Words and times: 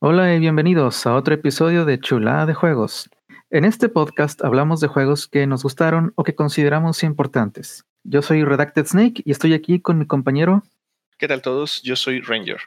Hola 0.00 0.32
y 0.32 0.38
bienvenidos 0.38 1.08
a 1.08 1.16
otro 1.16 1.34
episodio 1.34 1.84
de 1.84 1.98
Chulada 1.98 2.46
de 2.46 2.54
Juegos. 2.54 3.10
En 3.50 3.64
este 3.64 3.88
podcast 3.88 4.44
hablamos 4.44 4.78
de 4.78 4.86
juegos 4.86 5.26
que 5.26 5.44
nos 5.48 5.64
gustaron 5.64 6.12
o 6.14 6.22
que 6.22 6.36
consideramos 6.36 7.02
importantes. 7.02 7.84
Yo 8.04 8.22
soy 8.22 8.44
Redacted 8.44 8.86
Snake 8.86 9.22
y 9.24 9.32
estoy 9.32 9.54
aquí 9.54 9.80
con 9.80 9.98
mi 9.98 10.06
compañero. 10.06 10.62
¿Qué 11.18 11.26
tal 11.26 11.42
todos? 11.42 11.82
Yo 11.82 11.96
soy 11.96 12.20
Ranger. 12.20 12.60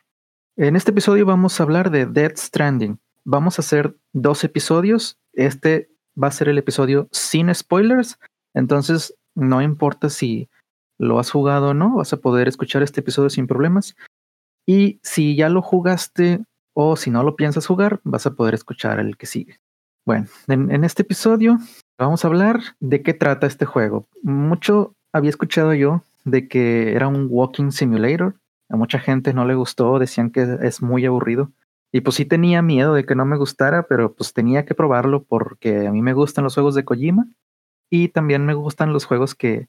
En 0.58 0.76
este 0.76 0.92
episodio 0.92 1.26
vamos 1.26 1.58
a 1.58 1.64
hablar 1.64 1.90
de 1.90 2.06
Dead 2.06 2.34
Stranding. 2.36 3.00
Vamos 3.24 3.58
a 3.58 3.62
hacer 3.62 3.96
dos 4.12 4.44
episodios. 4.44 5.18
Este 5.32 5.90
va 6.22 6.28
a 6.28 6.32
ser 6.32 6.50
el 6.50 6.58
episodio 6.58 7.08
sin 7.14 7.56
spoilers. 7.56 8.20
Entonces, 8.54 9.16
no 9.36 9.62
importa 9.62 10.10
si 10.10 10.50
lo 10.98 11.18
has 11.18 11.32
jugado 11.32 11.70
o 11.70 11.74
no, 11.74 11.96
vas 11.96 12.12
a 12.12 12.18
poder 12.18 12.50
escuchar 12.50 12.84
este 12.84 13.00
episodio 13.00 13.30
sin 13.30 13.48
problemas. 13.48 13.96
Y 14.68 15.00
si 15.02 15.38
ya 15.38 15.48
lo 15.48 15.62
jugaste 15.62 16.42
o 16.74 16.96
si 16.96 17.12
no 17.12 17.24
lo 17.24 17.36
piensas 17.36 17.68
jugar, 17.68 18.00
vas 18.04 18.26
a 18.26 18.34
poder 18.34 18.54
escuchar 18.54 19.00
el 19.00 19.18
que 19.18 19.26
sigue. 19.26 19.58
Bueno, 20.06 20.28
en, 20.48 20.84
este 20.84 21.04
episodio 21.04 21.58
vamos 22.00 22.24
a 22.24 22.28
hablar 22.28 22.60
de 22.80 23.04
qué 23.04 23.14
trata 23.14 23.46
este 23.46 23.66
juego. 23.66 24.08
Mucho 24.24 24.96
había 25.14 25.30
escuchado 25.30 25.74
yo 25.74 26.04
de 26.26 26.48
que 26.48 26.94
era 26.94 27.08
un 27.08 27.28
walking 27.30 27.72
simulator. 27.72 28.36
A 28.70 28.78
mucha 28.78 29.00
gente 29.00 29.34
no 29.34 29.46
le 29.46 29.54
gustó, 29.54 30.00
decían 30.00 30.32
que 30.32 30.58
es 30.62 30.82
muy 30.82 31.06
aburrido. 31.06 31.52
Y 31.92 32.02
pues 32.02 32.16
sí 32.16 32.26
tenía 32.26 32.62
miedo 32.62 32.94
de 32.94 33.06
que 33.06 33.16
no 33.16 33.26
me 33.26 33.38
gustara, 33.38 33.84
pero 33.84 34.14
pues 34.14 34.34
tenía 34.34 34.66
que 34.66 34.74
probarlo 34.74 35.24
porque 35.24 35.88
a 35.88 35.92
mí 35.92 36.02
me 36.02 36.14
gustan 36.14 36.46
los 36.46 36.54
juegos 36.54 36.74
de 36.74 36.86
Kojima 36.86 37.28
y 37.90 38.08
también 38.08 38.46
me 38.46 38.54
gustan 38.54 38.94
los 38.94 39.06
juegos 39.06 39.36
que 39.36 39.68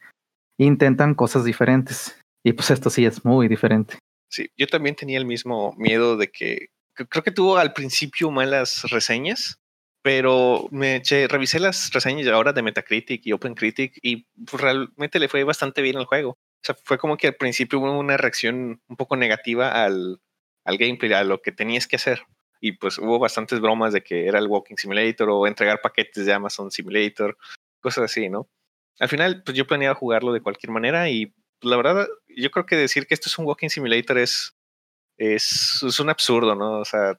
intentan 0.56 1.14
cosas 1.14 1.44
diferentes. 1.44 2.16
Y 2.44 2.52
pues 2.52 2.70
esto 2.70 2.90
sí 2.90 3.04
es 3.04 3.24
muy 3.24 3.48
diferente. 3.48 3.98
Sí, 4.30 4.48
yo 4.56 4.66
también 4.66 4.94
tenía 4.94 5.18
el 5.18 5.26
mismo 5.26 5.74
miedo 5.76 6.16
de 6.16 6.30
que 6.30 6.68
creo 6.94 7.22
que 7.22 7.30
tuvo 7.30 7.56
al 7.58 7.72
principio 7.72 8.30
malas 8.30 8.84
reseñas, 8.90 9.60
pero 10.02 10.68
me 10.70 10.96
eché, 10.96 11.28
revisé 11.28 11.60
las 11.60 11.92
reseñas 11.92 12.26
ahora 12.28 12.52
de 12.52 12.62
Metacritic 12.62 13.24
y 13.24 13.32
OpenCritic 13.32 13.98
y 14.02 14.26
realmente 14.52 15.18
le 15.18 15.28
fue 15.28 15.44
bastante 15.44 15.80
bien 15.80 15.96
al 15.96 16.06
juego. 16.06 16.30
O 16.30 16.64
sea, 16.64 16.76
fue 16.84 16.98
como 16.98 17.16
que 17.16 17.28
al 17.28 17.36
principio 17.36 17.78
hubo 17.80 17.98
una 17.98 18.16
reacción 18.16 18.80
un 18.86 18.96
poco 18.96 19.16
negativa 19.16 19.84
al, 19.84 20.20
al 20.64 20.78
gameplay, 20.78 21.12
a 21.12 21.24
lo 21.24 21.40
que 21.40 21.52
tenías 21.52 21.86
que 21.86 21.96
hacer. 21.96 22.22
Y 22.60 22.72
pues 22.72 22.98
hubo 22.98 23.18
bastantes 23.18 23.60
bromas 23.60 23.92
de 23.92 24.02
que 24.02 24.26
era 24.26 24.38
el 24.38 24.46
Walking 24.46 24.76
Simulator 24.76 25.30
o 25.30 25.46
entregar 25.46 25.80
paquetes 25.80 26.26
de 26.26 26.32
Amazon 26.32 26.70
Simulator, 26.70 27.36
cosas 27.80 28.04
así, 28.04 28.28
¿no? 28.28 28.48
Al 29.00 29.08
final, 29.08 29.42
pues 29.44 29.56
yo 29.56 29.66
planeaba 29.66 29.96
jugarlo 29.96 30.32
de 30.32 30.42
cualquier 30.42 30.70
manera 30.70 31.08
y 31.10 31.26
pues, 31.26 31.70
la 31.70 31.76
verdad, 31.76 32.06
yo 32.28 32.50
creo 32.50 32.66
que 32.66 32.76
decir 32.76 33.06
que 33.06 33.14
esto 33.14 33.28
es 33.28 33.38
un 33.38 33.46
Walking 33.46 33.68
Simulator 33.68 34.18
es, 34.18 34.56
es, 35.16 35.82
es 35.86 36.00
un 36.00 36.10
absurdo, 36.10 36.54
¿no? 36.54 36.78
O 36.80 36.84
sea, 36.84 37.18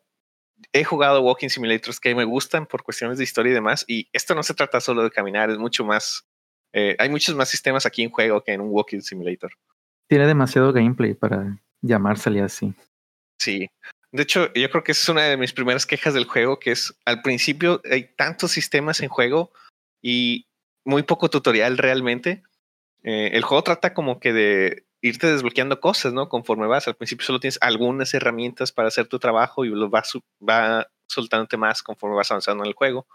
he 0.71 0.83
jugado 0.83 1.21
Walking 1.21 1.49
Simulators 1.49 1.99
que 1.99 2.15
me 2.15 2.23
gustan 2.23 2.65
por 2.65 2.83
cuestiones 2.83 3.17
de 3.17 3.23
historia 3.23 3.51
y 3.51 3.55
demás, 3.55 3.85
y 3.87 4.07
esto 4.13 4.35
no 4.35 4.43
se 4.43 4.53
trata 4.53 4.79
solo 4.79 5.03
de 5.03 5.11
caminar, 5.11 5.49
es 5.49 5.57
mucho 5.57 5.83
más, 5.83 6.25
eh, 6.73 6.95
hay 6.99 7.09
muchos 7.09 7.35
más 7.35 7.49
sistemas 7.49 7.85
aquí 7.85 8.03
en 8.03 8.09
juego 8.09 8.43
que 8.43 8.53
en 8.53 8.61
un 8.61 8.69
Walking 8.71 9.01
Simulator. 9.01 9.51
Tiene 10.07 10.27
demasiado 10.27 10.71
gameplay 10.73 11.13
para 11.13 11.59
llamársele 11.81 12.41
así. 12.41 12.73
Sí. 13.39 13.69
De 14.11 14.23
hecho, 14.23 14.53
yo 14.53 14.69
creo 14.69 14.83
que 14.83 14.91
es 14.91 15.09
una 15.09 15.23
de 15.23 15.37
mis 15.37 15.53
primeras 15.53 15.85
quejas 15.85 16.13
del 16.13 16.25
juego, 16.25 16.59
que 16.59 16.71
es 16.71 16.95
al 17.05 17.21
principio 17.21 17.81
hay 17.89 18.13
tantos 18.15 18.51
sistemas 18.51 19.01
en 19.01 19.09
juego 19.09 19.51
y 20.01 20.47
muy 20.85 21.03
poco 21.03 21.29
tutorial 21.29 21.77
realmente. 21.77 22.43
Eh, 23.03 23.31
el 23.33 23.43
juego 23.43 23.63
trata 23.63 23.93
como 23.93 24.19
que 24.19 24.31
de 24.31 24.85
irte 25.03 25.27
desbloqueando 25.27 25.79
cosas, 25.81 26.13
¿no? 26.13 26.29
Conforme 26.29 26.65
vas. 26.65 26.87
Al 26.87 26.95
principio 26.95 27.25
solo 27.25 27.39
tienes 27.39 27.59
algunas 27.61 28.13
herramientas 28.13 28.71
para 28.71 28.87
hacer 28.87 29.07
tu 29.07 29.19
trabajo 29.19 29.65
y 29.65 29.69
lo 29.69 29.89
va, 29.89 30.01
va 30.41 30.87
soltándote 31.07 31.57
más 31.57 31.83
conforme 31.83 32.15
vas 32.15 32.31
avanzando 32.31 32.63
en 32.63 32.69
el 32.69 32.73
juego. 32.73 33.05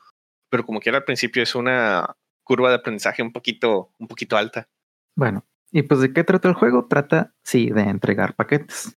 Pero 0.51 0.65
como 0.65 0.81
quiera 0.81 0.99
al 0.99 1.05
principio 1.05 1.43
es 1.43 1.55
una 1.55 2.15
curva 2.45 2.69
de 2.69 2.77
aprendizaje 2.77 3.23
un 3.23 3.33
poquito, 3.33 3.91
un 3.99 4.07
poquito 4.07 4.37
alta. 4.37 4.69
Bueno, 5.17 5.47
¿y 5.73 5.83
pues 5.83 6.01
de 6.01 6.13
qué 6.13 6.25
trata 6.25 6.49
el 6.49 6.55
juego? 6.55 6.87
Trata, 6.89 7.35
sí, 7.43 7.71
de 7.71 7.83
entregar 7.83 8.37
paquetes. 8.37 8.97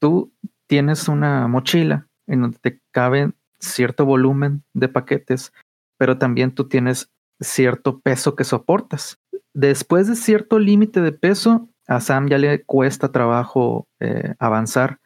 Tú 0.00 0.34
tienes 0.66 1.08
una 1.08 1.46
mochila 1.46 2.08
en 2.26 2.40
donde 2.40 2.58
te 2.58 2.80
cabe 2.90 3.32
cierto 3.58 4.06
volumen 4.06 4.64
de 4.72 4.88
paquetes, 4.88 5.52
pero 5.98 6.16
también 6.16 6.54
tú 6.54 6.68
tienes 6.68 7.10
cierto 7.38 8.00
peso 8.00 8.34
que 8.34 8.44
soportas. 8.44 9.18
Después 9.52 10.08
de 10.08 10.16
cierto 10.16 10.58
límite 10.58 11.02
de 11.02 11.12
peso, 11.12 11.68
a 11.90 12.00
Sam 12.00 12.28
ya 12.28 12.38
le 12.38 12.62
cuesta 12.62 13.10
trabajo 13.10 13.88
eh, 13.98 14.34
avanzar, 14.38 15.00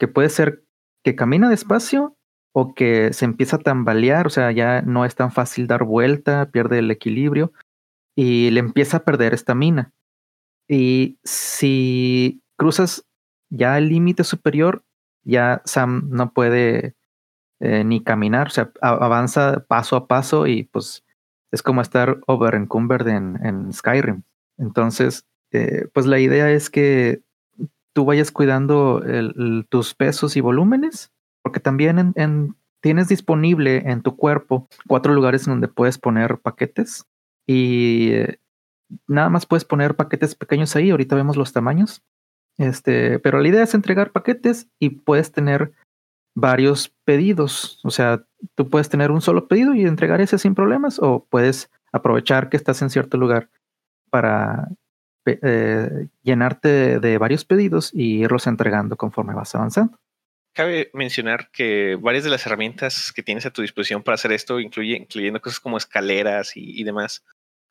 que 0.00 0.08
puede 0.08 0.28
ser 0.30 0.64
que 1.04 1.14
camina 1.14 1.48
despacio 1.48 2.16
o 2.52 2.74
que 2.74 3.12
se 3.12 3.24
empieza 3.24 3.56
a 3.56 3.60
tambalear, 3.60 4.26
o 4.26 4.30
sea, 4.30 4.50
ya 4.50 4.82
no 4.82 5.04
es 5.04 5.14
tan 5.14 5.30
fácil 5.30 5.68
dar 5.68 5.84
vuelta, 5.84 6.50
pierde 6.50 6.80
el 6.80 6.90
equilibrio 6.90 7.52
y 8.16 8.50
le 8.50 8.58
empieza 8.58 8.96
a 8.96 9.04
perder 9.04 9.32
estamina. 9.32 9.92
Y 10.68 11.20
si 11.22 12.42
cruzas 12.58 13.06
ya 13.48 13.78
el 13.78 13.88
límite 13.88 14.24
superior, 14.24 14.82
ya 15.22 15.62
Sam 15.66 16.08
no 16.10 16.32
puede 16.32 16.96
eh, 17.60 17.84
ni 17.84 18.02
caminar, 18.02 18.48
o 18.48 18.50
sea, 18.50 18.72
avanza 18.82 19.64
paso 19.68 19.94
a 19.94 20.08
paso 20.08 20.48
y 20.48 20.64
pues 20.64 21.04
es 21.52 21.62
como 21.62 21.80
estar 21.80 22.18
over 22.26 22.56
encumbered 22.56 23.06
en, 23.06 23.38
en 23.46 23.72
Skyrim. 23.72 24.24
Entonces, 24.58 25.27
eh, 25.52 25.88
pues 25.92 26.06
la 26.06 26.18
idea 26.18 26.50
es 26.50 26.70
que 26.70 27.22
tú 27.94 28.04
vayas 28.04 28.30
cuidando 28.30 29.02
tus 29.68 29.94
pesos 29.94 30.36
y 30.36 30.40
volúmenes, 30.40 31.12
porque 31.42 31.60
también 31.60 32.12
en, 32.14 32.56
tienes 32.80 33.08
disponible 33.08 33.90
en 33.90 34.02
tu 34.02 34.16
cuerpo 34.16 34.68
cuatro 34.86 35.14
lugares 35.14 35.46
en 35.46 35.54
donde 35.54 35.68
puedes 35.68 35.98
poner 35.98 36.38
paquetes 36.38 37.06
y 37.46 38.10
eh, 38.12 38.40
nada 39.06 39.30
más 39.30 39.46
puedes 39.46 39.64
poner 39.64 39.96
paquetes 39.96 40.34
pequeños 40.34 40.76
ahí, 40.76 40.90
ahorita 40.90 41.16
vemos 41.16 41.36
los 41.36 41.52
tamaños. 41.52 42.02
Este, 42.58 43.18
pero 43.20 43.40
la 43.40 43.48
idea 43.48 43.62
es 43.62 43.74
entregar 43.74 44.10
paquetes 44.10 44.68
y 44.78 44.90
puedes 44.90 45.32
tener 45.32 45.72
varios 46.34 46.92
pedidos. 47.04 47.80
O 47.84 47.90
sea, 47.90 48.24
tú 48.54 48.68
puedes 48.68 48.88
tener 48.88 49.10
un 49.10 49.20
solo 49.20 49.48
pedido 49.48 49.74
y 49.74 49.82
entregar 49.82 50.20
ese 50.20 50.38
sin 50.38 50.54
problemas 50.54 50.98
o 51.00 51.26
puedes 51.30 51.70
aprovechar 51.92 52.48
que 52.48 52.56
estás 52.56 52.82
en 52.82 52.90
cierto 52.90 53.16
lugar 53.16 53.48
para 54.10 54.68
eh, 55.28 56.08
llenarte 56.22 57.00
de, 57.00 57.18
varios 57.18 57.44
pedidos 57.44 57.90
y 57.92 58.22
irlos 58.22 58.46
entregando 58.46 58.96
conforme 58.96 59.34
vas 59.34 59.54
avanzando. 59.54 59.98
Cabe 60.54 60.90
mencionar 60.92 61.50
que 61.50 61.96
varias 62.00 62.24
de 62.24 62.30
las 62.30 62.44
herramientas 62.46 63.12
que 63.12 63.22
tienes 63.22 63.46
a 63.46 63.50
tu 63.50 63.62
disposición 63.62 64.02
para 64.02 64.14
hacer 64.16 64.32
esto, 64.32 64.60
incluye, 64.60 64.96
incluyendo 64.96 65.40
cosas 65.40 65.60
como 65.60 65.76
escaleras 65.76 66.52
y, 66.56 66.82
demás, 66.82 67.24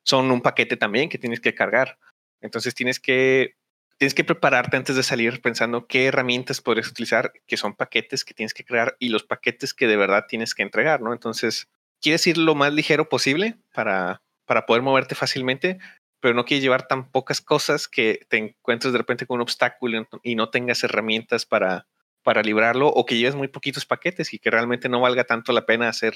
son 0.04 0.32
un 0.32 0.42
paquete 0.42 0.78
también 0.78 1.10
que 1.10 1.18
tienes 1.18 1.40
que 1.40 1.54
cargar. 1.54 1.98
Entonces 2.42 2.76
tienes 2.76 3.00
que 3.00 3.56
tienes 3.98 4.14
que 4.14 4.24
prepararte 4.24 4.78
antes 4.78 4.96
de 4.96 5.02
salir 5.02 5.42
pensando 5.42 5.88
qué 5.88 6.06
herramientas 6.06 6.62
podrías 6.62 6.88
utilizar, 6.88 7.34
que 7.48 7.58
son 7.58 7.76
paquetes 7.76 8.24
que 8.24 8.36
tienes 8.36 8.54
que 8.54 8.64
crear 8.64 8.96
y 9.00 9.10
los 9.10 9.24
paquetes 9.24 9.74
que 9.74 9.88
de 9.88 9.98
verdad 9.98 10.26
tienes 10.30 10.54
que 10.54 10.62
entregar, 10.62 11.02
¿no? 11.02 11.14
Entonces, 11.14 11.68
quieres 12.00 12.26
ir 12.28 12.38
lo 12.38 12.54
más 12.54 12.72
ligero 12.74 13.10
posible 13.10 13.58
para, 13.74 14.22
para 14.46 14.66
poder 14.66 14.82
moverte 14.82 15.16
fácilmente, 15.16 15.80
pero 16.20 16.34
no 16.34 16.46
quieres 16.46 16.64
llevar 16.64 16.88
tan 16.88 17.12
pocas 17.12 17.42
cosas 17.42 17.88
que 17.88 18.26
te 18.30 18.38
encuentres 18.38 18.92
de 18.92 18.98
repente 18.98 19.26
con 19.26 19.36
un 19.36 19.42
obstáculo 19.42 20.08
y 20.24 20.36
no 20.36 20.50
tengas 20.50 20.84
herramientas 20.84 21.46
para, 21.46 21.88
para 22.24 22.42
librarlo 22.42 22.88
o 22.88 23.06
que 23.06 23.18
lleves 23.18 23.36
muy 23.36 23.48
poquitos 23.48 23.86
paquetes 23.86 24.34
y 24.34 24.40
que 24.40 24.52
realmente 24.52 24.90
no 24.90 25.00
valga 25.00 25.24
tanto 25.24 25.54
la 25.54 25.66
pena 25.66 25.90
hacer 25.90 26.14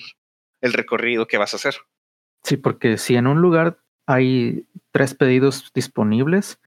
el 0.62 0.74
recorrido 0.74 1.28
que 1.28 1.38
vas 1.38 1.54
a 1.54 1.58
hacer. 1.58 1.76
Sí, 2.44 2.58
porque 2.58 2.98
si 2.98 3.16
en 3.16 3.28
un 3.28 3.42
lugar 3.42 3.80
hay 4.08 4.68
tres 4.92 5.14
pedidos 5.14 5.72
disponibles, 5.74 6.60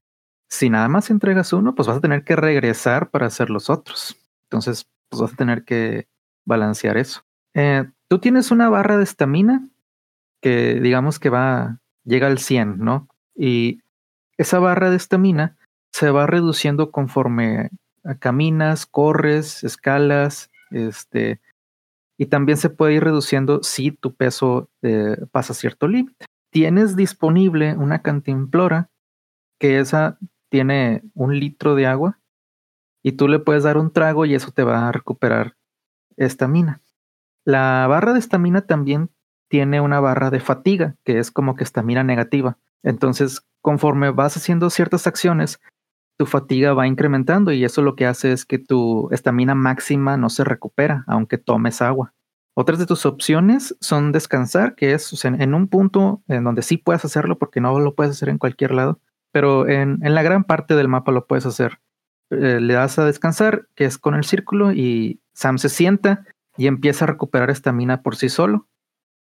si 0.49 0.69
nada 0.69 0.87
más 0.87 1.09
entregas 1.09 1.53
uno, 1.53 1.75
pues 1.75 1.87
vas 1.87 1.97
a 1.97 2.01
tener 2.01 2.23
que 2.23 2.35
regresar 2.35 3.09
para 3.09 3.27
hacer 3.27 3.49
los 3.49 3.69
otros. 3.69 4.17
Entonces, 4.43 4.89
pues 5.09 5.21
vas 5.21 5.33
a 5.33 5.35
tener 5.35 5.65
que 5.65 6.07
balancear 6.45 6.97
eso. 6.97 7.25
Eh, 7.53 7.85
tú 8.07 8.19
tienes 8.19 8.51
una 8.51 8.69
barra 8.69 8.97
de 8.97 9.03
estamina 9.03 9.67
que 10.41 10.79
digamos 10.79 11.19
que 11.19 11.29
va, 11.29 11.81
llega 12.03 12.27
al 12.27 12.39
100, 12.39 12.79
¿no? 12.79 13.07
Y 13.35 13.81
esa 14.37 14.59
barra 14.59 14.89
de 14.89 14.97
estamina 14.97 15.57
se 15.91 16.11
va 16.11 16.27
reduciendo 16.27 16.91
conforme 16.91 17.69
caminas, 18.19 18.85
corres, 18.85 19.63
escalas, 19.63 20.51
este, 20.71 21.41
y 22.17 22.27
también 22.27 22.57
se 22.57 22.69
puede 22.69 22.93
ir 22.93 23.03
reduciendo 23.03 23.63
si 23.63 23.91
tu 23.91 24.13
peso 24.15 24.69
eh, 24.81 25.17
pasa 25.31 25.53
cierto 25.53 25.87
límite. 25.87 26.25
Tienes 26.51 26.95
disponible 26.95 27.75
una 27.75 28.01
cantimplora 28.01 28.89
que 29.59 29.79
esa 29.79 30.17
tiene 30.49 31.03
un 31.13 31.37
litro 31.39 31.75
de 31.75 31.87
agua 31.87 32.19
y 33.03 33.13
tú 33.13 33.27
le 33.27 33.39
puedes 33.39 33.63
dar 33.63 33.77
un 33.77 33.91
trago 33.91 34.25
y 34.25 34.35
eso 34.35 34.51
te 34.51 34.63
va 34.63 34.87
a 34.87 34.91
recuperar 34.91 35.57
estamina. 36.17 36.81
La 37.43 37.85
barra 37.87 38.13
de 38.13 38.19
estamina 38.19 38.61
también 38.61 39.09
tiene 39.49 39.81
una 39.81 39.99
barra 39.99 40.31
de 40.31 40.39
fatiga, 40.39 40.95
que 41.03 41.19
es 41.19 41.31
como 41.31 41.55
que 41.55 41.63
estamina 41.63 42.03
negativa. 42.03 42.57
Entonces, 42.85 43.41
conforme 43.61 44.11
vas 44.11 44.37
haciendo 44.37 44.69
ciertas 44.69 45.07
acciones, 45.07 45.59
tu 46.17 46.25
fatiga 46.25 46.73
va 46.73 46.87
incrementando 46.87 47.51
y 47.51 47.65
eso 47.65 47.81
lo 47.81 47.95
que 47.95 48.05
hace 48.05 48.31
es 48.31 48.45
que 48.45 48.59
tu 48.59 49.09
estamina 49.11 49.55
máxima 49.55 50.15
no 50.15 50.29
se 50.29 50.43
recupera, 50.45 51.03
aunque 51.07 51.37
tomes 51.37 51.81
agua. 51.81 52.13
Otras 52.55 52.79
de 52.79 52.85
tus 52.85 53.05
opciones 53.05 53.75
son 53.81 54.13
descansar, 54.13 54.75
que 54.75 54.93
es 54.93 55.25
en, 55.25 55.53
un 55.53 55.67
punto 55.67 56.23
en 56.29 56.45
donde 56.45 56.61
sí 56.61 56.77
puedes 56.77 57.03
hacerlo, 57.03 57.37
porque 57.37 57.59
no 57.59 57.77
lo 57.79 57.95
puedes 57.95 58.13
hacer 58.13 58.29
en 58.29 58.37
cualquier 58.37 58.73
lado, 58.73 59.01
pero 59.33 59.67
en, 59.67 59.99
la 60.01 60.23
gran 60.23 60.45
parte 60.45 60.75
del 60.75 60.87
mapa 60.87 61.11
lo 61.11 61.27
puedes 61.27 61.45
hacer. 61.45 61.79
Eh, 62.29 62.61
le 62.61 62.73
das 62.75 62.97
a 62.97 63.05
descansar, 63.05 63.67
que 63.75 63.83
es 63.83 63.97
con 63.97 64.15
el 64.15 64.23
círculo, 64.23 64.71
y 64.71 65.21
Sam 65.33 65.57
se 65.57 65.67
sienta 65.67 66.23
y 66.55 66.67
empieza 66.67 67.03
a 67.03 67.09
recuperar 67.09 67.49
estamina 67.49 68.01
por 68.03 68.15
sí 68.15 68.29
solo. 68.29 68.67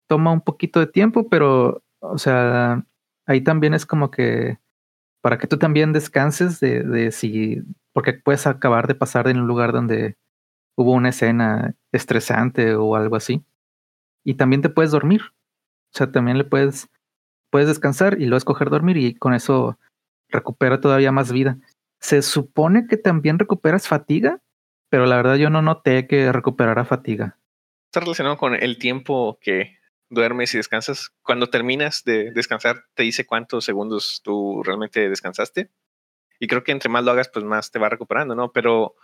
Toma 0.08 0.32
un 0.32 0.41
poquito 0.41 0.81
de 0.81 0.87
tiempo, 0.87 1.29
pero, 1.29 1.82
o 1.99 2.17
sea, 2.17 2.87
ahí 3.26 3.43
también 3.43 3.75
es 3.75 3.87
como 3.87 4.11
que 4.11 4.58
para 5.20 5.38
que 5.38 5.46
tú 5.46 5.58
también 5.58 5.93
descanses 5.93 6.61
de, 6.61 6.82
de 6.82 7.12
si, 7.12 7.62
porque 7.93 8.14
puedes 8.14 8.46
acabar 8.46 8.87
de 8.87 8.94
pasar 8.94 9.28
en 9.28 9.38
un 9.38 9.46
lugar 9.46 9.72
donde 9.72 10.17
hubo 10.76 10.93
una 10.93 11.11
escena 11.11 11.75
estresante 11.93 12.75
o 12.75 12.96
algo 12.96 13.17
así. 13.17 13.44
Y 14.25 14.34
también 14.34 14.62
te 14.62 14.70
puedes 14.70 14.90
dormir. 14.90 15.22
O 15.22 15.99
sea, 15.99 16.11
también 16.11 16.38
le 16.38 16.44
puedes, 16.44 16.88
puedes 17.50 17.69
descansar 17.69 18.14
y 18.14 18.25
luego 18.25 18.38
escoger 18.38 18.70
dormir 18.70 18.96
y 18.96 19.14
con 19.14 19.34
eso 19.34 19.78
recupera 20.28 20.81
todavía 20.81 21.12
más 21.12 21.32
vida. 21.32 21.58
Se 22.00 22.22
supone 22.22 22.87
que 22.87 22.96
también 22.96 23.38
recuperas 23.38 23.88
fatiga, 23.88 24.40
pero 24.88 25.06
la 25.06 25.17
verdad 25.17 25.37
yo 25.37 25.50
no 25.50 25.61
noté 25.61 26.06
que 26.06 26.32
recuperara 26.32 26.84
fatiga. 26.84 27.37
Está 27.88 28.00
relacionado 28.00 28.38
con 28.38 28.55
el 28.55 28.78
tiempo 28.78 29.38
que 29.40 29.80
duermes 30.10 30.52
y 30.54 30.58
descansas. 30.58 31.12
Cuando 31.22 31.48
terminas 31.48 32.04
de 32.04 32.32
descansar, 32.32 32.84
te 32.94 33.04
dice 33.04 33.24
cuántos 33.24 33.64
segundos 33.64 34.20
tú 34.22 34.62
realmente 34.62 35.08
descansaste. 35.08 35.70
Y 36.38 36.46
creo 36.46 36.64
que 36.64 36.72
entre 36.72 36.88
más 36.88 37.04
lo 37.04 37.12
hagas, 37.12 37.28
pues 37.28 37.44
más 37.44 37.70
te 37.70 37.78
va 37.78 37.88
recuperando, 37.88 38.34
¿no? 38.34 38.52
Pero 38.52 38.96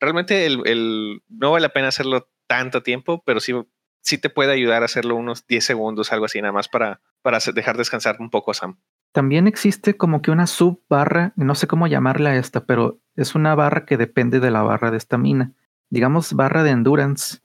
realmente 0.00 0.46
el, 0.46 1.22
no 1.28 1.52
vale 1.52 1.62
la 1.62 1.72
pena 1.72 1.88
hacerlo 1.88 2.30
tanto 2.46 2.82
tiempo, 2.82 3.22
pero 3.24 3.40
sí, 3.40 3.54
sí 4.00 4.18
te 4.18 4.30
puede 4.30 4.52
ayudar 4.52 4.82
a 4.82 4.86
hacerlo 4.86 5.16
unos 5.16 5.46
10 5.46 5.64
segundos, 5.64 6.12
algo 6.12 6.26
así, 6.26 6.40
nada 6.40 6.52
más 6.52 6.68
para, 6.68 7.00
para 7.22 7.38
dejar 7.54 7.76
descansar 7.76 8.16
un 8.20 8.30
poco 8.30 8.50
a 8.50 8.54
Sam. 8.54 8.78
También 9.12 9.46
existe 9.46 9.96
como 9.96 10.22
que 10.22 10.30
una 10.30 10.46
sub 10.46 10.82
barra, 10.88 11.32
no 11.36 11.54
sé 11.54 11.66
cómo 11.66 11.86
llamarla 11.86 12.36
esta, 12.36 12.64
pero 12.64 13.00
es 13.14 13.34
una 13.34 13.54
barra 13.54 13.84
que 13.84 13.96
depende 13.96 14.40
de 14.40 14.50
la 14.50 14.62
barra 14.62 14.90
de 14.90 14.96
estamina. 14.96 15.52
Digamos 15.90 16.34
barra 16.34 16.62
de 16.62 16.70
endurance. 16.70 17.40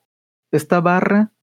Esta 0.51 0.79
barra 0.79 1.33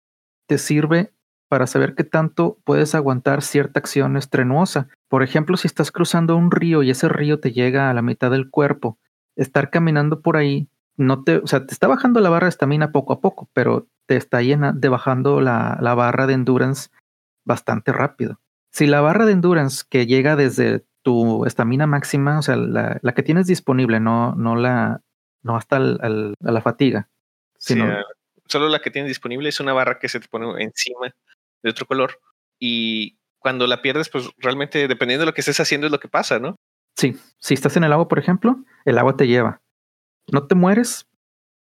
te 0.47 0.59
sirve 0.59 1.14
para 1.55 1.69
saber 1.69 1.95
qué 1.95 2.03
tanto 2.03 2.59
puedes 2.65 2.97
aguantar 2.97 3.41
cierta 3.41 3.79
acción 3.79 4.17
estrenuosa. 4.17 4.89
Por 5.07 5.23
ejemplo, 5.23 5.57
si 5.57 5.69
estás 5.69 5.93
cruzando 5.93 6.35
un 6.35 6.51
río 6.51 6.83
y 6.83 6.91
ese 6.91 7.09
río 7.09 7.39
te 7.39 7.53
llega 7.53 7.89
a 7.91 7.95
la 7.95 8.03
mitad 8.03 8.33
del 8.33 8.51
cuerpo, 8.51 8.99
estar 9.37 9.71
caminando 9.71 10.21
por 10.21 10.37
ahí 10.37 10.67
no 10.97 11.23
te, 11.23 11.37
o 11.37 11.47
sea, 11.47 11.65
te 11.65 11.73
está 11.73 11.87
bajando 11.87 12.19
la 12.19 12.29
barra 12.29 12.47
de 12.47 12.49
estamina 12.49 12.91
poco 12.91 13.13
a 13.13 13.21
poco, 13.21 13.49
pero 13.53 13.87
te 14.07 14.17
está 14.17 14.43
llena 14.43 14.73
de 14.73 14.89
bajando 14.89 15.41
la, 15.41 15.79
la 15.81 15.95
barra 15.95 16.27
de 16.27 16.35
endurance 16.35 16.91
bastante 17.45 17.93
rápido. 17.93 18.41
Si 18.73 18.89
la 18.89 19.01
barra 19.01 19.25
de 19.25 19.31
endurance 19.31 19.85
que 19.89 20.07
llega 20.07 20.35
desde 20.35 20.85
tu 21.03 21.47
estamina 21.47 21.87
máxima, 21.87 22.41
o 22.41 22.43
sea, 22.43 22.57
la, 22.57 22.99
la, 23.01 23.15
que 23.15 23.23
tienes 23.23 23.47
disponible, 23.47 24.01
no, 24.01 24.35
no 24.35 24.57
la, 24.57 25.03
no 25.45 25.57
hasta 25.57 25.77
a 25.77 26.09
la 26.09 26.61
fatiga. 26.63 27.09
Sino, 27.59 27.87
sí, 27.87 27.93
solo 28.47 28.69
la 28.69 28.81
que 28.81 28.91
tienes 28.91 29.09
disponible 29.09 29.51
es 29.51 29.61
una 29.61 29.73
barra 29.73 30.01
que 30.01 30.09
se 30.09 30.19
te 30.19 30.27
pone 30.27 30.61
encima 30.61 31.15
de 31.65 31.71
otro 31.71 31.87
color. 31.87 32.21
Y 32.61 33.19
cuando 33.41 33.67
la 33.67 33.83
pierdes, 33.83 34.09
pues 34.09 34.31
realmente 34.39 34.87
dependiendo 34.87 35.23
de 35.23 35.27
lo 35.27 35.35
que 35.35 35.41
estés 35.41 35.59
haciendo 35.59 35.89
es 35.89 35.91
lo 35.91 35.99
que 35.99 36.09
pasa, 36.09 36.39
¿no? 36.39 36.55
Sí, 36.97 37.17
si 37.41 37.55
estás 37.55 37.77
en 37.77 37.83
el 37.83 37.93
agua, 37.93 38.07
por 38.07 38.21
ejemplo, 38.21 38.65
el 38.85 38.99
agua 38.99 39.17
te 39.17 39.27
lleva 39.27 39.61
no 40.31 40.47
te 40.47 40.55
mueres, 40.55 41.07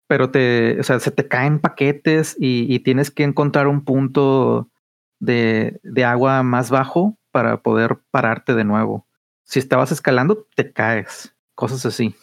pero 0.07 0.31
te, 0.31 0.79
o 0.81 0.83
sea, 0.83 0.99
se 1.01 1.11
te 1.11 1.29
caen 1.29 1.61
paquetes 1.61 2.37
y, 2.39 2.81
tienes 2.81 3.11
que 3.11 3.23
encontrar 3.23 3.69
un 3.69 3.85
punto 3.85 4.71
de, 5.21 5.79
de, 5.83 6.05
agua 6.05 6.43
más 6.43 6.71
bajo 6.71 7.19
para 7.31 7.63
poder 7.63 8.01
pararte 8.11 8.55
de 8.55 8.65
nuevo. 8.65 9.07
Si 9.45 9.59
estabas 9.59 9.93
escalando, 9.93 10.47
te 10.55 10.73
caes, 10.73 11.35
cosas 11.55 11.87
así. 11.87 12.15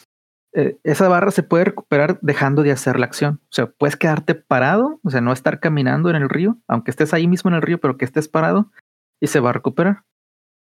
Eh, 0.53 0.77
esa 0.83 1.07
barra 1.07 1.31
se 1.31 1.43
puede 1.43 1.65
recuperar 1.65 2.19
dejando 2.21 2.63
de 2.63 2.71
hacer 2.71 2.99
la 2.99 3.05
acción. 3.05 3.41
O 3.43 3.51
sea, 3.51 3.67
puedes 3.67 3.95
quedarte 3.95 4.35
parado, 4.35 4.99
o 5.03 5.09
sea, 5.09 5.21
no 5.21 5.33
estar 5.33 5.59
caminando 5.59 6.09
en 6.09 6.15
el 6.15 6.29
río, 6.29 6.57
aunque 6.67 6.91
estés 6.91 7.13
ahí 7.13 7.27
mismo 7.27 7.49
en 7.49 7.55
el 7.55 7.61
río, 7.61 7.79
pero 7.79 7.97
que 7.97 8.05
estés 8.05 8.27
parado 8.27 8.71
y 9.19 9.27
se 9.27 9.39
va 9.39 9.51
a 9.51 9.53
recuperar. 9.53 10.03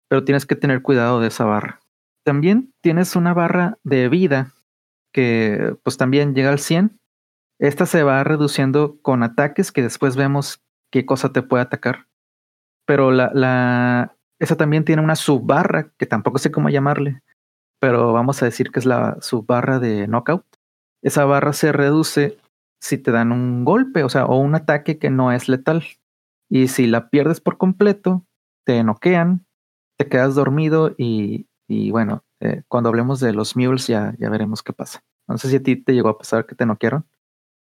Pero 0.10 0.24
tienes 0.24 0.46
que 0.46 0.56
tener 0.56 0.82
cuidado 0.82 1.20
de 1.20 1.28
esa 1.28 1.46
barra. 1.46 1.82
También 2.24 2.74
tienes 2.82 3.16
una 3.16 3.34
barra 3.34 3.78
de 3.84 4.10
vida 4.10 4.54
que 5.14 5.76
pues 5.84 5.98
también 5.98 6.34
llega 6.34 6.50
al 6.50 6.60
100. 6.60 7.00
Esta 7.60 7.86
se 7.86 8.04
va 8.04 8.24
reduciendo 8.24 9.00
con 9.02 9.24
ataques 9.24 9.72
que 9.72 9.82
después 9.82 10.16
vemos 10.16 10.64
qué 10.92 11.06
cosa 11.06 11.32
te 11.32 11.42
puede 11.42 11.64
atacar. 11.64 12.08
Pero 12.86 13.12
la, 13.12 13.32
la, 13.34 14.16
esa 14.40 14.58
también 14.58 14.84
tiene 14.84 15.02
una 15.02 15.16
subbarra, 15.16 15.92
que 15.98 16.06
tampoco 16.06 16.38
sé 16.38 16.52
cómo 16.52 16.70
llamarle, 16.70 17.22
pero 17.80 18.14
vamos 18.14 18.42
a 18.42 18.46
decir 18.46 18.72
que 18.72 18.80
es 18.80 18.86
la 18.86 19.18
subbarra 19.22 19.80
de 19.80 20.08
knockout. 20.08 20.46
Esa 21.02 21.26
barra 21.26 21.54
se 21.54 21.72
reduce 21.72 22.38
si 22.80 22.98
te 22.98 23.12
dan 23.12 23.32
un 23.32 23.66
golpe, 23.66 24.04
o 24.04 24.10
sea, 24.10 24.26
o 24.26 24.38
un 24.38 24.56
ataque 24.56 24.98
que 24.98 25.10
no 25.10 25.32
es 25.32 25.50
letal. 25.50 25.84
Y 26.50 26.68
si 26.68 26.88
la 26.88 27.10
pierdes 27.10 27.42
por 27.42 27.58
completo, 27.58 28.26
te 28.66 28.84
noquean, 28.84 29.46
te 29.98 30.08
quedas 30.08 30.36
dormido 30.36 30.94
y, 30.98 31.48
y 31.68 31.92
bueno, 31.92 32.24
eh, 32.40 32.64
cuando 32.68 32.90
hablemos 32.90 33.20
de 33.20 33.34
los 33.34 33.56
mules 33.56 33.88
ya, 33.88 34.14
ya 34.20 34.30
veremos 34.30 34.62
qué 34.62 34.74
pasa. 34.74 35.04
No 35.28 35.38
sé 35.38 35.50
si 35.50 35.56
a 35.56 35.64
ti 35.64 35.76
te 35.76 35.94
llegó 35.94 36.10
a 36.10 36.18
pasar 36.18 36.46
que 36.46 36.56
te 36.56 36.66
noquearon. 36.66 37.06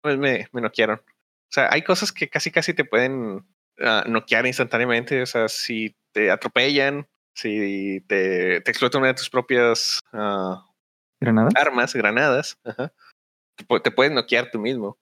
Pues 0.01 0.17
me, 0.17 0.47
me 0.51 0.61
noquearon. 0.61 0.99
O 0.99 1.51
sea, 1.53 1.69
hay 1.71 1.83
cosas 1.83 2.11
que 2.11 2.29
casi 2.29 2.51
casi 2.51 2.73
te 2.73 2.83
pueden 2.83 3.45
uh, 3.79 4.09
noquear 4.09 4.45
instantáneamente. 4.45 5.21
O 5.21 5.25
sea, 5.25 5.47
si 5.47 5.95
te 6.11 6.31
atropellan, 6.31 7.07
si 7.33 8.01
te, 8.07 8.61
te 8.61 8.71
explotan 8.71 9.01
una 9.01 9.09
de 9.09 9.15
tus 9.15 9.29
propias 9.29 9.99
uh, 10.13 10.57
¿Granadas? 11.19 11.53
armas, 11.55 11.93
granadas, 11.93 12.59
te, 13.55 13.79
te 13.81 13.91
puedes 13.91 14.13
noquear 14.13 14.51
tú 14.51 14.59
mismo. 14.59 14.97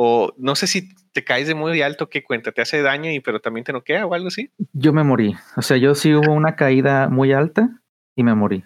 O 0.00 0.32
no 0.36 0.54
sé 0.54 0.68
si 0.68 0.94
te 1.12 1.24
caes 1.24 1.48
de 1.48 1.56
muy 1.56 1.82
alto, 1.82 2.08
¿qué 2.08 2.22
cuenta? 2.22 2.52
¿Te 2.52 2.62
hace 2.62 2.82
daño 2.82 3.10
y 3.10 3.18
pero 3.18 3.40
también 3.40 3.64
te 3.64 3.72
noquea 3.72 4.06
o 4.06 4.14
algo 4.14 4.28
así? 4.28 4.52
Yo 4.72 4.92
me 4.92 5.02
morí. 5.02 5.34
O 5.56 5.62
sea, 5.62 5.76
yo 5.76 5.96
sí 5.96 6.14
hubo 6.14 6.32
una 6.32 6.54
caída 6.54 7.08
muy 7.08 7.32
alta 7.32 7.82
y 8.14 8.22
me 8.22 8.34
morí. 8.36 8.64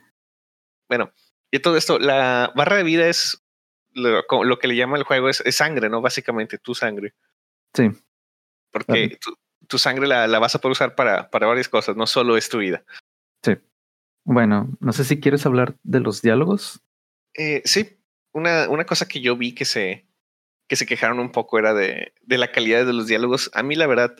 Bueno, 0.90 1.10
y 1.50 1.60
todo 1.60 1.78
esto, 1.78 1.98
la 1.98 2.52
barra 2.54 2.76
de 2.76 2.82
vida 2.82 3.08
es 3.08 3.42
lo, 3.94 4.58
que 4.58 4.68
le 4.68 4.76
llama 4.76 4.98
el 4.98 5.04
juego 5.04 5.30
es, 5.30 5.42
sangre, 5.50 5.88
¿no? 5.88 6.02
Básicamente, 6.02 6.58
tu 6.58 6.74
sangre. 6.74 7.14
Sí. 7.74 7.90
Porque 8.70 9.18
tu, 9.68 9.78
sangre 9.78 10.06
la, 10.06 10.26
la, 10.26 10.38
vas 10.38 10.54
a 10.54 10.60
poder 10.60 10.72
usar 10.72 10.94
para, 10.94 11.30
para 11.30 11.46
varias 11.46 11.68
cosas, 11.68 11.96
no 11.96 12.06
solo 12.06 12.36
es 12.36 12.48
tu 12.48 12.58
vida. 12.58 12.84
Bueno, 14.24 14.70
no 14.80 14.92
sé 14.92 15.04
si 15.04 15.20
quieres 15.20 15.46
hablar 15.46 15.76
de 15.82 16.00
los 16.00 16.22
diálogos. 16.22 16.80
Eh, 17.34 17.62
sí, 17.64 17.98
una, 18.32 18.68
una 18.68 18.84
cosa 18.84 19.06
que 19.06 19.20
yo 19.20 19.36
vi 19.36 19.54
que 19.54 19.64
se, 19.64 20.06
que 20.68 20.76
se 20.76 20.86
quejaron 20.86 21.18
un 21.18 21.32
poco 21.32 21.58
era 21.58 21.74
de, 21.74 22.14
de 22.22 22.38
la 22.38 22.52
calidad 22.52 22.86
de 22.86 22.92
los 22.92 23.06
diálogos. 23.06 23.50
A 23.54 23.62
mí, 23.62 23.74
la 23.74 23.86
verdad, 23.86 24.14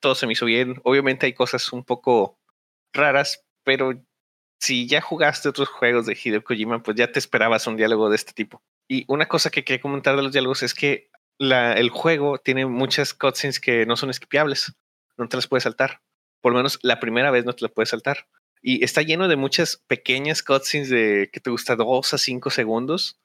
todo 0.00 0.14
se 0.14 0.26
me 0.26 0.32
hizo 0.34 0.46
bien. 0.46 0.80
Obviamente 0.84 1.26
hay 1.26 1.32
cosas 1.32 1.72
un 1.72 1.84
poco 1.84 2.38
raras, 2.92 3.44
pero 3.64 3.92
si 4.60 4.86
ya 4.86 5.00
jugaste 5.00 5.48
otros 5.48 5.68
juegos 5.68 6.06
de 6.06 6.18
Hideo 6.22 6.42
Kojima, 6.42 6.82
pues 6.82 6.96
ya 6.96 7.12
te 7.12 7.18
esperabas 7.18 7.66
un 7.66 7.76
diálogo 7.76 8.10
de 8.10 8.16
este 8.16 8.32
tipo. 8.32 8.62
Y 8.88 9.04
una 9.08 9.26
cosa 9.26 9.50
que 9.50 9.64
quería 9.64 9.80
comentar 9.80 10.16
de 10.16 10.22
los 10.22 10.32
diálogos 10.32 10.62
es 10.62 10.74
que 10.74 11.10
la, 11.38 11.74
el 11.74 11.90
juego 11.90 12.38
tiene 12.38 12.66
muchas 12.66 13.14
cutscenes 13.14 13.60
que 13.60 13.86
no 13.86 13.96
son 13.96 14.12
skipiables, 14.12 14.74
no 15.16 15.28
te 15.28 15.36
las 15.36 15.46
puedes 15.46 15.64
saltar. 15.64 16.02
Por 16.40 16.52
lo 16.52 16.58
menos 16.58 16.78
la 16.82 17.00
primera 17.00 17.30
vez 17.30 17.44
no 17.44 17.52
te 17.52 17.64
las 17.64 17.72
puedes 17.72 17.90
saltar. 17.90 18.26
Y 18.62 18.84
está 18.84 19.02
lleno 19.02 19.28
de 19.28 19.36
muchas 19.36 19.76
pequeñas 19.86 20.42
cutscenes 20.42 20.90
de 20.90 21.30
que 21.32 21.40
te 21.40 21.50
gusta 21.50 21.76
dos 21.76 22.14
a 22.14 22.18
cinco 22.18 22.50
segundos. 22.50 23.18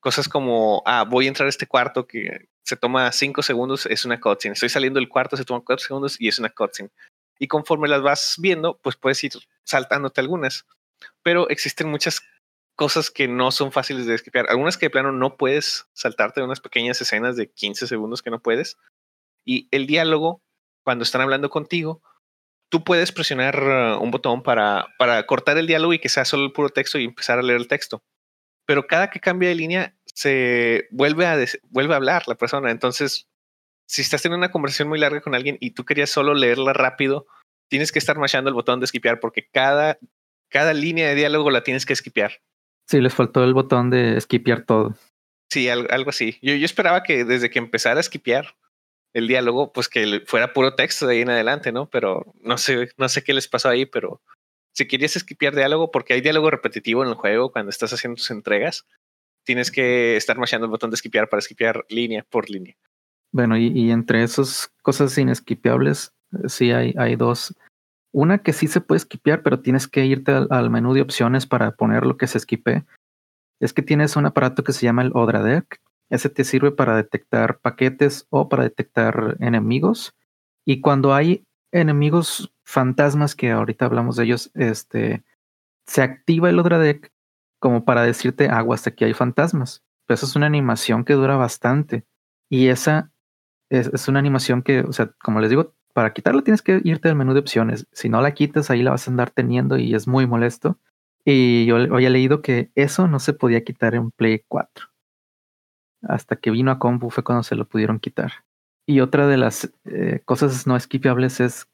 Cosas 0.00 0.28
como, 0.28 0.82
ah, 0.86 1.04
voy 1.04 1.26
a 1.26 1.28
entrar 1.28 1.46
a 1.46 1.50
este 1.50 1.66
cuarto 1.66 2.06
que 2.06 2.48
se 2.64 2.76
toma 2.76 3.10
cinco 3.12 3.42
segundos, 3.42 3.86
es 3.86 4.04
una 4.04 4.20
cutscene. 4.20 4.54
Estoy 4.54 4.68
saliendo 4.68 4.98
del 4.98 5.08
cuarto, 5.08 5.36
se 5.36 5.44
toma 5.44 5.62
cuatro 5.64 5.84
segundos 5.84 6.20
y 6.20 6.28
es 6.28 6.38
una 6.38 6.50
cutscene 6.50 6.90
y 7.42 7.48
conforme 7.48 7.88
las 7.88 8.02
vas 8.02 8.36
viendo, 8.38 8.78
pues 8.84 8.94
puedes 8.94 9.22
ir 9.24 9.32
saltándote 9.64 10.20
algunas. 10.20 10.64
Pero 11.24 11.48
existen 11.48 11.90
muchas 11.90 12.22
cosas 12.76 13.10
que 13.10 13.26
no 13.26 13.50
son 13.50 13.72
fáciles 13.72 14.06
de 14.06 14.14
esquivar. 14.14 14.48
Algunas 14.48 14.78
que 14.78 14.86
de 14.86 14.90
plano 14.90 15.10
no 15.10 15.36
puedes 15.36 15.88
saltarte 15.92 16.40
unas 16.40 16.60
pequeñas 16.60 17.00
escenas 17.00 17.34
de 17.34 17.50
15 17.50 17.88
segundos 17.88 18.22
que 18.22 18.30
no 18.30 18.40
puedes. 18.40 18.78
Y 19.44 19.66
el 19.72 19.88
diálogo, 19.88 20.40
cuando 20.84 21.02
están 21.02 21.20
hablando 21.20 21.50
contigo, 21.50 22.00
tú 22.72 22.82
puedes 22.82 23.12
presionar 23.12 23.62
uh, 23.62 24.02
un 24.02 24.10
botón 24.10 24.42
para, 24.42 24.88
para 24.98 25.24
cortar 25.26 25.58
el 25.58 25.66
diálogo 25.66 25.92
y 25.92 25.98
que 25.98 26.08
sea 26.08 26.24
solo 26.24 26.46
el 26.46 26.52
puro 26.52 26.70
texto 26.70 26.98
y 26.98 27.04
empezar 27.04 27.38
a 27.38 27.42
leer 27.42 27.60
el 27.60 27.68
texto. 27.68 28.02
Pero 28.66 28.86
cada 28.86 29.10
que 29.10 29.20
cambia 29.20 29.50
de 29.50 29.54
línea, 29.54 29.94
se 30.06 30.88
vuelve 30.90 31.26
a, 31.26 31.36
vuelve 31.68 31.92
a 31.92 31.98
hablar 31.98 32.22
la 32.26 32.34
persona. 32.34 32.70
Entonces, 32.70 33.28
si 33.86 34.00
estás 34.00 34.22
teniendo 34.22 34.38
una 34.38 34.50
conversación 34.50 34.88
muy 34.88 34.98
larga 34.98 35.20
con 35.20 35.34
alguien 35.34 35.58
y 35.60 35.72
tú 35.72 35.84
querías 35.84 36.08
solo 36.08 36.32
leerla 36.32 36.72
rápido, 36.72 37.26
tienes 37.68 37.92
que 37.92 37.98
estar 37.98 38.18
machando 38.18 38.48
el 38.48 38.54
botón 38.54 38.80
de 38.80 38.86
esquipear 38.86 39.20
porque 39.20 39.46
cada, 39.52 39.98
cada 40.48 40.72
línea 40.72 41.08
de 41.08 41.14
diálogo 41.14 41.50
la 41.50 41.62
tienes 41.62 41.84
que 41.84 41.92
esquipear. 41.92 42.40
Sí, 42.88 43.02
les 43.02 43.14
faltó 43.14 43.44
el 43.44 43.52
botón 43.52 43.90
de 43.90 44.18
skipear 44.18 44.64
todo. 44.64 44.94
Sí, 45.50 45.68
algo, 45.68 46.08
así. 46.08 46.38
Yo, 46.40 46.54
yo 46.54 46.64
esperaba 46.64 47.02
que 47.02 47.26
desde 47.26 47.50
que 47.50 47.58
empezara 47.58 48.00
a 48.00 48.02
skipear 48.02 48.56
el 49.14 49.28
diálogo, 49.28 49.72
pues 49.72 49.88
que 49.88 50.22
fuera 50.26 50.52
puro 50.52 50.74
texto 50.74 51.06
de 51.06 51.14
ahí 51.14 51.20
en 51.22 51.30
adelante, 51.30 51.72
¿no? 51.72 51.88
Pero 51.90 52.34
no 52.40 52.58
sé, 52.58 52.90
no 52.96 53.08
sé 53.08 53.22
qué 53.22 53.34
les 53.34 53.48
pasó 53.48 53.68
ahí, 53.68 53.86
pero 53.86 54.22
si 54.72 54.86
querías 54.86 55.12
skipear 55.12 55.54
diálogo, 55.54 55.90
porque 55.90 56.14
hay 56.14 56.20
diálogo 56.20 56.50
repetitivo 56.50 57.02
en 57.02 57.10
el 57.10 57.14
juego 57.14 57.52
cuando 57.52 57.70
estás 57.70 57.92
haciendo 57.92 58.16
tus 58.16 58.30
entregas, 58.30 58.86
tienes 59.44 59.70
que 59.70 60.16
estar 60.16 60.38
machando 60.38 60.66
el 60.66 60.70
botón 60.70 60.90
de 60.90 60.96
skipear 60.96 61.28
para 61.28 61.42
skipear 61.42 61.84
línea 61.88 62.24
por 62.28 62.48
línea. 62.48 62.76
Bueno, 63.32 63.56
y, 63.56 63.90
entre 63.90 64.22
esas 64.22 64.70
cosas 64.82 65.16
inesquipeables, 65.16 66.12
eh, 66.32 66.48
sí 66.48 66.70
hay, 66.70 66.94
hay 66.98 67.16
dos. 67.16 67.54
Una 68.12 68.42
que 68.42 68.52
sí 68.52 68.66
se 68.66 68.82
puede 68.82 69.00
skipear, 69.00 69.42
pero 69.42 69.60
tienes 69.60 69.88
que 69.88 70.04
irte 70.04 70.32
al, 70.32 70.70
menú 70.70 70.92
de 70.92 71.00
opciones 71.00 71.46
para 71.46 71.74
poner 71.74 72.04
lo 72.04 72.18
que 72.18 72.26
se 72.26 72.36
esquipe. 72.36 72.84
Es 73.58 73.72
que 73.72 73.80
tienes 73.80 74.16
un 74.16 74.26
aparato 74.26 74.64
que 74.64 74.72
se 74.72 74.84
llama 74.84 75.02
el 75.02 75.12
Odradec. 75.14 75.80
Ese 76.12 76.28
te 76.28 76.44
sirve 76.44 76.72
para 76.72 76.94
detectar 76.94 77.58
paquetes 77.60 78.26
o 78.28 78.50
para 78.50 78.64
detectar 78.64 79.38
enemigos. 79.40 80.14
Y 80.66 80.82
cuando 80.82 81.14
hay 81.14 81.46
enemigos 81.72 82.52
fantasmas, 82.64 83.34
que 83.34 83.50
ahorita 83.50 83.86
hablamos 83.86 84.16
de 84.16 84.24
ellos, 84.24 84.50
este, 84.52 85.24
se 85.86 86.02
activa 86.02 86.50
el 86.50 86.58
Odradec 86.58 87.10
como 87.58 87.86
para 87.86 88.02
decirte, 88.02 88.50
aguas, 88.50 88.86
aquí 88.86 89.06
hay 89.06 89.14
fantasmas. 89.14 89.82
Pero 90.06 90.16
esa 90.16 90.26
es 90.26 90.36
una 90.36 90.44
animación 90.44 91.06
que 91.06 91.14
dura 91.14 91.36
bastante. 91.36 92.04
Y 92.50 92.68
esa 92.68 93.10
es, 93.70 93.86
es, 93.86 94.06
una 94.06 94.18
animación 94.18 94.62
que, 94.62 94.80
o 94.80 94.92
sea, 94.92 95.12
como 95.22 95.40
les 95.40 95.48
digo, 95.48 95.74
para 95.94 96.12
quitarla 96.12 96.42
tienes 96.42 96.60
que 96.60 96.82
irte 96.84 97.08
al 97.08 97.16
menú 97.16 97.32
de 97.32 97.40
opciones. 97.40 97.86
Si 97.92 98.10
no 98.10 98.20
la 98.20 98.34
quitas, 98.34 98.70
ahí 98.70 98.82
la 98.82 98.90
vas 98.90 99.08
a 99.08 99.10
andar 99.10 99.30
teniendo 99.30 99.78
y 99.78 99.94
es 99.94 100.06
muy 100.06 100.26
molesto. 100.26 100.78
Y 101.24 101.64
yo 101.64 101.76
había 101.76 102.10
leído 102.10 102.42
que 102.42 102.70
eso 102.74 103.08
no 103.08 103.18
se 103.18 103.32
podía 103.32 103.64
quitar 103.64 103.94
en 103.94 104.10
Play 104.10 104.44
4. 104.46 104.91
Hasta 106.02 106.36
que 106.36 106.50
vino 106.50 106.70
a 106.70 106.78
Compu 106.78 107.10
fue 107.10 107.24
cuando 107.24 107.42
se 107.42 107.54
lo 107.54 107.66
pudieron 107.66 108.00
quitar. 108.00 108.32
Y 108.86 109.00
otra 109.00 109.26
de 109.26 109.36
las 109.36 109.72
eh, 109.84 110.20
cosas 110.24 110.66
no 110.66 110.76
esquipeables 110.76 111.40
es 111.40 111.68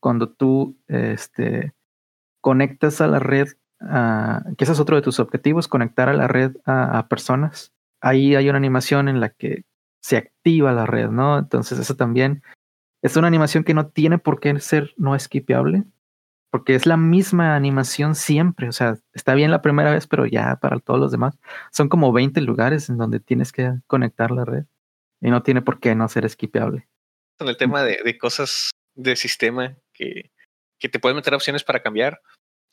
cuando 0.00 0.28
tú 0.30 0.76
este, 0.88 1.72
conectas 2.40 3.00
a 3.00 3.06
la 3.06 3.18
red, 3.18 3.48
que 3.78 4.64
ese 4.64 4.72
es 4.72 4.80
otro 4.80 4.96
de 4.96 5.02
tus 5.02 5.20
objetivos, 5.20 5.68
conectar 5.68 6.08
a 6.08 6.14
la 6.14 6.26
red 6.26 6.56
a 6.64 7.06
personas. 7.08 7.72
Ahí 8.00 8.34
hay 8.34 8.48
una 8.48 8.58
animación 8.58 9.08
en 9.08 9.20
la 9.20 9.30
que 9.30 9.64
se 10.04 10.18
activa 10.18 10.72
la 10.72 10.84
red, 10.84 11.08
¿no? 11.08 11.38
Entonces 11.38 11.78
eso 11.78 11.96
también 11.96 12.42
es 13.02 13.16
una 13.16 13.26
animación 13.26 13.64
que 13.64 13.72
no 13.72 13.86
tiene 13.86 14.18
por 14.18 14.40
qué 14.40 14.58
ser 14.60 14.92
no 14.98 15.14
esquipeable, 15.14 15.84
porque 16.54 16.76
es 16.76 16.86
la 16.86 16.96
misma 16.96 17.56
animación 17.56 18.14
siempre, 18.14 18.68
o 18.68 18.72
sea, 18.72 18.96
está 19.12 19.34
bien 19.34 19.50
la 19.50 19.60
primera 19.60 19.92
vez, 19.92 20.06
pero 20.06 20.24
ya 20.24 20.54
para 20.60 20.78
todos 20.78 21.00
los 21.00 21.10
demás 21.10 21.36
son 21.72 21.88
como 21.88 22.12
20 22.12 22.40
lugares 22.42 22.88
en 22.88 22.96
donde 22.96 23.18
tienes 23.18 23.50
que 23.50 23.72
conectar 23.88 24.30
la 24.30 24.44
red 24.44 24.62
y 25.20 25.30
no 25.30 25.42
tiene 25.42 25.62
por 25.62 25.80
qué 25.80 25.96
no 25.96 26.08
ser 26.08 26.24
esquipeable. 26.24 26.86
Con 27.40 27.48
el 27.48 27.56
tema 27.56 27.82
de, 27.82 28.16
cosas 28.18 28.70
de 28.94 29.16
sistema 29.16 29.76
que, 29.92 30.30
que 30.78 30.88
te 30.88 31.00
pueden 31.00 31.16
meter 31.16 31.34
opciones 31.34 31.64
para 31.64 31.82
cambiar, 31.82 32.22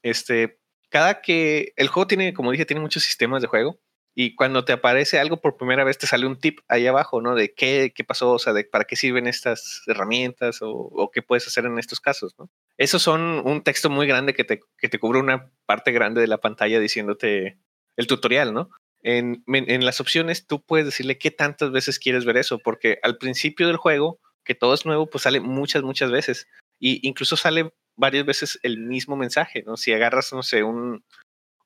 este, 0.03 0.59
cada 0.89 1.19
que 1.21 1.73
el 1.75 1.87
juego 1.87 2.05
tiene, 2.05 2.35
como 2.35 2.51
dije, 2.51 2.67
tiene 2.67 2.81
muchos 2.81 3.01
sistemas 3.01 3.41
de 3.41 3.47
juego 3.47 3.79
y 4.13 4.35
cuando 4.35 4.65
te 4.65 4.73
aparece 4.73 5.19
algo 5.19 5.41
por 5.41 5.57
primera 5.57 5.83
vez, 5.83 5.97
te 5.97 6.05
sale 6.05 6.27
un 6.27 6.37
tip 6.37 6.59
ahí 6.67 6.85
abajo, 6.85 7.19
¿no? 7.21 7.33
De 7.33 7.53
qué, 7.53 7.93
qué 7.95 8.03
pasó, 8.03 8.33
o 8.33 8.39
sea, 8.39 8.53
de 8.53 8.63
para 8.63 8.83
qué 8.83 8.95
sirven 8.95 9.25
estas 9.25 9.81
herramientas 9.87 10.59
o, 10.61 11.09
qué 11.11 11.21
puedes 11.21 11.47
hacer 11.47 11.65
en 11.65 11.79
estos 11.79 11.99
casos, 11.99 12.35
¿no? 12.37 12.49
Esos 12.81 13.03
son 13.03 13.43
un 13.45 13.61
texto 13.61 13.91
muy 13.91 14.07
grande 14.07 14.33
que 14.33 14.43
te, 14.43 14.59
que 14.79 14.89
te 14.89 14.97
cubre 14.97 15.19
una 15.19 15.51
parte 15.67 15.91
grande 15.91 16.19
de 16.19 16.25
la 16.25 16.39
pantalla 16.39 16.79
diciéndote 16.79 17.59
el 17.95 18.07
tutorial, 18.07 18.55
¿no? 18.55 18.71
En, 19.03 19.43
en 19.45 19.85
las 19.85 20.01
opciones 20.01 20.47
tú 20.47 20.63
puedes 20.65 20.87
decirle 20.87 21.19
qué 21.19 21.29
tantas 21.29 21.71
veces 21.71 21.99
quieres 21.99 22.25
ver 22.25 22.37
eso, 22.37 22.57
porque 22.57 22.97
al 23.03 23.19
principio 23.19 23.67
del 23.67 23.77
juego, 23.77 24.19
que 24.43 24.55
todo 24.55 24.73
es 24.73 24.87
nuevo, 24.87 25.07
pues 25.07 25.25
sale 25.25 25.39
muchas, 25.41 25.83
muchas 25.83 26.09
veces. 26.09 26.47
Y 26.79 27.07
incluso 27.07 27.37
sale 27.37 27.71
varias 27.95 28.25
veces 28.25 28.59
el 28.63 28.79
mismo 28.79 29.15
mensaje, 29.15 29.61
¿no? 29.61 29.77
Si 29.77 29.93
agarras, 29.93 30.33
no 30.33 30.41
sé, 30.41 30.63
un, 30.63 31.05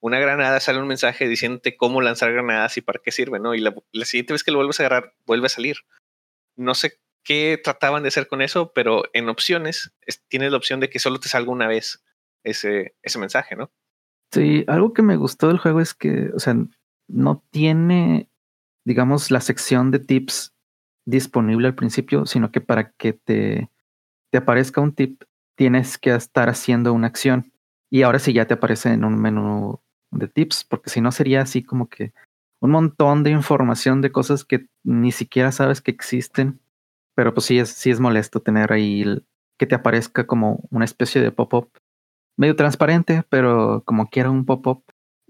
una 0.01 0.19
granada, 0.19 0.59
sale 0.59 0.79
un 0.79 0.87
mensaje 0.87 1.29
diciéndote 1.29 1.77
cómo 1.77 2.01
lanzar 2.01 2.33
granadas 2.33 2.75
y 2.75 2.81
para 2.81 2.99
qué 3.01 3.13
sirve, 3.13 3.39
¿no? 3.39 3.55
Y 3.55 3.61
la, 3.61 3.73
siguiente 4.03 4.33
vez 4.33 4.43
que 4.43 4.51
lo 4.51 4.57
vuelves 4.57 4.81
a 4.81 4.83
agarrar, 4.83 5.13
vuelve 5.25 5.45
a 5.45 5.49
salir. 5.49 5.77
No 6.57 6.75
sé 6.75 6.99
qué 7.25 7.59
trataban 7.61 8.03
de 8.03 8.09
hacer 8.09 8.27
con 8.27 8.41
eso, 8.41 8.71
pero 8.73 9.03
en 9.13 9.27
opciones 9.27 9.91
tienes 10.29 10.51
la 10.51 10.57
opción 10.57 10.79
de 10.79 10.89
que 10.89 10.99
solo 10.99 11.19
te 11.19 11.27
salga 11.27 11.51
una 11.51 11.67
vez 11.67 12.03
ese, 12.43 12.95
ese 13.01 13.19
mensaje, 13.19 13.55
¿no? 13.55 13.71
Sí, 14.31 14.63
algo 14.67 14.93
que 14.93 15.01
me 15.01 15.17
gustó 15.17 15.47
del 15.47 15.57
juego 15.57 15.81
es 15.81 15.93
que, 15.93 16.29
o 16.33 16.39
sea, 16.39 16.55
no 17.07 17.43
tiene, 17.51 18.29
digamos, 18.85 19.31
la 19.31 19.41
sección 19.41 19.91
de 19.91 19.99
tips 19.99 20.53
disponible 21.05 21.67
al 21.67 21.75
principio, 21.75 22.25
sino 22.25 22.51
que 22.51 22.61
para 22.61 22.91
que 22.91 23.13
te, 23.13 23.69
te 24.31 24.37
aparezca 24.37 24.81
un 24.81 24.93
tip, 24.93 25.23
tienes 25.55 25.97
que 25.97 26.13
estar 26.13 26.49
haciendo 26.49 26.93
una 26.93 27.07
acción. 27.07 27.51
Y 27.89 28.03
ahora 28.03 28.19
sí 28.19 28.33
ya 28.33 28.45
te 28.45 28.55
aparece 28.55 28.89
en 28.89 29.03
un 29.03 29.19
menú 29.19 29.79
de 30.11 30.27
tips, 30.27 30.63
porque 30.63 30.89
si 30.89 31.01
no 31.01 31.11
sería 31.11 31.41
así 31.41 31.63
como 31.63 31.89
que 31.89 32.13
un 32.59 32.71
montón 32.71 33.23
de 33.23 33.31
información 33.31 34.01
de 34.01 34.11
cosas 34.11 34.43
que 34.43 34.67
ni 34.83 35.11
siquiera 35.11 35.51
sabes 35.51 35.81
que 35.81 35.91
existen. 35.91 36.59
Pero 37.15 37.33
pues 37.33 37.45
sí 37.45 37.59
es, 37.59 37.69
sí 37.69 37.89
es 37.89 37.99
molesto 37.99 38.41
tener 38.41 38.71
ahí 38.73 39.03
que 39.57 39.65
te 39.65 39.75
aparezca 39.75 40.27
como 40.27 40.67
una 40.69 40.85
especie 40.85 41.21
de 41.21 41.31
pop-up 41.31 41.71
medio 42.37 42.55
transparente, 42.55 43.23
pero 43.29 43.83
como 43.85 44.09
quiera 44.09 44.29
un 44.29 44.45
pop-up 44.45 44.83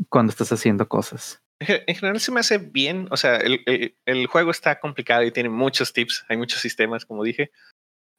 cuando 0.10 0.32
estás 0.32 0.52
haciendo 0.52 0.88
cosas. 0.88 1.42
En 1.60 1.96
general 1.96 2.20
se 2.20 2.32
me 2.32 2.42
hace 2.42 2.58
bien, 2.58 3.08
o 3.12 3.18
sea, 3.18 3.38
el, 3.38 3.62
el, 4.06 4.28
juego 4.28 4.52
está 4.52 4.80
complicado 4.80 5.24
y 5.24 5.32
tiene 5.32 5.50
muchos 5.50 5.94
tips, 5.94 6.26
hay 6.28 6.36
muchos 6.36 6.60
sistemas, 6.60 7.06
como 7.06 7.24
dije, 7.24 7.52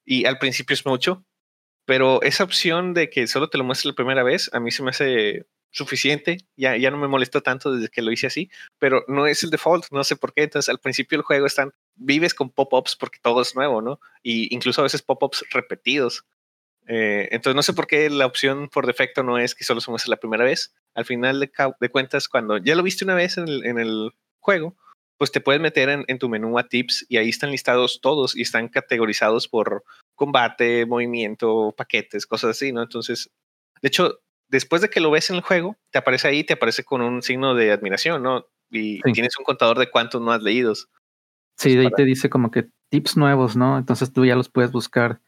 y 0.06 0.24
al 0.24 0.38
principio 0.38 0.72
es 0.72 0.86
mucho, 0.86 1.26
pero 1.86 2.22
esa 2.22 2.44
opción 2.44 2.94
de 2.94 3.10
que 3.10 3.26
solo 3.26 3.50
te 3.50 3.58
lo 3.58 3.64
muestre 3.64 3.90
la 3.90 3.94
primera 3.94 4.22
vez, 4.22 4.48
a 4.54 4.60
mí 4.60 4.70
se 4.70 4.82
me 4.82 4.90
hace 4.90 5.46
suficiente, 5.76 6.38
ya, 6.56 6.76
ya 6.76 6.90
no 6.90 6.96
me 6.96 7.06
molestó 7.06 7.42
tanto 7.42 7.70
desde 7.72 7.90
que 7.90 8.00
lo 8.00 8.10
hice 8.10 8.26
así, 8.26 8.50
pero 8.78 9.04
no 9.08 9.26
es 9.26 9.42
el 9.44 9.50
default, 9.50 9.84
no 9.90 10.04
sé 10.04 10.16
por 10.16 10.32
qué. 10.32 10.44
Entonces, 10.44 10.70
al 10.70 10.80
principio 10.80 11.18
del 11.18 11.24
juego 11.24 11.46
están, 11.46 11.72
vives 11.94 12.32
con 12.32 12.50
pop-ups 12.50 12.96
porque 12.96 13.18
todo 13.22 13.42
es 13.42 13.54
nuevo, 13.54 13.82
¿no? 13.82 14.00
Y 14.22 14.54
incluso 14.54 14.80
a 14.80 14.84
veces 14.84 15.02
pop-ups 15.02 15.44
repetidos. 15.50 16.24
Eh, 16.88 17.28
entonces, 17.30 17.56
no 17.56 17.62
sé 17.62 17.74
por 17.74 17.86
qué 17.86 18.08
la 18.08 18.24
opción 18.24 18.70
por 18.70 18.86
defecto 18.86 19.22
no 19.22 19.38
es 19.38 19.54
que 19.54 19.64
solo 19.64 19.82
se 19.82 19.90
muestre 19.90 20.10
la 20.10 20.16
primera 20.16 20.44
vez. 20.44 20.74
Al 20.94 21.04
final 21.04 21.40
de, 21.40 21.50
de 21.78 21.88
cuentas, 21.90 22.28
cuando 22.28 22.56
ya 22.56 22.74
lo 22.74 22.82
viste 22.82 23.04
una 23.04 23.14
vez 23.14 23.36
en 23.36 23.46
el, 23.46 23.66
en 23.66 23.78
el 23.78 24.12
juego, 24.40 24.76
pues 25.18 25.30
te 25.30 25.42
puedes 25.42 25.60
meter 25.60 25.90
en, 25.90 26.04
en, 26.08 26.18
tu 26.18 26.30
menú 26.30 26.58
a 26.58 26.68
tips 26.68 27.04
y 27.08 27.18
ahí 27.18 27.28
están 27.28 27.50
listados 27.50 28.00
todos 28.00 28.34
y 28.34 28.42
están 28.42 28.68
categorizados 28.68 29.46
por 29.48 29.84
combate, 30.14 30.86
movimiento, 30.86 31.74
paquetes, 31.76 32.26
cosas 32.26 32.50
así, 32.50 32.72
¿no? 32.72 32.82
Entonces, 32.82 33.30
de 33.82 33.88
hecho, 33.88 34.20
después 34.48 34.82
de 34.82 34.90
que 34.90 35.00
lo 35.00 35.10
ves 35.10 35.30
en 35.30 35.36
el 35.36 35.42
juego, 35.42 35.76
te 35.90 35.98
aparece 35.98 36.28
ahí, 36.28 36.44
te 36.44 36.54
aparece 36.54 36.84
con 36.84 37.02
un 37.02 37.22
signo 37.22 37.54
de 37.54 37.72
admiración, 37.72 38.22
¿no? 38.22 38.46
Y 38.70 39.00
tienes 39.12 39.36
un 39.38 39.44
contador 39.44 39.78
de 39.78 39.90
cuántos 39.90 40.20
no 40.20 40.32
has 40.32 40.42
leído. 40.42 40.74
Sí, 41.56 41.74
de 41.74 41.82
ahí 41.82 41.90
te 41.96 42.04
dice 42.04 42.28
como 42.28 42.50
que 42.50 42.68
tips 42.90 43.16
nuevos, 43.16 43.56
¿no? 43.56 43.78
Entonces 43.78 44.12
tú 44.12 44.24
ya 44.24 44.36
los 44.36 44.48
puedes 44.48 44.72
buscar 44.72 45.20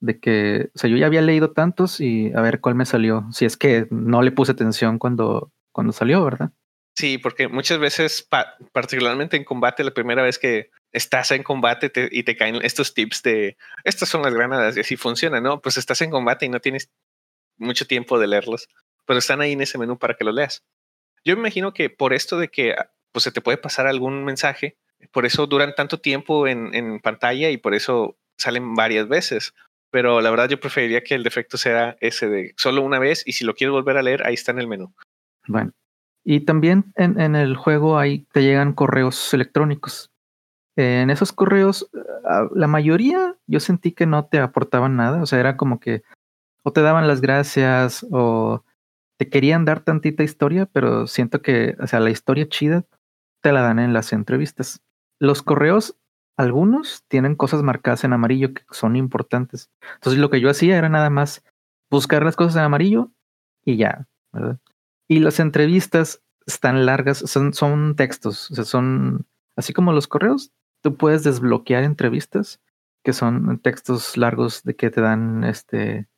de 0.00 0.20
que, 0.20 0.70
o 0.74 0.78
sea, 0.78 0.90
yo 0.90 0.96
ya 0.96 1.06
había 1.06 1.22
leído 1.22 1.52
tantos 1.52 2.00
y 2.00 2.32
a 2.34 2.40
ver 2.40 2.60
cuál 2.60 2.74
me 2.74 2.86
salió. 2.86 3.26
Si 3.32 3.44
es 3.44 3.56
que 3.56 3.86
no 3.90 4.22
le 4.22 4.30
puse 4.30 4.52
atención 4.52 4.98
cuando, 4.98 5.52
cuando 5.72 5.92
salió, 5.92 6.24
¿verdad? 6.24 6.52
Sí, 6.94 7.18
porque 7.18 7.48
muchas 7.48 7.78
veces, 7.78 8.26
particularmente 8.72 9.36
en 9.36 9.44
combate, 9.44 9.84
la 9.84 9.92
primera 9.92 10.22
vez 10.22 10.38
que 10.38 10.70
estás 10.92 11.30
en 11.30 11.42
combate 11.42 11.92
y 12.10 12.22
te 12.22 12.36
caen 12.36 12.56
estos 12.62 12.94
tips 12.94 13.22
de 13.22 13.58
estas 13.84 14.08
son 14.08 14.22
las 14.22 14.32
granadas 14.32 14.76
y 14.76 14.80
así 14.80 14.96
funciona, 14.96 15.40
¿no? 15.40 15.60
Pues 15.60 15.76
estás 15.76 16.00
en 16.00 16.10
combate 16.10 16.46
y 16.46 16.48
no 16.48 16.60
tienes 16.60 16.90
mucho 17.58 17.86
tiempo 17.86 18.18
de 18.18 18.26
leerlos, 18.26 18.68
pero 19.06 19.18
están 19.18 19.40
ahí 19.40 19.52
en 19.52 19.60
ese 19.60 19.78
menú 19.78 19.98
para 19.98 20.14
que 20.14 20.24
los 20.24 20.34
leas. 20.34 20.64
Yo 21.24 21.34
me 21.34 21.40
imagino 21.40 21.72
que 21.72 21.90
por 21.90 22.12
esto 22.12 22.38
de 22.38 22.48
que 22.48 22.72
ah, 22.72 22.90
pues, 23.12 23.24
se 23.24 23.32
te 23.32 23.40
puede 23.40 23.58
pasar 23.58 23.86
algún 23.86 24.24
mensaje, 24.24 24.76
por 25.12 25.26
eso 25.26 25.46
duran 25.46 25.74
tanto 25.74 25.98
tiempo 26.00 26.46
en, 26.46 26.74
en 26.74 27.00
pantalla 27.00 27.50
y 27.50 27.56
por 27.56 27.74
eso 27.74 28.16
salen 28.36 28.74
varias 28.74 29.08
veces. 29.08 29.54
Pero 29.90 30.20
la 30.20 30.30
verdad 30.30 30.48
yo 30.48 30.60
preferiría 30.60 31.02
que 31.02 31.14
el 31.14 31.22
defecto 31.22 31.56
sea 31.56 31.96
ese 32.00 32.28
de 32.28 32.54
solo 32.56 32.82
una 32.82 32.98
vez 32.98 33.22
y 33.26 33.32
si 33.32 33.44
lo 33.44 33.54
quieres 33.54 33.72
volver 33.72 33.96
a 33.96 34.02
leer, 34.02 34.26
ahí 34.26 34.34
está 34.34 34.52
en 34.52 34.58
el 34.58 34.66
menú. 34.66 34.92
Bueno, 35.46 35.72
y 36.24 36.40
también 36.40 36.92
en, 36.96 37.20
en 37.20 37.36
el 37.36 37.56
juego 37.56 37.98
ahí 37.98 38.26
te 38.32 38.42
llegan 38.42 38.72
correos 38.72 39.32
electrónicos. 39.32 40.10
En 40.76 41.08
esos 41.08 41.32
correos, 41.32 41.88
ah, 42.24 42.48
la 42.54 42.66
mayoría 42.66 43.36
yo 43.46 43.60
sentí 43.60 43.92
que 43.92 44.06
no 44.06 44.26
te 44.26 44.38
aportaban 44.38 44.96
nada, 44.96 45.22
o 45.22 45.26
sea, 45.26 45.40
era 45.40 45.56
como 45.56 45.80
que 45.80 46.02
o 46.66 46.72
te 46.72 46.82
daban 46.82 47.06
las 47.06 47.20
gracias 47.20 48.04
o 48.10 48.64
te 49.20 49.28
querían 49.28 49.64
dar 49.64 49.84
tantita 49.84 50.24
historia, 50.24 50.66
pero 50.66 51.06
siento 51.06 51.40
que, 51.40 51.76
o 51.78 51.86
sea, 51.86 52.00
la 52.00 52.10
historia 52.10 52.48
chida 52.48 52.84
te 53.40 53.52
la 53.52 53.60
dan 53.60 53.78
en 53.78 53.92
las 53.92 54.12
entrevistas. 54.12 54.82
Los 55.20 55.44
correos, 55.44 55.96
algunos 56.36 57.04
tienen 57.06 57.36
cosas 57.36 57.62
marcadas 57.62 58.02
en 58.02 58.12
amarillo 58.12 58.52
que 58.52 58.64
son 58.72 58.96
importantes. 58.96 59.70
Entonces 59.94 60.20
lo 60.20 60.28
que 60.28 60.40
yo 60.40 60.50
hacía 60.50 60.76
era 60.76 60.88
nada 60.88 61.08
más 61.08 61.44
buscar 61.88 62.24
las 62.24 62.34
cosas 62.34 62.56
en 62.56 62.62
amarillo 62.62 63.12
y 63.64 63.76
ya, 63.76 64.08
¿verdad? 64.32 64.58
Y 65.06 65.20
las 65.20 65.38
entrevistas 65.38 66.20
están 66.46 66.84
largas, 66.84 67.18
son, 67.18 67.54
son 67.54 67.94
textos, 67.94 68.50
o 68.50 68.56
sea, 68.56 68.64
son 68.64 69.24
así 69.54 69.72
como 69.72 69.92
los 69.92 70.08
correos, 70.08 70.50
tú 70.82 70.96
puedes 70.96 71.22
desbloquear 71.22 71.84
entrevistas 71.84 72.60
que 73.04 73.12
son 73.12 73.60
textos 73.60 74.16
largos 74.16 74.64
de 74.64 74.74
que 74.74 74.90
te 74.90 75.00
dan 75.00 75.44
este 75.44 76.08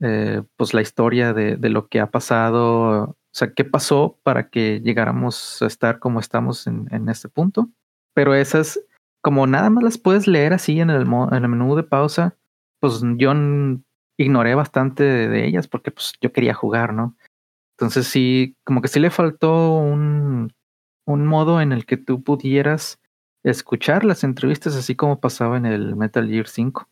eh, 0.00 0.42
pues 0.56 0.74
la 0.74 0.82
historia 0.82 1.32
de, 1.32 1.56
lo 1.68 1.88
que 1.88 2.00
ha 2.00 2.10
pasado, 2.10 3.10
o 3.10 3.16
sea, 3.32 3.52
qué 3.52 3.64
pasó 3.64 4.18
para 4.22 4.48
que 4.48 4.80
llegáramos 4.80 5.62
a 5.62 5.66
estar 5.66 5.98
como 5.98 6.20
estamos 6.20 6.66
en, 6.66 6.88
en 6.90 7.08
este 7.08 7.28
punto. 7.28 7.68
Pero 8.14 8.34
esas, 8.34 8.80
como 9.22 9.46
nada 9.46 9.70
más 9.70 9.84
las 9.84 9.98
puedes 9.98 10.26
leer 10.26 10.52
así 10.52 10.80
en 10.80 10.90
el, 10.90 11.02
en 11.02 11.34
el 11.44 11.48
menú 11.48 11.74
de 11.74 11.82
pausa, 11.82 12.36
pues 12.80 13.00
yo 13.16 13.32
ignoré 14.18 14.54
bastante 14.54 15.02
de, 15.02 15.46
ellas 15.46 15.68
porque 15.68 15.90
pues 15.90 16.12
yo 16.20 16.32
quería 16.32 16.54
jugar, 16.54 16.92
¿no? 16.92 17.16
Entonces 17.76 18.06
sí, 18.06 18.56
como 18.64 18.82
que 18.82 18.88
sí 18.88 19.00
le 19.00 19.10
faltó 19.10 19.78
un, 19.78 20.52
un 21.06 21.26
modo 21.26 21.60
en 21.60 21.72
el 21.72 21.86
que 21.86 21.96
tú 21.96 22.22
pudieras 22.22 23.00
escuchar 23.42 24.04
las 24.04 24.24
entrevistas 24.24 24.76
así 24.76 24.94
como 24.94 25.20
pasaba 25.20 25.56
en 25.56 25.66
el 25.66 25.96
Metal 25.96 26.28
Gear 26.28 26.46
5, 26.46 26.88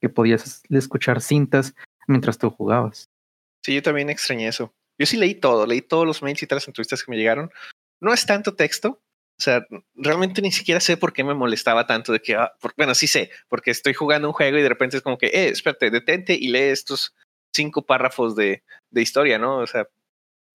que 0.00 0.08
podías 0.08 0.62
escuchar 0.70 1.20
cintas 1.20 1.74
mientras 2.06 2.38
tú 2.38 2.50
jugabas. 2.50 3.08
Sí, 3.64 3.74
yo 3.74 3.82
también 3.82 4.10
extrañé 4.10 4.48
eso. 4.48 4.74
Yo 4.98 5.06
sí 5.06 5.16
leí 5.16 5.34
todo, 5.34 5.66
leí 5.66 5.82
todos 5.82 6.06
los 6.06 6.22
mails 6.22 6.42
y 6.42 6.46
todas 6.46 6.62
las 6.62 6.68
entrevistas 6.68 7.02
que 7.02 7.10
me 7.10 7.16
llegaron. 7.16 7.50
No 8.00 8.12
es 8.12 8.26
tanto 8.26 8.54
texto, 8.54 9.02
o 9.36 9.42
sea, 9.42 9.66
realmente 9.94 10.42
ni 10.42 10.52
siquiera 10.52 10.80
sé 10.80 10.96
por 10.96 11.12
qué 11.12 11.24
me 11.24 11.34
molestaba 11.34 11.86
tanto 11.86 12.12
de 12.12 12.20
que, 12.20 12.36
ah, 12.36 12.52
bueno, 12.76 12.94
sí 12.94 13.08
sé, 13.08 13.30
porque 13.48 13.72
estoy 13.72 13.92
jugando 13.94 14.28
un 14.28 14.34
juego 14.34 14.58
y 14.58 14.62
de 14.62 14.68
repente 14.68 14.96
es 14.96 15.02
como 15.02 15.18
que, 15.18 15.26
eh, 15.26 15.48
espérate, 15.48 15.90
detente 15.90 16.34
y 16.34 16.48
lee 16.48 16.70
estos 16.70 17.14
cinco 17.52 17.82
párrafos 17.82 18.36
de, 18.36 18.62
de 18.90 19.02
historia, 19.02 19.38
¿no? 19.38 19.58
O 19.58 19.66
sea, 19.66 19.88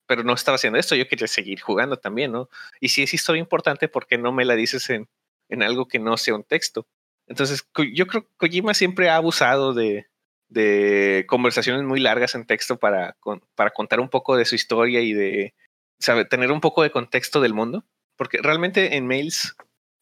pero 0.07 0.23
no 0.23 0.33
estaba 0.33 0.55
haciendo 0.55 0.79
esto, 0.79 0.95
yo 0.95 1.07
quería 1.07 1.27
seguir 1.27 1.59
jugando 1.61 1.97
también, 1.97 2.31
¿no? 2.31 2.49
Y 2.79 2.89
si 2.89 3.03
es 3.03 3.13
historia 3.13 3.41
importante, 3.41 3.89
¿por 3.89 4.07
qué 4.07 4.17
no 4.17 4.31
me 4.31 4.45
la 4.45 4.55
dices 4.55 4.89
en, 4.89 5.09
en 5.49 5.61
algo 5.61 5.87
que 5.87 5.99
no 5.99 6.17
sea 6.17 6.35
un 6.35 6.43
texto? 6.43 6.87
Entonces, 7.27 7.67
yo 7.93 8.07
creo 8.07 8.23
que 8.23 8.33
Kojima 8.37 8.73
siempre 8.73 9.09
ha 9.09 9.17
abusado 9.17 9.73
de, 9.73 10.08
de 10.49 11.25
conversaciones 11.27 11.83
muy 11.83 11.99
largas 11.99 12.35
en 12.35 12.45
texto 12.45 12.77
para, 12.77 13.15
para 13.55 13.71
contar 13.71 13.99
un 13.99 14.09
poco 14.09 14.35
de 14.35 14.45
su 14.45 14.55
historia 14.55 15.01
y 15.01 15.13
de 15.13 15.53
sabe, 15.99 16.25
tener 16.25 16.51
un 16.51 16.61
poco 16.61 16.83
de 16.83 16.91
contexto 16.91 17.39
del 17.41 17.53
mundo 17.53 17.85
porque 18.19 18.39
realmente 18.41 18.97
en 18.97 19.07
mails 19.07 19.55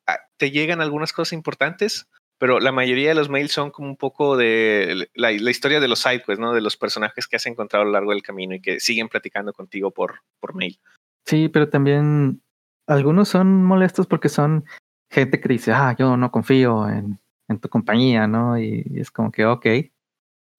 ah, 0.07 0.17
te 0.37 0.49
llegan 0.49 0.81
algunas 0.81 1.13
cosas 1.13 1.33
importantes, 1.33 2.09
pero 2.39 2.59
la 2.59 2.71
mayoría 2.71 3.09
de 3.09 3.15
los 3.15 3.29
mails 3.29 3.51
son 3.51 3.69
como 3.69 3.89
un 3.89 3.95
poco 3.95 4.35
de 4.35 5.07
la, 5.13 5.31
historia 5.31 5.79
de 5.79 5.87
los 5.87 5.99
sidequests, 5.99 6.39
¿no? 6.39 6.51
De 6.51 6.61
los 6.61 6.77
personajes 6.77 7.27
que 7.27 7.35
has 7.35 7.45
encontrado 7.45 7.83
a 7.83 7.85
lo 7.85 7.91
largo 7.91 8.11
del 8.11 8.23
camino 8.23 8.55
y 8.55 8.59
que 8.59 8.79
siguen 8.79 9.07
platicando 9.07 9.53
contigo 9.53 9.91
por, 9.91 10.21
por 10.39 10.55
mail. 10.55 10.79
Sí, 11.27 11.47
pero 11.47 11.69
también 11.69 12.41
algunos 12.87 13.29
son 13.29 13.63
molestos 13.63 14.07
porque 14.07 14.29
son 14.29 14.65
gente 15.11 15.39
que 15.39 15.49
dice, 15.49 15.71
ah, 15.71 15.95
yo 15.97 16.17
no 16.17 16.31
confío 16.31 16.89
en, 16.89 17.19
en 17.47 17.59
tu 17.59 17.69
compañía, 17.69 18.25
¿no? 18.25 18.57
Y, 18.57 18.83
y 18.89 18.99
es 18.99 19.11
como 19.11 19.31
que, 19.31 19.45
ok, 19.45 19.67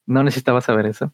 no 0.08 0.22
necesitaba 0.22 0.60
saber 0.60 0.86
eso. 0.86 1.12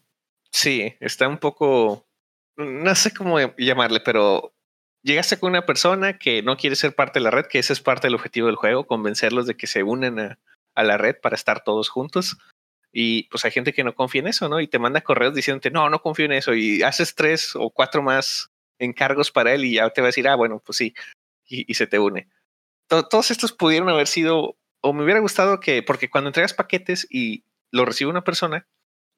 Sí, 0.51 0.95
está 1.01 1.27
un 1.27 1.37
poco, 1.37 2.07
no 2.55 2.95
sé 2.95 3.13
cómo 3.13 3.37
llamarle, 3.57 3.99
pero 3.99 4.55
llegaste 5.03 5.37
con 5.37 5.49
una 5.49 5.65
persona 5.65 6.17
que 6.17 6.41
no 6.41 6.55
quiere 6.55 6.77
ser 6.77 6.95
parte 6.95 7.19
de 7.19 7.25
la 7.25 7.31
red, 7.31 7.45
que 7.45 7.59
ese 7.59 7.73
es 7.73 7.81
parte 7.81 8.07
del 8.07 8.15
objetivo 8.15 8.47
del 8.47 8.55
juego, 8.55 8.87
convencerlos 8.87 9.47
de 9.47 9.57
que 9.57 9.67
se 9.67 9.83
unen 9.83 10.19
a, 10.19 10.39
la 10.81 10.97
red 10.97 11.17
para 11.21 11.35
estar 11.35 11.63
todos 11.63 11.89
juntos. 11.89 12.37
Y 12.93 13.23
pues 13.23 13.43
hay 13.43 13.51
gente 13.51 13.73
que 13.73 13.83
no 13.83 13.95
confía 13.95 14.21
en 14.21 14.27
eso, 14.27 14.47
¿no? 14.47 14.61
Y 14.61 14.67
te 14.67 14.79
manda 14.79 15.01
correos 15.01 15.35
diciéndote, 15.35 15.71
no, 15.71 15.89
no 15.89 16.01
confío 16.01 16.25
en 16.25 16.31
eso. 16.31 16.53
Y 16.53 16.81
haces 16.81 17.15
tres 17.15 17.53
o 17.55 17.69
cuatro 17.69 18.01
más 18.01 18.49
encargos 18.79 19.31
para 19.31 19.53
él 19.53 19.65
y 19.65 19.73
ya 19.73 19.89
te 19.89 19.99
va 19.99 20.07
a 20.07 20.09
decir, 20.09 20.27
ah, 20.29 20.35
bueno, 20.35 20.61
pues 20.65 20.77
sí. 20.77 20.93
Y, 21.47 21.73
se 21.73 21.85
te 21.85 21.99
une. 21.99 22.29
todos 22.87 23.29
estos 23.29 23.51
pudieron 23.51 23.89
haber 23.89 24.07
sido, 24.07 24.57
o 24.81 24.93
me 24.93 25.03
hubiera 25.03 25.19
gustado 25.19 25.59
que, 25.59 25.83
porque 25.83 26.09
cuando 26.09 26.29
entregas 26.29 26.53
paquetes 26.53 27.05
y 27.09 27.43
lo 27.71 27.83
recibe 27.83 28.09
una 28.09 28.23
persona, 28.23 28.65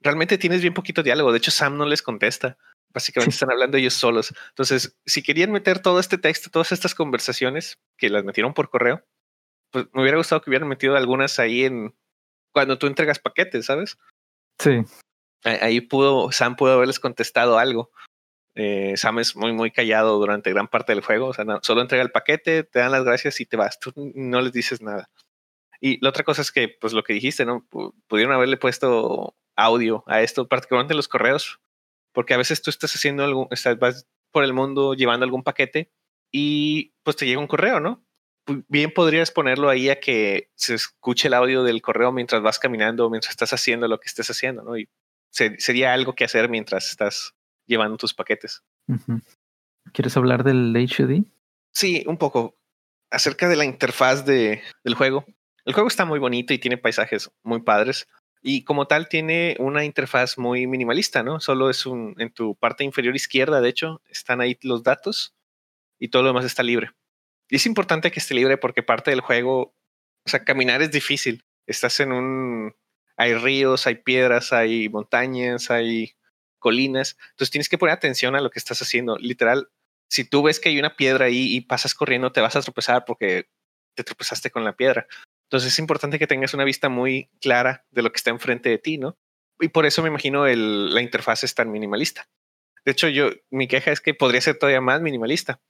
realmente 0.01 0.37
tienes 0.37 0.61
bien 0.61 0.73
poquito 0.73 1.03
diálogo. 1.03 1.31
De 1.31 1.37
hecho, 1.37 1.51
Sam 1.51 1.77
no 1.77 1.85
les 1.85 2.01
contesta. 2.01 2.57
Básicamente 2.93 3.33
están 3.35 3.51
hablando 3.51 3.77
ellos 3.77 3.93
solos. 3.93 4.33
Entonces, 4.49 4.97
si 5.05 5.23
querían 5.23 5.51
meter 5.51 5.79
todo 5.79 5.99
este 5.99 6.17
texto, 6.17 6.49
todas 6.49 6.71
estas 6.71 6.95
conversaciones 6.95 7.77
que 7.97 8.09
las 8.09 8.23
metieron 8.23 8.53
por 8.53 8.69
correo, 8.69 9.03
pues 9.71 9.85
me 9.93 10.01
hubiera 10.01 10.17
gustado 10.17 10.41
que 10.41 10.49
hubieran 10.49 10.69
metido 10.69 10.95
algunas 10.95 11.39
ahí 11.39 11.65
en 11.65 11.95
cuando 12.53 12.77
tú 12.77 12.87
entregas 12.87 13.19
paquetes, 13.19 13.65
¿sabes? 13.65 13.97
Sí. 14.59 14.81
Ahí 15.43 15.81
pudo, 15.81 16.31
Sam 16.31 16.55
pudo 16.55 16.73
haberles 16.73 16.99
contestado 16.99 17.59
algo. 17.59 17.91
Eh, 18.55 18.97
Sam 18.97 19.19
es 19.19 19.35
muy, 19.35 19.53
muy 19.53 19.69
callado 19.69 20.17
durante 20.17 20.51
gran 20.51 20.67
parte 20.67 20.91
del 20.91 21.03
juego. 21.03 21.27
O 21.27 21.33
sea, 21.33 21.45
solo 21.61 21.81
entrega 21.81 22.03
el 22.03 22.11
paquete, 22.11 22.63
te 22.63 22.79
dan 22.79 22.91
las 22.91 23.03
gracias 23.03 23.39
y 23.39 23.45
te 23.45 23.57
vas. 23.57 23.79
Tú 23.79 23.93
no 23.95 24.41
les 24.41 24.51
dices 24.51 24.81
nada. 24.81 25.09
Y 25.79 26.03
la 26.03 26.09
otra 26.09 26.23
cosa 26.23 26.41
es 26.41 26.51
que, 26.51 26.69
pues 26.69 26.93
lo 26.93 27.03
que 27.03 27.13
dijiste, 27.13 27.45
¿no? 27.45 27.67
pudieron 28.07 28.33
haberle 28.33 28.57
puesto 28.57 29.35
audio 29.57 30.03
a 30.07 30.21
esto, 30.21 30.47
particularmente 30.47 30.93
los 30.93 31.09
correos 31.09 31.59
porque 32.17 32.33
a 32.33 32.37
veces 32.37 32.63
tú 32.63 32.71
estás 32.71 32.95
haciendo 32.95 33.23
algo, 33.23 33.47
estás, 33.51 33.77
vas 33.77 34.07
por 34.31 34.43
el 34.43 34.51
mundo 34.51 34.95
llevando 34.95 35.23
algún 35.23 35.43
paquete 35.43 35.91
y 36.31 36.95
pues 37.03 37.15
te 37.15 37.27
llega 37.27 37.39
un 37.39 37.45
correo, 37.45 37.79
¿no? 37.79 38.03
Bien 38.67 38.91
podrías 38.91 39.29
ponerlo 39.29 39.69
ahí 39.69 39.91
a 39.91 39.99
que 39.99 40.49
se 40.55 40.73
escuche 40.73 41.27
el 41.27 41.35
audio 41.35 41.61
del 41.61 41.83
correo 41.83 42.11
mientras 42.11 42.41
vas 42.41 42.57
caminando, 42.57 43.11
mientras 43.11 43.29
estás 43.29 43.53
haciendo 43.53 43.87
lo 43.87 43.99
que 43.99 44.07
estés 44.07 44.31
haciendo, 44.31 44.63
¿no? 44.63 44.75
Y 44.79 44.89
sería 45.29 45.93
algo 45.93 46.15
que 46.15 46.23
hacer 46.23 46.49
mientras 46.49 46.89
estás 46.89 47.35
llevando 47.67 47.97
tus 47.97 48.15
paquetes. 48.15 48.63
¿Quieres 49.93 50.17
hablar 50.17 50.43
del 50.43 50.75
HUD? 50.75 51.23
Sí, 51.71 52.03
un 52.07 52.17
poco. 52.17 52.57
Acerca 53.11 53.47
de 53.47 53.57
la 53.57 53.65
interfaz 53.65 54.25
de, 54.25 54.63
del 54.83 54.95
juego. 54.95 55.23
El 55.65 55.73
juego 55.73 55.87
está 55.87 56.03
muy 56.03 56.17
bonito 56.17 56.51
y 56.51 56.57
tiene 56.57 56.79
paisajes 56.79 57.29
muy 57.43 57.61
padres. 57.61 58.07
Y 58.49 58.63
como 58.63 58.87
tal 58.87 59.09
tiene 59.09 59.57
una 59.59 59.83
interfaz 59.83 60.37
muy 60.37 60.67
minimalista, 60.67 61.21
¿no? 61.21 61.41
Solo 61.41 61.69
es 61.69 61.85
un, 61.85 62.15
en 62.17 62.31
tu 62.31 62.55
parte 62.55 62.85
inferior 62.85 63.13
izquierda, 63.13 63.59
de 63.59 63.67
hecho, 63.67 64.01
están 64.07 64.39
ahí 64.39 64.57
los 64.61 64.83
datos 64.83 65.35
y 65.99 66.07
todo 66.07 66.21
lo 66.23 66.29
demás 66.29 66.45
está 66.45 66.63
libre. 66.63 66.91
Y 67.49 67.57
es 67.57 67.65
importante 67.65 68.09
que 68.09 68.21
esté 68.21 68.35
libre 68.35 68.55
porque 68.55 68.83
parte 68.83 69.11
del 69.11 69.19
juego, 69.19 69.75
o 70.25 70.29
sea, 70.29 70.45
caminar 70.45 70.81
es 70.81 70.91
difícil. 70.91 71.43
Estás 71.65 71.99
en 71.99 72.13
un, 72.13 72.73
hay 73.17 73.33
ríos, 73.33 73.85
hay 73.85 73.95
piedras, 73.95 74.53
hay 74.53 74.87
montañas, 74.87 75.69
hay 75.69 76.15
colinas. 76.57 77.17
Entonces 77.31 77.51
tienes 77.51 77.67
que 77.67 77.77
poner 77.77 77.95
atención 77.95 78.33
a 78.37 78.39
lo 78.39 78.49
que 78.49 78.59
estás 78.59 78.81
haciendo. 78.81 79.17
Literal, 79.17 79.67
si 80.09 80.23
tú 80.23 80.41
ves 80.41 80.61
que 80.61 80.69
hay 80.69 80.79
una 80.79 80.95
piedra 80.95 81.25
ahí 81.25 81.53
y 81.53 81.59
pasas 81.59 81.93
corriendo, 81.93 82.31
te 82.31 82.39
vas 82.39 82.55
a 82.55 82.61
tropezar 82.61 83.03
porque 83.03 83.49
te 83.93 84.05
tropezaste 84.05 84.51
con 84.51 84.63
la 84.63 84.77
piedra. 84.77 85.05
Entonces 85.47 85.73
es 85.73 85.79
importante 85.79 86.19
que 86.19 86.27
tengas 86.27 86.53
una 86.53 86.65
vista 86.65 86.89
muy 86.89 87.29
clara 87.39 87.85
de 87.91 88.01
lo 88.01 88.11
que 88.11 88.17
está 88.17 88.31
enfrente 88.31 88.69
de 88.69 88.77
ti, 88.77 88.97
¿no? 88.97 89.17
Y 89.59 89.69
por 89.69 89.85
eso 89.85 90.01
me 90.01 90.09
imagino 90.09 90.45
el, 90.45 90.93
la 90.93 91.01
interfaz 91.01 91.43
es 91.43 91.55
tan 91.55 91.71
minimalista. 91.71 92.29
De 92.85 92.91
hecho, 92.91 93.07
yo, 93.07 93.29
mi 93.49 93.67
queja 93.67 93.91
es 93.91 94.01
que 94.01 94.13
podría 94.13 94.41
ser 94.41 94.57
todavía 94.57 94.81
más 94.81 95.01
minimalista, 95.01 95.61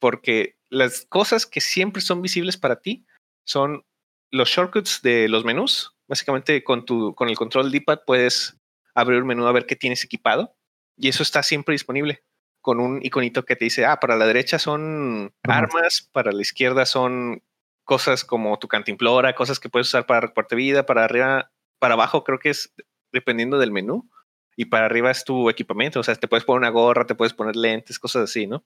porque 0.00 0.56
las 0.70 1.06
cosas 1.06 1.46
que 1.46 1.60
siempre 1.60 2.02
son 2.02 2.22
visibles 2.22 2.56
para 2.56 2.80
ti 2.80 3.06
son 3.46 3.84
los 4.30 4.48
shortcuts 4.48 5.02
de 5.02 5.28
los 5.28 5.44
menús. 5.44 5.94
Básicamente 6.08 6.64
con, 6.64 6.84
tu, 6.84 7.14
con 7.14 7.28
el 7.28 7.36
control 7.36 7.70
D-pad 7.70 8.00
puedes 8.06 8.58
abrir 8.94 9.20
un 9.20 9.28
menú 9.28 9.46
a 9.46 9.52
ver 9.52 9.66
qué 9.66 9.76
tienes 9.76 10.04
equipado 10.04 10.56
y 10.96 11.08
eso 11.08 11.22
está 11.22 11.42
siempre 11.42 11.72
disponible 11.72 12.24
con 12.60 12.80
un 12.80 13.00
iconito 13.02 13.44
que 13.44 13.56
te 13.56 13.64
dice, 13.64 13.86
ah, 13.86 14.00
para 14.00 14.16
la 14.16 14.26
derecha 14.26 14.58
son 14.58 15.32
armas, 15.44 16.08
para 16.12 16.32
la 16.32 16.42
izquierda 16.42 16.84
son 16.86 17.42
cosas 17.88 18.22
como 18.22 18.58
tu 18.58 18.68
cantimplora, 18.68 19.34
cosas 19.34 19.58
que 19.58 19.70
puedes 19.70 19.88
usar 19.88 20.04
para 20.04 20.20
recuarte 20.20 20.54
vida, 20.54 20.84
para 20.84 21.04
arriba, 21.04 21.50
para 21.78 21.94
abajo 21.94 22.22
creo 22.22 22.38
que 22.38 22.50
es 22.50 22.74
dependiendo 23.14 23.58
del 23.58 23.72
menú 23.72 24.10
y 24.56 24.66
para 24.66 24.84
arriba 24.84 25.10
es 25.10 25.24
tu 25.24 25.48
equipamiento, 25.48 25.98
o 25.98 26.02
sea, 26.02 26.14
te 26.14 26.28
puedes 26.28 26.44
poner 26.44 26.58
una 26.58 26.68
gorra, 26.68 27.06
te 27.06 27.14
puedes 27.14 27.32
poner 27.32 27.56
lentes, 27.56 27.98
cosas 27.98 28.24
así, 28.24 28.46
¿no? 28.46 28.62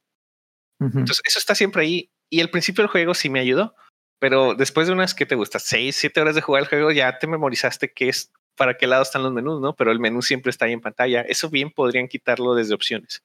Entonces, 0.81 1.21
eso 1.25 1.39
está 1.39 1.55
siempre 1.55 1.83
ahí 1.83 2.11
y 2.29 2.41
al 2.41 2.51
principio 2.51 2.83
del 2.83 2.91
juego 2.91 3.15
sí 3.15 3.31
me 3.31 3.39
ayudó, 3.39 3.77
pero 4.19 4.57
después 4.57 4.89
de 4.89 4.93
unas 4.93 5.15
que 5.15 5.25
te 5.25 5.37
gusta, 5.37 5.61
seis, 5.61 5.95
siete 5.95 6.21
horas 6.21 6.35
de 6.35 6.41
jugar 6.41 6.65
el 6.65 6.69
juego, 6.69 6.91
ya 6.91 7.21
te 7.21 7.29
memorizaste 7.29 7.93
qué 7.93 8.09
es, 8.09 8.33
para 8.57 8.77
qué 8.77 8.89
lado 8.89 9.05
están 9.05 9.23
los 9.23 9.33
menús, 9.33 9.61
¿no? 9.61 9.77
Pero 9.77 9.93
el 9.93 10.01
menú 10.01 10.21
siempre 10.23 10.51
está 10.51 10.65
ahí 10.65 10.73
en 10.73 10.81
pantalla. 10.81 11.21
Eso 11.21 11.49
bien 11.49 11.71
podrían 11.71 12.09
quitarlo 12.09 12.57
desde 12.57 12.75
opciones. 12.75 13.23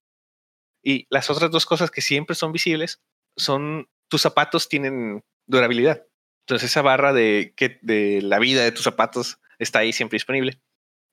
Y 0.83 1.07
las 1.09 1.31
otras 1.31 1.49
dos 1.49 1.65
cosas 1.65 1.89
que 1.89 2.01
siempre 2.01 2.35
son 2.35 2.51
visibles 2.51 3.01
son 3.35 3.87
tus 4.09 4.21
zapatos 4.21 4.69
tienen 4.69 5.23
durabilidad. 5.45 6.05
Entonces 6.45 6.71
esa 6.71 6.81
barra 6.81 7.13
de, 7.13 7.53
que, 7.55 7.79
de 7.81 8.21
la 8.21 8.39
vida 8.39 8.63
de 8.63 8.71
tus 8.71 8.83
zapatos 8.83 9.39
está 9.59 9.79
ahí 9.79 9.93
siempre 9.93 10.15
disponible. 10.15 10.61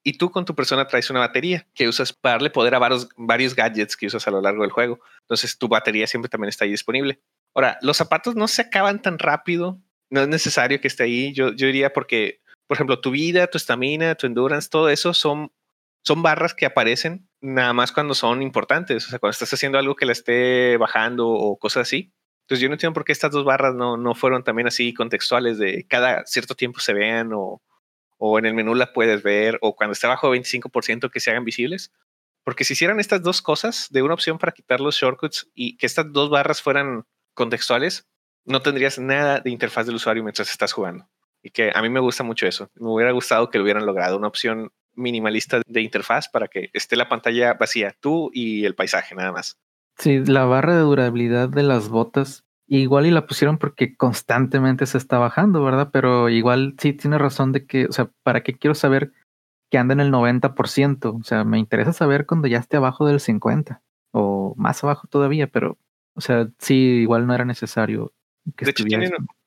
Y 0.07 0.19
tú 0.19 0.31
con 0.31 0.45
tu 0.45 0.55
persona 0.55 0.87
traes 0.87 1.09
una 1.11 1.21
batería 1.21 1.67
que 1.75 1.89
usas 1.89 2.13
para 2.13 2.35
darle 2.35 2.51
poder 2.51 2.75
a 2.75 2.79
varios, 2.79 3.09
varios 3.17 3.55
gadgets 3.55 3.97
que 3.97 4.07
usas 4.07 4.29
a 4.29 4.31
lo 4.31 4.43
largo 4.43 4.63
del 4.63 4.71
juego. 4.71 5.01
Entonces 5.23 5.57
tu 5.57 5.69
batería 5.69 6.07
siempre 6.07 6.29
también 6.29 6.51
está 6.51 6.65
ahí 6.65 6.71
disponible. 6.71 7.21
Ahora, 7.55 7.79
los 7.81 7.97
zapatos 7.97 8.37
no 8.37 8.47
se 8.47 8.63
acaban 8.63 9.01
tan 9.01 9.19
rápido. 9.19 9.81
No 10.11 10.21
es 10.21 10.29
necesario 10.29 10.81
que 10.81 10.89
esté 10.89 11.05
ahí. 11.05 11.33
Yo, 11.33 11.53
yo 11.53 11.67
diría 11.67 11.93
porque, 11.93 12.43
por 12.67 12.77
ejemplo, 12.77 13.01
tu 13.01 13.11
vida, 13.11 13.47
tu 13.47 13.57
estamina, 13.57 14.15
tu 14.15 14.27
endurance, 14.27 14.69
todo 14.69 14.91
eso 14.91 15.15
son, 15.15 15.53
son 16.05 16.23
barras 16.23 16.53
que 16.53 16.67
aparecen 16.67 17.27
nada 17.41 17.73
más 17.73 17.93
cuando 17.93 18.15
son 18.15 18.43
importantes, 18.43 19.07
o 19.07 19.11
sea, 19.11 19.19
cuando 19.19 19.33
estás 19.33 19.53
haciendo 19.53 19.79
algo 19.79 19.97
que 19.97 20.07
la 20.07 20.13
esté 20.13 20.77
bajando 20.79 21.29
o 21.29 21.59
cosas 21.59 21.83
así. 21.83 22.13
Entonces 22.45 22.61
yo 22.61 22.69
no 22.69 22.75
entiendo 22.75 22.93
por 22.93 23.05
qué 23.05 23.13
estas 23.13 23.31
dos 23.31 23.45
barras 23.45 23.75
no, 23.75 23.97
no 23.97 24.15
fueron 24.15 24.45
también 24.45 24.67
así 24.67 24.93
contextuales 24.93 25.57
de 25.59 25.87
cada 25.89 26.27
cierto 26.27 26.55
tiempo 26.55 26.81
se 26.81 26.93
vean 26.93 27.33
o, 27.33 27.63
o 28.19 28.39
en 28.39 28.45
el 28.45 28.53
menú 28.55 28.75
la 28.75 28.93
puedes 28.93 29.23
ver 29.23 29.59
o 29.63 29.75
cuando 29.75 29.93
esté 29.93 30.07
bajo 30.07 30.35
25% 30.35 31.11
que 31.11 31.21
se 31.21 31.31
hagan 31.31 31.45
visibles. 31.45 31.93
Porque 32.45 32.65
si 32.65 32.75
hicieran 32.75 33.01
estas 33.01 33.23
dos 33.23 33.41
cosas 33.41 33.89
de 33.91 34.03
una 34.03 34.13
opción 34.13 34.39
para 34.39 34.53
quitar 34.53 34.81
los 34.81 34.97
shortcuts 34.97 35.51
y 35.55 35.79
que 35.79 35.87
estas 35.87 36.13
dos 36.13 36.29
barras 36.29 36.61
fueran 36.61 37.07
contextuales, 37.33 38.07
no 38.45 38.61
tendrías 38.61 38.99
nada 38.99 39.41
de 39.41 39.51
interfaz 39.51 39.87
del 39.87 39.95
usuario 39.95 40.23
mientras 40.23 40.51
estás 40.51 40.75
jugando. 40.75 41.09
Y 41.43 41.51
que 41.51 41.73
a 41.75 41.81
mí 41.81 41.89
me 41.89 42.01
gusta 42.01 42.23
mucho 42.23 42.47
eso. 42.47 42.71
Me 42.75 42.89
hubiera 42.89 43.13
gustado 43.13 43.49
que 43.49 43.57
lo 43.57 43.65
hubieran 43.65 43.87
logrado, 43.87 44.19
una 44.19 44.29
opción 44.29 44.71
minimalista 44.93 45.63
de 45.67 45.81
interfaz 45.81 46.29
para 46.29 46.49
que 46.49 46.71
esté 46.73 46.97
la 46.97 47.09
pantalla 47.09 47.55
vacía, 47.55 47.97
tú 47.99 48.31
y 48.33 48.65
el 48.65 48.75
paisaje 48.75 49.15
nada 49.15 49.33
más. 49.33 49.59
Sí, 49.97 50.25
la 50.25 50.45
barra 50.45 50.75
de 50.75 50.83
durabilidad 50.83 51.49
de 51.49 51.63
las 51.63 51.89
botas, 51.89 52.45
igual 52.67 53.07
y 53.07 53.11
la 53.11 53.27
pusieron 53.27 53.59
porque 53.59 53.97
constantemente 53.97 54.87
se 54.87 54.99
está 54.99 55.19
bajando, 55.19 55.63
¿verdad? 55.63 55.91
Pero 55.93 56.29
igual 56.29 56.75
sí 56.79 56.93
tiene 56.93 57.19
razón 57.19 57.53
de 57.53 57.67
que, 57.67 57.87
o 57.87 57.93
sea, 57.93 58.11
¿para 58.23 58.43
qué 58.43 58.55
quiero 58.55 58.75
saber 58.75 59.13
que 59.71 59.79
anda 59.79 59.95
en 59.95 60.01
el 60.01 60.11
90%? 60.11 61.19
O 61.21 61.23
sea, 61.23 61.45
me 61.45 61.59
interesa 61.59 61.93
saber 61.93 62.27
cuando 62.27 62.49
ya 62.49 62.59
esté 62.59 62.77
abajo 62.77 63.07
del 63.07 63.21
50% 63.21 63.81
o 64.13 64.55
más 64.57 64.83
abajo 64.85 65.09
todavía, 65.09 65.49
pero, 65.49 65.79
o 66.15 66.21
sea, 66.21 66.49
sí, 66.59 66.75
igual 66.75 67.27
no 67.27 67.35
era 67.35 67.45
necesario. 67.45 68.13
Que 68.57 68.65
de 68.65 68.71
hecho, 68.73 68.85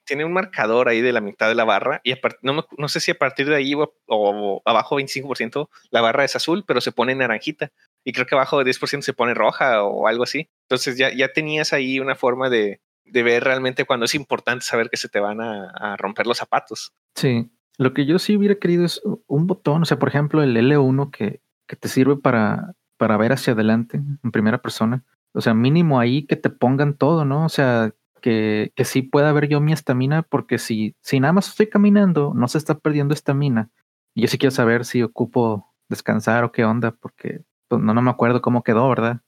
tiene, 0.07 0.25
un 0.25 0.33
marcador 0.33 0.89
ahí 0.89 1.01
de 1.01 1.11
la 1.11 1.21
mitad 1.21 1.47
de 1.47 1.55
la 1.55 1.65
barra 1.65 2.01
y 2.03 2.13
no, 2.41 2.65
no, 2.77 2.87
sé 2.87 2.99
si 2.99 3.11
a 3.11 3.17
partir 3.17 3.47
de 3.47 3.55
ahí 3.55 3.73
o, 3.75 4.61
abajo 4.65 4.99
25% 4.99 5.69
la 5.91 6.01
barra 6.01 6.23
es 6.23 6.35
azul, 6.35 6.63
pero 6.65 6.81
se 6.81 6.91
pone 6.91 7.13
naranjita 7.13 7.71
y 8.03 8.13
creo 8.13 8.25
que 8.25 8.35
abajo 8.35 8.63
de 8.63 8.71
10% 8.71 9.01
se 9.01 9.13
pone 9.13 9.33
roja 9.33 9.83
o 9.83 10.07
algo 10.07 10.23
así. 10.23 10.49
Entonces 10.63 10.97
ya, 10.97 11.13
ya 11.13 11.33
tenías 11.33 11.73
ahí 11.73 11.99
una 11.99 12.15
forma 12.15 12.49
de, 12.49 12.81
de 13.05 13.23
ver 13.23 13.43
realmente 13.43 13.85
cuando 13.85 14.05
es 14.05 14.15
importante 14.15 14.65
saber 14.65 14.89
que 14.89 14.97
se 14.97 15.09
te 15.09 15.19
van 15.19 15.41
a, 15.41 15.95
romper 15.97 16.27
los 16.27 16.37
zapatos. 16.37 16.93
Sí, 17.15 17.49
lo 17.77 17.93
que 17.93 18.05
yo 18.05 18.19
sí 18.19 18.35
hubiera 18.35 18.55
querido 18.55 18.85
es 18.85 19.01
un 19.27 19.47
botón, 19.47 19.81
o 19.83 19.85
sea, 19.85 19.99
por 19.99 20.09
ejemplo, 20.09 20.43
el 20.43 20.55
L1 20.55 21.11
que, 21.11 21.41
que 21.67 21.75
te 21.75 21.87
sirve 21.87 22.17
para, 22.17 22.73
para 22.97 23.17
ver 23.17 23.33
hacia 23.33 23.53
adelante 23.53 23.97
en 23.97 24.31
primera 24.31 24.61
persona. 24.61 25.03
O 25.33 25.41
sea, 25.41 25.53
mínimo 25.53 25.99
ahí 25.99 26.25
que 26.25 26.35
te 26.35 26.49
pongan 26.49 26.95
todo, 26.95 27.25
¿no? 27.25 27.45
O 27.45 27.49
sea, 27.49 27.93
que, 28.27 28.73
que 28.75 28.83
sí 28.83 29.03
pueda 29.03 29.31
ver 29.31 29.47
yo 29.47 29.61
mi 29.61 29.71
estamina, 29.71 30.21
porque 30.21 30.57
si, 30.57 30.97
si 31.01 31.21
nada 31.21 31.31
más 31.31 31.47
estoy 31.47 31.67
caminando, 31.67 32.33
no 32.35 32.49
se 32.49 32.57
está 32.57 32.77
perdiendo 32.77 33.13
estamina. 33.13 33.71
Y 34.13 34.23
yo 34.23 34.27
sí 34.27 34.37
quiero 34.37 34.51
saber 34.51 34.83
si 34.83 35.01
ocupo 35.01 35.73
descansar 35.87 36.43
o 36.43 36.51
qué 36.51 36.65
onda, 36.65 36.91
porque 36.91 37.45
pues, 37.69 37.81
no, 37.81 37.93
no 37.93 38.01
me 38.01 38.11
acuerdo 38.11 38.41
cómo 38.41 38.63
quedó, 38.63 38.89
¿verdad? 38.89 39.21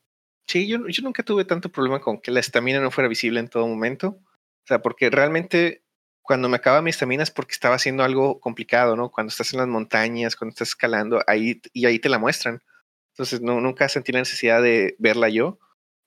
Sí, 0.49 0.67
yo, 0.67 0.85
yo 0.89 1.01
nunca 1.01 1.23
tuve 1.23 1.45
tanto 1.45 1.71
problema 1.71 2.01
con 2.01 2.19
que 2.19 2.29
la 2.29 2.41
estamina 2.41 2.81
no 2.81 2.91
fuera 2.91 3.07
visible 3.07 3.39
en 3.39 3.47
todo 3.47 3.65
momento. 3.67 4.19
O 4.19 4.67
sea, 4.67 4.81
porque 4.81 5.09
realmente 5.09 5.85
cuando 6.21 6.49
me 6.49 6.57
acaba 6.57 6.81
mi 6.81 6.89
estamina 6.89 7.23
es 7.23 7.31
porque 7.31 7.53
estaba 7.53 7.75
haciendo 7.75 8.03
algo 8.03 8.41
complicado, 8.41 8.97
¿no? 8.97 9.12
Cuando 9.12 9.29
estás 9.29 9.53
en 9.53 9.59
las 9.59 9.69
montañas, 9.69 10.35
cuando 10.35 10.49
estás 10.49 10.69
escalando, 10.69 11.23
ahí 11.25 11.62
y 11.71 11.85
ahí 11.85 11.99
te 11.99 12.09
la 12.09 12.19
muestran. 12.19 12.62
Entonces, 13.13 13.39
no, 13.39 13.62
nunca 13.62 13.88
sentí 13.88 14.12
la 14.12 14.19
necesidad 14.19 14.62
de 14.62 14.97
verla 14.99 15.29
yo. 15.29 15.57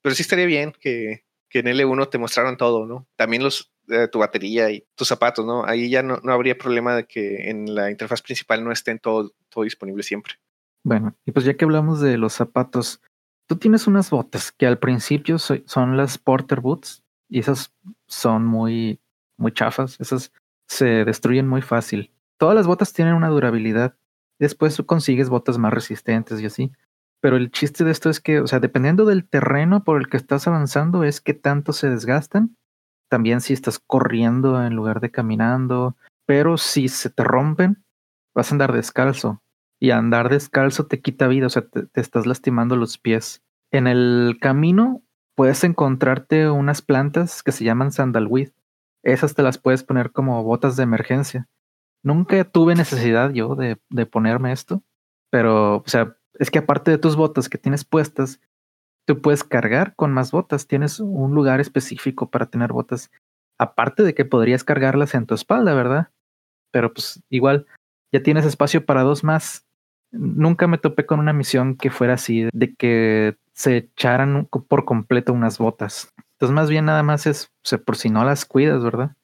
Pero 0.02 0.14
sí 0.14 0.20
estaría 0.20 0.44
bien 0.44 0.74
que, 0.78 1.24
que 1.52 1.60
en 1.60 1.66
L1 1.66 2.08
te 2.08 2.18
mostraran 2.18 2.56
todo, 2.56 2.86
¿no? 2.86 3.06
También 3.16 3.42
los, 3.42 3.72
tu 4.10 4.18
batería 4.18 4.70
y 4.70 4.86
tus 4.94 5.08
zapatos, 5.08 5.44
¿no? 5.44 5.64
Ahí 5.66 5.90
ya 5.90 6.02
no, 6.02 6.18
no, 6.22 6.32
habría 6.32 6.56
problema 6.56 6.96
de 6.96 7.04
que 7.06 7.50
en 7.50 7.74
la 7.74 7.90
interfaz 7.90 8.22
principal 8.22 8.64
no 8.64 8.72
estén 8.72 8.98
todo, 8.98 9.32
todo 9.48 9.64
disponible 9.64 10.02
siempre. 10.02 10.34
Bueno, 10.82 11.14
y 11.26 11.32
pues 11.32 11.44
ya 11.44 11.54
que 11.54 11.64
hablamos 11.64 12.00
de 12.00 12.16
los 12.16 12.32
zapatos, 12.32 13.00
Tú 13.52 13.58
tienes 13.58 13.86
unas 13.86 14.08
botas 14.08 14.50
que 14.52 14.66
al 14.66 14.78
principio 14.78 15.36
son 15.38 15.96
las 15.96 16.16
Porter 16.18 16.60
Boots 16.60 17.04
y 17.28 17.40
esas 17.40 17.70
son 18.06 18.46
muy, 18.46 18.98
muy 19.36 19.52
chafas, 19.52 20.00
esas 20.00 20.32
se 20.66 21.04
destruyen 21.04 21.48
muy 21.48 21.60
fácil. 21.60 22.12
Todas 22.38 22.54
las 22.54 22.66
botas 22.66 22.92
tienen 22.92 23.14
una 23.14 23.28
durabilidad. 23.28 23.94
Después 24.38 24.74
tú 24.74 24.86
consigues 24.86 25.28
botas 25.28 25.58
más 25.58 25.72
resistentes 25.72 26.40
y 26.40 26.46
así. 26.46 26.72
Pero 27.22 27.36
el 27.36 27.52
chiste 27.52 27.84
de 27.84 27.92
esto 27.92 28.10
es 28.10 28.20
que, 28.20 28.40
o 28.40 28.48
sea, 28.48 28.58
dependiendo 28.58 29.04
del 29.04 29.28
terreno 29.28 29.84
por 29.84 29.96
el 29.96 30.08
que 30.08 30.16
estás 30.16 30.48
avanzando, 30.48 31.04
es 31.04 31.20
que 31.20 31.34
tanto 31.34 31.72
se 31.72 31.88
desgastan. 31.88 32.56
También 33.08 33.40
si 33.40 33.52
estás 33.52 33.78
corriendo 33.78 34.60
en 34.60 34.74
lugar 34.74 35.00
de 35.00 35.12
caminando. 35.12 35.96
Pero 36.26 36.58
si 36.58 36.88
se 36.88 37.10
te 37.10 37.22
rompen, 37.22 37.84
vas 38.34 38.50
a 38.50 38.54
andar 38.54 38.72
descalzo 38.72 39.40
y 39.80 39.92
andar 39.92 40.30
descalzo 40.30 40.86
te 40.86 41.00
quita 41.00 41.28
vida, 41.28 41.46
o 41.46 41.50
sea, 41.50 41.62
te, 41.62 41.88
estás 42.00 42.26
lastimando 42.26 42.74
los 42.74 42.98
pies. 42.98 43.42
En 43.70 43.86
el 43.86 44.38
camino 44.40 45.02
puedes 45.36 45.62
encontrarte 45.62 46.50
unas 46.50 46.82
plantas 46.82 47.44
que 47.44 47.52
se 47.52 47.64
llaman 47.64 47.92
sandalweed. 47.92 48.50
Esas 49.04 49.34
te 49.34 49.42
las 49.42 49.58
puedes 49.58 49.84
poner 49.84 50.10
como 50.10 50.42
botas 50.42 50.76
de 50.76 50.82
emergencia. 50.82 51.48
Nunca 52.02 52.42
tuve 52.44 52.74
necesidad 52.74 53.30
yo 53.30 53.54
de, 53.54 53.80
de 53.90 54.06
ponerme 54.06 54.50
esto, 54.50 54.82
pero, 55.30 55.76
o 55.76 55.84
sea, 55.86 56.16
es 56.42 56.50
que 56.50 56.58
aparte 56.58 56.90
de 56.90 56.98
tus 56.98 57.16
botas 57.16 57.48
que 57.48 57.58
tienes 57.58 57.84
puestas, 57.84 58.40
tú 59.06 59.20
puedes 59.20 59.44
cargar 59.44 59.94
con 59.94 60.12
más 60.12 60.32
botas. 60.32 60.66
Tienes 60.66 61.00
un 61.00 61.34
lugar 61.34 61.60
específico 61.60 62.30
para 62.30 62.46
tener 62.46 62.72
botas. 62.72 63.10
Aparte 63.58 64.02
de 64.02 64.14
que 64.14 64.24
podrías 64.24 64.64
cargarlas 64.64 65.14
en 65.14 65.26
tu 65.26 65.34
espalda, 65.34 65.74
¿verdad? 65.74 66.10
Pero 66.72 66.92
pues 66.92 67.22
igual 67.28 67.66
ya 68.12 68.22
tienes 68.22 68.44
espacio 68.44 68.84
para 68.84 69.02
dos 69.02 69.22
más 69.22 69.66
nunca 70.12 70.66
me 70.66 70.78
topé 70.78 71.06
con 71.06 71.18
una 71.18 71.32
misión 71.32 71.76
que 71.76 71.90
fuera 71.90 72.14
así, 72.14 72.48
de 72.52 72.74
que 72.74 73.36
se 73.54 73.78
echaran 73.78 74.46
por 74.46 74.84
completo 74.84 75.32
unas 75.32 75.58
botas. 75.58 76.12
Entonces, 76.32 76.54
más 76.54 76.70
bien 76.70 76.84
nada 76.84 77.02
más 77.02 77.26
es 77.26 77.50
por 77.84 77.96
si 77.96 78.10
no 78.10 78.24
las 78.24 78.44
cuidas, 78.44 78.82
¿verdad? 78.82 79.16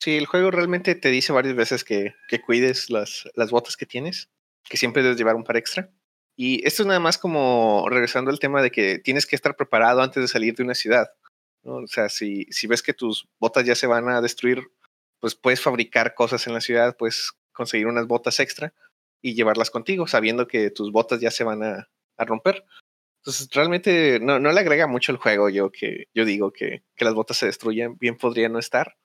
Sí, 0.00 0.16
el 0.16 0.26
juego 0.26 0.50
realmente 0.50 0.94
te 0.94 1.10
dice 1.10 1.32
varias 1.32 1.54
veces 1.54 1.84
que, 1.84 2.14
que 2.28 2.40
cuides 2.40 2.88
las, 2.88 3.28
las 3.34 3.50
botas 3.50 3.76
que 3.76 3.86
tienes, 3.86 4.30
que 4.64 4.78
siempre 4.78 5.02
debes 5.02 5.18
llevar 5.18 5.36
un 5.36 5.44
par 5.44 5.58
extra. 5.58 5.90
Y 6.42 6.66
esto 6.66 6.84
es 6.84 6.86
nada 6.86 7.00
más 7.00 7.18
como 7.18 7.86
regresando 7.90 8.30
al 8.30 8.38
tema 8.38 8.62
de 8.62 8.70
que 8.70 8.98
tienes 8.98 9.26
que 9.26 9.36
estar 9.36 9.56
preparado 9.56 10.00
antes 10.00 10.22
de 10.22 10.26
salir 10.26 10.54
de 10.54 10.62
una 10.62 10.74
ciudad. 10.74 11.10
O 11.64 11.86
sea, 11.86 12.08
si, 12.08 12.46
si 12.46 12.66
ves 12.66 12.82
que 12.82 12.94
tus 12.94 13.28
botas 13.38 13.66
ya 13.66 13.74
se 13.74 13.86
van 13.86 14.08
a 14.08 14.22
destruir, 14.22 14.62
pues 15.18 15.34
puedes 15.34 15.60
fabricar 15.60 16.14
cosas 16.14 16.46
en 16.46 16.54
la 16.54 16.62
ciudad, 16.62 16.96
puedes 16.96 17.32
conseguir 17.52 17.88
unas 17.88 18.06
botas 18.06 18.40
extra 18.40 18.72
y 19.20 19.34
llevarlas 19.34 19.70
contigo, 19.70 20.06
sabiendo 20.06 20.48
que 20.48 20.70
tus 20.70 20.90
botas 20.92 21.20
ya 21.20 21.30
se 21.30 21.44
van 21.44 21.62
a, 21.62 21.90
romper. 22.16 22.64
Entonces, 23.18 23.50
realmente 23.52 24.18
no, 24.18 24.38
no, 24.38 24.50
le 24.50 24.60
agrega 24.60 24.86
mucho 24.86 25.12
el 25.12 25.18
juego. 25.18 25.50
Yo 25.50 25.70
que 25.70 26.06
yo 26.14 26.24
digo 26.24 26.54
que, 26.54 26.84
que 26.96 27.04
las 27.04 27.12
botas 27.12 27.36
se 27.36 27.44
destruyen, 27.44 27.98
bien 27.98 28.16
podría 28.16 28.48
no 28.48 28.58
estar. 28.58 28.96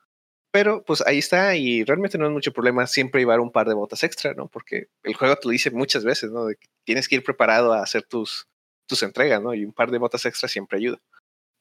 Pero 0.56 0.86
pues 0.86 1.04
ahí 1.06 1.18
está 1.18 1.58
y 1.58 1.84
realmente 1.84 2.18
no 2.18 2.28
es 2.28 2.32
mucho 2.32 2.54
problema 2.54 2.88
siempre 2.88 3.20
llevar 3.20 3.41
un 3.41 3.52
par 3.52 3.68
de 3.68 3.74
botas 3.74 4.06
extra, 4.06 4.34
¿no? 4.36 4.48
Porque 4.48 4.88
el 5.04 5.13
juego 5.13 5.36
te 5.36 5.50
lo 5.50 5.52
dice 5.52 5.70
muchas 5.70 6.06
veces, 6.06 6.32
¿no? 6.32 6.46
De 6.46 6.56
que 6.56 6.70
tienes 6.86 7.10
que 7.10 7.15
ir 7.15 7.26
preparado 7.26 7.74
a 7.74 7.82
hacer 7.82 8.04
tus, 8.04 8.48
tus 8.88 9.04
entregas, 9.04 9.41
¿no? 9.41 9.54
Y 9.54 9.65
un 9.65 9.74
par 9.74 9.91
de 9.91 9.98
botas 9.98 10.26
extra 10.26 10.48
siempre 10.48 10.78
ayuda. 10.78 11.02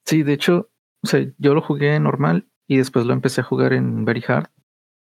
Sí, 0.05 0.23
de 0.23 0.31
hecho, 0.31 0.69
o 1.03 1.07
sea, 1.07 1.27
yo 1.37 1.53
lo 1.53 1.61
jugué 1.61 1.99
normal 1.99 2.47
y 2.69 2.77
después 2.77 3.05
lo 3.05 3.11
empecé 3.11 3.41
a 3.41 3.43
jugar 3.43 3.73
en 3.73 4.05
Very 4.05 4.23
Hard. 4.25 4.47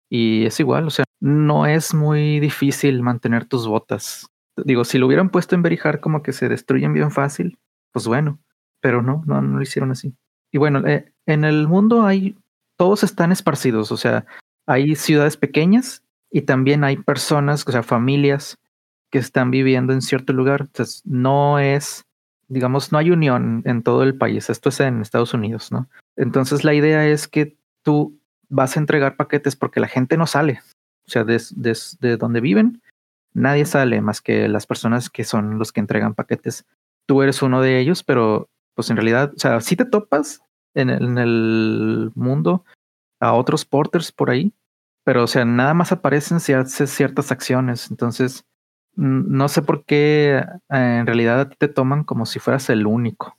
Y 0.10 0.48
es 0.48 0.60
igual, 0.60 0.88
o 0.88 0.90
sea, 0.90 1.06
no 1.22 1.68
es 1.68 1.94
muy 1.94 2.40
difícil 2.40 3.04
mantener 3.04 3.46
tus 3.46 3.68
botas. 3.68 4.26
Digo, 4.56 4.86
si 4.86 4.98
lo 4.98 5.06
hubieran 5.06 5.30
puesto 5.30 5.54
en 5.54 5.64
Hard 5.84 6.00
como 6.00 6.24
que 6.24 6.34
se 6.34 6.50
destruyen 6.50 6.94
bien 6.94 7.12
fácil, 7.12 7.60
pues 7.94 8.08
bueno, 8.08 8.40
pero 8.82 9.04
no, 9.04 9.22
no, 9.28 9.40
no 9.44 9.58
lo 9.58 9.62
hicieron 9.62 9.92
así. 9.92 10.16
Y 10.52 10.58
bueno, 10.58 10.84
eh, 10.88 11.14
en 11.28 11.44
el 11.44 11.68
mundo 11.68 12.08
hay, 12.08 12.36
todos 12.78 13.04
están 13.04 13.32
esparcidos, 13.32 13.92
o 13.92 13.98
sea, 13.98 14.26
hay 14.68 14.96
ciudades 14.96 15.38
pequeñas 15.38 16.04
y 16.32 16.42
también 16.42 16.84
hay 16.84 16.98
personas, 16.98 17.66
o 17.68 17.72
sea, 17.72 17.84
familias 17.84 18.58
que 19.12 19.20
están 19.20 19.52
viviendo 19.52 19.94
en 19.94 20.02
cierto 20.02 20.34
lugar. 20.34 20.62
Entonces, 20.62 21.02
no 21.06 21.60
es, 21.60 22.06
digamos, 22.48 22.92
no 22.92 22.98
hay 22.98 23.12
unión 23.12 23.62
en 23.66 23.82
todo 23.82 24.04
el 24.04 24.18
país. 24.18 24.50
Esto 24.50 24.70
es 24.70 24.80
en 24.82 25.02
Estados 25.02 25.34
Unidos, 25.34 25.72
¿no? 25.72 25.90
Entonces, 26.18 26.64
la 26.64 26.74
idea 26.74 27.08
es 27.08 27.28
que 27.28 27.58
tú 27.84 28.20
vas 28.50 28.76
a 28.76 28.80
entregar 28.80 29.16
paquetes 29.16 29.56
porque 29.56 29.80
la 29.80 29.88
gente 29.88 30.18
no 30.18 30.28
sale. 30.28 30.60
O 31.08 31.12
sea, 31.12 31.24
desde 31.24 32.18
donde 32.18 32.42
viven, 32.42 32.82
nadie 33.34 33.66
sale 33.66 34.02
más 34.02 34.20
que 34.20 34.50
las 34.50 34.68
personas 34.68 35.10
que 35.10 35.24
son 35.24 35.58
los 35.58 35.72
que 35.72 35.80
entregan 35.80 36.16
paquetes. 36.16 36.66
Tú 37.06 37.22
eres 37.22 37.42
uno 37.42 37.62
de 37.62 37.80
ellos, 37.80 38.04
pero 38.04 38.50
pues 38.76 38.90
en 38.90 38.98
realidad, 38.98 39.32
o 39.34 39.40
sea, 39.40 39.62
si 39.62 39.78
te 39.78 39.86
topas 39.86 40.42
en 40.82 41.18
el, 41.18 42.12
mundo 42.16 42.64
a 43.20 43.34
otros 43.34 43.66
porters 43.66 44.12
por 44.12 44.30
ahí, 44.30 44.54
pero 45.04 45.24
o 45.24 45.28
sea, 45.28 45.46
nada 45.46 45.74
más 45.74 45.92
aparecen 45.92 46.40
si 46.40 46.54
haces 46.54 46.90
ciertas 46.92 47.32
acciones. 47.32 47.90
Entonces, 47.90 48.46
no 48.96 49.48
sé 49.48 49.62
por 49.62 49.86
qué 49.86 50.38
eh, 50.38 50.98
en 51.00 51.06
realidad 51.06 51.52
te 51.58 51.68
toman 51.68 52.04
como 52.04 52.26
si 52.26 52.40
fueras 52.40 52.70
el 52.70 52.86
único. 52.86 53.38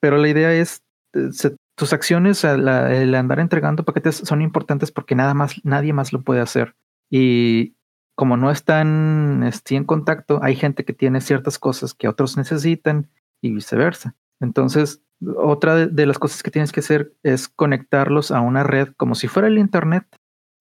Pero 0.00 0.18
la 0.18 0.28
idea 0.28 0.52
es, 0.52 0.82
eh, 1.14 1.30
tus 1.74 1.92
acciones, 1.92 2.44
el 2.44 3.14
andar 3.14 3.40
entregando 3.40 3.84
paquetes 3.84 4.16
son 4.16 4.42
importantes 4.42 4.92
porque 4.92 5.14
nada 5.14 5.34
más, 5.34 5.54
nadie 5.64 5.92
más 5.92 6.12
lo 6.12 6.22
puede 6.22 6.40
hacer. 6.40 6.74
Y 7.10 7.74
como 8.14 8.36
no 8.36 8.50
están 8.50 9.42
este, 9.44 9.76
en 9.76 9.84
contacto, 9.84 10.40
hay 10.42 10.54
gente 10.54 10.84
que 10.84 10.92
tiene 10.92 11.22
ciertas 11.22 11.58
cosas 11.58 11.94
que 11.94 12.06
otros 12.06 12.36
necesitan 12.36 13.08
y 13.40 13.52
viceversa. 13.52 14.14
Entonces, 14.40 15.02
otra 15.36 15.86
de, 15.86 16.06
las 16.06 16.18
cosas 16.18 16.42
que 16.42 16.50
tienes 16.50 16.72
que 16.72 16.80
hacer 16.80 17.12
es 17.22 17.48
conectarlos 17.48 18.30
a 18.30 18.40
una 18.40 18.62
red 18.62 18.88
como 18.96 19.14
si 19.14 19.28
fuera 19.28 19.48
el 19.48 19.58
Internet, 19.58 20.04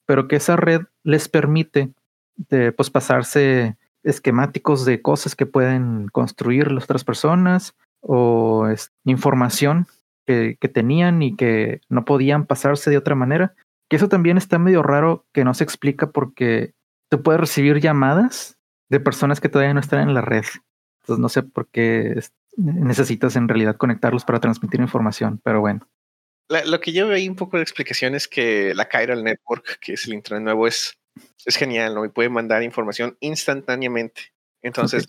pero 0.05 0.27
que 0.27 0.35
esa 0.35 0.55
red 0.55 0.81
les 1.03 1.29
permite 1.29 1.93
de, 2.35 2.71
pues, 2.71 2.89
pasarse 2.89 3.77
esquemáticos 4.03 4.85
de 4.85 5.01
cosas 5.01 5.35
que 5.35 5.45
pueden 5.45 6.07
construir 6.07 6.71
las 6.71 6.85
otras 6.85 7.03
personas 7.03 7.75
o 8.01 8.67
información 9.05 9.87
que, 10.25 10.57
que, 10.59 10.69
tenían 10.69 11.21
y 11.21 11.35
que 11.35 11.81
no 11.89 12.05
podían 12.05 12.45
pasarse 12.45 12.89
de 12.89 12.97
otra 12.97 13.15
manera. 13.15 13.55
Que 13.89 13.97
eso 13.97 14.07
también 14.07 14.37
está 14.37 14.57
medio 14.59 14.83
raro 14.83 15.25
que 15.33 15.43
no 15.43 15.53
se 15.53 15.63
explica 15.63 16.11
porque 16.11 16.73
tú 17.09 17.21
puedes 17.23 17.41
recibir 17.41 17.79
llamadas 17.79 18.57
de 18.89 18.99
personas 18.99 19.41
que 19.41 19.49
todavía 19.49 19.73
no 19.73 19.79
están 19.79 20.07
en 20.07 20.13
la 20.13 20.21
red. 20.21 20.45
Entonces 21.01 21.21
no 21.21 21.29
sé 21.29 21.43
por 21.43 21.67
qué 21.67 22.13
necesitas 22.59 23.35
en 23.35 23.47
realidad 23.47 23.77
conectarlos 23.77 24.25
para 24.25 24.39
transmitir 24.39 24.81
información, 24.81 25.39
pero 25.43 25.61
bueno. 25.61 25.87
lo 26.65 26.79
que 26.79 26.91
yo 26.91 27.07
veo 27.07 27.15
ahí 27.15 27.29
un 27.29 27.35
poco 27.35 27.57
de 27.57 27.63
explicación 27.63 28.15
es 28.15 28.27
que 28.27 28.73
la 28.75 28.89
Chiral 28.89 29.23
Network, 29.23 29.79
que 29.79 29.93
es 29.93 30.05
el 30.05 30.13
Internet 30.13 30.43
nuevo, 30.43 30.67
es, 30.67 30.97
es 31.45 31.55
genial, 31.55 31.95
¿no? 31.95 32.05
Y 32.05 32.09
puede 32.09 32.29
mandar 32.29 32.63
información 32.63 33.17
instantáneamente. 33.21 34.33
Entonces, 34.61 35.07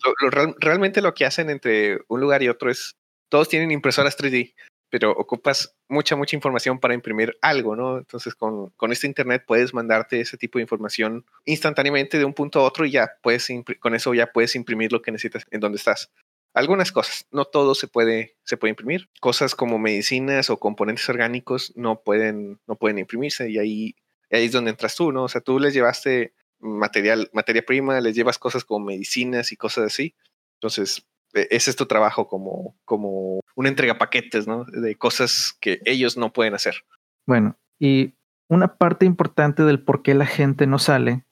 realmente 0.60 1.02
lo 1.02 1.12
que 1.12 1.26
hacen 1.26 1.50
entre 1.50 1.98
un 2.08 2.20
lugar 2.20 2.42
y 2.42 2.48
otro 2.48 2.70
es, 2.70 2.96
todos 3.28 3.48
tienen 3.48 3.72
impresoras 3.72 4.16
3D, 4.16 4.54
pero 4.90 5.10
ocupas 5.10 5.76
mucha, 5.88 6.14
mucha 6.14 6.36
información 6.36 6.78
para 6.78 6.94
imprimir 6.94 7.36
algo, 7.42 7.74
¿no? 7.74 7.98
Entonces, 7.98 8.34
con, 8.36 8.70
con 8.70 8.92
este 8.92 9.08
Internet 9.08 9.44
puedes 9.46 9.74
mandarte 9.74 10.20
ese 10.20 10.36
tipo 10.36 10.58
de 10.58 10.62
información 10.62 11.24
instantáneamente 11.44 12.18
de 12.18 12.24
un 12.24 12.34
punto 12.34 12.60
a 12.60 12.64
otro 12.64 12.84
y 12.84 12.92
ya 12.92 13.10
puedes, 13.22 13.48
con 13.80 13.94
eso 13.94 14.14
ya 14.14 14.28
puedes 14.32 14.54
imprimir 14.54 14.92
lo 14.92 15.02
que 15.02 15.10
necesitas 15.10 15.44
en 15.50 15.60
donde 15.60 15.78
estás. 15.78 16.10
Algunas 16.52 16.90
cosas, 16.90 17.26
no 17.30 17.44
todo 17.44 17.74
se 17.74 17.86
puede, 17.86 18.36
se 18.44 18.56
puede 18.56 18.70
imprimir. 18.70 19.08
Cosas 19.20 19.54
como 19.54 19.78
medicinas 19.78 20.50
o 20.50 20.58
componentes 20.58 21.08
orgánicos 21.08 21.72
no 21.76 22.02
pueden, 22.02 22.60
no 22.66 22.76
pueden 22.76 22.98
imprimirse 22.98 23.48
y 23.50 23.58
ahí, 23.58 23.96
ahí 24.30 24.46
es 24.46 24.52
donde 24.52 24.70
entras 24.70 24.96
tú, 24.96 25.12
¿no? 25.12 25.24
O 25.24 25.28
sea, 25.28 25.40
tú 25.40 25.60
les 25.60 25.74
llevaste 25.74 26.34
material, 26.58 27.30
materia 27.32 27.64
prima, 27.64 28.00
les 28.00 28.14
llevas 28.14 28.38
cosas 28.38 28.64
como 28.64 28.86
medicinas 28.86 29.52
y 29.52 29.56
cosas 29.56 29.86
así. 29.86 30.14
Entonces, 30.54 31.06
e, 31.34 31.48
ese 31.50 31.70
es 31.70 31.76
tu 31.76 31.86
trabajo 31.86 32.26
como, 32.26 32.76
como 32.84 33.40
una 33.54 33.68
entrega 33.68 33.98
paquetes, 33.98 34.46
¿no? 34.46 34.64
De 34.64 34.96
cosas 34.96 35.56
que 35.60 35.80
ellos 35.84 36.16
no 36.16 36.32
pueden 36.32 36.54
hacer. 36.54 36.84
Bueno, 37.26 37.56
y 37.78 38.14
una 38.48 38.76
parte 38.76 39.06
importante 39.06 39.62
del 39.62 39.82
por 39.82 40.02
qué 40.02 40.14
la 40.14 40.26
gente 40.26 40.66
no 40.66 40.78
sale 40.78 41.24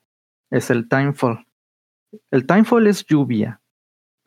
es 0.49 0.69
el 0.69 0.87
timefall. 0.87 1.45
El 2.31 2.47
timefall 2.47 2.87
es 2.87 3.05
lluvia, 3.05 3.61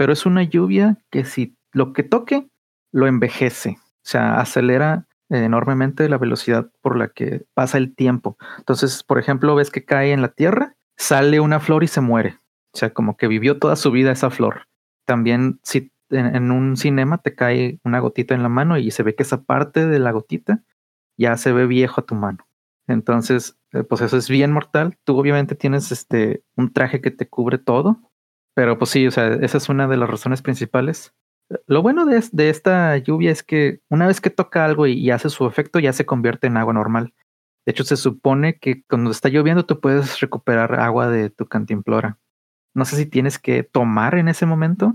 pero 0.03 0.15
es 0.15 0.27
una 0.27 0.43
lluvia 0.43 0.99
que 1.12 1.25
si 1.25 1.57
lo 1.71 1.93
que 1.93 2.03
toque 2.03 2.49
lo 2.91 3.07
envejece, 3.07 3.79
o 3.79 4.03
sea, 4.03 4.41
acelera 4.41 5.07
enormemente 5.31 6.09
la 6.09 6.19
velocidad 6.19 6.69
por 6.81 6.99
la 6.99 7.07
que 7.07 7.45
pasa 7.55 7.79
el 7.79 7.95
tiempo. 7.95 8.37
Entonces, 8.59 9.05
por 9.05 9.21
ejemplo, 9.21 9.55
ves 9.55 9.71
que 9.71 9.85
cae 9.85 10.11
en 10.11 10.21
la 10.21 10.33
tierra, 10.33 10.75
sale 10.97 11.38
una 11.38 11.61
flor 11.61 11.85
y 11.85 11.87
se 11.87 12.01
muere. 12.01 12.41
O 12.75 12.79
sea, 12.79 12.93
como 12.93 13.17
que 13.17 13.29
vivió 13.29 13.61
toda 13.61 13.77
su 13.77 13.93
vida 13.93 14.11
esa 14.11 14.31
flor 14.31 14.67
también 15.05 15.61
si 15.62 15.93
en, 16.11 16.51
un 16.51 16.77
cinema 16.77 17.19
te 17.19 17.37
cae 17.37 17.79
una 17.85 18.01
gotita 18.01 18.35
en 18.35 18.43
la 18.43 18.49
mano 18.49 18.79
y 18.79 18.91
se 18.91 19.05
ve 19.05 19.15
que 19.15 19.23
esa 19.23 19.45
parte 19.45 19.87
de 19.87 20.01
la 20.01 20.11
gotita 20.11 20.65
ya 21.17 21.37
se 21.37 21.53
ve 21.53 21.69
viejo 21.69 22.01
a 22.01 22.07
tu 22.07 22.17
mano. 22.17 22.45
Entonces, 22.88 23.57
eh, 23.71 23.85
pues 23.85 24.01
eso 24.01 24.17
es 24.17 24.29
bien 24.29 24.51
mortal. 24.51 24.99
Tú 25.05 25.17
obviamente 25.17 25.55
tienes 25.55 25.93
este 25.93 26.43
un 26.57 26.73
traje 26.73 27.01
que 27.01 27.12
te 27.12 27.29
cubre 27.29 27.59
todo, 27.59 28.01
pero 28.55 28.79
pues 28.79 28.91
sí, 28.91 29.07
o 29.07 29.11
sea, 29.11 29.35
esa 29.35 29.59
es 29.59 29.69
una 29.69 29.88
de 29.88 29.97
las 29.97 30.11
razones 30.11 30.43
principales. 30.43 31.15
Lo 31.67 31.83
bueno 31.83 32.07
de, 32.07 32.23
de 32.33 32.51
esta 32.51 32.97
lluvia 32.99 33.31
es 33.31 33.43
que 33.43 33.81
una 33.88 34.07
vez 34.07 34.21
que 34.21 34.31
toca 34.31 34.65
algo 34.65 34.87
y, 34.87 35.11
hace 35.11 35.31
su 35.31 35.47
efecto, 35.47 35.79
ya 35.79 35.93
se 35.93 36.07
convierte 36.07 36.47
en 36.47 36.57
agua 36.57 36.73
normal. 36.73 37.15
De 37.65 37.73
hecho, 37.73 37.85
se 37.85 37.97
supone 37.97 38.59
que 38.59 38.83
cuando 38.85 39.11
está 39.11 39.29
lloviendo 39.29 39.65
tú 39.65 39.81
puedes 39.81 40.21
recuperar 40.21 40.81
agua 40.81 41.09
de 41.09 41.31
tu 41.31 41.47
cantimplora. 41.47 42.19
No 42.75 42.85
sé 42.85 42.97
si 42.97 43.07
tienes 43.07 43.38
que 43.38 43.62
tomar 43.62 44.17
en 44.17 44.29
ese 44.29 44.47
momento, 44.47 44.95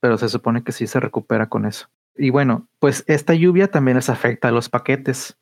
pero 0.00 0.18
se 0.18 0.28
supone 0.28 0.62
que 0.62 0.72
sí 0.72 0.86
se 0.86 1.00
recupera 1.00 1.48
con 1.48 1.66
eso. 1.66 1.88
Y 2.16 2.30
bueno, 2.30 2.68
pues 2.78 3.04
esta 3.06 3.34
lluvia 3.34 3.70
también 3.70 3.96
les 3.96 4.10
afecta 4.10 4.48
a 4.48 4.52
los 4.52 4.68
paquetes. 4.68 5.38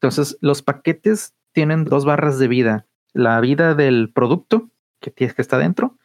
Entonces, 0.00 0.38
los 0.40 0.62
paquetes 0.62 1.34
tienen 1.52 1.84
dos 1.84 2.04
barras 2.04 2.38
de 2.38 2.48
vida. 2.48 2.86
La 3.12 3.40
vida 3.40 3.74
del 3.74 4.12
producto 4.12 4.70
que 5.00 5.10
tienes 5.10 5.34
que 5.34 5.42
está 5.42 5.58
dentro 5.58 5.98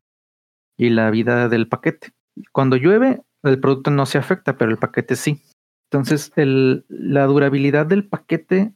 y 0.78 0.90
la 0.90 1.10
vida 1.12 1.50
del 1.50 1.68
paquete. 1.68 2.12
Cuando 2.52 2.76
llueve, 2.76 3.22
el 3.44 3.60
producto 3.60 3.92
no 3.92 4.06
se 4.06 4.18
afecta, 4.18 4.58
pero 4.58 4.72
el 4.72 4.78
paquete 4.78 5.16
sí. 5.16 5.42
Entonces, 5.90 6.32
el, 6.36 6.86
la 6.90 7.26
durabilidad 7.26 7.86
del 7.86 8.08
paquete 8.08 8.74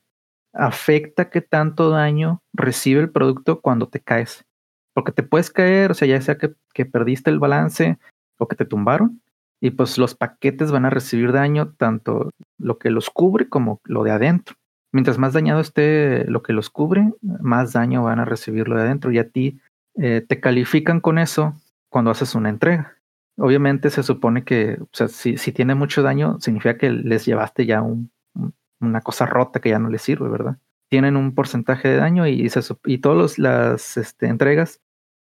afecta 0.54 1.30
qué 1.30 1.42
tanto 1.42 1.90
daño 1.90 2.42
recibe 2.54 3.02
el 3.02 3.12
producto 3.12 3.62
cuando 3.62 3.88
te 3.88 4.00
caes 4.00 4.46
porque 4.94 5.12
te 5.12 5.24
puedes 5.24 5.50
caer, 5.50 5.92
o 5.92 5.94
sea, 5.94 6.08
ya 6.08 6.22
sea 6.22 6.38
que, 6.38 6.54
que 6.74 6.86
perdiste 6.86 7.30
el 7.30 7.40
balance 7.40 7.98
o 8.38 8.48
que 8.48 8.56
te 8.56 8.66
tumbaron, 8.66 9.22
y 9.62 9.72
pues 9.72 9.98
los 9.98 10.16
paquetes 10.16 10.72
van 10.72 10.86
a 10.86 10.90
recibir 10.90 11.32
daño, 11.32 11.74
tanto 11.78 12.32
lo 12.58 12.78
que 12.78 12.90
los 12.90 13.10
cubre 13.10 13.48
como 13.48 13.80
lo 13.84 14.04
de 14.04 14.12
adentro. 14.12 14.56
Mientras 14.92 15.18
más 15.18 15.34
dañado 15.34 15.62
esté 15.62 16.26
lo 16.26 16.42
que 16.44 16.54
los 16.54 16.70
cubre, 16.70 17.14
más 17.22 17.74
daño 17.74 18.04
van 18.04 18.20
a 18.20 18.26
recibir 18.26 18.68
lo 18.68 18.76
de 18.76 18.82
adentro 18.82 19.12
y 19.12 19.20
a 19.20 19.30
ti 19.30 19.60
eh, 19.96 20.26
te 20.28 20.40
califican 20.40 21.00
con 21.00 21.18
eso 21.18 21.54
cuando 21.92 22.10
haces 22.10 22.34
una 22.34 22.50
entrega. 22.50 22.98
Obviamente 23.38 23.92
se 23.92 24.02
supone 24.02 24.44
que, 24.44 24.78
o 24.82 24.90
sea, 24.92 25.08
si, 25.08 25.38
si 25.38 25.52
tiene 25.52 25.76
mucho 25.76 26.02
daño, 26.02 26.40
significa 26.40 26.78
que 26.78 26.90
les 26.90 27.26
llevaste 27.26 27.68
ya 27.68 27.84
un, 27.84 28.12
una 28.80 29.02
cosa 29.02 29.28
rota 29.28 29.60
que 29.60 29.70
ya 29.70 29.80
no 29.80 29.90
les 29.90 30.02
sirve, 30.02 30.30
¿verdad? 30.30 30.58
tienen 30.92 31.16
un 31.16 31.34
porcentaje 31.34 31.88
de 31.88 31.96
daño 31.96 32.28
y, 32.28 32.50
se, 32.50 32.60
y 32.86 32.98
todas 32.98 33.40
las 33.40 33.96
este, 33.96 34.28
entregas 34.28 34.82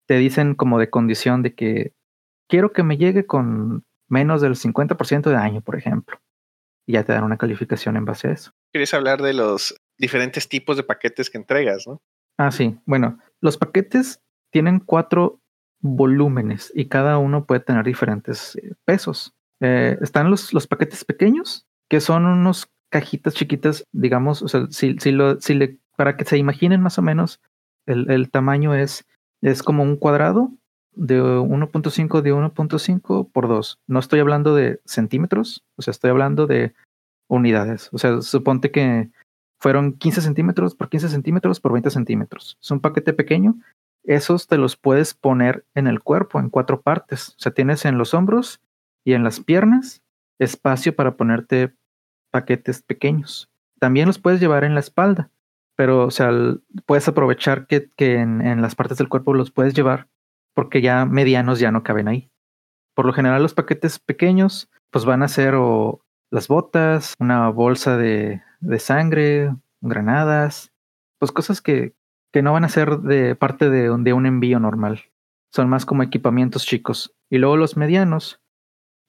te 0.06 0.16
dicen 0.16 0.56
como 0.56 0.80
de 0.80 0.90
condición 0.90 1.42
de 1.42 1.54
que 1.54 1.94
quiero 2.48 2.72
que 2.72 2.82
me 2.82 2.98
llegue 2.98 3.24
con 3.24 3.86
menos 4.08 4.42
del 4.42 4.56
50% 4.56 5.22
de 5.22 5.32
daño, 5.32 5.60
por 5.60 5.76
ejemplo. 5.76 6.20
Y 6.86 6.94
ya 6.94 7.04
te 7.04 7.12
dan 7.12 7.22
una 7.22 7.38
calificación 7.38 7.96
en 7.96 8.04
base 8.04 8.28
a 8.28 8.32
eso. 8.32 8.50
Quieres 8.72 8.92
hablar 8.94 9.22
de 9.22 9.32
los 9.32 9.80
diferentes 9.96 10.48
tipos 10.48 10.76
de 10.76 10.82
paquetes 10.82 11.30
que 11.30 11.38
entregas, 11.38 11.86
¿no? 11.86 12.02
Ah, 12.36 12.50
sí. 12.50 12.76
Bueno, 12.84 13.20
los 13.40 13.56
paquetes 13.56 14.20
tienen 14.50 14.80
cuatro 14.80 15.40
volúmenes 15.84 16.72
y 16.74 16.86
cada 16.86 17.18
uno 17.18 17.44
puede 17.44 17.60
tener 17.60 17.84
diferentes 17.84 18.56
eh, 18.56 18.72
pesos. 18.86 19.34
Eh, 19.60 19.98
están 20.00 20.30
los, 20.30 20.54
los 20.54 20.66
paquetes 20.66 21.04
pequeños, 21.04 21.66
que 21.90 22.00
son 22.00 22.24
unos 22.24 22.70
cajitas 22.88 23.34
chiquitas, 23.34 23.84
digamos, 23.92 24.40
o 24.40 24.48
sea, 24.48 24.66
si, 24.70 24.96
si, 24.98 25.12
lo, 25.12 25.38
si 25.40 25.52
le, 25.54 25.78
para 25.96 26.16
que 26.16 26.24
se 26.24 26.38
imaginen 26.38 26.80
más 26.80 26.98
o 26.98 27.02
menos, 27.02 27.40
el, 27.86 28.10
el 28.10 28.30
tamaño 28.30 28.74
es, 28.74 29.06
es 29.42 29.62
como 29.62 29.82
un 29.82 29.96
cuadrado 29.96 30.50
de 30.92 31.20
1.5 31.20 32.22
de 32.22 32.32
1.5 32.32 33.30
por 33.30 33.48
2. 33.48 33.80
No 33.86 33.98
estoy 33.98 34.20
hablando 34.20 34.54
de 34.54 34.80
centímetros, 34.86 35.64
o 35.76 35.82
sea, 35.82 35.90
estoy 35.90 36.10
hablando 36.10 36.46
de 36.46 36.72
unidades. 37.28 37.90
O 37.92 37.98
sea, 37.98 38.22
suponte 38.22 38.70
que 38.70 39.10
fueron 39.60 39.92
15 39.92 40.22
centímetros 40.22 40.74
por 40.74 40.88
15 40.88 41.10
centímetros 41.10 41.60
por 41.60 41.72
20 41.72 41.90
centímetros. 41.90 42.56
Es 42.62 42.70
un 42.70 42.80
paquete 42.80 43.12
pequeño. 43.12 43.56
Esos 44.04 44.46
te 44.46 44.58
los 44.58 44.76
puedes 44.76 45.14
poner 45.14 45.64
en 45.74 45.86
el 45.86 46.00
cuerpo 46.00 46.38
en 46.38 46.50
cuatro 46.50 46.82
partes. 46.82 47.30
O 47.30 47.38
sea, 47.38 47.52
tienes 47.52 47.84
en 47.84 47.98
los 47.98 48.14
hombros 48.14 48.60
y 49.02 49.14
en 49.14 49.24
las 49.24 49.40
piernas 49.40 50.02
espacio 50.38 50.94
para 50.94 51.16
ponerte 51.16 51.74
paquetes 52.30 52.82
pequeños. 52.82 53.50
También 53.78 54.06
los 54.06 54.18
puedes 54.18 54.40
llevar 54.40 54.64
en 54.64 54.74
la 54.74 54.80
espalda, 54.80 55.30
pero 55.76 56.06
o 56.06 56.10
sea, 56.10 56.30
puedes 56.86 57.08
aprovechar 57.08 57.66
que, 57.66 57.90
que 57.96 58.16
en, 58.16 58.60
las 58.60 58.74
partes 58.74 58.98
del 58.98 59.08
cuerpo 59.08 59.34
los 59.34 59.50
puedes 59.50 59.74
llevar 59.74 60.08
porque 60.54 60.80
ya 60.82 61.04
medianos 61.06 61.58
ya 61.58 61.70
no 61.70 61.82
caben 61.82 62.08
ahí. 62.08 62.30
Por 62.94 63.06
lo 63.06 63.12
general 63.12 63.42
los 63.42 63.54
paquetes 63.54 63.98
pequeños 63.98 64.70
pues 64.90 65.04
van 65.04 65.22
a 65.22 65.28
ser 65.28 65.54
o 65.56 66.00
las 66.30 66.48
botas, 66.48 67.14
una 67.18 67.48
bolsa 67.48 67.96
de, 67.96 68.42
de 68.60 68.78
sangre, 68.78 69.54
granadas, 69.80 70.72
pues 71.18 71.32
cosas 71.32 71.60
que, 71.60 71.94
que 72.34 72.42
no 72.42 72.52
van 72.52 72.64
a 72.64 72.68
ser 72.68 72.98
de 72.98 73.36
parte 73.36 73.70
de, 73.70 73.90
un 73.90 74.26
envío 74.26 74.58
normal. 74.58 75.04
Son 75.52 75.68
más 75.68 75.86
como 75.86 76.02
equipamientos 76.02 76.66
chicos. 76.66 77.14
Y 77.30 77.38
luego 77.38 77.56
los 77.56 77.76
medianos, 77.76 78.40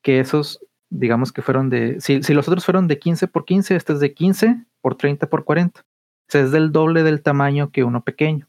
que 0.04 0.20
esos 0.20 0.60
digamos 0.92 1.32
que 1.32 1.42
fueron 1.42 1.72
de, 1.72 2.00
si, 2.02 2.22
si 2.22 2.36
los 2.36 2.48
otros 2.48 2.66
fueron 2.66 2.88
de 2.88 3.00
15 3.00 3.28
por 3.28 3.46
15, 3.46 3.76
este 3.76 3.94
es 3.94 4.00
de 4.00 4.14
15 4.14 4.68
por 4.80 4.94
30 4.94 5.28
por 5.28 5.44
40. 5.44 5.82
O 5.82 5.84
sea, 6.30 6.42
es 6.42 6.52
del 6.52 6.72
doble 6.72 7.02
del 7.02 7.24
tamaño 7.24 7.72
que 7.72 7.84
uno 7.84 8.04
pequeño. 8.04 8.48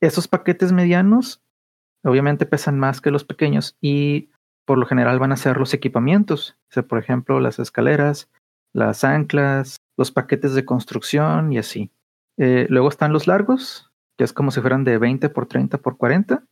Esos 0.00 0.26
paquetes 0.26 0.72
medianos 0.72 1.42
obviamente 2.02 2.46
pesan 2.46 2.78
más 2.78 3.02
que 3.02 3.10
los 3.10 3.24
pequeños 3.24 3.76
y 3.78 4.30
por 4.64 4.78
lo 4.78 4.86
general 4.86 5.18
van 5.18 5.32
a 5.32 5.36
ser 5.36 5.58
los 5.58 5.74
equipamientos. 5.74 6.56
O 6.70 6.72
sea, 6.72 6.82
por 6.82 6.98
ejemplo, 6.98 7.40
las 7.40 7.58
escaleras, 7.58 8.30
las 8.72 9.04
anclas, 9.04 9.76
los 9.98 10.10
paquetes 10.10 10.54
de 10.54 10.64
construcción 10.64 11.52
y 11.52 11.58
así. 11.58 11.90
Eh, 12.38 12.66
luego 12.70 12.88
están 12.88 13.12
los 13.12 13.26
largos, 13.26 13.87
que 14.18 14.24
es 14.24 14.32
como 14.32 14.50
si 14.50 14.60
fueran 14.60 14.84
de 14.84 14.98
20 14.98 15.30
por 15.30 15.46
30 15.46 15.78
por 15.78 15.96
40. 15.96 16.44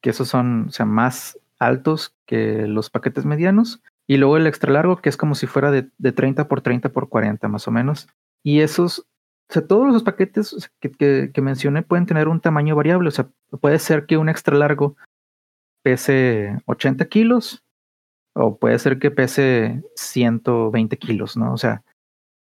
que 0.00 0.10
esos 0.10 0.28
son 0.28 0.66
o 0.68 0.70
sea, 0.70 0.86
más 0.86 1.38
altos 1.58 2.14
que 2.24 2.68
los 2.68 2.88
paquetes 2.88 3.26
medianos. 3.26 3.82
Y 4.06 4.16
luego 4.16 4.36
el 4.36 4.46
extra 4.46 4.72
largo, 4.72 4.98
que 4.98 5.08
es 5.08 5.16
como 5.16 5.34
si 5.34 5.46
fuera 5.46 5.72
de, 5.72 5.90
de 5.98 6.12
30 6.12 6.48
por 6.48 6.62
30 6.62 6.90
por 6.90 7.08
40 7.08 7.48
más 7.48 7.66
o 7.66 7.72
menos. 7.72 8.08
Y 8.44 8.60
esos, 8.60 9.00
o 9.00 9.52
sea, 9.52 9.66
todos 9.66 9.92
los 9.92 10.04
paquetes 10.04 10.70
que, 10.80 10.92
que, 10.92 11.30
que 11.34 11.42
mencioné 11.42 11.82
pueden 11.82 12.06
tener 12.06 12.28
un 12.28 12.40
tamaño 12.40 12.76
variable. 12.76 13.08
O 13.08 13.12
sea, 13.12 13.28
puede 13.60 13.80
ser 13.80 14.06
que 14.06 14.16
un 14.16 14.28
extra 14.28 14.56
largo 14.56 14.96
pese 15.82 16.60
80 16.66 17.04
kilos 17.06 17.64
o 18.34 18.56
puede 18.58 18.78
ser 18.78 19.00
que 19.00 19.10
pese 19.10 19.82
120 19.96 20.96
kilos, 20.98 21.36
¿no? 21.36 21.52
O 21.52 21.58
sea, 21.58 21.82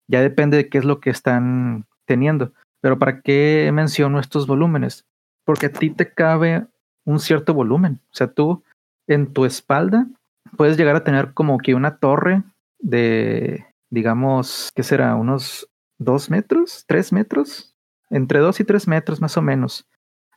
ya 0.08 0.22
depende 0.22 0.58
de 0.58 0.70
qué 0.70 0.78
es 0.78 0.86
lo 0.86 1.00
que 1.00 1.10
están 1.10 1.88
teniendo. 2.06 2.54
Pero 2.82 3.00
¿para 3.00 3.22
qué 3.22 3.70
menciono 3.74 4.20
estos 4.20 4.48
volúmenes? 4.48 5.06
Porque 5.46 5.68
a 5.68 5.72
ti 5.72 5.90
te 5.90 6.14
cabe 6.14 6.68
un 7.06 7.20
cierto 7.20 7.54
volumen. 7.54 8.02
O 8.12 8.16
sea, 8.16 8.28
tú 8.28 8.64
en 9.08 9.34
tu 9.34 9.46
espalda 9.46 10.08
puedes 10.56 10.78
llegar 10.78 10.96
a 10.96 11.04
tener 11.04 11.34
como 11.34 11.58
que 11.58 11.74
una 11.76 11.98
torre 11.98 12.44
de, 12.80 13.66
digamos, 13.90 14.72
¿qué 14.76 14.84
será? 14.84 15.16
Unos 15.16 15.70
dos 15.98 16.30
metros, 16.30 16.86
tres 16.88 17.12
metros, 17.12 17.76
entre 18.10 18.40
dos 18.40 18.60
y 18.60 18.64
tres 18.64 18.88
metros 18.88 19.22
más 19.22 19.38
o 19.38 19.42
menos. 19.42 19.88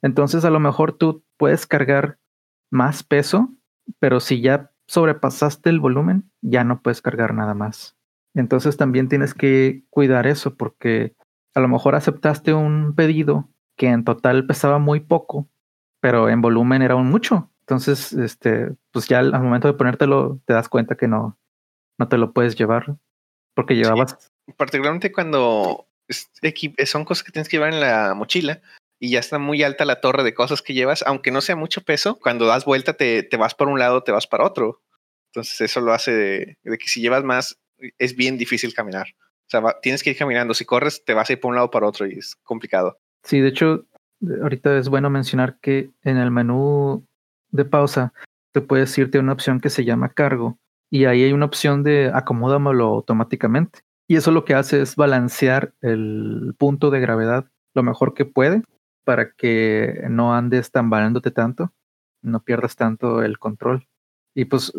Entonces 0.02 0.44
a 0.44 0.50
lo 0.50 0.60
mejor 0.60 0.92
tú 0.92 1.22
puedes 1.36 1.66
cargar 1.66 2.18
más 2.70 3.02
peso, 3.02 3.50
pero 3.98 4.20
si 4.20 4.40
ya 4.40 4.70
sobrepasaste 4.86 5.70
el 5.70 5.80
volumen, 5.80 6.30
ya 6.40 6.64
no 6.64 6.80
puedes 6.82 7.02
cargar 7.02 7.34
nada 7.34 7.54
más. 7.54 7.96
Entonces 8.34 8.76
también 8.76 9.08
tienes 9.08 9.34
que 9.34 9.84
cuidar 9.90 10.26
eso 10.26 10.54
porque 10.54 11.14
a 11.54 11.60
lo 11.60 11.68
mejor 11.68 11.94
aceptaste 11.94 12.52
un 12.54 12.94
pedido 12.94 13.48
que 13.76 13.88
en 13.88 14.04
total 14.04 14.46
pesaba 14.46 14.78
muy 14.78 15.00
poco, 15.00 15.48
pero 16.00 16.28
en 16.28 16.40
volumen 16.40 16.82
era 16.82 16.96
un 16.96 17.08
mucho. 17.08 17.50
Entonces, 17.60 18.12
este, 18.12 18.72
pues 18.90 19.06
ya 19.06 19.20
al, 19.20 19.32
momento 19.32 19.68
de 19.68 19.74
ponértelo 19.74 20.40
te 20.44 20.52
das 20.52 20.68
cuenta 20.68 20.96
que 20.96 21.08
no, 21.08 21.38
no 21.98 22.08
te 22.08 22.18
lo 22.18 22.32
puedes 22.32 22.56
llevar 22.56 22.96
porque 23.54 23.76
llevabas. 23.76 24.32
particularmente 24.56 25.12
cuando 25.12 25.88
son 26.84 27.04
cosas 27.04 27.24
que 27.24 27.32
tienes 27.32 27.48
que 27.48 27.56
llevar 27.56 27.72
en 27.72 27.80
la 27.80 28.14
mochila 28.14 28.60
y 28.98 29.10
ya 29.10 29.20
está 29.20 29.38
muy 29.38 29.62
alta 29.62 29.84
la 29.84 30.00
torre 30.00 30.24
de 30.24 30.34
cosas 30.34 30.62
que 30.62 30.74
llevas, 30.74 31.02
aunque 31.06 31.30
no 31.30 31.40
sea 31.40 31.56
mucho 31.56 31.82
peso, 31.82 32.18
cuando 32.18 32.46
das 32.46 32.64
vuelta 32.64 32.94
te, 32.94 33.22
te 33.22 33.36
vas 33.36 33.54
por 33.54 33.68
un 33.68 33.78
lado, 33.78 34.02
te 34.02 34.12
vas 34.12 34.26
para 34.26 34.44
otro. 34.44 34.82
Entonces 35.32 35.60
eso 35.60 35.80
lo 35.80 35.92
hace 35.92 36.12
de, 36.12 36.58
de 36.62 36.78
que 36.78 36.88
si 36.88 37.00
llevas 37.00 37.24
más, 37.24 37.60
es 37.98 38.16
bien 38.16 38.36
difícil 38.36 38.74
caminar. 38.74 39.14
O 39.52 39.58
sea, 39.60 39.76
tienes 39.82 40.04
que 40.04 40.10
ir 40.10 40.16
caminando. 40.16 40.54
Si 40.54 40.64
corres, 40.64 41.04
te 41.04 41.12
vas 41.12 41.28
a 41.28 41.32
ir 41.32 41.40
por 41.40 41.50
un 41.50 41.56
lado 41.56 41.70
para 41.70 41.88
otro 41.88 42.06
y 42.06 42.12
es 42.12 42.36
complicado. 42.44 42.98
Sí, 43.24 43.40
de 43.40 43.48
hecho, 43.48 43.84
ahorita 44.42 44.78
es 44.78 44.88
bueno 44.88 45.10
mencionar 45.10 45.58
que 45.60 45.90
en 46.04 46.18
el 46.18 46.30
menú 46.30 47.04
de 47.50 47.64
pausa 47.64 48.12
te 48.52 48.60
puedes 48.60 48.96
irte 48.96 49.18
a 49.18 49.20
una 49.20 49.32
opción 49.32 49.60
que 49.60 49.70
se 49.70 49.84
llama 49.84 50.10
cargo 50.10 50.58
y 50.88 51.06
ahí 51.06 51.24
hay 51.24 51.32
una 51.32 51.46
opción 51.46 51.82
de 51.82 52.12
acomódamelo 52.14 52.86
automáticamente. 52.86 53.80
Y 54.08 54.16
eso 54.16 54.30
lo 54.30 54.44
que 54.44 54.54
hace 54.54 54.82
es 54.82 54.94
balancear 54.94 55.72
el 55.80 56.54
punto 56.56 56.90
de 56.90 57.00
gravedad 57.00 57.50
lo 57.74 57.82
mejor 57.82 58.14
que 58.14 58.24
puede 58.24 58.62
para 59.04 59.32
que 59.32 60.04
no 60.08 60.32
andes 60.32 60.70
tambaleándote 60.70 61.32
tanto, 61.32 61.72
no 62.22 62.42
pierdas 62.42 62.76
tanto 62.76 63.22
el 63.22 63.38
control. 63.38 63.88
Y 64.34 64.44
pues 64.44 64.72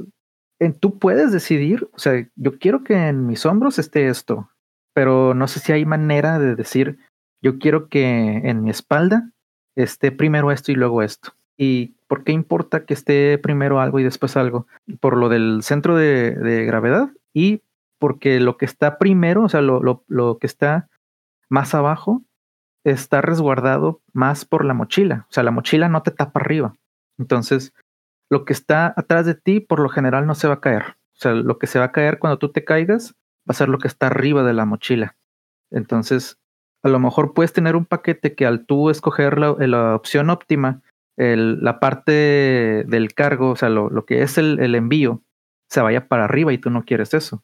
tú 0.79 0.99
puedes 0.99 1.31
decidir, 1.31 1.89
o 1.93 1.99
sea, 1.99 2.25
yo 2.35 2.57
quiero 2.59 2.83
que 2.83 2.93
en 2.93 3.25
mis 3.25 3.45
hombros 3.45 3.79
esté 3.79 4.07
esto, 4.07 4.49
pero 4.93 5.33
no 5.33 5.47
sé 5.47 5.59
si 5.59 5.71
hay 5.71 5.85
manera 5.85 6.39
de 6.39 6.55
decir, 6.55 6.99
yo 7.41 7.59
quiero 7.59 7.89
que 7.89 8.41
en 8.43 8.63
mi 8.63 8.69
espalda 8.69 9.31
esté 9.75 10.11
primero 10.11 10.51
esto 10.51 10.71
y 10.71 10.75
luego 10.75 11.01
esto. 11.01 11.33
¿Y 11.57 11.95
por 12.07 12.23
qué 12.23 12.31
importa 12.31 12.85
que 12.85 12.93
esté 12.93 13.37
primero 13.37 13.79
algo 13.79 13.99
y 13.99 14.03
después 14.03 14.35
algo? 14.37 14.67
Por 14.99 15.17
lo 15.17 15.29
del 15.29 15.61
centro 15.63 15.95
de, 15.95 16.65
gravedad 16.65 17.09
y 17.33 17.61
porque 17.99 18.39
lo 18.39 18.57
que 18.57 18.65
está 18.65 18.97
primero, 18.97 19.43
o 19.43 19.49
sea, 19.49 19.61
lo, 19.61 19.81
lo, 19.81 20.03
lo 20.07 20.37
que 20.39 20.47
está 20.47 20.89
más 21.49 21.75
abajo, 21.75 22.23
está 22.83 23.21
resguardado 23.21 24.01
más 24.11 24.45
por 24.45 24.65
la 24.65 24.73
mochila. 24.73 25.27
O 25.29 25.33
sea, 25.33 25.43
la 25.43 25.51
mochila 25.51 25.87
no 25.87 26.01
te 26.01 26.11
tapa 26.11 26.39
arriba. 26.39 26.73
Entonces, 27.19 27.73
lo 28.29 28.45
que 28.45 28.53
está 28.53 28.93
atrás 28.95 29.25
de 29.25 29.35
ti 29.35 29.59
por 29.59 29.79
lo 29.79 29.89
general 29.89 30.25
no 30.25 30.35
se 30.35 30.47
va 30.47 30.55
a 30.55 30.61
caer. 30.61 30.83
O 31.13 31.19
sea, 31.21 31.33
lo 31.33 31.59
que 31.59 31.67
se 31.67 31.77
va 31.77 31.85
a 31.85 31.91
caer 31.91 32.17
cuando 32.17 32.39
tú 32.39 32.51
te 32.51 32.63
caigas 32.63 33.13
va 33.47 33.51
a 33.51 33.53
ser 33.53 33.69
lo 33.69 33.79
que 33.79 33.87
está 33.87 34.07
arriba 34.07 34.43
de 34.43 34.53
la 34.53 34.65
mochila. 34.65 35.17
Entonces, 35.71 36.39
a 36.83 36.89
lo 36.89 36.99
mejor 36.99 37.33
puedes 37.33 37.53
tener 37.53 37.75
un 37.75 37.85
paquete 37.85 38.35
que 38.35 38.45
al 38.45 38.65
tú 38.65 38.89
escoger 38.89 39.37
la, 39.37 39.95
opción 39.95 40.29
óptima, 40.29 40.81
la 41.17 41.79
parte 41.79 42.11
del 42.87 43.13
cargo, 43.13 43.51
o 43.51 43.55
sea, 43.55 43.69
lo, 43.69 44.05
que 44.05 44.23
es 44.23 44.37
el, 44.37 44.75
envío, 44.75 45.23
se 45.69 45.81
vaya 45.81 46.07
para 46.07 46.25
arriba 46.25 46.53
y 46.53 46.57
tú 46.57 46.69
no 46.69 46.83
quieres 46.83 47.13
eso. 47.13 47.43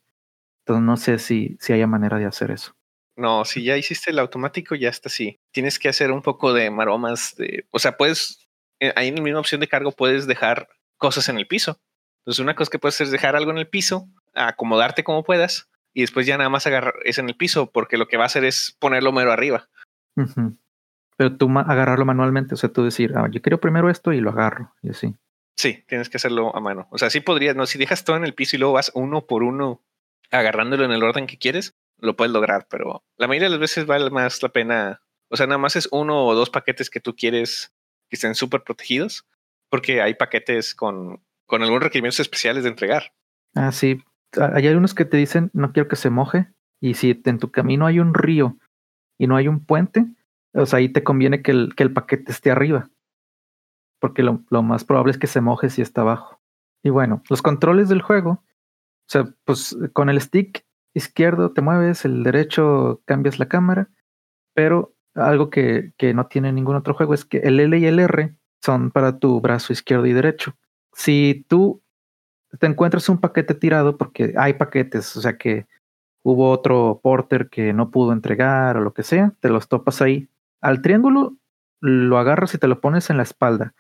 Entonces, 0.66 0.84
no 0.84 0.98
sé 0.98 1.20
si, 1.20 1.58
si 1.60 1.74
haya 1.74 1.88
manera 1.88 2.18
de 2.18 2.26
hacer 2.26 2.52
eso. 2.52 2.74
No, 3.16 3.46
si 3.46 3.64
ya 3.64 3.78
hiciste 3.78 4.12
el 4.12 4.20
automático, 4.20 4.76
ya 4.76 4.90
está 4.90 5.10
así. 5.10 5.40
Tienes 5.52 5.80
que 5.80 5.90
hacer 5.90 6.12
un 6.12 6.22
poco 6.22 6.54
de 6.54 6.70
maromas 6.70 7.36
de, 7.36 7.66
o 7.72 7.80
sea, 7.80 7.98
puedes, 7.98 8.48
eh, 8.80 8.94
ahí 8.96 9.08
en 9.08 9.16
la 9.16 9.22
misma 9.24 9.40
opción 9.40 9.60
de 9.60 9.68
cargo 9.68 9.92
puedes 9.92 10.28
dejar 10.28 10.70
cosas 10.98 11.28
en 11.30 11.38
el 11.38 11.48
piso. 11.48 11.80
Entonces, 12.20 12.44
una 12.44 12.56
cosa 12.56 12.70
que 12.70 12.80
puedes 12.80 12.96
hacer 12.96 13.06
es 13.06 13.12
dejar 13.12 13.36
algo 13.36 13.52
en 13.52 13.58
el 13.58 13.68
piso, 13.68 14.08
acomodarte 14.36 15.04
como 15.04 15.24
puedas, 15.24 15.68
y 15.94 16.02
después 16.02 16.26
ya 16.26 16.38
nada 16.38 16.50
más 16.50 16.68
agarrar 16.68 16.96
es 17.04 17.18
en 17.18 17.30
el 17.30 17.36
piso, 17.36 17.72
porque 17.72 17.98
lo 17.98 18.08
que 18.08 18.18
va 18.18 18.24
a 18.24 18.28
hacer 18.28 18.44
es 18.46 18.76
ponerlo 18.80 19.12
mero 19.12 19.32
arriba. 19.32 19.70
Pero 21.18 21.38
tú 21.38 21.50
agarrarlo 21.58 22.06
manualmente, 22.06 22.54
o 22.54 22.58
sea, 22.58 22.72
tú 22.72 22.84
decir, 22.84 23.14
ah, 23.16 23.28
yo 23.32 23.42
quiero 23.42 23.60
primero 23.60 23.90
esto 23.90 24.14
y 24.14 24.22
lo 24.22 24.30
agarro, 24.30 24.74
y 24.82 24.90
así. 24.90 25.16
Sí, 25.56 25.84
tienes 25.88 26.10
que 26.10 26.18
hacerlo 26.18 26.56
a 26.56 26.60
mano. 26.60 26.88
O 26.92 27.00
sea, 27.00 27.10
sí 27.10 27.20
podrías, 27.20 27.56
no, 27.56 27.66
si 27.66 27.80
dejas 27.80 28.04
todo 28.04 28.16
en 28.16 28.24
el 28.24 28.36
piso 28.36 28.56
y 28.56 28.60
luego 28.60 28.76
vas 28.76 28.92
uno 28.94 29.26
por 29.26 29.42
uno 29.42 29.84
agarrándolo 30.30 30.86
en 30.86 30.92
el 30.92 31.04
orden 31.04 31.26
que 31.26 31.40
quieres, 31.40 31.76
lo 32.00 32.16
puedes 32.16 32.32
lograr, 32.32 32.68
pero 32.70 33.04
la 33.18 33.28
mayoría 33.28 33.48
de 33.48 33.52
las 33.52 33.60
veces 33.60 33.86
vale 33.86 34.10
más 34.12 34.44
la 34.44 34.50
pena, 34.50 35.02
o 35.30 35.38
sea, 35.38 35.48
nada 35.48 35.58
más 35.58 35.76
es 35.76 35.90
uno 35.92 36.26
o 36.26 36.36
dos 36.36 36.50
paquetes 36.50 36.90
que 36.90 37.00
tú 37.00 37.16
quieres 37.16 37.74
que 38.10 38.16
estén 38.16 38.36
súper 38.36 38.64
protegidos, 38.64 39.26
porque 39.70 40.02
hay 40.02 40.14
paquetes 40.14 40.76
con, 40.76 41.24
con 41.46 41.64
algunos 41.64 41.84
requerimientos 41.84 42.20
especiales 42.20 42.64
de 42.64 42.70
entregar. 42.70 43.14
Ah, 43.56 43.72
sí. 43.72 44.04
Hay 44.36 44.68
algunos 44.68 44.94
que 44.94 45.06
te 45.06 45.18
dicen, 45.18 45.50
no 45.54 45.72
quiero 45.72 45.88
que 45.88 45.96
se 45.96 46.10
moje, 46.10 46.48
y 46.80 46.94
si 46.96 47.22
en 47.26 47.40
tu 47.40 47.52
camino 47.52 47.86
hay 47.86 48.00
un 48.00 48.14
río 48.14 48.58
y 49.18 49.28
no 49.28 49.36
hay 49.36 49.48
un 49.48 49.66
puente, 49.66 50.06
o 50.54 50.66
sea, 50.66 50.80
ahí 50.80 50.90
te 50.90 51.04
conviene 51.04 51.42
que 51.42 51.52
el, 51.52 51.76
que 51.76 51.84
el 51.84 51.94
paquete 51.94 52.32
esté 52.32 52.52
arriba, 52.52 52.90
porque 54.00 54.24
lo, 54.24 54.44
lo 54.50 54.64
más 54.64 54.84
probable 54.84 55.12
es 55.12 55.18
que 55.18 55.28
se 55.28 55.42
moje 55.42 55.70
si 55.70 55.82
está 55.82 56.02
abajo. 56.02 56.40
Y 56.84 56.90
bueno, 56.90 57.24
los 57.30 57.42
controles 57.42 57.90
del 57.90 58.02
juego, 58.02 58.32
o 58.32 59.10
sea, 59.10 59.34
pues 59.46 59.76
con 59.94 60.10
el 60.10 60.22
stick 60.22 60.66
izquierdo 60.94 61.52
te 61.52 61.62
mueves, 61.62 62.06
el 62.06 62.24
derecho 62.24 63.02
cambias 63.06 63.40
la 63.40 63.48
cámara, 63.48 63.90
pero 64.54 64.96
algo 65.16 65.50
que, 65.50 65.94
que, 65.98 66.14
no 66.14 66.28
tiene 66.28 66.52
ningún 66.52 66.76
otro 66.76 66.94
juego 66.94 67.14
es 67.14 67.26
que 67.26 67.40
el 67.40 67.60
L 67.60 67.78
y 67.78 67.86
el 67.86 68.00
R 68.00 68.36
son 68.64 68.92
para 68.92 69.18
tu 69.18 69.40
brazo 69.42 69.74
izquierdo 69.74 70.06
y 70.06 70.14
derecho. 70.14 70.56
Si 70.94 71.46
tú 71.48 71.82
te 72.60 72.68
encuentras 72.68 73.10
un 73.10 73.20
paquete 73.20 73.54
tirado, 73.54 73.98
porque 73.98 74.34
hay 74.38 74.54
paquetes, 74.54 75.16
o 75.18 75.22
sea 75.22 75.38
que 75.38 75.68
hubo 76.24 76.52
otro 76.52 77.00
porter 77.02 77.50
que 77.50 77.74
no 77.74 77.92
pudo 77.92 78.12
entregar 78.12 78.78
o 78.78 78.82
lo 78.82 78.94
que 78.94 79.04
sea, 79.04 79.34
te 79.40 79.50
los 79.50 79.68
topas 79.68 80.02
ahí. 80.02 80.30
Al 80.62 80.82
triángulo 80.82 81.36
lo 81.80 82.18
agarras 82.18 82.54
y 82.54 82.58
te 82.58 82.68
lo 82.68 82.82
pones 82.82 83.10
en 83.10 83.18
la 83.18 83.24
espalda. 83.24 83.74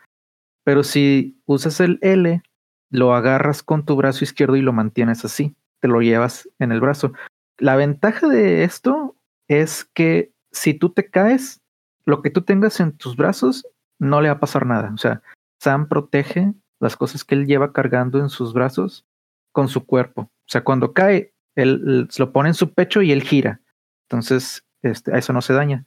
Pero 0.64 0.84
si 0.84 1.42
usas 1.46 1.80
el 1.80 2.00
L, 2.02 2.42
lo 2.90 3.14
agarras 3.16 3.64
con 3.64 3.86
tu 3.86 3.96
brazo 3.96 4.24
izquierdo 4.24 4.56
y 4.56 4.62
lo 4.62 4.74
mantienes 4.74 5.26
así 5.26 5.56
te 5.80 5.88
lo 5.88 6.02
llevas 6.02 6.50
en 6.60 6.72
el 6.72 6.82
brazo. 6.82 7.14
La 7.58 7.76
ventaja 7.76 8.28
de 8.28 8.64
esto 8.64 9.16
es 9.48 9.86
que 9.86 10.32
si 10.52 10.74
tú 10.74 10.92
te 10.92 11.10
caes, 11.10 11.62
lo 12.06 12.22
que 12.22 12.30
tú 12.30 12.42
tengas 12.42 12.80
en 12.80 12.96
tus 12.96 13.16
brazos 13.16 13.68
no 14.00 14.22
le 14.22 14.30
va 14.30 14.36
a 14.36 14.40
pasar 14.40 14.66
nada. 14.66 14.92
O 14.94 14.98
sea, 14.98 15.22
Sam 15.60 15.88
protege 15.88 16.54
las 16.80 16.96
cosas 16.96 17.24
que 17.24 17.36
él 17.36 17.46
lleva 17.46 17.74
cargando 17.74 18.20
en 18.20 18.30
sus 18.30 18.54
brazos 18.54 19.06
con 19.52 19.68
su 19.68 19.86
cuerpo. 19.86 20.22
O 20.22 20.50
sea, 20.50 20.64
cuando 20.64 20.94
cae, 20.94 21.34
él, 21.56 22.08
lo 22.18 22.32
pone 22.32 22.50
en 22.50 22.56
su 22.56 22.74
pecho 22.74 23.02
y 23.02 23.12
él 23.12 23.24
gira. 23.24 23.62
Entonces, 24.08 24.66
este, 24.84 25.18
eso 25.18 25.34
no 25.34 25.42
se 25.42 25.54
daña. 25.54 25.86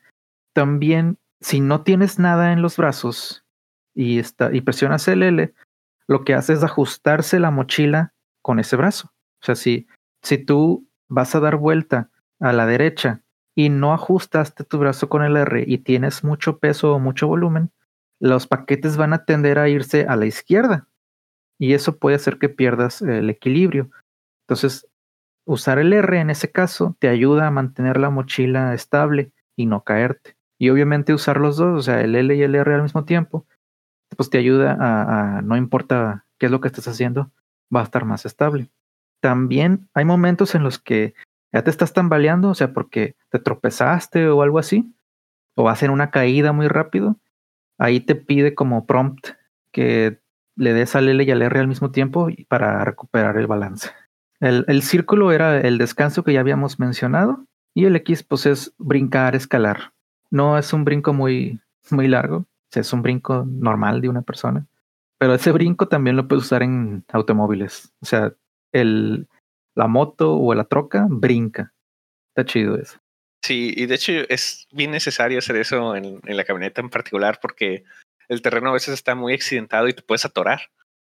También, 0.53 1.19
si 1.41 1.61
no 1.61 1.83
tienes 1.83 2.19
nada 2.19 2.53
en 2.53 2.63
los 2.63 2.77
brazos 2.77 3.45
y, 3.95 4.19
está, 4.19 4.53
y 4.53 4.61
presionas 4.61 5.07
el 5.09 5.23
L, 5.23 5.55
lo 6.07 6.25
que 6.25 6.35
hace 6.35 6.53
es 6.53 6.65
ajustarse 6.65 7.39
la 7.39 7.51
mochila 7.51 8.13
con 8.43 8.59
ese 8.59 8.77
brazo. 8.77 9.13
O 9.41 9.45
sea, 9.45 9.55
si, 9.55 9.87
si 10.23 10.39
tú 10.39 10.89
vas 11.09 11.35
a 11.35 11.41
dar 11.41 11.57
vuelta 11.57 12.11
a 12.41 12.53
la 12.53 12.67
derecha 12.67 13.23
y 13.55 13.69
no 13.69 13.93
ajustaste 13.93 14.65
tu 14.65 14.79
brazo 14.79 15.09
con 15.09 15.23
el 15.23 15.37
R 15.37 15.65
y 15.67 15.79
tienes 15.79 16.25
mucho 16.25 16.59
peso 16.59 16.95
o 16.95 16.99
mucho 16.99 17.29
volumen, 17.29 17.71
los 18.21 18.47
paquetes 18.47 18.97
van 18.97 19.13
a 19.13 19.25
tender 19.25 19.59
a 19.59 19.69
irse 19.69 20.07
a 20.07 20.17
la 20.17 20.27
izquierda 20.27 20.87
y 21.59 21.75
eso 21.75 21.99
puede 21.99 22.17
hacer 22.17 22.39
que 22.39 22.49
pierdas 22.49 23.03
el 23.03 23.29
equilibrio. 23.31 23.91
Entonces, 24.47 24.87
usar 25.47 25.79
el 25.79 25.93
R 25.93 26.21
en 26.21 26.31
ese 26.31 26.51
caso 26.53 26.97
te 26.99 27.09
ayuda 27.09 27.47
a 27.47 27.51
mantener 27.51 27.99
la 27.99 28.11
mochila 28.11 28.75
estable 28.75 29.33
y 29.57 29.67
no 29.67 29.83
caerte. 29.83 30.37
Y 30.59 30.71
obviamente 30.71 31.15
usar 31.15 31.39
los 31.39 31.57
dos, 31.57 31.79
o 31.79 31.83
sea, 31.83 32.01
el 32.03 32.15
L 32.15 32.35
y 32.35 32.43
el 32.43 32.55
R 32.55 32.75
al 32.75 32.83
mismo 32.83 33.05
tiempo, 33.05 33.47
pues 34.17 34.31
te 34.31 34.39
ayuda 34.39 34.77
a, 34.79 35.43
no 35.43 35.57
importa 35.57 36.27
qué 36.39 36.47
es 36.47 36.53
lo 36.53 36.61
que 36.61 36.69
estés 36.69 36.89
haciendo, 36.89 37.31
va 37.75 37.81
a 37.81 37.85
estar 37.85 38.05
más 38.05 38.27
estable. 38.27 38.71
También 39.21 39.89
hay 39.95 40.05
momentos 40.05 40.55
en 40.55 40.63
los 40.63 40.79
que 40.79 41.15
ya 41.53 41.65
te 41.65 41.71
estás 41.71 41.93
tambaleando, 41.93 42.51
o 42.51 42.55
sea, 42.55 42.73
porque 42.73 43.17
te 43.31 43.39
tropezaste 43.39 44.29
o 44.29 44.43
algo 44.43 44.59
así, 44.59 44.95
o 45.57 45.65
vas 45.65 45.83
en 45.83 45.91
una 45.91 46.11
caída 46.11 46.53
muy 46.53 46.69
rápido, 46.69 47.17
ahí 47.81 48.01
te 48.01 48.15
pide 48.15 48.55
como 48.55 48.87
prompt 48.87 49.31
que 49.73 50.21
le 50.57 50.73
des 50.73 50.95
al 50.95 51.09
L 51.09 51.25
y 51.25 51.31
al 51.31 51.43
R 51.43 51.59
al 51.59 51.69
mismo 51.69 51.91
tiempo 51.91 52.29
para 52.49 52.85
recuperar 52.85 53.37
el 53.39 53.47
balance. 53.47 53.91
El, 54.41 54.65
el, 54.69 54.83
círculo 54.83 55.33
era 55.33 55.61
el 55.61 55.79
descanso 55.79 56.23
que 56.23 56.33
ya 56.33 56.41
habíamos 56.41 56.79
mencionado 56.79 57.45
y 57.75 57.87
el 57.87 57.97
X 57.97 58.23
pues 58.23 58.47
es 58.47 58.75
brincar, 58.79 59.35
escalar. 59.35 59.93
No 60.31 60.59
es 60.59 60.73
un 60.73 60.85
brinco 60.85 61.13
muy, 61.13 61.61
muy 61.91 62.09
largo, 62.09 62.47
es 62.75 62.93
un 62.93 63.03
brinco 63.03 63.45
normal 63.47 64.01
de 64.01 64.09
una 64.09 64.23
persona, 64.23 64.67
pero 65.19 65.35
ese 65.35 65.53
brinco 65.53 65.89
también 65.89 66.17
lo 66.17 66.29
puedes 66.29 66.45
usar 66.45 66.63
en 66.63 67.05
automóviles. 67.13 67.93
O 68.01 68.07
sea, 68.07 68.33
el, 68.73 69.29
la 69.75 69.87
moto 69.89 70.37
o 70.37 70.55
la 70.55 70.65
troca 70.65 71.07
brinca. 71.09 71.73
Está 72.29 72.45
chido 72.45 72.77
eso. 72.77 72.99
Sí, 73.43 73.73
y 73.75 73.87
de 73.87 73.95
hecho 73.95 74.13
es 74.29 74.67
bien 74.71 74.91
necesario 74.91 75.39
hacer 75.39 75.57
eso 75.57 75.97
en, 75.97 76.21
la 76.25 76.45
camioneta 76.45 76.81
en 76.81 76.91
particular 76.91 77.39
porque 77.41 77.85
el 78.29 78.43
terreno 78.43 78.71
a 78.71 78.75
veces 78.75 78.95
está 78.95 79.15
muy 79.15 79.33
accidentado 79.33 79.89
y 79.89 79.95
te 79.95 80.03
puedes 80.03 80.25
atorar. 80.25 80.71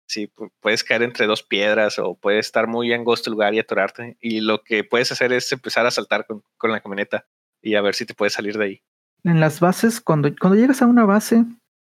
Sí, 0.08 0.32
puedes 0.60 0.84
caer 0.84 1.02
entre 1.02 1.26
dos 1.26 1.42
piedras 1.42 1.98
o 1.98 2.14
puedes 2.14 2.46
estar 2.46 2.66
muy 2.66 2.92
angosto 2.92 3.30
el 3.30 3.32
lugar 3.32 3.54
y 3.54 3.58
atorarte. 3.58 4.16
Y 4.20 4.40
lo 4.40 4.62
que 4.62 4.84
puedes 4.84 5.10
hacer 5.10 5.32
es 5.32 5.50
empezar 5.52 5.86
a 5.86 5.90
saltar 5.90 6.26
con, 6.26 6.42
con, 6.58 6.70
la 6.70 6.80
camioneta 6.80 7.26
y 7.62 7.74
a 7.74 7.80
ver 7.80 7.94
si 7.94 8.04
te 8.04 8.14
puedes 8.14 8.34
salir 8.34 8.58
de 8.58 8.64
ahí. 8.64 8.82
En 9.24 9.40
las 9.40 9.60
bases, 9.60 10.00
cuando, 10.00 10.30
cuando 10.38 10.58
llegas 10.58 10.82
a 10.82 10.86
una 10.86 11.04
base, 11.04 11.44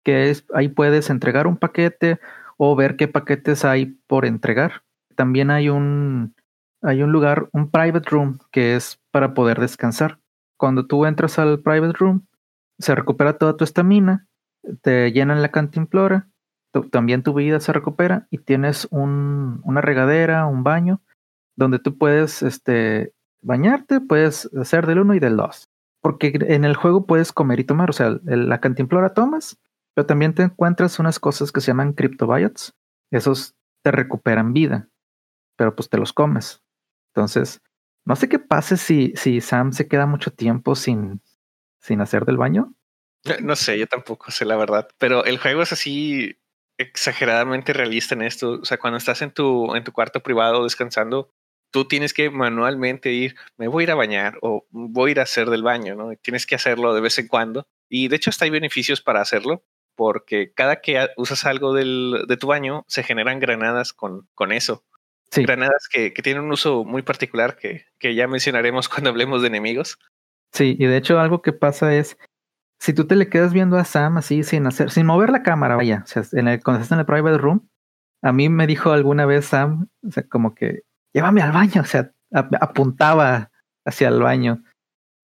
que 0.04 0.30
es 0.30 0.46
ahí 0.54 0.68
puedes 0.68 1.10
entregar 1.10 1.48
un 1.48 1.58
paquete 1.58 2.20
o 2.58 2.76
ver 2.76 2.96
qué 2.96 3.08
paquetes 3.08 3.66
hay 3.66 3.98
por 4.08 4.26
entregar. 4.26 4.84
También 5.16 5.50
hay 5.50 5.70
un, 5.70 6.36
hay 6.82 7.04
un 7.04 7.12
lugar, 7.12 7.50
un 7.54 7.70
private 7.70 8.10
room, 8.10 8.40
que 8.52 8.76
es 8.76 9.00
para 9.12 9.34
poder 9.34 9.60
descansar. 9.60 10.21
Cuando 10.62 10.86
tú 10.86 11.08
entras 11.08 11.40
al 11.40 11.60
private 11.60 11.94
room, 11.98 12.28
se 12.78 12.94
recupera 12.94 13.40
toda 13.40 13.58
tu 13.58 13.64
estamina, 13.64 14.28
te 14.84 15.12
llenan 15.12 15.42
la 15.42 15.50
cantimplora, 15.50 16.30
también 16.92 17.24
tu 17.24 17.34
vida 17.34 17.60
se 17.60 17.74
recupera 17.74 18.28
y 18.30 18.38
tienes 18.38 18.88
un, 18.92 19.62
una 19.64 19.82
regadera, 19.82 20.46
un 20.46 20.64
baño, 20.64 21.02
donde 21.56 21.80
tú 21.80 21.98
puedes 21.98 22.44
este, 22.44 23.12
bañarte, 23.42 24.02
puedes 24.02 24.54
hacer 24.54 24.86
del 24.86 25.00
uno 25.00 25.16
y 25.16 25.20
del 25.20 25.36
dos. 25.36 25.68
Porque 26.00 26.32
en 26.40 26.64
el 26.64 26.76
juego 26.76 27.08
puedes 27.08 27.32
comer 27.32 27.60
y 27.60 27.64
tomar, 27.64 27.90
o 27.90 27.94
sea, 27.94 28.20
la 28.24 28.62
cantimplora 28.62 29.16
tomas, 29.16 29.60
pero 29.96 30.06
también 30.06 30.36
te 30.36 30.44
encuentras 30.44 31.00
unas 31.00 31.20
cosas 31.20 31.52
que 31.52 31.62
se 31.62 31.72
llaman 31.72 31.94
cryptobiotes. 31.94 32.76
Esos 33.10 33.56
te 33.84 33.90
recuperan 33.90 34.54
vida, 34.54 34.90
pero 35.58 35.76
pues 35.76 35.90
te 35.90 35.98
los 35.98 36.14
comes. 36.14 36.62
Entonces, 37.16 37.64
no 38.06 38.16
sé 38.16 38.30
qué 38.30 38.40
pase 38.40 38.78
si, 38.78 39.14
si 39.16 39.42
Sam 39.42 39.74
se 39.74 39.88
queda 39.88 40.06
mucho 40.06 40.32
tiempo 40.32 40.76
sin, 40.76 41.22
sin 41.80 42.02
hacer 42.02 42.26
del 42.26 42.38
baño. 42.38 42.74
No 43.42 43.56
sé, 43.56 43.78
yo 43.78 43.88
tampoco 43.88 44.32
sé 44.32 44.46
la 44.46 44.56
verdad, 44.56 44.88
pero 44.98 45.26
el 45.26 45.38
juego 45.38 45.62
es 45.62 45.72
así 45.72 46.38
exageradamente 46.78 47.74
realista 47.74 48.16
en 48.16 48.24
esto. 48.24 48.60
O 48.62 48.66
sea, 48.66 48.80
cuando 48.80 48.98
estás 48.98 49.22
en 49.22 49.32
tu, 49.32 49.76
en 49.76 49.84
tu 49.84 49.92
cuarto 49.92 50.22
privado 50.24 50.64
descansando, 50.64 51.32
tú 51.72 51.86
tienes 51.86 52.14
que 52.14 52.30
manualmente 52.30 53.12
ir, 53.12 53.36
me 53.58 53.68
voy 53.68 53.84
a 53.84 53.86
ir 53.86 53.92
a 53.92 53.96
bañar 53.96 54.38
o 54.42 54.66
voy 54.72 55.10
a 55.10 55.12
ir 55.12 55.20
a 55.20 55.24
hacer 55.24 55.50
del 55.50 55.64
baño, 55.64 55.96
¿no? 55.96 56.16
tienes 56.16 56.46
que 56.46 56.56
hacerlo 56.56 56.94
de 56.94 57.02
vez 57.02 57.18
en 57.20 57.28
cuando. 57.28 57.68
Y 57.90 58.08
de 58.08 58.16
hecho 58.16 58.30
hasta 58.30 58.46
hay 58.46 58.52
beneficios 58.52 59.02
para 59.02 59.22
hacerlo, 59.22 59.64
porque 59.96 60.52
cada 60.54 60.82
que 60.82 61.08
usas 61.18 61.46
algo 61.46 61.74
del, 61.74 62.26
de 62.28 62.38
tu 62.38 62.48
baño, 62.48 62.86
se 62.88 63.04
generan 63.04 63.40
granadas 63.40 63.94
con, 63.94 64.28
con 64.34 64.52
eso. 64.52 64.84
Sí. 65.32 65.44
Granadas 65.44 65.88
que, 65.90 66.14
que, 66.14 66.22
tienen 66.22 66.44
un 66.44 66.52
uso 66.52 66.84
muy 66.84 67.04
particular 67.04 67.56
que, 67.56 67.86
que 68.00 68.16
ya 68.16 68.28
mencionaremos 68.28 68.90
cuando 68.90 69.10
hablemos 69.10 69.42
de 69.42 69.48
enemigos. 69.48 69.98
Sí, 70.52 70.76
y 70.78 70.86
de 70.86 70.98
hecho 70.98 71.20
algo 71.20 71.42
que 71.42 71.54
pasa 71.54 71.96
es, 71.96 72.18
si 72.80 72.94
tú 72.94 73.08
te 73.08 73.16
le 73.16 73.30
quedas 73.30 73.54
viendo 73.54 73.78
a 73.78 73.86
Sam 73.86 74.18
así 74.18 74.44
sin 74.44 74.68
hacer, 74.68 74.92
sin 74.92 75.06
mover 75.06 75.30
la 75.30 75.44
cámara, 75.44 75.78
vaya, 75.78 76.02
o 76.04 76.08
sea, 76.08 76.24
en 76.34 76.50
el, 76.50 76.62
cuando 76.62 76.82
estás 76.82 76.96
en 76.96 77.00
el 77.00 77.06
private 77.06 77.38
room, 77.38 77.70
a 78.22 78.34
mí 78.34 78.50
me 78.50 78.68
dijo 78.68 78.92
alguna 78.92 79.26
vez 79.26 79.46
Sam, 79.46 79.88
o 80.06 80.12
sea, 80.12 80.28
como 80.28 80.54
que, 80.54 80.84
llévame 81.14 81.42
al 81.42 81.52
baño, 81.52 81.82
o 81.82 81.86
sea, 81.86 82.12
apuntaba 82.34 83.52
hacia 83.86 84.10
el 84.10 84.20
baño. 84.20 84.64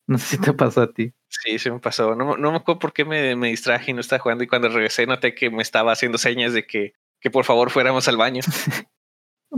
No 0.08 0.18
sé 0.18 0.38
si 0.38 0.41
te 0.41 0.53
pasó 0.53 0.84
a 0.84 0.93
ti. 0.93 1.14
Sí, 1.28 1.60
se 1.60 1.70
me 1.70 1.80
pasó. 1.80 2.16
No, 2.16 2.38
no 2.38 2.51
me 2.51 2.58
acuerdo 2.58 2.80
por 2.80 2.93
qué 2.93 3.03
me, 3.03 3.36
me, 3.36 3.49
distraje 3.49 3.91
y 3.91 3.93
no 3.93 3.99
estaba 3.99 4.22
jugando. 4.22 4.43
Y 4.43 4.47
cuando 4.47 4.70
regresé, 4.70 5.05
noté 5.05 5.36
que 5.36 5.49
me 5.49 5.62
estaba 5.62 5.91
haciendo 5.91 6.18
señas 6.18 6.53
de 6.53 6.66
que, 6.66 6.93
que 7.20 7.30
por 7.30 7.43
favor 7.43 7.70
fuéramos 7.72 8.08
al 8.08 8.18
baño. 8.18 8.41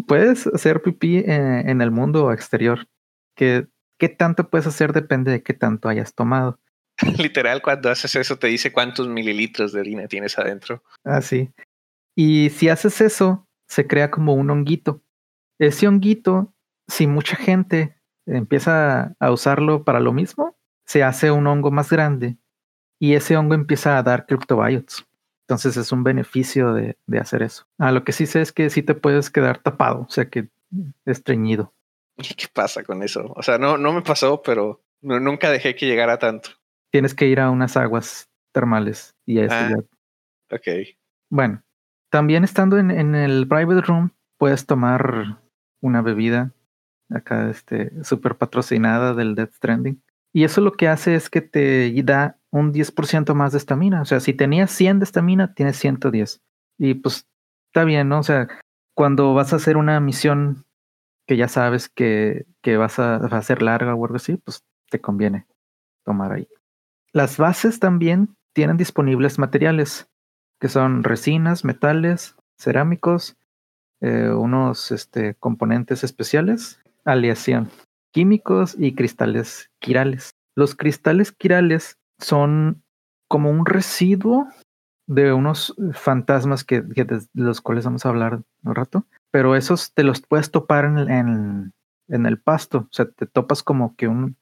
puedes 0.07 0.47
hacer 0.47 0.81
pipí 0.81 1.17
en, 1.17 1.69
en 1.69 1.81
el 1.81 1.91
mundo 1.91 2.31
exterior. 2.31 2.87
Que 3.35 3.67
qué 3.99 4.09
tanto 4.09 4.49
puedes 4.49 4.65
hacer 4.65 4.93
depende 4.93 5.31
de 5.31 5.43
qué 5.43 5.53
tanto 5.53 5.89
hayas 5.89 6.15
tomado. 6.15 6.59
Literal, 7.17 7.61
cuando 7.61 7.89
haces 7.89 8.15
eso, 8.15 8.37
te 8.37 8.47
dice 8.47 8.71
cuántos 8.71 9.07
mililitros 9.07 9.71
de 9.71 9.81
orina 9.81 10.07
tienes 10.07 10.37
adentro. 10.39 10.83
Ah, 11.03 11.21
sí. 11.21 11.51
Y 12.15 12.49
si 12.49 12.69
haces 12.69 12.99
eso, 13.01 13.47
se 13.67 13.87
crea 13.87 14.09
como 14.09 14.33
un 14.33 14.49
honguito. 14.49 15.03
Ese 15.59 15.87
honguito, 15.87 16.53
si 16.87 17.07
mucha 17.07 17.35
gente 17.35 17.95
empieza 18.25 19.15
a 19.19 19.31
usarlo 19.31 19.83
para 19.83 19.99
lo 19.99 20.13
mismo, 20.13 20.57
se 20.85 21.03
hace 21.03 21.31
un 21.31 21.47
hongo 21.47 21.71
más 21.71 21.89
grande 21.89 22.37
y 22.99 23.13
ese 23.13 23.37
hongo 23.37 23.53
empieza 23.53 23.97
a 23.97 24.03
dar 24.03 24.25
cryptobiotes. 24.25 25.05
Entonces 25.49 25.77
es 25.77 25.91
un 25.91 26.03
beneficio 26.03 26.73
de, 26.75 26.95
de 27.07 27.17
hacer 27.17 27.41
eso. 27.41 27.65
Ah, 27.79 27.91
lo 27.91 28.03
que 28.03 28.11
sí 28.11 28.27
sé 28.27 28.39
es 28.39 28.51
que 28.51 28.69
sí 28.69 28.83
te 28.83 28.93
puedes 28.93 29.31
quedar 29.31 29.57
tapado, 29.57 30.01
o 30.01 30.09
sea 30.11 30.29
que 30.29 30.47
estreñido. 31.07 31.73
¿Y 32.17 32.35
qué 32.35 32.45
pasa 32.53 32.83
con 32.83 33.01
eso? 33.01 33.33
O 33.35 33.41
sea, 33.41 33.57
no, 33.57 33.75
no 33.75 33.91
me 33.91 34.03
pasó, 34.03 34.43
pero 34.43 34.83
no, 35.01 35.19
nunca 35.19 35.49
dejé 35.49 35.73
que 35.73 35.87
llegara 35.87 36.19
tanto. 36.19 36.51
Tienes 36.91 37.15
que 37.15 37.25
ir 37.25 37.39
a 37.39 37.49
unas 37.49 37.77
aguas 37.77 38.29
termales 38.51 39.15
y 39.25 39.39
eso 39.39 39.55
ah, 39.55 39.69
ya. 39.71 40.55
Ok. 40.55 40.87
Bueno, 41.31 41.63
también 42.11 42.43
estando 42.43 42.77
en, 42.77 42.91
en 42.91 43.15
el 43.15 43.47
private 43.47 43.81
room, 43.81 44.11
puedes 44.37 44.67
tomar 44.67 45.39
una 45.81 46.03
bebida 46.03 46.51
acá, 47.09 47.49
este, 47.49 48.03
súper 48.03 48.35
patrocinada 48.35 49.15
del 49.15 49.33
Death 49.33 49.53
Stranding. 49.53 49.99
Y 50.31 50.43
eso 50.43 50.61
lo 50.61 50.73
que 50.73 50.87
hace 50.87 51.15
es 51.15 51.27
que 51.31 51.41
te 51.41 51.91
da 52.03 52.38
un 52.51 52.73
10% 52.73 53.33
más 53.33 53.51
de 53.51 53.57
estamina. 53.57 54.01
O 54.01 54.05
sea, 54.05 54.19
si 54.19 54.33
tenías 54.33 54.71
100 54.71 54.99
de 54.99 55.03
estamina, 55.05 55.53
tienes 55.53 55.77
110. 55.77 56.41
Y 56.77 56.95
pues 56.95 57.27
está 57.67 57.83
bien, 57.83 58.09
¿no? 58.09 58.19
O 58.19 58.23
sea, 58.23 58.47
cuando 58.95 59.33
vas 59.33 59.53
a 59.53 59.57
hacer 59.57 59.77
una 59.77 59.99
misión 59.99 60.65
que 61.27 61.37
ya 61.37 61.47
sabes 61.47 61.89
que, 61.89 62.45
que 62.61 62.77
vas 62.77 62.97
a, 62.99 63.41
ser 63.41 63.61
larga 63.61 63.93
o 63.93 64.05
algo 64.05 64.15
así, 64.15 64.37
pues 64.37 64.63
te 64.89 64.99
conviene 64.99 65.45
tomar 66.03 66.33
ahí. 66.33 66.47
Las 67.13 67.37
bases 67.37 67.79
también 67.79 68.35
tienen 68.53 68.77
disponibles 68.77 69.37
materiales, 69.37 70.09
que 70.59 70.69
son 70.69 71.03
resinas, 71.03 71.63
metales, 71.63 72.35
cerámicos, 72.57 73.37
eh, 74.01 74.29
unos 74.29 74.91
este, 74.91 75.35
componentes 75.35 76.03
especiales, 76.03 76.79
aleación 77.05 77.69
químicos 78.11 78.75
y 78.77 78.95
cristales 78.95 79.69
quirales. 79.79 80.35
Los 80.55 80.75
cristales 80.75 81.31
quirales 81.31 81.98
son 82.19 82.83
como 83.27 83.49
un 83.49 83.65
residuo 83.65 84.47
de 85.07 85.33
unos 85.33 85.75
fantasmas 85.93 86.63
que, 86.63 86.81
de 86.81 87.21
los 87.33 87.61
cuales 87.61 87.85
vamos 87.85 88.05
a 88.05 88.09
hablar 88.09 88.41
un 88.63 88.75
rato, 88.75 89.05
pero 89.31 89.55
esos 89.55 89.93
te 89.93 90.03
los 90.03 90.21
puedes 90.21 90.51
topar 90.51 90.85
en, 90.85 91.73
en, 92.07 92.25
el 92.25 92.39
pasto, 92.39 92.79
o 92.79 92.87
sea, 92.91 93.09
te 93.09 93.25
topas 93.25 93.63
como 93.63 93.95
que 93.95 94.07
un, 94.07 94.35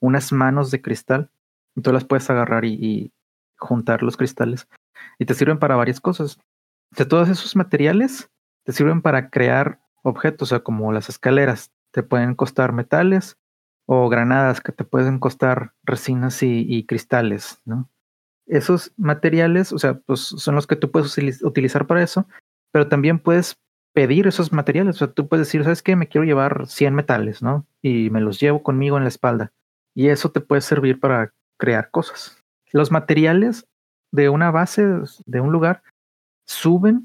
unas 0.00 0.32
manos 0.32 0.70
de 0.70 0.80
cristal, 0.80 1.30
y 1.76 1.82
tú 1.82 1.92
las 1.92 2.04
puedes 2.04 2.28
agarrar 2.30 2.64
y, 2.64 2.72
y, 2.72 3.12
juntar 3.58 4.02
los 4.02 4.16
cristales, 4.16 4.66
y 5.18 5.26
te 5.26 5.34
sirven 5.34 5.58
para 5.58 5.76
varias 5.76 6.00
cosas. 6.00 6.38
De 6.96 7.04
todos 7.04 7.28
esos 7.28 7.56
materiales, 7.56 8.30
te 8.64 8.72
sirven 8.72 9.02
para 9.02 9.30
crear 9.30 9.80
objetos, 10.02 10.48
o 10.48 10.50
sea, 10.50 10.60
como 10.60 10.92
las 10.92 11.08
escaleras, 11.08 11.70
te 11.90 12.02
pueden 12.02 12.34
costar 12.34 12.72
metales 12.72 13.36
o 13.86 14.08
granadas 14.08 14.60
que 14.60 14.72
te 14.72 14.84
pueden 14.84 15.18
costar 15.18 15.72
resinas 15.82 16.42
y, 16.42 16.84
cristales, 16.86 17.60
¿no? 17.64 17.90
Esos 18.46 18.92
materiales, 18.96 19.72
o 19.72 19.78
sea, 19.78 19.94
pues 19.94 20.20
son 20.20 20.54
los 20.54 20.66
que 20.66 20.76
tú 20.76 20.90
puedes 20.90 21.16
utilizar 21.42 21.86
para 21.86 22.02
eso, 22.02 22.26
pero 22.72 22.88
también 22.88 23.18
puedes 23.18 23.56
pedir 23.94 24.26
esos 24.26 24.52
materiales, 24.52 24.96
o 24.96 24.98
sea, 24.98 25.08
tú 25.08 25.28
puedes 25.28 25.46
decir, 25.46 25.62
¿sabes 25.62 25.82
qué? 25.82 25.96
Me 25.96 26.08
quiero 26.08 26.24
llevar 26.24 26.66
100 26.66 26.94
metales, 26.94 27.42
¿no? 27.42 27.66
Y 27.80 28.10
me 28.10 28.20
los 28.20 28.40
llevo 28.40 28.62
conmigo 28.62 28.96
en 28.96 29.04
la 29.04 29.08
espalda. 29.08 29.52
Y 29.94 30.08
eso 30.08 30.32
te 30.32 30.40
puede 30.40 30.60
servir 30.60 30.98
para 30.98 31.32
crear 31.58 31.90
cosas. 31.90 32.42
Los 32.72 32.90
materiales 32.90 33.66
de 34.10 34.28
una 34.28 34.50
base, 34.50 34.84
de 35.26 35.40
un 35.40 35.52
lugar, 35.52 35.82
suben 36.46 37.04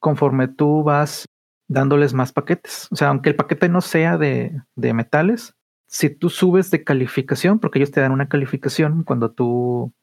conforme 0.00 0.48
tú 0.48 0.82
vas 0.82 1.26
dándoles 1.68 2.14
más 2.14 2.32
paquetes. 2.32 2.88
O 2.90 2.96
sea, 2.96 3.08
aunque 3.08 3.28
el 3.30 3.36
paquete 3.36 3.68
no 3.68 3.80
sea 3.80 4.16
de, 4.16 4.62
de 4.76 4.94
metales, 4.94 5.54
si 5.94 6.10
tú 6.10 6.28
subes 6.28 6.72
de 6.72 6.82
calificación, 6.82 7.60
porque 7.60 7.78
ellos 7.78 7.92
te 7.92 8.00
dan 8.00 8.10
una 8.10 8.28
calificación 8.28 9.04
cuando 9.04 9.30
tú 9.30 9.94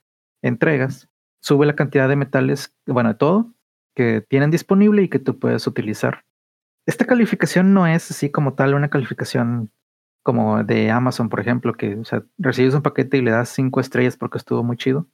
entregas, 0.41 1.09
sube 1.41 1.65
la 1.65 1.75
cantidad 1.75 2.07
de 2.07 2.15
metales, 2.15 2.73
bueno, 2.85 3.09
de 3.09 3.15
todo 3.15 3.53
que 3.93 4.21
tienen 4.21 4.51
disponible 4.51 5.03
y 5.03 5.09
que 5.09 5.19
tú 5.19 5.37
puedes 5.37 5.67
utilizar. 5.67 6.23
Esta 6.85 7.03
calificación 7.03 7.73
no 7.73 7.87
es 7.87 8.09
así 8.09 8.31
como 8.31 8.53
tal 8.53 8.73
una 8.73 8.89
calificación 8.89 9.69
como 10.23 10.63
de 10.63 10.91
Amazon, 10.91 11.27
por 11.27 11.41
ejemplo, 11.41 11.73
que 11.73 12.01
recibes 12.37 12.73
un 12.73 12.83
paquete 12.83 13.17
y 13.17 13.21
le 13.21 13.31
das 13.31 13.49
cinco 13.49 13.81
estrellas 13.81 14.15
porque 14.15 14.37
estuvo 14.37 14.63
muy 14.63 14.77
chido, 14.77 15.09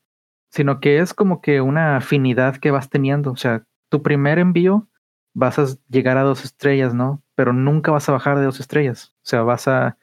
sino 0.51 0.79
que 0.79 0.99
es 0.99 1.15
como 1.15 1.41
que 1.41 1.59
una 1.59 1.97
afinidad 1.97 2.57
que 2.57 2.69
vas 2.69 2.91
teniendo. 2.91 3.31
O 3.31 3.37
sea, 3.37 3.65
tu 3.89 4.03
primer 4.03 4.37
envío 4.37 4.87
vas 5.33 5.57
a 5.57 5.65
llegar 5.89 6.19
a 6.19 6.23
dos 6.23 6.45
estrellas, 6.45 6.93
¿no? 6.93 7.23
Pero 7.33 7.51
nunca 7.51 7.89
vas 7.89 8.07
a 8.09 8.11
bajar 8.11 8.37
de 8.37 8.45
dos 8.45 8.59
estrellas. 8.59 9.15
O 9.23 9.25
sea, 9.25 9.41
vas 9.41 9.67
a, 9.67 9.97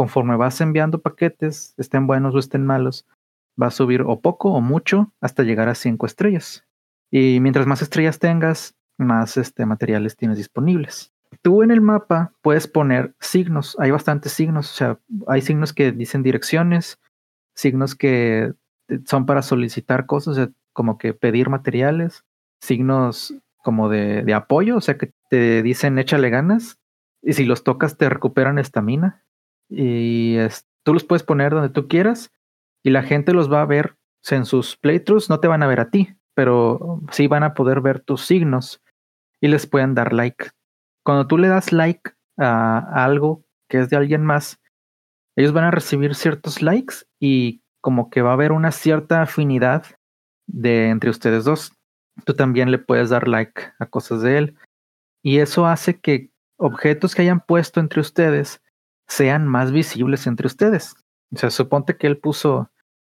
conforme 0.00 0.34
vas 0.34 0.62
enviando 0.62 1.02
paquetes, 1.02 1.74
estén 1.76 2.06
buenos 2.06 2.34
o 2.34 2.38
estén 2.38 2.64
malos, 2.64 3.06
va 3.60 3.66
a 3.66 3.70
subir 3.70 4.00
o 4.00 4.18
poco 4.22 4.50
o 4.50 4.62
mucho 4.62 5.12
hasta 5.20 5.42
llegar 5.42 5.68
a 5.68 5.74
cinco 5.74 6.06
estrellas. 6.06 6.64
Y 7.10 7.38
mientras 7.40 7.66
más 7.66 7.82
estrellas 7.82 8.18
tengas, 8.18 8.74
más 8.96 9.36
este, 9.36 9.66
materiales 9.66 10.16
tienes 10.16 10.38
disponibles. 10.38 11.12
Tú 11.42 11.62
en 11.62 11.70
el 11.70 11.82
mapa 11.82 12.32
puedes 12.40 12.66
poner 12.66 13.14
signos, 13.20 13.76
hay 13.78 13.90
bastantes 13.90 14.32
signos, 14.32 14.70
o 14.70 14.74
sea, 14.74 14.98
hay 15.26 15.42
signos 15.42 15.74
que 15.74 15.92
dicen 15.92 16.22
direcciones, 16.22 16.98
signos 17.54 17.94
que 17.94 18.54
son 19.04 19.26
para 19.26 19.42
solicitar 19.42 20.06
cosas, 20.06 20.48
como 20.72 20.96
que 20.96 21.12
pedir 21.12 21.50
materiales, 21.50 22.24
signos 22.62 23.34
como 23.58 23.90
de, 23.90 24.22
de, 24.22 24.32
apoyo, 24.32 24.78
o 24.78 24.80
sea, 24.80 24.96
que 24.96 25.12
te 25.28 25.62
dicen 25.62 25.98
échale 25.98 26.30
ganas, 26.30 26.78
y 27.20 27.34
si 27.34 27.44
los 27.44 27.64
tocas 27.64 27.98
te 27.98 28.08
recuperan 28.08 28.58
estamina, 28.58 29.26
y 29.70 30.36
tú 30.82 30.92
los 30.92 31.04
puedes 31.04 31.22
poner 31.22 31.52
donde 31.52 31.70
tú 31.70 31.88
quieras, 31.88 32.30
y 32.82 32.90
la 32.90 33.02
gente 33.02 33.32
los 33.32 33.50
va 33.50 33.62
a 33.62 33.66
ver 33.66 33.96
en 34.30 34.44
sus 34.44 34.76
playthroughs, 34.76 35.30
no 35.30 35.40
te 35.40 35.48
van 35.48 35.62
a 35.62 35.66
ver 35.66 35.80
a 35.80 35.90
ti, 35.90 36.14
pero 36.34 37.00
sí 37.10 37.26
van 37.26 37.42
a 37.42 37.54
poder 37.54 37.80
ver 37.80 38.00
tus 38.00 38.26
signos 38.26 38.82
y 39.40 39.48
les 39.48 39.66
pueden 39.66 39.94
dar 39.94 40.12
like. 40.12 40.50
Cuando 41.04 41.26
tú 41.26 41.38
le 41.38 41.48
das 41.48 41.72
like 41.72 42.12
a, 42.38 42.78
algo 43.04 43.44
que 43.68 43.78
es 43.78 43.90
de 43.90 43.96
alguien 43.96 44.24
más, 44.24 44.60
ellos 45.36 45.52
van 45.52 45.64
a 45.64 45.70
recibir 45.70 46.14
ciertos 46.14 46.60
likes 46.60 46.96
y 47.18 47.62
como 47.80 48.10
que 48.10 48.22
va 48.22 48.30
a 48.30 48.34
haber 48.34 48.52
una 48.52 48.72
cierta 48.72 49.22
afinidad 49.22 49.86
de 50.46 50.88
entre 50.88 51.10
ustedes 51.10 51.44
dos. 51.44 51.72
Tú 52.24 52.34
también 52.34 52.70
le 52.70 52.78
puedes 52.78 53.08
dar 53.08 53.28
like 53.28 53.62
a 53.78 53.86
cosas 53.86 54.20
de 54.22 54.36
él. 54.36 54.56
Y 55.22 55.38
eso 55.38 55.66
hace 55.66 55.98
que 55.98 56.30
objetos 56.58 57.14
que 57.14 57.22
hayan 57.22 57.40
puesto 57.40 57.80
entre 57.80 58.00
ustedes 58.00 58.60
sean 59.10 59.46
más 59.48 59.72
visibles 59.72 60.26
entre 60.26 60.46
ustedes. 60.46 60.94
O 61.34 61.36
sea, 61.36 61.50
suponte 61.50 61.96
que 61.96 62.06
él 62.06 62.18
puso 62.18 62.70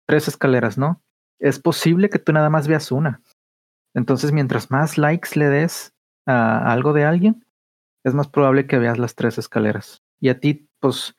tres 0.06 0.26
escaleras, 0.26 0.78
¿no? 0.78 1.02
Es 1.38 1.58
posible 1.60 2.08
que 2.08 2.18
tú 2.18 2.32
nada 2.32 2.50
más 2.50 2.66
veas 2.66 2.90
una. 2.90 3.20
Entonces, 3.94 4.32
mientras 4.32 4.70
más 4.70 4.96
likes 4.96 5.38
le 5.38 5.48
des 5.48 5.92
a 6.26 6.72
algo 6.72 6.92
de 6.94 7.04
alguien, 7.04 7.44
es 8.04 8.14
más 8.14 8.28
probable 8.28 8.66
que 8.66 8.78
veas 8.78 8.98
las 8.98 9.14
tres 9.14 9.38
escaleras. 9.38 10.02
Y 10.18 10.30
a 10.30 10.40
ti, 10.40 10.68
pues, 10.80 11.14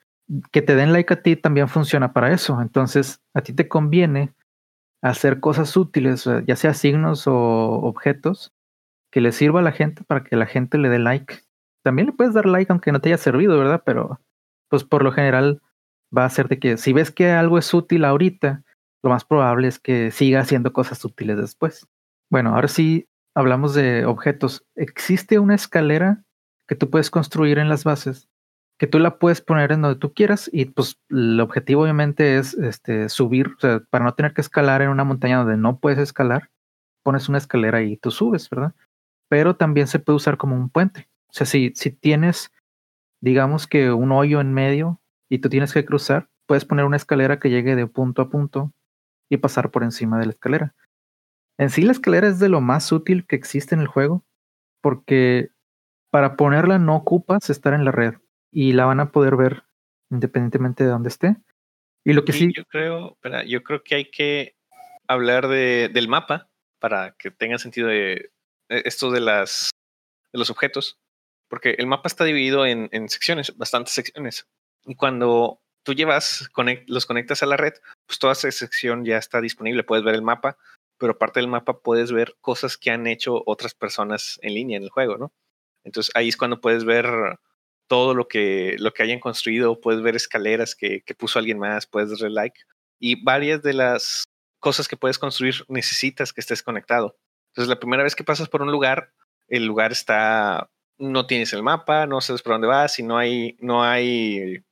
que 0.50 0.60
te 0.60 0.74
den 0.74 0.92
like 0.92 1.14
a 1.14 1.22
ti 1.22 1.36
también 1.36 1.68
funciona 1.68 2.12
para 2.12 2.32
eso. 2.32 2.60
Entonces, 2.60 3.20
a 3.32 3.42
ti 3.42 3.52
te 3.52 3.68
conviene 3.68 4.34
hacer 5.02 5.38
cosas 5.38 5.76
útiles, 5.76 6.28
ya 6.46 6.56
sea 6.56 6.74
signos 6.74 7.26
o 7.26 7.34
objetos, 7.34 8.52
que 9.12 9.20
le 9.20 9.30
sirva 9.30 9.60
a 9.60 9.62
la 9.62 9.72
gente 9.72 10.02
para 10.02 10.24
que 10.24 10.34
la 10.34 10.46
gente 10.46 10.78
le 10.78 10.88
dé 10.88 10.98
like. 10.98 11.42
También 11.84 12.06
le 12.06 12.12
puedes 12.12 12.34
dar 12.34 12.46
like 12.46 12.72
aunque 12.72 12.90
no 12.90 13.00
te 13.00 13.10
haya 13.10 13.18
servido, 13.18 13.56
¿verdad? 13.58 13.82
Pero, 13.84 14.18
pues, 14.74 14.82
por 14.82 15.04
lo 15.04 15.12
general 15.12 15.62
va 16.16 16.24
a 16.24 16.30
ser 16.30 16.48
de 16.48 16.58
que 16.58 16.76
si 16.78 16.92
ves 16.92 17.12
que 17.12 17.30
algo 17.30 17.58
es 17.58 17.72
útil 17.72 18.04
ahorita, 18.04 18.64
lo 19.04 19.10
más 19.10 19.24
probable 19.24 19.68
es 19.68 19.78
que 19.78 20.10
siga 20.10 20.40
haciendo 20.40 20.72
cosas 20.72 21.04
útiles 21.04 21.36
después. 21.36 21.86
Bueno, 22.28 22.56
ahora 22.56 22.66
sí 22.66 23.06
hablamos 23.36 23.72
de 23.72 24.04
objetos. 24.04 24.66
Existe 24.74 25.38
una 25.38 25.54
escalera 25.54 26.24
que 26.66 26.74
tú 26.74 26.90
puedes 26.90 27.08
construir 27.08 27.60
en 27.60 27.68
las 27.68 27.84
bases, 27.84 28.28
que 28.76 28.88
tú 28.88 28.98
la 28.98 29.20
puedes 29.20 29.40
poner 29.40 29.70
en 29.70 29.82
donde 29.82 30.00
tú 30.00 30.12
quieras 30.12 30.50
y 30.52 30.64
pues 30.64 31.00
el 31.08 31.38
objetivo 31.38 31.82
obviamente 31.82 32.36
es 32.36 32.54
este, 32.54 33.08
subir, 33.08 33.50
o 33.56 33.60
sea, 33.60 33.78
para 33.90 34.04
no 34.04 34.14
tener 34.14 34.34
que 34.34 34.40
escalar 34.40 34.82
en 34.82 34.88
una 34.88 35.04
montaña 35.04 35.38
donde 35.38 35.56
no 35.56 35.78
puedes 35.78 36.00
escalar, 36.00 36.50
pones 37.04 37.28
una 37.28 37.38
escalera 37.38 37.80
y 37.82 37.96
tú 37.96 38.10
subes, 38.10 38.50
¿verdad? 38.50 38.74
Pero 39.28 39.54
también 39.54 39.86
se 39.86 40.00
puede 40.00 40.16
usar 40.16 40.36
como 40.36 40.56
un 40.56 40.68
puente. 40.68 41.08
O 41.28 41.32
sea, 41.32 41.46
si, 41.46 41.72
si 41.76 41.92
tienes, 41.92 42.50
digamos 43.24 43.66
que 43.66 43.90
un 43.90 44.12
hoyo 44.12 44.42
en 44.42 44.52
medio 44.52 45.00
y 45.30 45.38
tú 45.38 45.48
tienes 45.48 45.72
que 45.72 45.86
cruzar, 45.86 46.28
puedes 46.44 46.66
poner 46.66 46.84
una 46.84 46.98
escalera 46.98 47.38
que 47.40 47.48
llegue 47.48 47.74
de 47.74 47.86
punto 47.86 48.20
a 48.20 48.28
punto 48.28 48.70
y 49.30 49.38
pasar 49.38 49.70
por 49.70 49.82
encima 49.82 50.18
de 50.18 50.26
la 50.26 50.32
escalera. 50.32 50.74
En 51.56 51.70
sí 51.70 51.82
la 51.82 51.92
escalera 51.92 52.28
es 52.28 52.38
de 52.38 52.50
lo 52.50 52.60
más 52.60 52.92
útil 52.92 53.26
que 53.26 53.34
existe 53.34 53.74
en 53.74 53.80
el 53.80 53.86
juego, 53.86 54.26
porque 54.82 55.48
para 56.10 56.36
ponerla 56.36 56.78
no 56.78 56.96
ocupas 56.96 57.48
estar 57.48 57.72
en 57.72 57.86
la 57.86 57.92
red 57.92 58.12
y 58.52 58.74
la 58.74 58.84
van 58.84 59.00
a 59.00 59.10
poder 59.10 59.36
ver 59.36 59.62
independientemente 60.10 60.84
de 60.84 60.90
dónde 60.90 61.08
esté. 61.08 61.36
Y 62.04 62.12
lo 62.12 62.26
que 62.26 62.34
sí, 62.34 62.52
yo 62.54 62.66
creo, 62.66 63.12
espera, 63.12 63.42
yo 63.44 63.62
creo 63.62 63.82
que 63.82 63.94
hay 63.94 64.10
que 64.10 64.54
hablar 65.08 65.48
de, 65.48 65.88
del 65.90 66.08
mapa 66.08 66.50
para 66.78 67.12
que 67.18 67.30
tenga 67.30 67.56
sentido 67.56 67.88
de 67.88 68.30
e, 68.68 68.82
esto 68.84 69.10
de 69.10 69.20
las 69.20 69.70
de 70.30 70.38
los 70.38 70.50
objetos, 70.50 70.98
porque 71.54 71.76
el 71.78 71.86
mapa 71.86 72.08
está 72.08 72.24
dividido 72.24 72.66
en, 72.66 73.08
secciones, 73.08 73.56
bastantes 73.56 73.94
secciones. 73.94 74.48
Y 74.86 74.96
cuando 74.96 75.60
tú 75.84 75.94
llevas, 75.94 76.48
los 76.88 77.06
conectas 77.06 77.44
a 77.44 77.46
la 77.46 77.56
red, 77.56 77.74
pues 78.08 78.18
toda 78.18 78.32
esa 78.32 78.50
sección 78.50 79.04
ya 79.04 79.18
está 79.18 79.40
disponible, 79.40 79.84
puedes 79.84 80.04
ver 80.04 80.16
el 80.16 80.22
mapa, 80.22 80.58
pero 80.98 81.16
parte 81.16 81.38
del 81.38 81.46
mapa 81.46 81.78
puedes 81.78 82.10
ver 82.10 82.34
cosas 82.40 82.76
que 82.76 82.90
han 82.90 83.06
hecho 83.06 83.40
otras 83.46 83.72
personas 83.72 84.40
en 84.42 84.54
línea 84.54 84.78
en 84.78 84.82
el 84.82 84.90
juego, 84.90 85.16
¿no? 85.16 85.32
Entonces 85.84 86.10
ahí 86.16 86.28
es 86.28 86.36
cuando 86.36 86.60
puedes 86.60 86.84
ver 86.84 87.06
todo 87.86 88.14
lo 88.14 88.26
que, 88.26 88.74
lo 88.80 88.92
que 88.92 89.04
hayan 89.04 89.20
construido, 89.20 89.80
puedes 89.80 90.02
ver 90.02 90.16
escaleras 90.16 90.74
que, 90.74 91.02
que 91.02 91.14
puso 91.14 91.38
alguien 91.38 91.60
más, 91.60 91.86
puedes 91.86 92.10
darle 92.10 92.30
like. 92.30 92.62
Y 92.98 93.22
varias 93.22 93.62
de 93.62 93.74
las 93.74 94.24
cosas 94.58 94.88
que 94.88 94.96
puedes 94.96 95.20
construir 95.20 95.64
necesitas 95.68 96.32
que 96.32 96.40
estés 96.40 96.64
conectado. 96.64 97.16
Entonces 97.52 97.68
la 97.68 97.78
primera 97.78 98.02
vez 98.02 98.16
que 98.16 98.24
pasas 98.24 98.48
por 98.48 98.60
un 98.60 98.72
lugar, 98.72 99.12
el 99.46 99.66
lugar 99.66 99.92
está, 99.92 100.68
no 100.98 101.26
tienes 101.26 101.52
el 101.52 101.62
mapa, 101.62 102.06
no 102.06 102.20
sabes 102.20 102.42
por 102.42 102.54
dónde 102.54 102.68
vas 102.68 102.98
y 102.98 103.02
no 103.02 103.16
hay, 103.16 103.56
no 103.60 103.82
hay 103.82 104.62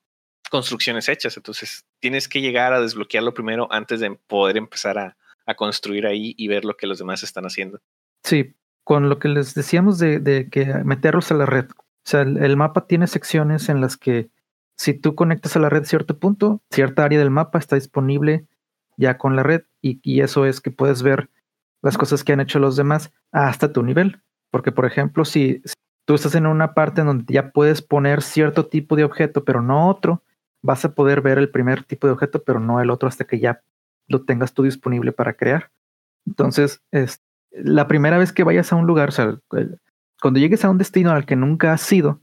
construcciones 0.50 1.08
hechas. 1.08 1.36
Entonces 1.36 1.84
tienes 1.98 2.28
que 2.28 2.40
llegar 2.40 2.72
a 2.72 2.80
desbloquearlo 2.80 3.34
primero 3.34 3.68
antes 3.72 4.00
de 4.00 4.10
poder 4.26 4.56
empezar 4.56 4.98
a, 4.98 5.16
construir 5.56 6.06
ahí 6.06 6.34
y 6.38 6.48
ver 6.48 6.64
lo 6.64 6.78
que 6.78 6.86
los 6.86 6.98
demás 6.98 7.22
están 7.22 7.44
haciendo. 7.44 7.78
Sí, 8.24 8.54
con 8.84 9.10
lo 9.10 9.18
que 9.18 9.28
les 9.28 9.54
decíamos 9.54 9.98
de, 9.98 10.48
que 10.50 10.64
meterlos 10.82 11.30
a 11.30 11.34
la 11.34 11.44
red. 11.44 11.66
O 11.70 12.06
sea, 12.06 12.22
el, 12.22 12.56
mapa 12.56 12.86
tiene 12.86 13.06
secciones 13.06 13.68
en 13.68 13.82
las 13.82 13.98
que 13.98 14.30
si 14.78 14.94
tú 14.94 15.14
conectas 15.14 15.54
a 15.54 15.58
la 15.58 15.68
red 15.68 15.84
cierto 15.84 16.18
punto, 16.18 16.62
cierta 16.70 17.04
área 17.04 17.18
del 17.18 17.28
mapa 17.28 17.58
está 17.58 17.76
disponible 17.76 18.46
ya 18.96 19.18
con 19.18 19.36
la 19.36 19.42
red 19.42 19.64
y, 19.82 20.00
y 20.02 20.22
eso 20.22 20.46
es 20.46 20.62
que 20.62 20.70
puedes 20.70 21.02
ver 21.02 21.28
las 21.82 21.98
cosas 21.98 22.24
que 22.24 22.32
han 22.32 22.40
hecho 22.40 22.58
los 22.58 22.76
demás 22.76 23.12
hasta 23.30 23.74
tu 23.74 23.82
nivel. 23.82 24.22
Porque, 24.50 24.72
por 24.72 24.86
ejemplo, 24.86 25.26
si 25.26 25.60
tú 26.04 26.14
estás 26.14 26.34
en 26.34 26.46
una 26.46 26.74
parte 26.74 27.02
donde 27.02 27.32
ya 27.32 27.50
puedes 27.50 27.82
poner 27.82 28.22
cierto 28.22 28.66
tipo 28.66 28.96
de 28.96 29.04
objeto, 29.04 29.44
pero 29.44 29.62
no 29.62 29.88
otro, 29.88 30.22
vas 30.62 30.84
a 30.84 30.94
poder 30.94 31.20
ver 31.20 31.38
el 31.38 31.50
primer 31.50 31.84
tipo 31.84 32.06
de 32.06 32.12
objeto, 32.12 32.42
pero 32.44 32.60
no 32.60 32.80
el 32.80 32.90
otro 32.90 33.08
hasta 33.08 33.24
que 33.24 33.38
ya 33.38 33.62
lo 34.08 34.24
tengas 34.24 34.54
tú 34.54 34.62
disponible 34.62 35.12
para 35.12 35.34
crear. 35.34 35.70
Entonces, 36.26 36.82
es, 36.90 37.22
la 37.50 37.88
primera 37.88 38.18
vez 38.18 38.32
que 38.32 38.44
vayas 38.44 38.72
a 38.72 38.76
un 38.76 38.86
lugar, 38.86 39.10
o 39.10 39.12
sea, 39.12 39.38
cuando 40.20 40.40
llegues 40.40 40.64
a 40.64 40.70
un 40.70 40.78
destino 40.78 41.10
al 41.10 41.26
que 41.26 41.36
nunca 41.36 41.72
has 41.72 41.92
ido, 41.92 42.20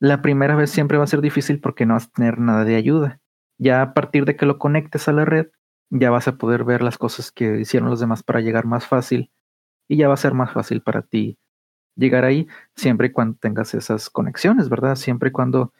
la 0.00 0.22
primera 0.22 0.54
vez 0.54 0.70
siempre 0.70 0.98
va 0.98 1.04
a 1.04 1.08
ser 1.08 1.20
difícil 1.20 1.60
porque 1.60 1.86
no 1.86 1.94
vas 1.94 2.06
a 2.06 2.10
tener 2.10 2.38
nada 2.38 2.64
de 2.64 2.76
ayuda. 2.76 3.20
Ya 3.58 3.82
a 3.82 3.94
partir 3.94 4.24
de 4.24 4.36
que 4.36 4.46
lo 4.46 4.58
conectes 4.58 5.08
a 5.08 5.12
la 5.12 5.24
red, 5.24 5.48
ya 5.90 6.10
vas 6.10 6.28
a 6.28 6.36
poder 6.36 6.64
ver 6.64 6.82
las 6.82 6.98
cosas 6.98 7.32
que 7.32 7.60
hicieron 7.60 7.90
los 7.90 7.98
demás 7.98 8.22
para 8.22 8.40
llegar 8.40 8.66
más 8.66 8.86
fácil 8.86 9.32
y 9.88 9.96
ya 9.96 10.06
va 10.06 10.14
a 10.14 10.18
ser 10.18 10.34
más 10.34 10.52
fácil 10.52 10.82
para 10.82 11.02
ti 11.02 11.38
llegar 11.98 12.24
ahí 12.24 12.46
siempre 12.76 13.08
y 13.08 13.12
cuando 13.12 13.36
tengas 13.38 13.74
esas 13.74 14.08
conexiones, 14.08 14.68
¿verdad? 14.68 14.94
Siempre 14.94 15.28
y 15.28 15.32
cuando 15.32 15.72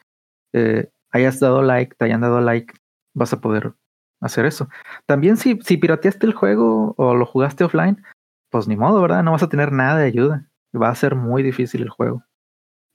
eh, 0.52 0.90
hayas 1.10 1.40
dado 1.40 1.62
like, 1.62 1.94
te 1.96 2.04
hayan 2.04 2.20
dado 2.20 2.40
like, 2.40 2.74
vas 3.14 3.32
a 3.32 3.40
poder 3.40 3.72
hacer 4.20 4.44
eso. 4.44 4.68
También 5.06 5.36
si, 5.36 5.58
si 5.62 5.76
pirateaste 5.76 6.26
el 6.26 6.34
juego 6.34 6.94
o 6.98 7.14
lo 7.14 7.24
jugaste 7.24 7.64
offline, 7.64 8.02
pues 8.50 8.66
ni 8.68 8.76
modo, 8.76 9.00
¿verdad? 9.00 9.22
No 9.22 9.32
vas 9.32 9.42
a 9.42 9.48
tener 9.48 9.72
nada 9.72 9.98
de 9.98 10.06
ayuda. 10.06 10.48
Va 10.74 10.90
a 10.90 10.94
ser 10.94 11.14
muy 11.14 11.42
difícil 11.42 11.82
el 11.82 11.90
juego. 11.90 12.24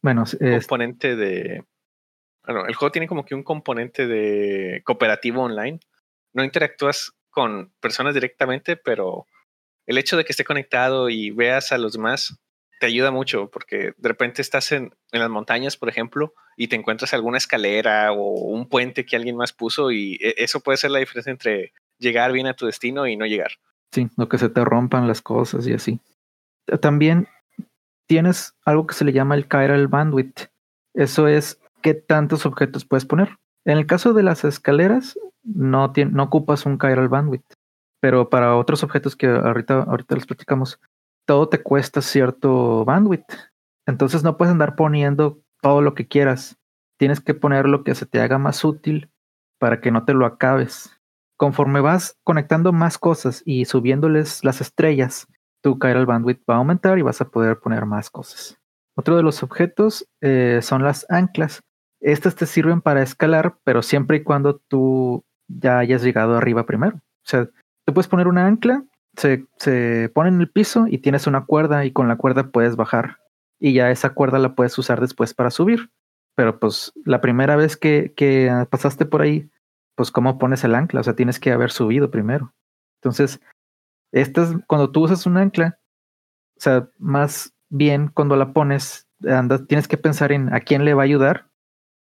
Bueno, 0.02 0.24
es 0.24 0.38
componente 0.68 1.16
de. 1.16 1.64
Bueno, 2.46 2.66
el 2.66 2.76
juego 2.76 2.92
tiene 2.92 3.08
como 3.08 3.24
que 3.26 3.36
un 3.36 3.44
componente 3.44 4.06
de 4.06 4.82
cooperativo 4.84 5.44
online. 5.44 5.80
No 6.34 6.44
interactúas 6.44 7.14
con 7.30 7.72
personas 7.80 8.14
directamente, 8.14 8.76
pero 8.76 9.26
el 9.88 9.98
hecho 9.98 10.18
de 10.18 10.26
que 10.26 10.34
esté 10.34 10.44
conectado 10.44 11.10
y 11.10 11.32
veas 11.32 11.72
a 11.72 11.78
los 11.78 11.94
demás 11.94 12.38
te 12.84 12.88
ayuda 12.88 13.12
mucho 13.12 13.50
porque 13.50 13.94
de 13.98 14.10
repente 14.10 14.42
estás 14.42 14.74
en, 14.74 14.94
las 15.14 15.30
montañas, 15.30 15.78
por 15.78 15.88
ejemplo, 15.88 16.34
y 16.58 16.68
te 16.68 16.76
encuentras 16.76 17.14
alguna 17.14 17.38
escalera 17.38 18.12
o 18.12 18.34
un 18.34 18.68
puente 18.68 19.06
que 19.06 19.16
alguien 19.16 19.38
más 19.38 19.54
puso 19.54 19.90
y 19.90 20.16
e, 20.16 20.36
eso 20.40 20.60
puede 20.60 20.78
ser 20.78 20.92
la 20.92 21.00
diferencia 21.00 21.32
entre 21.32 21.72
llegar 21.98 22.34
bien 22.34 22.46
a 22.46 22.56
tu 22.56 22.66
destino 22.66 23.08
y 23.08 23.16
no 23.16 23.26
llegar. 23.26 23.52
Sí, 23.94 24.10
lo 24.18 24.28
que 24.28 24.38
se 24.38 24.50
te 24.50 24.66
rompan 24.66 25.08
las 25.08 25.22
cosas 25.22 25.66
y 25.66 25.72
así. 25.72 26.02
También 26.82 27.30
tienes 28.06 28.54
algo 28.66 28.86
que 28.86 28.96
se 28.96 29.06
le 29.06 29.14
llama 29.14 29.36
el 29.36 29.48
chiral 29.48 29.88
bandwidth. 29.88 30.50
Eso 30.94 31.30
es 31.30 31.62
qué 31.82 31.94
tantos 31.94 32.46
objetos 32.46 32.84
puedes 32.84 33.06
poner. 33.06 33.38
En 33.64 33.78
el 33.78 33.86
caso 33.86 34.12
de 34.12 34.24
las 34.24 34.44
escaleras, 34.44 35.18
no, 35.42 35.94
ocupas 36.20 36.66
un 36.66 36.78
chiral 36.78 37.08
bandwidth, 37.08 37.54
pero 38.02 38.30
para 38.30 38.58
otros 38.58 38.84
objetos 38.84 39.16
que 39.16 39.28
ahorita, 39.28 39.84
ahorita 39.84 40.16
les 40.16 40.26
platicamos, 40.26 40.82
todo 41.26 41.50
te 41.50 41.62
cuesta 41.62 42.02
cierto 42.02 42.86
bandwidth. 42.86 43.32
Entonces 43.86 44.24
no 44.24 44.38
puedes 44.38 44.52
andar 44.52 44.76
poniendo 44.76 45.42
todo 45.62 45.82
lo 45.82 45.94
que 45.94 46.08
quieras. 46.08 46.58
Tienes 46.98 47.22
que 47.22 47.34
poner 47.34 47.68
lo 47.68 47.84
que 47.84 47.96
se 47.96 48.06
te 48.06 48.22
haga 48.22 48.38
más 48.38 48.64
útil 48.64 49.10
para 49.60 49.82
que 49.82 49.92
no 49.92 50.06
te 50.06 50.14
lo 50.14 50.26
acabes. 50.26 51.00
Conforme 51.38 51.82
vas 51.82 52.18
conectando 52.24 52.72
más 52.72 52.98
cosas 52.98 53.42
y 53.46 53.66
subiéndoles 53.66 54.44
las 54.44 54.62
estrellas, 54.62 55.28
tu 55.62 55.80
chiral 55.80 56.06
bandwidth 56.06 56.44
va 56.50 56.56
a 56.56 56.58
aumentar 56.58 56.98
y 57.00 57.02
vas 57.02 57.22
a 57.22 57.30
poder 57.30 57.60
poner 57.60 57.86
más 57.86 58.10
cosas. 58.10 58.58
Otro 58.96 59.16
de 59.16 59.24
los 59.24 59.42
objetos 59.42 60.08
eh, 60.22 60.60
son 60.62 60.84
las 60.84 61.06
anclas. 61.10 61.62
Estas 62.00 62.36
te 62.36 62.46
sirven 62.46 62.82
para 62.82 63.02
escalar, 63.02 63.58
pero 63.64 63.82
siempre 63.82 64.18
y 64.18 64.24
cuando 64.24 64.58
tú 64.68 65.24
ya 65.48 65.80
hayas 65.80 66.04
llegado 66.04 66.36
arriba 66.36 66.66
primero. 66.66 66.98
O 66.98 67.26
sea, 67.26 67.46
tú 67.86 67.94
puedes 67.94 68.08
poner 68.08 68.28
una 68.28 68.46
ancla, 68.46 68.84
se, 69.16 69.46
se 69.58 70.12
pone 70.14 70.30
en 70.30 70.42
el 70.42 70.50
piso 70.50 70.86
y 70.88 71.00
tienes 71.00 71.28
una 71.28 71.46
cuerda 71.46 71.86
y 71.86 71.92
con 71.92 72.08
la 72.08 72.16
cuerda 72.16 72.52
puedes 72.52 72.76
bajar. 72.76 73.20
Y 73.60 73.74
ya 73.74 73.92
esa 73.92 74.12
cuerda 74.12 74.40
la 74.40 74.56
puedes 74.56 74.78
usar 74.78 75.00
después 75.00 75.34
para 75.34 75.52
subir. 75.52 75.92
Pero 76.36 76.60
pues 76.60 76.92
la 77.06 77.22
primera 77.22 77.56
vez 77.56 77.78
que, 77.78 78.14
que 78.16 78.52
pasaste 78.70 79.06
por 79.06 79.22
ahí, 79.22 79.50
pues 79.96 80.12
cómo 80.12 80.40
pones 80.40 80.64
el 80.64 80.76
ancla, 80.76 81.02
o 81.02 81.04
sea, 81.04 81.16
tienes 81.16 81.40
que 81.40 81.52
haber 81.52 81.72
subido 81.72 82.10
primero. 82.10 82.54
Entonces, 83.02 83.40
estas, 84.12 84.56
cuando 84.68 84.92
tú 84.92 85.04
usas 85.04 85.26
un 85.26 85.38
ancla, 85.38 85.80
o 86.58 86.62
sea, 86.62 86.90
más 86.98 87.54
bien 87.70 88.08
cuando 88.08 88.36
la 88.36 88.54
pones, 88.54 89.08
andas, 89.28 89.68
tienes 89.68 89.88
que 89.88 89.98
pensar 89.98 90.32
en 90.32 90.54
a 90.54 90.62
quién 90.62 90.86
le 90.86 90.94
va 90.94 91.04
a 91.04 91.06
ayudar, 91.06 91.50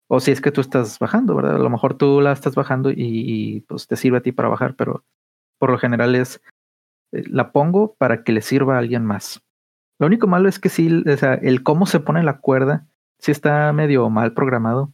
o 0.08 0.20
si 0.20 0.30
es 0.30 0.40
que 0.40 0.52
tú 0.52 0.60
estás 0.60 0.98
bajando, 0.98 1.34
¿verdad? 1.34 1.56
A 1.56 1.58
lo 1.58 1.70
mejor 1.70 1.94
tú 1.94 2.20
la 2.20 2.32
estás 2.32 2.54
bajando 2.54 2.90
y, 2.94 3.64
pues 3.68 3.86
te 3.86 3.96
sirve 3.96 4.18
a 4.18 4.22
ti 4.22 4.32
para 4.32 4.48
bajar, 4.48 4.76
pero 4.76 5.04
por 5.58 5.70
lo 5.70 5.78
general 5.78 6.14
es, 6.14 6.42
la 7.12 7.52
pongo 7.52 7.94
para 7.94 8.24
que 8.24 8.32
le 8.32 8.42
sirva 8.42 8.76
a 8.76 8.78
alguien 8.78 9.04
más. 9.04 9.42
Lo 9.98 10.06
único 10.06 10.26
malo 10.26 10.48
es 10.48 10.58
que 10.58 10.68
sí, 10.68 11.04
o 11.06 11.16
sea, 11.16 11.34
el 11.34 11.62
cómo 11.62 11.86
se 11.86 12.00
pone 12.00 12.22
la 12.22 12.40
cuerda, 12.40 12.88
sí 13.18 13.30
está 13.30 13.72
medio 13.72 14.08
mal 14.10 14.32
programado, 14.32 14.92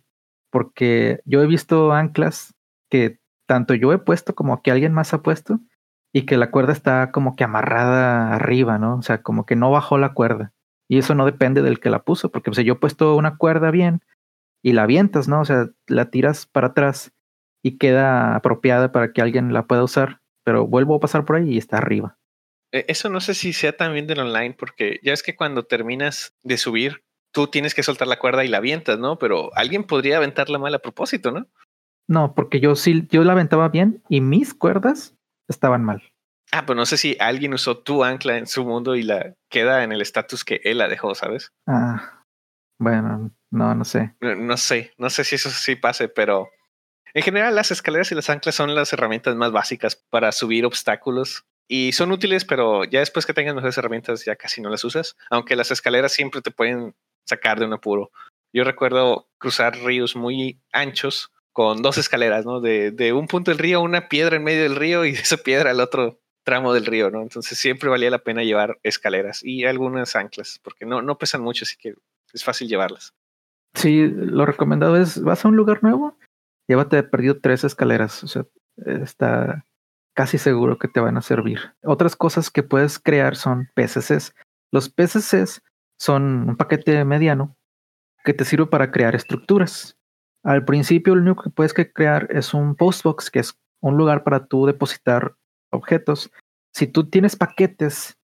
porque 0.51 1.23
yo 1.25 1.43
he 1.43 1.47
visto 1.47 1.93
anclas 1.93 2.55
que 2.91 3.21
tanto 3.47 3.75
yo 3.75 3.93
he 3.93 3.99
puesto 3.99 4.35
como 4.35 4.61
que 4.63 4.71
alguien 4.71 4.93
más 4.93 5.15
ha 5.15 5.23
puesto 5.23 5.61
y 6.13 6.27
que 6.27 6.37
la 6.37 6.51
cuerda 6.51 6.73
está 6.73 7.11
como 7.13 7.37
que 7.37 7.45
amarrada 7.45 8.35
arriba, 8.35 8.79
¿no? 8.79 8.97
O 8.97 9.03
sea, 9.03 9.23
como 9.23 9.47
que 9.47 9.57
no 9.57 9.71
bajó 9.71 9.99
la 9.99 10.13
cuerda. 10.13 10.53
Y 10.89 10.99
eso 10.99 11.15
no 11.15 11.27
depende 11.27 11.63
del 11.63 11.81
que 11.81 11.91
la 11.91 12.03
puso, 12.03 12.31
porque 12.31 12.53
si 12.55 12.65
yo 12.65 12.75
he 12.75 12.77
puesto 12.77 13.15
una 13.15 13.37
cuerda 13.37 13.71
bien 13.71 14.01
y 14.63 14.73
la 14.73 14.85
avientas, 14.85 15.29
¿no? 15.29 15.41
O 15.41 15.45
sea, 15.45 15.69
la 15.87 16.11
tiras 16.11 16.47
para 16.47 16.69
atrás 16.69 17.13
y 17.63 17.79
queda 17.79 18.37
apropiada 18.37 18.93
para 18.93 19.13
que 19.13 19.21
alguien 19.21 19.53
la 19.53 19.67
pueda 19.67 19.85
usar, 19.85 20.21
pero 20.49 20.67
vuelvo 20.67 20.95
a 20.95 21.01
pasar 21.01 21.27
por 21.27 21.37
ahí 21.37 21.51
y 21.51 21.59
está 21.59 21.77
arriba. 21.77 22.17
E, 22.73 22.87
eso 22.89 23.11
no 23.11 23.21
sé 23.21 23.35
si 23.35 23.53
sea 23.53 23.77
también 23.77 24.07
del 24.07 24.21
online, 24.21 24.57
porque 24.59 24.99
ya 25.03 25.13
es 25.13 25.23
que 25.23 25.37
cuando 25.37 25.65
terminas 25.65 26.33
de 26.43 26.57
subir, 26.57 27.05
tú 27.35 27.49
tienes 27.49 27.75
que 27.75 27.83
soltar 27.83 28.09
la 28.09 28.19
cuerda 28.19 28.47
y 28.47 28.49
la 28.49 28.57
avientas, 28.57 28.99
¿no? 28.99 29.19
Pero 29.19 29.55
alguien 29.55 29.85
podría 29.85 30.17
aventarla 30.17 30.59
mal 30.59 30.75
a 30.75 30.79
propósito, 30.79 31.33
¿no? 31.33 31.47
No, 32.09 32.35
porque 32.35 32.61
yo 32.61 32.77
sí, 32.77 33.07
yo 33.11 33.25
la 33.25 33.33
aventaba 33.33 33.69
bien 33.69 34.03
y 34.09 34.23
mis 34.23 34.55
cuerdas 34.55 35.15
estaban 35.51 35.85
mal. 35.85 36.03
Ah, 36.51 36.65
pues 36.65 36.79
no 36.79 36.87
sé 36.87 36.97
si 36.97 37.15
alguien 37.21 37.53
usó 37.53 37.77
tu 37.77 38.03
ancla 38.03 38.39
en 38.39 38.47
su 38.47 38.65
mundo 38.65 38.97
y 38.97 39.03
la 39.03 39.35
queda 39.51 39.85
en 39.85 39.93
el 39.93 40.01
estatus 40.01 40.47
que 40.47 40.63
él 40.65 40.79
la 40.79 40.89
dejó, 40.89 41.15
¿sabes? 41.15 41.53
Ah, 41.67 42.25
bueno, 42.81 43.33
no, 43.51 43.75
no 43.75 43.85
sé. 43.85 44.15
No, 44.23 44.57
sé, 44.57 44.95
no 44.97 45.11
sé 45.11 45.25
si 45.25 45.35
eso 45.35 45.51
sí 45.51 45.77
pase, 45.77 46.09
pero 46.09 46.49
en 47.15 47.23
general 47.23 47.55
las 47.55 47.71
escaleras 47.71 48.13
y 48.13 48.15
las 48.15 48.31
anclas 48.31 48.55
son 48.55 48.75
las 48.75 48.93
herramientas 48.93 49.35
más 49.37 49.53
básicas 49.53 49.97
para 49.97 50.33
subir 50.33 50.65
obstáculos 50.65 51.47
y 51.69 51.93
son 51.93 52.13
útiles, 52.13 52.45
pero 52.45 52.85
ya 52.85 53.01
después 53.01 53.27
que 53.27 53.35
tengas 53.35 53.57
esas 53.57 53.79
herramientas 53.79 54.25
ya 54.25 54.37
casi 54.37 54.61
no 54.61 54.71
las 54.71 54.85
usas, 54.85 55.17
aunque 55.31 55.57
las 55.57 55.71
escaleras 55.71 56.13
siempre 56.13 56.41
te 56.41 56.51
pueden 56.51 56.95
sacar 57.27 57.59
de 57.59 57.67
un 57.67 57.75
apuro. 57.75 58.11
Yo 58.53 58.65
recuerdo 58.65 59.29
cruzar 59.39 59.77
ríos 59.77 60.17
muy 60.17 60.61
anchos 60.73 61.31
con 61.53 61.83
dos 61.83 61.99
escaleras, 61.99 62.47
¿no? 62.47 62.61
De, 62.61 62.91
de, 62.91 63.13
un 63.13 63.27
punto 63.27 63.51
del 63.51 63.59
río, 63.59 63.83
una 63.83 64.09
piedra 64.09 64.37
en 64.37 64.45
medio 64.45 64.63
del 64.63 64.77
río 64.77 65.05
y 65.05 65.13
de 65.13 65.19
esa 65.19 65.37
piedra 65.37 65.71
al 65.71 65.81
otro 65.81 66.21
tramo 66.45 66.73
del 66.73 66.87
río, 66.87 67.11
¿no? 67.11 67.21
Entonces 67.21 67.59
siempre 67.59 67.91
valía 67.91 68.11
la 68.11 68.21
pena 68.21 68.43
llevar 68.43 68.79
escaleras 68.83 69.45
y 69.45 69.67
algunas 69.67 70.17
anclas, 70.17 70.59
porque 70.63 70.87
no, 70.87 71.03
no 71.03 71.19
pesan 71.19 71.43
mucho, 71.43 71.65
así 71.65 71.77
que 71.77 71.95
es 72.33 72.45
fácil 72.45 72.69
llevarlas. 72.69 73.13
Sí, 73.75 74.09
lo 74.09 74.47
recomendado 74.47 74.97
es, 74.97 75.23
vas 75.23 75.45
a 75.45 75.49
un 75.49 75.57
lugar 75.57 75.83
nuevo, 75.83 76.17
llévate 76.69 77.03
perdido 77.03 77.41
tres 77.41 77.65
escaleras, 77.65 78.23
o 78.23 78.29
sea, 78.29 78.47
está 78.77 79.65
casi 80.15 80.39
seguro 80.39 80.79
que 80.79 80.89
te 80.89 81.01
van 81.01 81.17
a 81.17 81.23
servir. 81.23 81.61
Otras 81.83 82.17
cosas 82.17 82.51
que 82.51 82.63
puedes 82.63 82.99
crear 82.99 83.37
son 83.37 83.69
PCCs. 83.75 84.35
Los 84.71 84.89
PCCs 84.91 85.63
son 85.99 86.49
un 86.49 86.57
paquete 86.57 87.05
mediano 87.05 87.57
que 88.25 88.35
te 88.35 88.45
sirve 88.45 88.67
para 88.67 88.91
crear 88.91 89.15
estructuras. 89.15 89.97
Al 90.45 90.65
principio 90.65 91.15
lo 91.15 91.23
único 91.23 91.45
que 91.45 91.51
puedes 91.51 91.73
crear 91.73 92.29
es 92.31 92.53
un 92.53 92.75
postbox, 92.75 93.31
que 93.31 93.39
es 93.41 93.59
un 93.81 93.97
lugar 93.97 94.25
para 94.25 94.47
tú 94.47 94.67
depositar 94.67 95.37
objetos. 95.71 96.31
Si 96.75 96.87
tú 96.87 97.09
tienes 97.09 97.37
paquetes 97.37 98.19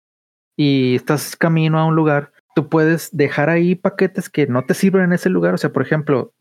y 0.56 0.96
estás 0.96 1.36
camino 1.36 1.78
a 1.78 1.86
un 1.86 1.96
lugar, 1.96 2.32
tú 2.54 2.68
puedes 2.68 3.16
dejar 3.16 3.50
ahí 3.50 3.74
paquetes 3.74 4.28
que 4.28 4.46
no 4.46 4.64
te 4.64 4.74
sirven 4.74 5.04
en 5.04 5.12
ese 5.14 5.30
lugar. 5.30 5.54
O 5.54 5.58
sea, 5.58 5.72
por 5.72 5.82
ejemplo, 5.82 6.33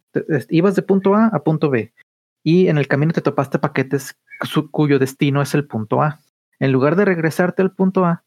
ibas 0.49 0.76
de 0.76 0.82
punto 0.82 1.16
A 1.16 1.28
a 1.28 1.43
punto 1.43 1.70
B 1.70 1.93
y 2.43 2.68
en 2.68 2.78
el 2.78 2.88
camino 2.88 3.14
te 3.14 3.22
topaste 3.22 3.59
paquetes 3.59 4.18
cuyo 4.72 4.99
destino 4.99 5.41
es 5.41 5.53
el 5.53 5.66
punto 5.66 6.01
A. 6.01 6.20
En 6.59 6.72
lugar 6.72 6.95
de 6.95 7.05
regresarte 7.05 7.61
al 7.61 7.72
punto 7.72 8.05
A, 8.05 8.24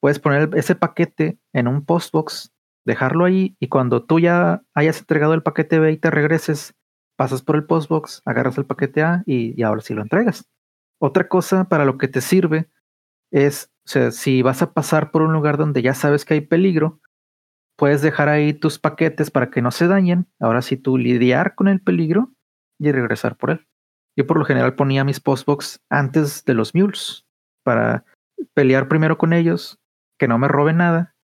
puedes 0.00 0.18
poner 0.18 0.50
ese 0.54 0.74
paquete 0.74 1.38
en 1.52 1.68
un 1.68 1.84
postbox 1.84 2.52
dejarlo 2.84 3.24
ahí 3.24 3.56
y 3.60 3.68
cuando 3.68 4.04
tú 4.04 4.20
ya 4.20 4.62
hayas 4.74 5.00
entregado 5.00 5.34
el 5.34 5.42
paquete 5.42 5.78
B 5.78 5.92
y 5.92 5.96
te 5.96 6.10
regreses, 6.10 6.74
pasas 7.16 7.42
por 7.42 7.56
el 7.56 7.64
postbox, 7.64 8.22
agarras 8.24 8.58
el 8.58 8.66
paquete 8.66 9.02
A 9.02 9.22
y, 9.26 9.62
ahora 9.62 9.80
sí 9.80 9.94
lo 9.94 10.02
entregas. 10.02 10.46
Otra 11.00 11.28
cosa 11.28 11.64
para 11.68 11.84
lo 11.84 11.98
que 11.98 12.08
te 12.08 12.20
sirve 12.20 12.68
es, 13.30 13.72
si 14.10 14.42
vas 14.42 14.62
a 14.62 14.72
pasar 14.72 15.10
por 15.10 15.22
un 15.22 15.32
lugar 15.32 15.56
donde 15.56 15.82
ya 15.82 15.94
sabes 15.94 16.24
que 16.24 16.34
hay 16.34 16.40
peligro, 16.42 17.00
puedes 17.76 18.02
dejar 18.02 18.28
ahí 18.28 18.52
tus 18.52 18.78
paquetes 18.78 19.30
para 19.30 19.50
que 19.50 19.62
no 19.62 19.70
se 19.70 19.86
dañen. 19.86 20.26
Ahora 20.40 20.62
sí 20.62 20.76
tú 20.76 20.98
lidiar 20.98 21.54
con 21.54 21.68
el 21.68 21.80
peligro 21.80 22.32
y 22.78 22.92
regresar 22.92 23.36
por 23.36 23.50
él. 23.50 23.66
Yo 24.16 24.26
por 24.26 24.38
lo 24.38 24.44
general 24.44 24.74
ponía 24.74 25.04
mis 25.04 25.20
postbox 25.20 25.80
antes 25.90 26.44
de 26.44 26.54
los 26.54 26.74
mules 26.74 27.26
para 27.64 28.04
pelear 28.54 28.88
primero 28.88 29.18
con 29.18 29.32
ellos, 29.32 29.80
que 30.18 30.28
no 30.28 30.38
me 30.38 30.48
roben 30.48 30.76
nada 30.78 31.16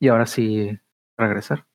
y 0.00 0.08
ahora 0.08 0.26
sí 0.26 0.78
regresar. 1.16 1.66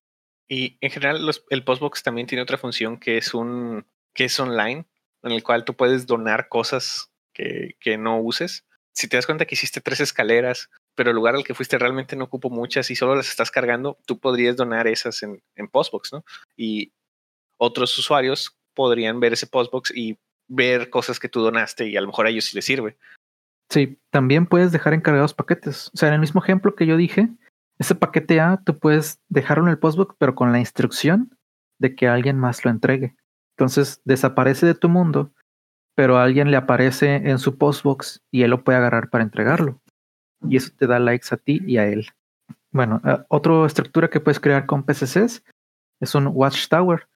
Y 0.47 0.77
en 0.81 0.91
general 0.91 1.29
el 1.49 1.63
Postbox 1.63 2.03
también 2.03 2.27
tiene 2.27 2.41
otra 2.41 2.57
función 2.57 2.99
que 2.99 3.17
es 3.17 3.33
un 3.33 3.85
que 4.13 4.25
es 4.25 4.37
online, 4.37 4.85
en 5.23 5.31
el 5.31 5.43
cual 5.43 5.63
tú 5.63 5.75
puedes 5.75 6.05
donar 6.07 6.49
cosas 6.49 7.09
que, 7.33 7.77
que 7.79 7.97
no 7.97 8.19
uses. 8.19 8.67
Si 8.93 9.07
te 9.07 9.15
das 9.15 9.25
cuenta 9.25 9.45
que 9.45 9.55
hiciste 9.55 9.79
tres 9.79 10.01
escaleras, 10.01 10.69
pero 10.95 11.11
el 11.11 11.15
lugar 11.15 11.35
al 11.35 11.43
que 11.43 11.53
fuiste 11.53 11.77
realmente 11.77 12.15
no 12.15 12.25
ocupo 12.25 12.49
muchas 12.49 12.89
y 12.91 12.95
solo 12.95 13.15
las 13.15 13.29
estás 13.29 13.51
cargando, 13.51 13.97
tú 14.05 14.19
podrías 14.19 14.55
donar 14.55 14.87
esas 14.87 15.23
en, 15.23 15.41
en 15.55 15.67
Postbox, 15.67 16.13
¿no? 16.13 16.23
Y 16.55 16.93
otros 17.57 17.97
usuarios 17.97 18.57
podrían 18.73 19.19
ver 19.19 19.33
ese 19.33 19.47
Postbox 19.47 19.91
y 19.95 20.17
ver 20.47 20.89
cosas 20.89 21.19
que 21.19 21.29
tú 21.29 21.41
donaste 21.41 21.87
y 21.87 21.97
a 21.97 22.01
lo 22.01 22.07
mejor 22.07 22.25
a 22.25 22.29
ellos 22.29 22.45
sí 22.45 22.55
les 22.55 22.65
sirve. 22.65 22.97
Sí, 23.69 23.99
también 24.09 24.47
puedes 24.47 24.73
dejar 24.73 24.93
encargados 24.93 25.33
paquetes. 25.33 25.89
O 25.93 25.97
sea, 25.97 26.09
en 26.09 26.15
el 26.15 26.19
mismo 26.19 26.43
ejemplo 26.43 26.75
que 26.75 26.85
yo 26.85 26.97
dije, 26.97 27.29
ese 27.79 27.95
paquete 27.95 28.41
A 28.41 28.61
tú 28.65 28.77
puedes 28.77 29.21
dejarlo 29.29 29.63
en 29.63 29.69
el 29.69 29.79
postbox, 29.79 30.15
pero 30.19 30.35
con 30.35 30.51
la 30.51 30.59
instrucción 30.59 31.37
de 31.79 31.95
que 31.95 32.07
alguien 32.07 32.37
más 32.37 32.65
lo 32.65 32.71
entregue. 32.71 33.15
Entonces 33.57 34.01
desaparece 34.03 34.65
de 34.65 34.75
tu 34.75 34.89
mundo, 34.89 35.33
pero 35.95 36.17
alguien 36.17 36.51
le 36.51 36.57
aparece 36.57 37.15
en 37.15 37.39
su 37.39 37.57
postbox 37.57 38.21
y 38.29 38.43
él 38.43 38.51
lo 38.51 38.63
puede 38.63 38.77
agarrar 38.77 39.09
para 39.09 39.23
entregarlo. 39.23 39.81
Y 40.47 40.57
eso 40.57 40.71
te 40.77 40.87
da 40.87 40.99
likes 40.99 41.27
a 41.31 41.37
ti 41.37 41.61
y 41.65 41.77
a 41.77 41.87
él. 41.87 42.07
Bueno, 42.71 43.01
eh, 43.05 43.17
otra 43.27 43.65
estructura 43.65 44.09
que 44.09 44.19
puedes 44.19 44.39
crear 44.39 44.65
con 44.65 44.83
PCCs 44.83 45.43
es 45.99 46.15
un 46.15 46.27
Watchtower, 46.27 47.07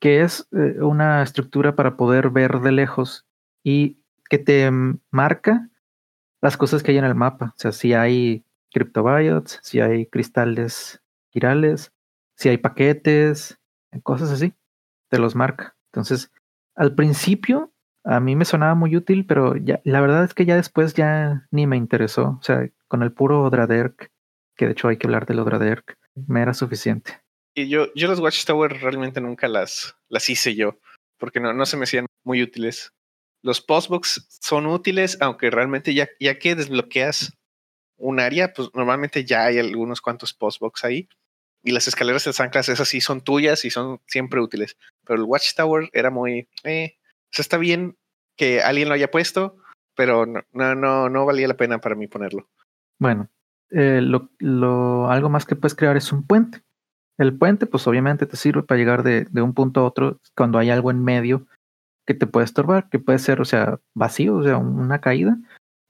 que 0.00 0.22
es 0.22 0.48
eh, 0.52 0.80
una 0.80 1.22
estructura 1.22 1.74
para 1.76 1.96
poder 1.96 2.30
ver 2.30 2.60
de 2.60 2.72
lejos 2.72 3.26
y 3.62 3.98
que 4.28 4.38
te 4.38 4.70
marca 5.10 5.68
las 6.40 6.56
cosas 6.56 6.82
que 6.82 6.92
hay 6.92 6.98
en 6.98 7.04
el 7.04 7.14
mapa. 7.14 7.52
O 7.56 7.58
sea, 7.58 7.72
si 7.72 7.92
hay 7.94 8.44
cryptobiots, 8.72 9.60
si 9.62 9.80
hay 9.80 10.06
cristales 10.06 11.02
girales, 11.30 11.92
si 12.36 12.48
hay 12.48 12.58
paquetes, 12.58 13.58
cosas 14.02 14.30
así, 14.30 14.54
te 15.08 15.18
los 15.18 15.34
marca. 15.34 15.76
Entonces, 15.92 16.32
al 16.74 16.94
principio 16.94 17.72
a 18.04 18.20
mí 18.20 18.36
me 18.36 18.44
sonaba 18.44 18.74
muy 18.74 18.96
útil, 18.96 19.26
pero 19.26 19.56
ya, 19.56 19.80
la 19.84 20.00
verdad 20.00 20.24
es 20.24 20.34
que 20.34 20.44
ya 20.44 20.56
después 20.56 20.94
ya 20.94 21.46
ni 21.50 21.66
me 21.66 21.76
interesó. 21.76 22.38
O 22.40 22.42
sea, 22.42 22.68
con 22.88 23.02
el 23.02 23.12
puro 23.12 23.48
Draderk, 23.50 24.10
que 24.56 24.66
de 24.66 24.72
hecho 24.72 24.88
hay 24.88 24.96
que 24.96 25.06
hablar 25.06 25.26
del 25.26 25.44
Draderk, 25.44 25.98
me 26.14 26.42
era 26.42 26.54
suficiente. 26.54 27.20
Y 27.54 27.68
yo, 27.68 27.92
yo 27.94 28.08
los 28.08 28.20
Watchtower 28.20 28.80
realmente 28.80 29.20
nunca 29.20 29.46
las, 29.46 29.96
las 30.08 30.28
hice 30.28 30.54
yo, 30.54 30.78
porque 31.18 31.40
no, 31.40 31.52
no 31.52 31.66
se 31.66 31.76
me 31.76 31.84
hacían 31.84 32.06
muy 32.24 32.42
útiles. 32.42 32.92
Los 33.42 33.60
postbox 33.60 34.26
son 34.40 34.66
útiles, 34.66 35.18
aunque 35.20 35.50
realmente 35.50 35.94
ya, 35.94 36.08
ya 36.18 36.38
que 36.38 36.54
desbloqueas 36.54 37.36
un 37.96 38.20
área, 38.20 38.52
pues 38.52 38.70
normalmente 38.74 39.24
ya 39.24 39.44
hay 39.46 39.58
algunos 39.58 40.00
cuantos 40.00 40.32
postbox 40.32 40.84
ahí. 40.84 41.08
Y 41.64 41.70
las 41.70 41.86
escaleras 41.86 42.24
de 42.24 42.32
anclas, 42.42 42.68
esas 42.68 42.88
sí 42.88 43.00
son 43.00 43.20
tuyas 43.20 43.64
y 43.64 43.70
son 43.70 44.00
siempre 44.06 44.40
útiles. 44.40 44.76
Pero 45.04 45.20
el 45.20 45.24
Watchtower 45.24 45.90
era 45.92 46.10
muy, 46.10 46.48
eh, 46.64 46.96
sea, 47.32 47.42
está 47.42 47.58
bien 47.58 47.96
que 48.36 48.62
alguien 48.62 48.88
lo 48.88 48.94
haya 48.94 49.10
puesto, 49.10 49.56
pero 49.94 50.26
no, 50.26 50.74
no, 50.74 51.08
no, 51.08 51.26
valía 51.26 51.48
la 51.48 51.56
pena 51.56 51.78
para 51.78 51.94
mí 51.94 52.06
ponerlo. 52.06 52.48
Bueno, 52.98 53.28
eh, 53.70 54.00
lo, 54.02 54.30
lo, 54.38 55.10
algo 55.10 55.28
más 55.28 55.44
que 55.44 55.56
puedes 55.56 55.74
crear 55.74 55.96
es 55.96 56.12
un 56.12 56.26
puente. 56.26 56.62
El 57.18 57.36
puente, 57.36 57.66
pues 57.66 57.86
obviamente 57.86 58.26
te 58.26 58.36
sirve 58.36 58.62
para 58.62 58.78
llegar 58.78 59.02
de, 59.02 59.28
un 59.40 59.54
punto 59.54 59.80
a 59.80 59.84
otro 59.84 60.20
cuando 60.36 60.58
hay 60.58 60.70
algo 60.70 60.90
en 60.90 61.04
medio 61.04 61.46
que 62.06 62.14
te 62.14 62.26
puede 62.26 62.44
estorbar, 62.44 62.88
que 62.88 62.98
puede 62.98 63.18
ser, 63.18 63.40
o 63.40 63.44
sea, 63.44 63.78
vacío, 63.94 64.36
o 64.36 64.42
sea, 64.42 64.56
una 64.56 65.00
caída, 65.00 65.36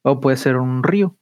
o 0.02 0.20
puede 0.20 0.36
ser 0.36 0.56
un 0.56 0.82
río, 0.82 1.16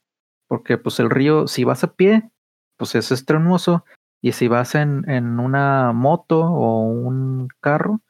porque 0.48 0.78
pues 0.78 0.98
el 0.98 1.10
río, 1.10 1.46
si 1.46 1.64
vas 1.64 1.84
a 1.84 1.94
pie, 1.94 2.28
pues 2.76 2.94
es 2.94 3.12
estrenuoso, 3.12 3.84
y 4.20 4.32
si 4.32 4.48
vas 4.48 4.74
en, 4.74 5.08
en 5.08 5.38
una 5.38 5.92
moto 5.92 6.40
o 6.40 6.82
un 6.82 7.48
carro, 7.60 8.00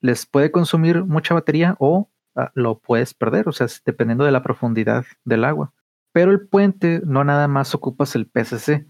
les 0.00 0.26
puede 0.26 0.50
consumir 0.50 1.04
mucha 1.04 1.34
batería 1.34 1.76
o 1.78 2.10
ah, 2.34 2.50
lo 2.54 2.78
puedes 2.78 3.14
perder, 3.14 3.48
o 3.48 3.52
sea, 3.52 3.66
dependiendo 3.84 4.24
de 4.24 4.32
la 4.32 4.42
profundidad 4.42 5.04
del 5.24 5.44
agua. 5.44 5.72
Pero 6.12 6.30
el 6.30 6.46
puente 6.48 7.02
no 7.04 7.24
nada 7.24 7.48
más 7.48 7.74
ocupas 7.74 8.14
el 8.14 8.26
PCC, 8.26 8.86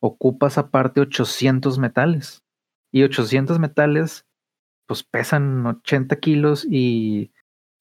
ocupas 0.00 0.58
aparte 0.58 1.00
800 1.00 1.78
metales. 1.78 2.42
Y 2.92 3.02
800 3.04 3.58
metales, 3.58 4.26
pues 4.86 5.04
pesan 5.04 5.64
80 5.66 6.16
kilos 6.16 6.66
y 6.68 7.32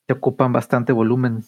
te 0.07 0.13
ocupan 0.13 0.53
bastante 0.53 0.91
volumen. 0.91 1.43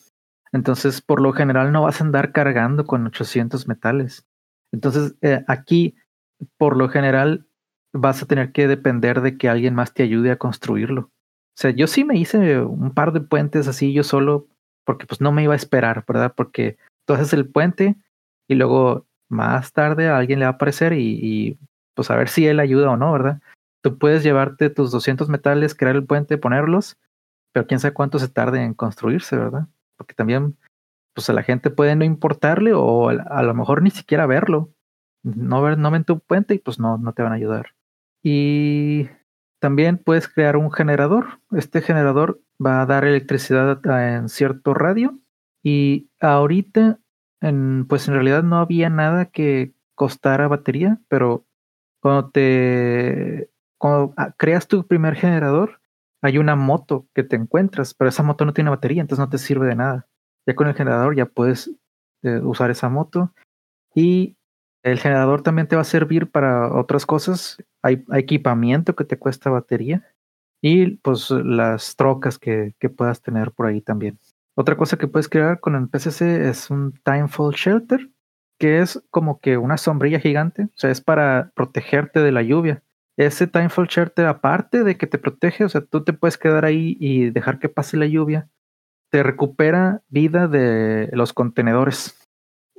Entonces, 0.52 1.02
por 1.02 1.22
lo 1.22 1.34
general, 1.34 1.72
no 1.72 1.84
vas 1.84 2.02
a 2.02 2.04
andar 2.04 2.32
cargando 2.32 2.86
con 2.86 3.06
800 3.06 3.68
metales. 3.68 4.26
Entonces, 4.72 5.16
eh, 5.22 5.44
aquí, 5.48 5.96
por 6.58 6.78
lo 6.78 6.90
general, 6.90 7.48
vas 7.94 8.24
a 8.24 8.26
tener 8.26 8.52
que 8.52 8.68
depender 8.68 9.22
de 9.22 9.38
que 9.38 9.50
alguien 9.50 9.76
más 9.76 9.94
te 9.94 10.04
ayude 10.04 10.32
a 10.32 10.38
construirlo. 10.38 11.12
O 11.58 11.62
sea, 11.62 11.72
yo 11.72 11.88
sí 11.88 12.04
me 12.04 12.18
hice 12.18 12.62
un 12.62 12.94
par 12.94 13.12
de 13.12 13.22
puentes 13.22 13.68
así 13.68 13.94
yo 13.94 14.04
solo, 14.04 14.48
porque 14.86 15.06
pues 15.06 15.22
no 15.22 15.32
me 15.32 15.44
iba 15.44 15.54
a 15.54 15.58
esperar, 15.58 16.04
¿verdad? 16.08 16.34
Porque 16.36 16.78
tú 17.06 17.14
haces 17.14 17.34
el 17.34 17.48
puente 17.48 17.96
y 18.48 18.56
luego 18.56 19.06
más 19.30 19.74
tarde 19.74 20.10
a 20.10 20.18
alguien 20.18 20.40
le 20.40 20.46
va 20.46 20.52
a 20.52 20.56
aparecer 20.56 20.94
y, 20.94 21.58
pues 21.96 22.10
a 22.10 22.16
ver 22.16 22.30
si 22.30 22.48
él 22.48 22.60
ayuda 22.60 22.92
o 22.92 22.98
no, 22.98 23.12
¿verdad? 23.12 23.42
Tú 23.84 23.98
puedes 23.98 24.24
llevarte 24.24 24.70
tus 24.70 24.92
200 24.92 25.30
metales, 25.30 25.76
crear 25.76 25.96
el 25.96 26.06
puente, 26.06 26.38
ponerlos, 26.38 26.98
pero 27.54 27.68
quién 27.68 27.80
sabe 27.80 27.94
cuánto 27.94 28.20
se 28.20 28.30
tarde 28.30 28.64
en 28.64 28.74
construirse, 28.74 29.36
¿verdad? 29.36 29.68
Porque 29.98 30.14
también, 30.14 30.58
pues 31.14 31.30
a 31.30 31.34
la 31.34 31.44
gente 31.44 31.70
puede 31.70 31.96
no 31.96 32.06
importarle 32.06 32.74
o 32.74 33.10
a 33.10 33.44
lo 33.44 33.54
mejor 33.54 33.82
ni 33.82 33.92
siquiera 33.92 34.26
verlo. 34.26 34.70
No, 35.24 35.62
ver, 35.62 35.78
no 35.78 35.92
ven 35.92 36.04
tu 36.04 36.20
puente 36.20 36.56
y 36.56 36.60
pues 36.60 36.80
no, 36.80 36.98
no 36.98 37.14
te 37.14 37.24
van 37.24 37.32
a 37.32 37.36
ayudar. 37.36 37.76
Y 38.24 39.10
también 39.62 40.00
puedes 40.00 40.28
crear 40.28 40.58
un 40.58 40.72
generador. 40.72 41.40
Este 41.52 41.82
generador 41.82 42.42
va 42.64 42.82
a 42.82 42.86
dar 42.88 43.06
electricidad 43.06 43.80
en 43.86 44.28
cierto 44.28 44.74
radio 44.74 45.20
y 45.64 46.10
ahorita, 46.20 47.00
pues 47.88 48.08
en 48.08 48.14
realidad 48.16 48.42
no 48.42 48.58
había 48.58 48.90
nada 48.90 49.26
que 49.26 49.74
costara 49.94 50.48
batería, 50.48 51.00
pero 51.08 51.46
cuando 52.02 52.32
te 52.32 53.52
ah, 53.82 54.34
creas 54.36 54.68
tu 54.68 54.88
primer 54.88 55.16
generador, 55.16 55.80
hay 56.24 56.40
una 56.40 56.56
moto 56.56 57.08
que 57.14 57.24
te 57.24 57.36
encuentras, 57.36 57.94
pero 57.94 58.10
esa 58.10 58.24
moto 58.24 58.46
no 58.46 58.54
tiene 58.54 58.72
batería, 58.72 59.02
entonces 59.02 59.24
no 59.24 59.30
te 59.30 59.38
sirve 59.38 59.68
de 59.68 59.76
nada. 59.76 60.08
Ya 60.48 60.56
con 60.56 60.68
el 60.68 60.74
generador 60.74 61.16
ya 61.16 61.28
puedes 61.28 61.70
eh, 62.24 62.40
usar 62.44 62.72
esa 62.72 62.90
moto 62.90 63.32
y 63.94 64.38
el 64.84 65.00
generador 65.00 65.44
también 65.44 65.68
te 65.68 65.76
va 65.76 65.84
a 65.84 65.86
servir 65.86 66.30
para 66.30 66.74
otras 66.74 67.06
cosas. 67.06 67.58
Hay, 67.82 68.04
equipamiento 68.14 68.96
que 68.96 69.04
te 69.04 69.18
cuesta 69.18 69.50
batería 69.50 70.04
y 70.62 70.98
pues 70.98 71.32
las 71.32 71.96
trocas 71.96 72.38
que, 72.38 72.74
que, 72.80 72.90
puedas 72.90 73.22
tener 73.22 73.52
por 73.52 73.68
ahí 73.68 73.82
también. 73.82 74.20
Otra 74.56 74.76
cosa 74.78 74.98
que 74.98 75.08
puedes 75.08 75.30
crear 75.30 75.60
con 75.60 75.76
el 75.76 75.88
PCC 75.88 76.50
es 76.50 76.70
un 76.70 76.94
Timefall 77.04 77.56
Shelter, 77.56 78.10
que 78.60 78.80
es 78.80 79.02
como 79.10 79.40
que 79.40 79.58
una 79.58 79.78
sombrilla 79.78 80.20
gigante, 80.20 80.64
o 80.64 80.70
sea, 80.76 80.92
es 80.92 81.02
para 81.02 81.52
protegerte 81.56 82.20
de 82.20 82.32
la 82.32 82.44
lluvia. 82.44 82.84
Ese 83.18 83.48
Timefall 83.48 83.88
Shelter, 83.88 84.28
aparte 84.28 84.84
de 84.84 84.98
que 84.98 85.08
te 85.08 85.18
protege, 85.18 85.64
o 85.64 85.70
sea, 85.70 85.82
tú 85.82 86.04
te 86.04 86.14
puedes 86.14 86.38
quedar 86.38 86.66
ahí 86.66 86.98
y 87.00 87.30
dejar 87.30 87.60
que 87.60 87.70
pase 87.70 87.98
la 87.98 88.06
lluvia, 88.06 88.50
te 89.10 89.24
recupera 89.24 90.02
vida 90.10 90.48
de 90.48 91.10
los 91.14 91.34
contenedores. 91.34 92.18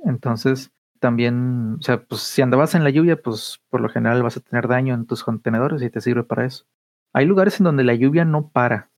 Entonces, 0.05 0.71
también, 1.03 1.75
o 1.79 1.81
sea, 1.81 2.01
pues 2.01 2.21
si 2.21 2.41
andabas 2.41 2.75
en 2.75 2.85
la 2.85 2.89
lluvia, 2.89 3.21
pues 3.21 3.61
por 3.69 3.81
lo 3.81 3.89
general 3.89 4.23
vas 4.23 4.37
a 4.37 4.39
tener 4.39 4.69
daño 4.69 4.93
en 4.93 5.05
tus 5.05 5.21
contenedores 5.21 5.81
y 5.81 5.89
te 5.89 5.99
sirve 5.99 6.23
para 6.23 6.45
eso. 6.45 6.65
Hay 7.11 7.25
lugares 7.25 7.59
en 7.59 7.65
donde 7.65 7.83
la 7.83 7.93
lluvia 7.93 8.23
no 8.23 8.51
para. 8.51 8.89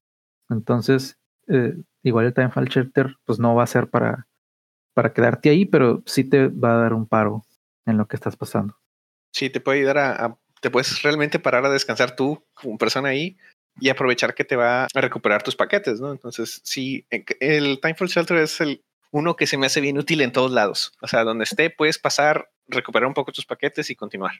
Entonces, 0.48 1.18
eh, 1.48 1.74
igual 2.04 2.26
el 2.26 2.32
Timefall 2.32 2.68
Shelter, 2.68 3.16
pues 3.24 3.40
no 3.40 3.56
va 3.56 3.64
a 3.64 3.66
ser 3.66 3.90
para, 3.90 4.28
para 4.94 5.12
quedarte 5.12 5.50
ahí, 5.50 5.64
pero 5.64 6.04
sí 6.06 6.22
te 6.22 6.46
va 6.46 6.74
a 6.74 6.80
dar 6.82 6.92
un 6.92 7.08
paro 7.08 7.42
en 7.86 7.98
lo 7.98 8.06
que 8.06 8.14
estás 8.14 8.36
pasando. 8.36 8.78
Sí, 9.34 9.50
te 9.50 9.60
puede 9.60 9.80
ayudar 9.80 9.98
a, 9.98 10.38
te 10.60 10.70
puedes 10.70 11.02
realmente 11.02 11.40
parar 11.40 11.66
a 11.66 11.70
descansar 11.70 12.14
tú 12.14 12.40
como 12.54 12.78
persona 12.78 13.08
ahí 13.08 13.36
y 13.80 13.88
aprovechar 13.88 14.36
que 14.36 14.44
te 14.44 14.54
va 14.54 14.84
a 14.84 15.00
recuperar 15.00 15.42
tus 15.42 15.56
paquetes, 15.56 16.00
¿no? 16.00 16.12
Entonces, 16.12 16.60
sí, 16.62 17.04
el 17.10 17.80
Timefall 17.80 18.06
Shelter 18.06 18.36
es 18.36 18.60
el, 18.60 18.84
uno 19.16 19.34
que 19.34 19.46
se 19.46 19.56
me 19.56 19.64
hace 19.64 19.80
bien 19.80 19.96
útil 19.96 20.20
en 20.20 20.30
todos 20.30 20.50
lados. 20.50 20.92
O 21.00 21.08
sea, 21.08 21.24
donde 21.24 21.44
esté, 21.44 21.70
puedes 21.70 21.98
pasar, 21.98 22.50
recuperar 22.68 23.08
un 23.08 23.14
poco 23.14 23.32
tus 23.32 23.46
paquetes 23.46 23.88
y 23.88 23.96
continuar. 23.96 24.32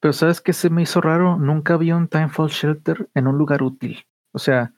Pero 0.00 0.12
¿sabes 0.12 0.40
qué 0.40 0.52
se 0.52 0.70
me 0.70 0.82
hizo 0.82 1.00
raro? 1.00 1.38
Nunca 1.38 1.76
vi 1.76 1.92
un 1.92 2.08
Timefall 2.08 2.50
Shelter 2.50 3.08
en 3.14 3.28
un 3.28 3.38
lugar 3.38 3.62
útil. 3.62 4.06
O 4.32 4.40
sea, 4.40 4.74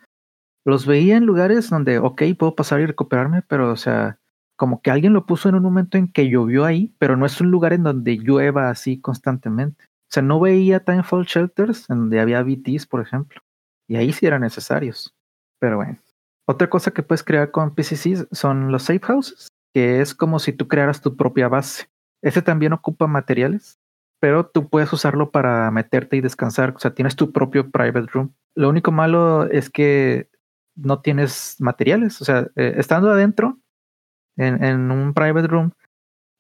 los 0.66 0.84
veía 0.84 1.16
en 1.16 1.24
lugares 1.24 1.70
donde, 1.70 1.99
ok, 1.99 2.22
puedo 2.38 2.55
pasar 2.55 2.80
y 2.80 2.86
recuperarme, 2.86 3.41
pero, 3.41 3.72
o 3.72 3.76
sea, 3.76 4.18
como 4.57 4.82
que 4.82 4.91
alguien 4.91 5.14
lo 5.14 5.24
puso 5.24 5.49
en 5.49 5.55
un 5.55 5.62
momento 5.62 5.97
en 5.97 6.12
que 6.12 6.28
llovió 6.28 6.66
ahí, 6.66 6.95
pero 6.99 7.16
no 7.16 7.24
es 7.24 7.41
un 7.41 7.51
lugar 7.51 7.72
en 7.72 7.82
donde 7.82 8.18
llueva 8.18 8.68
así 8.68 9.01
constantemente. 9.01 9.84
O 9.84 10.12
sea, 10.12 10.22
no 10.22 10.38
veía 10.38 10.84
Timefall 10.84 11.24
Shelters 11.24 11.88
en 11.88 11.97
donde 11.97 12.20
había 12.20 12.43
BTs, 12.43 12.86
por 12.86 13.01
ejemplo. 13.01 13.41
Y 13.88 13.97
ahí 13.97 14.12
sí 14.12 14.26
eran 14.26 14.43
necesarios. 14.43 15.14
Pero 15.59 15.76
bueno. 15.76 15.99
Otra 16.51 16.68
cosa 16.68 16.90
que 16.90 17.05
puedes 17.05 17.22
crear 17.22 17.53
con 17.53 17.76
PCCs 17.76 18.26
son 18.32 18.72
los 18.72 18.82
safe 18.82 19.07
houses, 19.07 19.46
que 19.72 20.01
es 20.01 20.16
como 20.16 20.40
si 20.40 20.53
tú 20.53 20.66
crearas 20.66 21.01
tu 21.01 21.16
propia 21.16 21.46
base. 21.46 21.88
Ese 22.22 22.42
también 22.42 22.72
ocupa 22.72 23.07
materiales, 23.07 23.78
pero 24.20 24.46
tú 24.46 24.68
puedes 24.68 24.92
usarlo 24.92 25.30
para 25.30 25.70
meterte 25.70 26.16
y 26.16 26.20
descansar. 26.20 26.74
O 26.74 26.80
sea, 26.80 26.92
tienes 26.92 27.14
tu 27.14 27.30
propio 27.30 27.70
private 27.70 28.09
room. 28.12 28.34
Lo 28.57 28.68
único 28.68 28.90
malo 28.90 29.48
es 29.48 29.70
que 29.70 30.28
no 30.74 31.01
tienes 31.01 31.55
materiales. 31.61 32.20
O 32.20 32.24
sea, 32.24 32.48
eh, 32.57 32.74
estando 32.78 33.12
adentro, 33.12 33.61
en, 34.36 34.64
en, 34.64 34.90
un 34.90 35.14
private 35.14 35.46
room, 35.46 35.70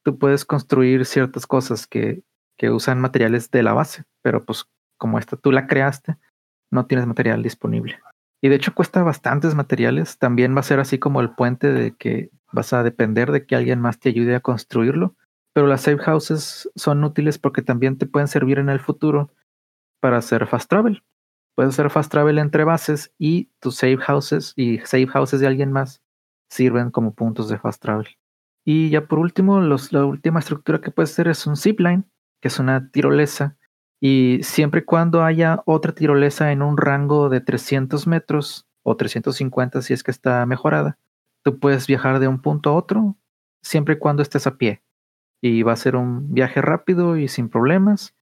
tú 0.04 0.18
puedes 0.18 0.44
construir 0.44 1.06
ciertas 1.06 1.46
cosas 1.46 1.86
que, 1.86 2.24
que 2.58 2.70
usan 2.70 3.00
materiales 3.00 3.52
de 3.52 3.62
la 3.62 3.74
base, 3.74 4.02
pero 4.22 4.44
pues 4.44 4.64
como 4.98 5.20
esta 5.20 5.36
tú 5.36 5.52
la 5.52 5.68
creaste, 5.68 6.16
no 6.72 6.86
tienes 6.86 7.06
material 7.06 7.44
disponible. 7.44 8.00
Y 8.42 8.48
de 8.48 8.56
hecho 8.56 8.74
cuesta 8.74 9.02
bastantes 9.02 9.54
materiales. 9.54 10.18
También 10.18 10.54
va 10.54 10.60
a 10.60 10.64
ser 10.64 10.80
así 10.80 10.98
como 10.98 11.20
el 11.20 11.30
puente 11.34 11.72
de 11.72 11.94
que 11.96 12.30
vas 12.52 12.72
a 12.72 12.82
depender 12.82 13.30
de 13.32 13.46
que 13.46 13.56
alguien 13.56 13.80
más 13.80 13.98
te 13.98 14.08
ayude 14.08 14.34
a 14.34 14.40
construirlo. 14.40 15.14
Pero 15.52 15.66
las 15.66 15.82
safe 15.82 15.98
houses 15.98 16.70
son 16.76 17.04
útiles 17.04 17.38
porque 17.38 17.62
también 17.62 17.98
te 17.98 18.06
pueden 18.06 18.28
servir 18.28 18.58
en 18.58 18.68
el 18.68 18.80
futuro 18.80 19.32
para 20.00 20.18
hacer 20.18 20.46
fast 20.46 20.70
travel. 20.70 21.02
Puedes 21.54 21.74
hacer 21.74 21.90
fast 21.90 22.10
travel 22.10 22.38
entre 22.38 22.64
bases 22.64 23.12
y 23.18 23.50
tus 23.60 23.76
safe 23.76 23.98
houses 23.98 24.54
y 24.56 24.78
safe 24.78 25.08
houses 25.08 25.40
de 25.40 25.46
alguien 25.46 25.72
más 25.72 26.02
sirven 26.48 26.90
como 26.90 27.14
puntos 27.14 27.48
de 27.48 27.58
fast 27.58 27.82
travel. 27.82 28.08
Y 28.64 28.90
ya 28.90 29.06
por 29.06 29.18
último, 29.18 29.60
la 29.60 30.04
última 30.04 30.38
estructura 30.38 30.80
que 30.80 30.90
puedes 30.90 31.12
hacer 31.12 31.28
es 31.28 31.46
un 31.46 31.56
zipline, 31.56 32.10
que 32.40 32.48
es 32.48 32.58
una 32.58 32.90
tirolesa 32.90 33.58
y 34.00 34.40
siempre 34.42 34.80
y 34.80 34.84
cuando 34.84 35.22
haya 35.22 35.62
otra 35.66 35.92
tirolesa 35.92 36.52
en 36.52 36.62
un 36.62 36.78
rango 36.78 37.28
de 37.28 37.40
300 37.40 38.06
metros 38.06 38.66
o 38.82 38.96
350 38.96 39.82
si 39.82 39.92
es 39.92 40.02
que 40.02 40.10
está 40.10 40.44
mejorada, 40.46 40.98
tú 41.42 41.58
puedes 41.58 41.86
viajar 41.86 42.18
de 42.18 42.26
un 42.26 42.40
punto 42.40 42.70
a 42.70 42.74
otro 42.74 43.16
siempre 43.62 43.94
y 43.94 43.98
cuando 43.98 44.22
estés 44.22 44.46
a 44.46 44.56
pie. 44.56 44.82
Y 45.42 45.62
va 45.62 45.72
a 45.72 45.76
ser 45.76 45.96
un 45.96 46.32
viaje 46.32 46.60
rápido 46.60 47.16
y 47.16 47.28
sin 47.28 47.48
problemas. 47.48 48.14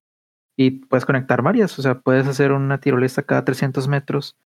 Y 0.57 0.71
puedes 0.71 1.05
conectar 1.05 1.41
varias, 1.41 1.79
o 1.79 1.81
sea, 1.81 1.99
puedes 1.99 2.27
hacer 2.27 2.51
una 2.51 2.79
tirolesa 2.79 3.23
cada 3.23 3.45
300 3.45 3.87
metros 3.87 4.37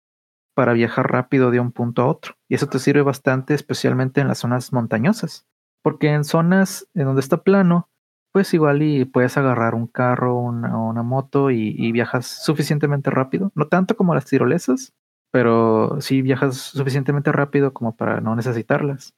para 0.54 0.74
viajar 0.74 1.12
rápido 1.12 1.50
de 1.50 1.60
un 1.60 1.72
punto 1.72 2.04
a 2.04 2.08
otro. 2.08 2.36
Y 2.48 2.56
eso 2.56 2.68
te 2.68 2.78
sirve 2.78 3.02
bastante, 3.02 3.56
especialmente 3.56 4.22
en 4.22 4.28
las 4.28 4.40
zonas 4.40 4.72
montañosas. 4.72 5.48
Porque 5.82 6.14
en 6.14 6.24
zonas 6.24 6.88
en 6.94 7.06
donde 7.06 7.22
está 7.22 7.44
plano, 7.44 7.90
pues 8.34 8.52
igual 8.56 8.82
y 8.82 9.06
puedes 9.06 9.38
agarrar 9.38 9.76
un 9.76 9.86
carro 9.86 10.36
o 10.36 10.42
una, 10.42 11.04
moto 11.04 11.52
y, 11.52 11.92
viajas 11.92 12.26
suficientemente 12.26 13.12
rápido. 13.12 13.52
No 13.54 13.68
tanto 13.68 13.96
como 13.96 14.16
las 14.16 14.26
tirolesas, 14.26 14.92
pero 15.32 16.02
sí 16.02 16.24
viajas 16.24 16.58
suficientemente 16.58 17.32
rápido 17.32 17.74
como 17.74 17.96
para 17.96 18.22
no 18.22 18.36
necesitarlas. 18.36 19.14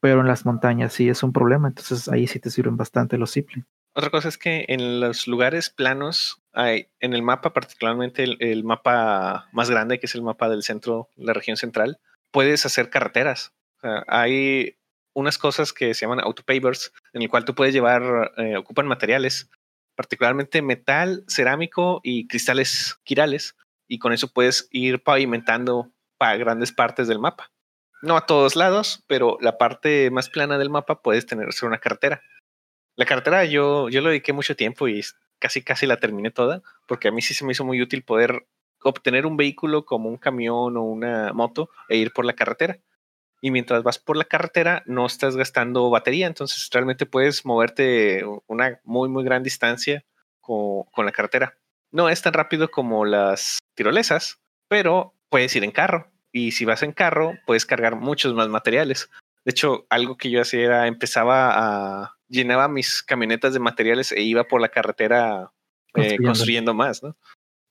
Pero 0.00 0.22
en 0.22 0.28
las 0.28 0.46
montañas 0.46 0.94
sí 0.94 1.10
es 1.10 1.22
un 1.22 1.34
problema, 1.34 1.68
entonces 1.68 2.08
ahí 2.08 2.26
sí 2.26 2.40
te 2.40 2.50
sirven 2.50 2.78
bastante 2.78 3.18
los 3.18 3.32
zipline. 3.32 3.66
Otra 3.94 4.08
cosa 4.08 4.28
es 4.28 4.38
que 4.38 4.64
en 4.68 4.98
los 4.98 5.28
lugares 5.28 5.68
planos, 5.68 6.42
hay, 6.54 6.88
en 7.00 7.12
el 7.12 7.22
mapa, 7.22 7.52
particularmente 7.52 8.24
el, 8.24 8.64
mapa 8.64 9.48
más 9.52 9.68
grande, 9.68 10.00
que 10.00 10.06
es 10.06 10.14
el 10.14 10.22
mapa 10.22 10.48
del 10.48 10.62
centro, 10.62 11.10
la 11.16 11.34
región 11.34 11.58
central, 11.58 11.98
puedes 12.30 12.64
hacer 12.64 12.88
carreteras. 12.88 13.52
hay 14.08 14.78
unas 15.14 15.38
cosas 15.38 15.72
que 15.72 15.94
se 15.94 16.02
llaman 16.02 16.20
autopavers, 16.20 16.92
en 17.12 17.22
el 17.22 17.28
cual 17.28 17.44
tú 17.44 17.54
puedes 17.54 17.72
llevar, 17.72 18.32
eh, 18.36 18.56
ocupan 18.56 18.86
materiales, 18.86 19.48
particularmente 19.96 20.60
metal, 20.60 21.24
cerámico 21.28 22.00
y 22.02 22.26
cristales 22.26 22.98
quirales, 23.04 23.56
y 23.88 23.98
con 23.98 24.12
eso 24.12 24.32
puedes 24.32 24.68
ir 24.70 25.02
pavimentando 25.02 25.90
para 26.18 26.36
grandes 26.36 26.72
partes 26.72 27.08
del 27.08 27.18
mapa. 27.18 27.50
No 28.02 28.16
a 28.16 28.26
todos 28.26 28.56
lados, 28.56 29.02
pero 29.06 29.38
la 29.40 29.56
parte 29.56 30.10
más 30.10 30.28
plana 30.28 30.58
del 30.58 30.68
mapa 30.68 31.00
puedes 31.00 31.26
tener 31.26 31.48
una 31.62 31.78
carretera. 31.78 32.22
La 32.96 33.06
carretera 33.06 33.44
yo, 33.44 33.88
yo 33.88 34.00
lo 34.00 34.10
dediqué 34.10 34.32
mucho 34.32 34.56
tiempo 34.56 34.88
y 34.88 35.02
casi 35.38 35.62
casi 35.62 35.86
la 35.86 35.96
terminé 35.96 36.30
toda, 36.30 36.62
porque 36.86 37.08
a 37.08 37.12
mí 37.12 37.22
sí 37.22 37.34
se 37.34 37.44
me 37.44 37.52
hizo 37.52 37.64
muy 37.64 37.80
útil 37.80 38.02
poder 38.02 38.46
obtener 38.82 39.26
un 39.26 39.36
vehículo 39.36 39.84
como 39.84 40.08
un 40.08 40.16
camión 40.16 40.76
o 40.76 40.82
una 40.82 41.32
moto 41.32 41.70
e 41.88 41.96
ir 41.96 42.12
por 42.12 42.24
la 42.24 42.34
carretera. 42.34 42.78
Y 43.44 43.50
mientras 43.50 43.82
vas 43.82 43.98
por 43.98 44.16
la 44.16 44.24
carretera 44.24 44.82
no 44.86 45.04
estás 45.04 45.36
gastando 45.36 45.90
batería, 45.90 46.26
entonces 46.26 46.66
realmente 46.72 47.04
puedes 47.04 47.44
moverte 47.44 48.24
una 48.46 48.80
muy, 48.84 49.10
muy 49.10 49.22
gran 49.22 49.42
distancia 49.42 50.02
con, 50.40 50.84
con 50.84 51.04
la 51.04 51.12
carretera. 51.12 51.58
No 51.90 52.08
es 52.08 52.22
tan 52.22 52.32
rápido 52.32 52.70
como 52.70 53.04
las 53.04 53.58
tirolesas, 53.74 54.40
pero 54.66 55.12
puedes 55.28 55.54
ir 55.56 55.62
en 55.62 55.72
carro. 55.72 56.10
Y 56.32 56.52
si 56.52 56.64
vas 56.64 56.82
en 56.82 56.92
carro, 56.92 57.34
puedes 57.44 57.66
cargar 57.66 57.96
muchos 57.96 58.32
más 58.32 58.48
materiales. 58.48 59.10
De 59.44 59.50
hecho, 59.50 59.86
algo 59.90 60.16
que 60.16 60.30
yo 60.30 60.40
hacía 60.40 60.64
era 60.64 60.86
empezaba 60.86 61.52
a 62.02 62.16
llenaba 62.28 62.66
mis 62.68 63.02
camionetas 63.02 63.52
de 63.52 63.60
materiales 63.60 64.10
e 64.10 64.22
iba 64.22 64.44
por 64.44 64.62
la 64.62 64.70
carretera 64.70 65.52
eh, 65.96 66.16
construyendo. 66.16 66.72
más, 66.72 67.02
¿no? 67.02 67.14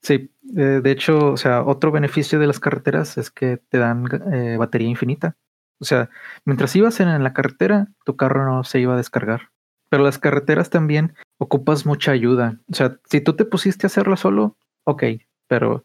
Sí, 0.02 0.30
eh, 0.56 0.80
de 0.80 0.90
hecho, 0.92 1.32
o 1.32 1.36
sea, 1.36 1.64
otro 1.64 1.90
beneficio 1.90 2.38
de 2.38 2.46
las 2.46 2.60
carreteras 2.60 3.18
es 3.18 3.32
que 3.32 3.56
te 3.56 3.78
dan 3.78 4.06
eh, 4.32 4.56
batería 4.56 4.88
infinita. 4.88 5.36
O 5.84 5.86
sea, 5.86 6.08
mientras 6.46 6.74
ibas 6.76 6.98
en, 7.00 7.22
la 7.22 7.34
carretera, 7.34 7.88
tu 8.06 8.16
carro 8.16 8.46
no 8.46 8.64
se 8.64 8.80
iba 8.80 8.94
a 8.94 8.96
descargar. 8.96 9.50
Pero 9.90 10.02
las 10.02 10.18
carreteras 10.18 10.70
también 10.70 11.14
ocupas 11.36 11.84
mucha 11.84 12.12
ayuda. 12.12 12.58
O 12.70 12.74
sea, 12.74 12.98
si 13.04 13.20
tú 13.20 13.36
te 13.36 13.44
pusiste 13.44 13.84
a 13.84 13.88
hacerlo 13.88 14.16
solo, 14.16 14.56
ok, 14.84 15.04
pero 15.46 15.84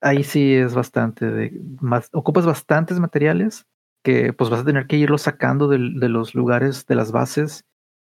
ahí 0.00 0.24
sí 0.24 0.54
es 0.54 0.74
bastante 0.74 1.30
de 1.30 1.52
más, 1.82 2.08
ocupas 2.12 2.46
bastantes 2.46 2.98
materiales 2.98 3.66
que 4.02 4.32
pues 4.32 4.48
vas 4.48 4.60
a 4.60 4.64
tener 4.64 4.86
que 4.86 4.96
irlo 4.96 5.18
sacando 5.18 5.68
de, 5.68 5.78
los 5.78 6.34
lugares, 6.34 6.86
de 6.86 6.94
las 6.94 7.12
bases, 7.12 7.66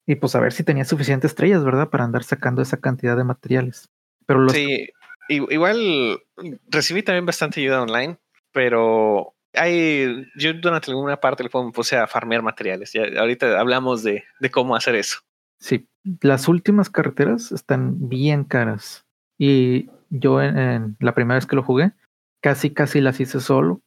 y 0.07 0.15
pues 0.15 0.37
a 0.37 0.41
ver 0.41 0.53
si 0.53 0.63
tenías 0.63 0.89
suficientes 0.89 1.33
estrellas, 1.33 1.65
¿verdad? 1.65 1.91
Para 1.91 2.05
andar 2.05 2.23
sacando 2.23 2.63
esa 2.63 2.77
cantidad 2.77 3.17
de 3.17 3.25
materiales. 3.25 3.91
Pero 4.27 4.49
Sí, 4.49 4.91
igual 5.29 6.23
recibí 6.69 7.03
también 7.03 7.27
bastante 7.27 7.61
ayuda 7.61 7.83
online, 7.83 8.17
pero 8.53 9.32
hay, 9.55 10.27
yo 10.37 10.53
durante 10.55 10.91
alguna 10.91 11.19
parte 11.19 11.45
me 11.45 11.73
puse 11.73 11.97
a 11.97 12.07
farmear 12.07 12.43
materiales. 12.43 12.93
Ya, 12.93 13.03
ahorita 13.19 13.59
hablamos 13.59 14.03
de, 14.03 14.25
de 14.41 14.51
cómo 14.51 14.77
hacer 14.77 14.95
eso. 14.95 15.19
Sí, 15.59 15.89
las 16.21 16.49
últimas 16.49 16.91
carreteras 16.91 17.53
están 17.53 18.09
bien 18.09 18.45
caras. 18.45 19.07
Y 19.39 19.89
yo 20.11 20.43
en, 20.43 20.97
la 21.01 21.15
primera 21.15 21.37
vez 21.37 21.47
que 21.47 21.57
lo 21.57 21.63
jugué, 21.63 21.93
casi 22.41 22.71
casi 22.71 23.01
las 23.01 23.21
hice 23.21 23.41
solo 23.41 23.81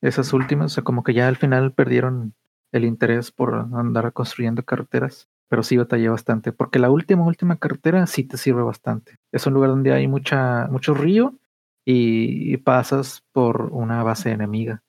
esas 0.00 0.32
últimas, 0.32 0.72
o 0.72 0.74
sea, 0.74 0.84
como 0.84 1.02
que 1.02 1.12
ya 1.12 1.28
al 1.28 1.36
final 1.36 1.72
perdieron 1.72 2.34
el 2.72 2.84
interés 2.84 3.32
por 3.32 3.54
andar 3.54 4.12
construyendo 4.12 4.62
carreteras, 4.62 5.28
pero 5.48 5.62
sí 5.62 5.76
batallé 5.76 6.08
bastante, 6.08 6.52
porque 6.52 6.78
la 6.78 6.90
última, 6.90 7.24
última 7.24 7.56
carretera 7.56 8.06
sí 8.06 8.24
te 8.24 8.36
sirve 8.36 8.62
bastante. 8.62 9.16
Es 9.32 9.46
un 9.46 9.54
lugar 9.54 9.70
donde 9.70 9.92
hay 9.92 10.06
mucha, 10.06 10.68
mucho 10.68 10.94
río 10.94 11.34
y, 11.84 12.56
pasas 12.58 13.24
por 13.32 13.70
una 13.72 14.02
base 14.02 14.30
enemiga. 14.30 14.82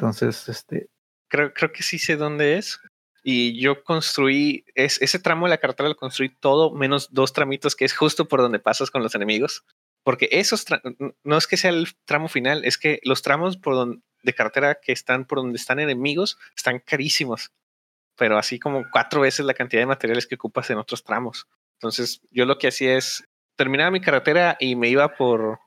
Entonces, 0.00 0.48
este... 0.48 0.88
Creo, 1.28 1.52
creo 1.52 1.72
que 1.72 1.82
sí 1.82 1.98
sé 1.98 2.16
dónde 2.16 2.56
es. 2.56 2.80
Y 3.22 3.60
yo 3.60 3.84
construí, 3.84 4.64
es, 4.74 5.00
ese 5.02 5.18
tramo 5.18 5.44
de 5.44 5.50
la 5.50 5.58
carretera 5.58 5.90
lo 5.90 5.96
construí 5.96 6.30
todo, 6.30 6.72
menos 6.72 7.12
dos 7.12 7.34
tramitos 7.34 7.76
que 7.76 7.84
es 7.84 7.94
justo 7.94 8.26
por 8.26 8.40
donde 8.40 8.58
pasas 8.58 8.90
con 8.90 9.02
los 9.02 9.14
enemigos. 9.14 9.64
Porque 10.02 10.30
esos, 10.32 10.64
no 11.22 11.36
es 11.36 11.46
que 11.46 11.58
sea 11.58 11.70
el 11.70 11.88
tramo 12.06 12.28
final, 12.28 12.64
es 12.64 12.78
que 12.78 13.00
los 13.02 13.20
tramos 13.20 13.58
por 13.58 13.74
donde, 13.74 14.00
de 14.22 14.32
carretera 14.32 14.78
que 14.80 14.92
están 14.92 15.26
por 15.26 15.38
donde 15.38 15.56
están 15.56 15.78
enemigos 15.80 16.38
están 16.56 16.78
carísimos, 16.78 17.52
pero 18.16 18.38
así 18.38 18.58
como 18.58 18.84
cuatro 18.90 19.20
veces 19.20 19.44
la 19.44 19.54
cantidad 19.54 19.82
de 19.82 19.86
materiales 19.86 20.26
que 20.26 20.36
ocupas 20.36 20.70
en 20.70 20.78
otros 20.78 21.04
tramos. 21.04 21.46
Entonces, 21.74 22.22
yo 22.30 22.46
lo 22.46 22.58
que 22.58 22.68
hacía 22.68 22.96
es 22.96 23.24
terminaba 23.56 23.90
mi 23.90 24.00
carretera 24.00 24.56
y 24.58 24.76
me 24.76 24.88
iba 24.88 25.16
por 25.16 25.60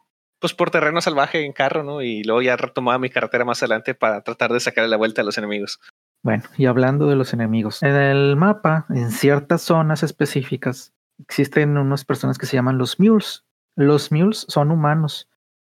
pues 0.43 0.53
por 0.53 0.71
terreno 0.71 0.99
salvaje 0.99 1.45
en 1.45 1.53
carro, 1.53 1.83
¿no? 1.83 2.01
Y 2.01 2.21
luego 2.25 2.41
ya 2.41 2.57
retomaba 2.57 2.99
mi 2.99 3.09
carretera 3.09 3.45
más 3.45 3.63
adelante 3.63 3.95
para 3.95 4.23
tratar 4.23 4.51
de 4.51 4.59
sacarle 4.59 4.89
la 4.89 4.97
vuelta 4.97 5.21
a 5.21 5.23
los 5.23 5.37
enemigos. 5.37 5.79
Bueno, 6.21 6.43
y 6.57 6.65
hablando 6.65 7.07
de 7.07 7.15
los 7.15 7.31
enemigos, 7.31 7.81
en 7.81 7.95
el 7.95 8.35
mapa, 8.35 8.85
en 8.89 9.09
ciertas 9.09 9.61
zonas 9.61 10.03
específicas, 10.03 10.93
existen 11.17 11.77
unas 11.77 12.03
personas 12.03 12.37
que 12.37 12.45
se 12.45 12.57
llaman 12.57 12.77
los 12.77 12.99
mules. 12.99 13.45
Los 13.77 14.11
mules 14.11 14.45
son 14.49 14.71
humanos, 14.71 15.29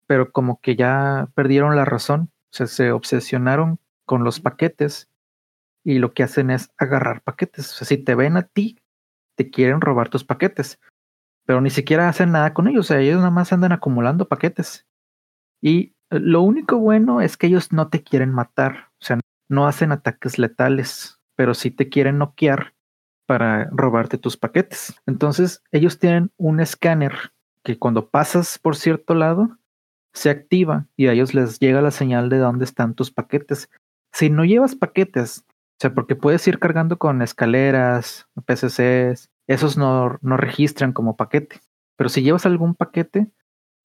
pero 0.09 0.33
como 0.33 0.61
que 0.61 0.75
ya 0.75 1.29
perdieron 1.37 1.77
la 1.77 1.85
razón 1.85 2.33
se 2.51 2.91
obsesionaron 2.91 3.79
con 4.05 4.25
los 4.25 4.41
paquetes 4.41 5.09
y 5.85 6.01
lo 6.01 6.13
que 6.13 6.25
hacen 6.25 6.51
es 6.51 6.71
agarrar 6.77 7.23
paquetes. 7.23 7.71
O 7.71 7.75
sea, 7.77 7.87
si 7.87 7.99
te 7.99 8.17
ven 8.17 8.37
a 8.37 8.49
ti, 8.49 8.81
te 9.37 9.49
quieren 9.49 9.81
robar 9.81 10.09
tus 10.09 10.25
paquetes, 10.25 10.81
pero 11.47 11.61
ni 11.61 11.71
siquiera 11.71 12.09
hacen 12.09 12.33
nada 12.33 12.53
con 12.53 12.69
ellos. 12.69 12.87
O 12.87 12.89
sea, 12.89 13.01
ellos 13.01 13.19
nada 13.19 13.31
más 13.31 13.53
andan 13.53 13.73
acumulando 13.73 14.29
paquetes. 14.29 14.87
Y 15.63 15.95
lo 16.11 16.43
único 16.43 16.77
bueno 16.79 17.21
es 17.21 17.37
que 17.37 17.47
ellos 17.47 17.73
no 17.73 17.89
te 17.89 18.03
quieren 18.03 18.33
matar. 18.33 18.91
O 19.01 19.05
sea, 19.05 19.21
no 19.49 19.67
hacen 19.67 19.93
ataques 19.93 20.39
letales, 20.39 21.21
pero 21.37 21.55
sí 21.55 21.71
te 21.71 21.89
quieren 21.89 22.19
noquear 22.19 22.75
para 23.27 23.69
robarte 23.71 24.19
tus 24.19 24.37
paquetes. 24.37 25.01
Entonces, 25.07 25.63
ellos 25.73 25.99
tienen 25.99 26.33
un 26.37 26.61
escáner 26.61 27.33
que 27.65 27.79
cuando 27.79 28.11
pasas 28.11 28.59
por 28.59 28.77
cierto 28.77 29.15
lado, 29.15 29.59
se 30.13 30.31
activa 30.31 30.87
y 30.97 31.09
a 31.09 31.13
ellos 31.13 31.35
les 31.35 31.59
llega 31.59 31.83
la 31.83 31.91
señal 31.91 32.29
de 32.29 32.39
dónde 32.39 32.65
están 32.65 32.95
tus 32.95 33.11
paquetes. 33.11 33.69
Si 34.13 34.31
no 34.31 34.45
llevas 34.45 34.75
paquetes, 34.75 35.45
o 35.49 35.79
sea, 35.79 35.95
porque 35.95 36.17
puedes 36.17 36.47
ir 36.49 36.59
cargando 36.59 36.97
con 36.97 37.21
escaleras, 37.21 38.27
PCCs, 38.47 39.31
esos 39.47 39.77
no, 39.77 40.19
no 40.23 40.37
registran 40.37 40.93
como 40.93 41.17
paquete. 41.17 41.61
Pero 41.97 42.09
si 42.09 42.23
llevas 42.23 42.47
algún 42.47 42.75
paquete, 42.75 43.31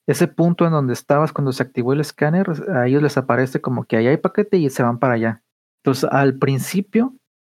ese 0.08 0.28
punto 0.28 0.66
en 0.66 0.72
donde 0.72 0.94
estabas 0.94 1.32
cuando 1.32 1.52
se 1.52 1.64
activó 1.64 1.94
el 1.94 2.02
escáner, 2.02 2.48
a 2.74 2.88
ellos 2.88 3.02
les 3.02 3.18
aparece 3.18 3.62
como 3.62 3.86
que 3.86 3.98
ahí 3.98 4.08
hay 4.08 4.18
paquete 4.18 4.58
y 4.58 4.70
se 4.70 4.84
van 4.84 5.00
para 5.00 5.14
allá. 5.14 5.44
Entonces, 5.84 6.10
al 6.12 6.38
principio, 6.38 7.16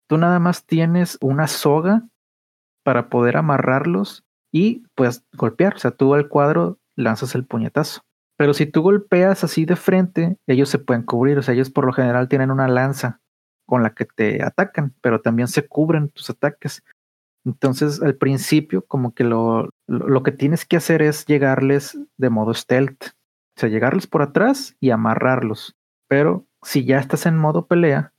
tú 0.09 0.19
nada 0.19 0.39
más 0.39 0.65
tienes 0.65 1.19
una 1.21 1.47
soga 1.47 2.07
para 2.85 3.09
poder 3.09 3.37
amarrarlos 3.37 4.25
y 4.53 4.85
pues 4.95 5.25
golpear. 5.33 5.75
O 5.75 5.79
sea, 5.79 5.91
tú 5.91 6.15
al 6.15 6.29
cuadro 6.29 6.79
lanzas 6.97 7.35
el 7.35 7.45
puñetazo. 7.45 8.03
Pero 8.37 8.53
si 8.53 8.67
tú 8.67 8.83
golpeas 8.83 9.45
así 9.45 9.65
de 9.65 9.77
frente, 9.77 10.39
ellos 10.47 10.69
se 10.69 10.79
pueden 10.79 11.03
cubrir. 11.03 11.39
O 11.39 11.43
sea, 11.43 11.55
ellos 11.55 11.71
por 11.71 11.87
lo 11.87 11.93
general 11.93 12.29
tienen 12.29 12.51
una 12.51 12.69
lanza 12.69 13.21
con 13.67 13.83
la 13.83 13.95
que 13.95 14.05
te 14.05 14.43
atacan, 14.43 14.95
pero 15.01 15.21
también 15.21 15.49
se 15.49 15.67
cubren 15.67 16.11
tus 16.11 16.31
ataques. 16.31 16.83
Entonces, 17.45 18.03
al 18.03 18.17
principio, 18.17 18.85
como 18.87 19.15
que 19.15 19.25
lo, 19.25 19.71
lo, 19.87 20.23
que 20.23 20.33
tienes 20.33 20.65
que 20.65 20.77
hacer 20.77 21.03
es 21.03 21.27
llegarles 21.27 21.99
de 22.17 22.31
modo 22.31 22.55
stealth. 22.55 23.09
O 23.57 23.61
sea, 23.61 23.69
llegarles 23.69 24.07
por 24.07 24.23
atrás 24.23 24.77
y 24.81 24.91
amarrarlos. 24.91 25.77
Pero 26.09 26.47
si 26.63 26.85
ya 26.85 26.99
estás 26.99 27.27
en 27.27 27.37
modo 27.37 27.67
pelea, 27.67 28.13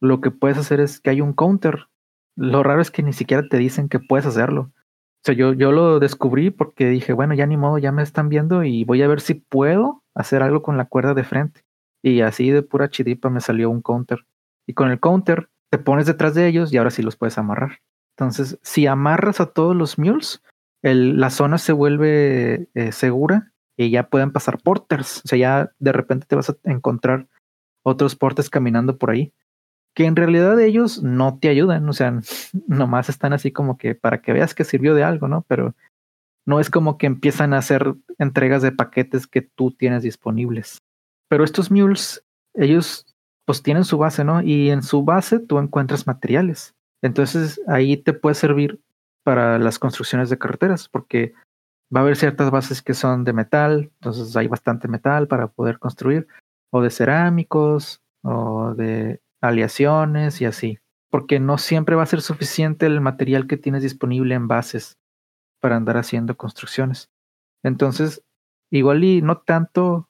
lo 0.00 0.20
que 0.20 0.30
puedes 0.30 0.58
hacer 0.58 0.80
es 0.80 1.00
que 1.00 1.10
hay 1.10 1.20
un 1.20 1.32
counter. 1.32 1.88
Lo 2.36 2.62
raro 2.62 2.82
es 2.82 2.90
que 2.90 3.02
ni 3.02 3.12
siquiera 3.12 3.48
te 3.48 3.56
dicen 3.56 3.88
que 3.88 4.00
puedes 4.00 4.26
hacerlo. 4.26 4.72
O 4.74 5.24
sea, 5.24 5.34
yo, 5.34 5.52
yo 5.52 5.72
lo 5.72 5.98
descubrí 6.00 6.50
porque 6.50 6.88
dije, 6.88 7.12
bueno, 7.12 7.34
ya 7.34 7.46
ni 7.46 7.56
modo, 7.56 7.78
ya 7.78 7.92
me 7.92 8.02
están 8.02 8.28
viendo 8.28 8.64
y 8.64 8.84
voy 8.84 9.02
a 9.02 9.08
ver 9.08 9.20
si 9.20 9.34
puedo 9.34 10.02
hacer 10.14 10.42
algo 10.42 10.62
con 10.62 10.76
la 10.76 10.86
cuerda 10.86 11.14
de 11.14 11.24
frente. 11.24 11.62
Y 12.02 12.20
así 12.20 12.50
de 12.50 12.62
pura 12.62 12.90
chidipa 12.90 13.30
me 13.30 13.40
salió 13.40 13.70
un 13.70 13.80
counter. 13.80 14.26
Y 14.66 14.74
con 14.74 14.90
el 14.90 15.00
counter 15.00 15.48
te 15.70 15.78
pones 15.78 16.06
detrás 16.06 16.34
de 16.34 16.48
ellos 16.48 16.72
y 16.72 16.76
ahora 16.76 16.90
sí 16.90 17.02
los 17.02 17.16
puedes 17.16 17.38
amarrar. 17.38 17.78
Entonces, 18.22 18.58
si 18.62 18.86
amarras 18.86 19.40
a 19.40 19.46
todos 19.46 19.76
los 19.76 19.98
mules, 19.98 20.42
la 20.82 21.30
zona 21.30 21.58
se 21.58 21.72
vuelve 21.72 22.68
eh, 22.74 22.92
segura 22.92 23.52
y 23.76 23.90
ya 23.90 24.08
pueden 24.08 24.32
pasar 24.32 24.60
porters. 24.62 25.22
O 25.24 25.28
sea, 25.28 25.38
ya 25.38 25.72
de 25.78 25.92
repente 25.92 26.26
te 26.26 26.36
vas 26.36 26.50
a 26.50 26.56
encontrar 26.64 27.28
otros 27.82 28.16
portes 28.16 28.50
caminando 28.50 28.96
por 28.98 29.10
ahí, 29.10 29.32
que 29.94 30.06
en 30.06 30.16
realidad 30.16 30.58
ellos 30.60 31.02
no 31.02 31.38
te 31.38 31.48
ayudan, 31.48 31.88
o 31.88 31.92
sea, 31.92 32.20
nomás 32.66 33.08
están 33.08 33.32
así 33.32 33.50
como 33.50 33.76
que 33.76 33.94
para 33.94 34.22
que 34.22 34.32
veas 34.32 34.54
que 34.54 34.64
sirvió 34.64 34.94
de 34.94 35.04
algo, 35.04 35.28
¿no? 35.28 35.44
Pero 35.48 35.74
no 36.46 36.60
es 36.60 36.70
como 36.70 36.98
que 36.98 37.06
empiezan 37.06 37.54
a 37.54 37.58
hacer 37.58 37.94
entregas 38.18 38.62
de 38.62 38.72
paquetes 38.72 39.26
que 39.26 39.42
tú 39.42 39.72
tienes 39.72 40.02
disponibles. 40.02 40.78
Pero 41.28 41.44
estos 41.44 41.70
mules, 41.70 42.24
ellos 42.54 43.06
pues 43.44 43.62
tienen 43.62 43.84
su 43.84 43.98
base, 43.98 44.24
¿no? 44.24 44.42
Y 44.42 44.70
en 44.70 44.82
su 44.82 45.04
base 45.04 45.38
tú 45.38 45.58
encuentras 45.58 46.06
materiales. 46.06 46.74
Entonces 47.02 47.60
ahí 47.66 47.96
te 47.96 48.12
puede 48.12 48.34
servir 48.34 48.80
para 49.24 49.58
las 49.58 49.78
construcciones 49.78 50.30
de 50.30 50.38
carreteras, 50.38 50.88
porque 50.88 51.34
va 51.94 52.00
a 52.00 52.02
haber 52.02 52.16
ciertas 52.16 52.50
bases 52.50 52.82
que 52.82 52.94
son 52.94 53.24
de 53.24 53.32
metal, 53.32 53.90
entonces 54.00 54.34
hay 54.36 54.48
bastante 54.48 54.88
metal 54.88 55.28
para 55.28 55.48
poder 55.48 55.78
construir, 55.78 56.26
o 56.70 56.80
de 56.80 56.90
cerámicos, 56.90 58.00
o 58.22 58.74
de 58.74 59.20
aleaciones 59.40 60.40
y 60.40 60.46
así, 60.46 60.78
porque 61.10 61.40
no 61.40 61.58
siempre 61.58 61.96
va 61.96 62.04
a 62.04 62.06
ser 62.06 62.22
suficiente 62.22 62.86
el 62.86 63.00
material 63.00 63.46
que 63.46 63.56
tienes 63.56 63.82
disponible 63.82 64.34
en 64.34 64.48
bases 64.48 64.96
para 65.60 65.76
andar 65.76 65.96
haciendo 65.96 66.36
construcciones. 66.36 67.10
Entonces, 67.62 68.22
igual 68.70 69.04
y 69.04 69.22
no 69.22 69.38
tanto 69.38 70.08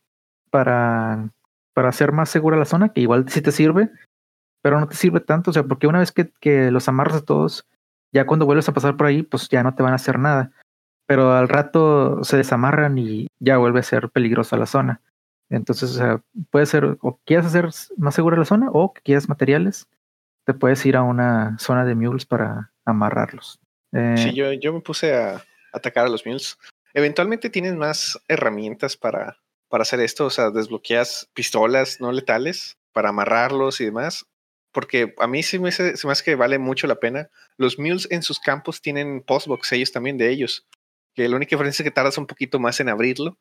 para, 0.51 1.31
para 1.75 1.89
hacer 1.89 2.13
más 2.13 2.29
segura 2.31 2.57
la 2.57 2.65
zona, 2.65 2.91
que 2.91 3.01
igual 3.01 3.29
sí 3.29 3.43
te 3.43 3.53
sirve, 3.53 3.91
pero 4.63 4.79
no 4.79 4.89
te 4.89 4.95
sirve 4.95 5.21
tanto, 5.21 5.51
o 5.51 5.53
sea, 5.53 5.65
porque 5.65 5.89
una 5.89 5.99
vez 5.99 6.13
que, 6.13 6.31
que 6.41 6.71
los 6.71 6.89
amarras 6.89 7.17
a 7.17 7.25
todos, 7.25 7.67
ya 8.13 8.27
cuando 8.27 8.47
vuelves 8.47 8.69
a 8.69 8.73
pasar 8.73 8.97
por 8.97 9.09
ahí, 9.09 9.23
pues 9.23 9.49
ya 9.49 9.63
no 9.63 9.75
te 9.75 9.83
van 9.83 9.93
a 9.93 9.97
hacer 9.97 10.19
nada. 10.19 10.53
Pero 11.07 11.35
al 11.35 11.49
rato 11.49 12.23
se 12.23 12.37
desamarran 12.37 12.97
y 12.97 13.27
ya 13.41 13.59
vuelve 13.59 13.81
a 13.81 13.83
ser 13.83 14.09
peligrosa 14.11 14.57
la 14.57 14.67
zona. 14.67 15.01
Entonces, 15.51 15.91
o 15.91 15.95
sea, 15.95 16.23
puede 16.51 16.67
ser, 16.67 16.97
o 17.01 17.21
quieres 17.27 17.47
hacer 17.47 17.69
más 17.97 18.15
segura 18.15 18.39
la 18.39 18.45
zona, 18.45 18.69
o 18.71 18.95
que 18.95 19.03
quieres 19.03 19.29
materiales, 19.29 19.89
te 20.47 20.55
puedes 20.55 20.85
ir 20.87 20.97
a 20.97 21.03
una 21.03 21.59
zona 21.59 21.85
de 21.85 21.95
mules 21.95 22.25
para 22.25 22.71
amarrarlos. 22.85 23.59
Eh, 23.93 24.15
sí, 24.17 24.33
yo, 24.33 24.53
yo 24.53 24.73
me 24.73 24.81
puse 24.81 25.15
a 25.15 25.43
atacar 25.73 26.07
a 26.07 26.09
los 26.09 26.25
mules. 26.25 26.57
Eventualmente 26.95 27.51
tienes 27.51 27.75
más 27.75 28.19
herramientas 28.29 28.97
para, 28.97 29.39
para 29.69 29.83
hacer 29.83 30.01
esto, 30.01 30.27
o 30.27 30.31
sea, 30.31 30.51
desbloqueas 30.51 31.29
pistolas 31.35 32.01
no 32.01 32.13
letales 32.13 32.79
para 32.93 33.09
amarrarlos 33.09 33.81
y 33.81 33.87
demás 33.87 34.27
porque 34.73 35.15
a 35.19 35.27
mí 35.27 35.43
sí 35.43 35.59
me 35.59 35.69
hace, 35.69 35.97
se 35.97 36.07
me 36.07 36.13
hace 36.13 36.25
que 36.25 36.35
vale 36.35 36.59
mucho 36.59 36.87
la 36.87 36.97
pena. 36.97 37.31
Los 37.57 37.79
mules 37.79 38.09
en 38.11 38.23
sus 38.23 38.41
campos 38.41 38.81
tienen 38.81 39.23
postbox, 39.23 39.73
ellos 39.73 39.93
también 39.93 40.19
de 40.19 40.31
ellos, 40.31 40.67
que 41.15 41.29
la 41.29 41.37
única 41.37 41.55
diferencia 41.57 41.83
es 41.83 41.85
que 41.85 41.95
tardas 41.95 42.19
un 42.19 42.27
poquito 42.27 42.59
más 42.59 42.81
en 42.81 42.89
abrirlo, 42.89 43.39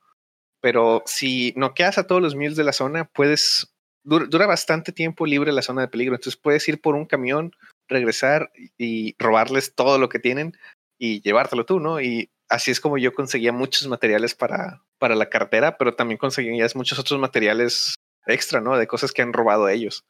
pero 0.62 1.04
si 1.06 1.54
no 1.56 1.74
quedas 1.74 1.98
a 1.98 2.06
todos 2.06 2.22
los 2.22 2.36
mules 2.36 2.56
de 2.56 2.64
la 2.64 2.74
zona, 2.74 3.06
puedes, 3.06 3.74
dura, 4.04 4.46
bastante 4.46 4.92
tiempo 4.92 5.26
libre 5.26 5.52
la 5.52 5.62
zona 5.62 5.82
de 5.82 5.88
peligro, 5.88 6.16
entonces 6.16 6.40
puedes 6.40 6.68
ir 6.68 6.82
por 6.82 6.96
un 6.96 7.06
camión, 7.06 7.56
regresar 7.88 8.52
y 8.78 9.16
robarles 9.18 9.74
todo 9.74 9.98
lo 9.98 10.10
que 10.10 10.20
tienen 10.20 10.58
y 10.98 11.22
llevártelo 11.22 11.66
tú, 11.66 11.80
¿no? 11.80 12.00
Y 12.00 12.30
así 12.48 12.72
es 12.72 12.80
como 12.80 12.98
yo 12.98 13.14
conseguía 13.14 13.52
muchos 13.52 13.88
materiales 13.88 14.36
para, 14.36 14.84
para 15.00 15.16
la 15.16 15.30
cartera, 15.30 15.78
pero 15.78 15.96
también 15.96 16.18
conseguías 16.18 16.76
muchos 16.76 17.00
otros 17.00 17.20
materiales 17.20 17.96
extra, 18.28 18.62
¿no? 18.62 18.78
De 18.78 18.88
cosas 18.88 19.12
que 19.12 19.22
han 19.22 19.34
robado 19.34 19.68
ellos. 19.68 20.06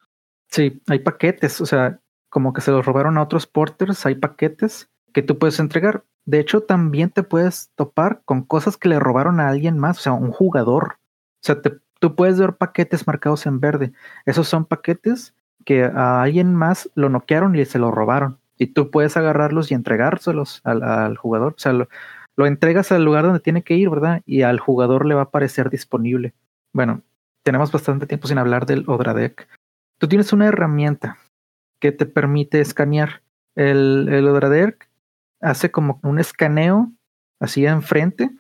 Sí, 0.52 0.82
hay 0.88 1.00
paquetes, 1.00 1.62
o 1.62 1.66
sea, 1.66 2.00
como 2.30 2.54
que 2.54 2.62
se 2.62 2.72
los 2.72 2.86
robaron 2.86 3.18
a 3.18 3.24
otros 3.24 3.48
porters, 3.48 4.06
hay 4.06 4.16
paquetes 4.16 4.90
que 5.14 5.24
tú 5.24 5.40
puedes 5.40 5.60
entregar. 5.60 6.04
De 6.26 6.40
hecho, 6.40 6.62
también 6.62 7.10
te 7.10 7.24
puedes 7.24 7.72
topar 7.76 8.22
con 8.26 8.44
cosas 8.44 8.78
que 8.78 8.90
le 8.90 9.00
robaron 9.00 9.40
a 9.40 9.50
alguien 9.50 9.80
más, 9.80 10.00
o 10.00 10.02
sea, 10.02 10.14
un 10.14 10.32
jugador. 10.32 10.98
O 11.42 11.44
sea, 11.44 11.62
tú 12.00 12.16
puedes 12.16 12.40
ver 12.40 12.58
paquetes 12.58 13.08
marcados 13.08 13.46
en 13.46 13.60
verde. 13.60 13.94
Esos 14.26 14.48
son 14.48 14.66
paquetes 14.66 15.34
que 15.66 15.86
a 15.86 16.22
alguien 16.22 16.54
más 16.54 16.90
lo 16.96 17.10
noquearon 17.10 17.56
y 17.56 17.66
se 17.66 17.80
lo 17.80 17.92
robaron. 17.92 18.40
Y 18.58 18.68
tú 18.68 18.92
puedes 18.92 19.18
agarrarlos 19.18 19.72
y 19.72 19.74
entregárselos 19.74 20.62
al, 20.64 21.18
jugador. 21.18 21.54
O 21.54 21.60
sea, 21.60 21.74
lo, 21.74 21.88
lo, 22.36 22.46
entregas 22.46 22.92
al 22.92 23.06
lugar 23.06 23.24
donde 23.24 23.40
tiene 23.40 23.64
que 23.64 23.76
ir, 23.76 23.90
¿verdad? 23.90 24.22
Y 24.26 24.44
al 24.44 24.60
jugador 24.60 25.06
le 25.06 25.16
va 25.16 25.24
a 25.24 25.32
parecer 25.32 25.70
disponible. 25.70 26.34
Bueno, 26.74 27.02
tenemos 27.44 27.72
bastante 27.72 28.06
tiempo 28.06 28.28
sin 28.28 28.38
hablar 28.38 28.66
del 28.66 28.84
Odradek. 28.88 29.48
Tú 30.02 30.08
tienes 30.08 30.34
una 30.34 30.48
herramienta 30.48 31.20
que 31.80 31.92
te 31.92 32.08
permite 32.08 32.60
escanear. 32.60 33.22
El, 33.54 34.10
el 34.10 34.76
hace 35.42 35.70
como 35.70 36.00
un 36.02 36.18
escaneo 36.18 36.92
así 37.40 37.68
enfrente 37.68 38.32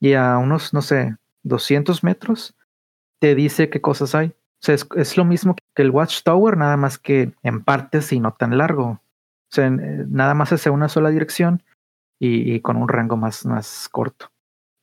y 0.00 0.12
a 0.12 0.38
unos, 0.38 0.72
no 0.72 0.82
sé, 0.82 1.16
200 1.42 2.04
metros 2.04 2.54
te 3.20 3.34
dice 3.34 3.70
qué 3.70 3.80
cosas 3.80 4.14
hay. 4.14 4.28
O 4.28 4.60
sea, 4.60 4.76
es, 4.76 5.16
lo 5.16 5.24
mismo 5.24 5.56
que 5.74 5.82
el 5.82 5.90
Watchtower, 5.90 6.56
nada 6.56 6.76
más 6.76 6.96
que 6.96 7.32
en 7.42 7.64
partes 7.64 8.12
y 8.12 8.20
no 8.20 8.32
tan 8.32 8.56
largo. 8.56 8.84
O 8.86 9.00
sea, 9.50 9.66
eh, 9.66 10.04
nada 10.08 10.34
más 10.34 10.52
hacia 10.52 10.70
una 10.70 10.88
sola 10.88 11.10
dirección 11.10 11.64
y, 12.20 12.54
y, 12.54 12.60
con 12.60 12.76
un 12.76 12.88
rango 12.88 13.16
más, 13.16 13.44
más 13.46 13.88
corto. 13.88 14.30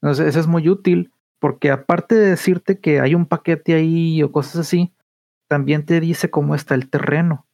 Entonces, 0.02 0.28
eso 0.28 0.42
es 0.42 0.48
muy 0.48 0.68
útil 0.68 1.14
porque 1.40 1.72
aparte 1.72 2.16
de 2.16 2.32
decirte 2.32 2.82
que 2.82 3.00
hay 3.00 3.16
un 3.16 3.26
paquete 3.26 3.76
ahí 3.76 4.22
o 4.24 4.34
cosas 4.34 4.58
así, 4.58 4.94
también 5.52 5.86
te 5.86 6.00
dice 6.00 6.30
cómo 6.30 6.56
está 6.56 6.76
el 6.76 6.90
terreno. 6.90 7.46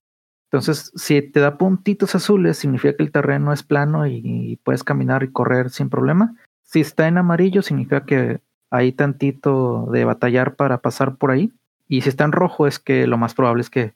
Entonces, 0.51 0.91
si 0.95 1.19
te 1.23 1.39
da 1.39 1.57
puntitos 1.57 2.13
azules, 2.13 2.55
significa 2.55 2.95
que 2.95 3.01
el 3.01 3.11
terreno 3.11 3.51
es 3.51 3.63
plano 3.63 4.05
y, 4.05 4.59
puedes 4.63 4.83
caminar 4.83 5.23
y 5.23 5.31
correr 5.31 5.71
sin 5.71 5.89
problema. 5.89 6.35
Si 6.61 6.79
está 6.79 7.07
en 7.07 7.17
amarillo, 7.17 7.63
significa 7.63 8.05
que 8.05 8.39
hay 8.69 8.91
tantito 8.91 9.87
de 9.91 10.05
batallar 10.05 10.53
para 10.53 10.77
pasar 10.77 11.15
por 11.15 11.31
ahí. 11.31 11.51
Y 11.87 12.01
si 12.01 12.09
está 12.09 12.23
en 12.23 12.33
rojo, 12.33 12.67
es 12.67 12.77
que 12.77 13.07
lo 13.07 13.17
más 13.17 13.33
probable 13.33 13.61
es 13.61 13.71
que 13.71 13.95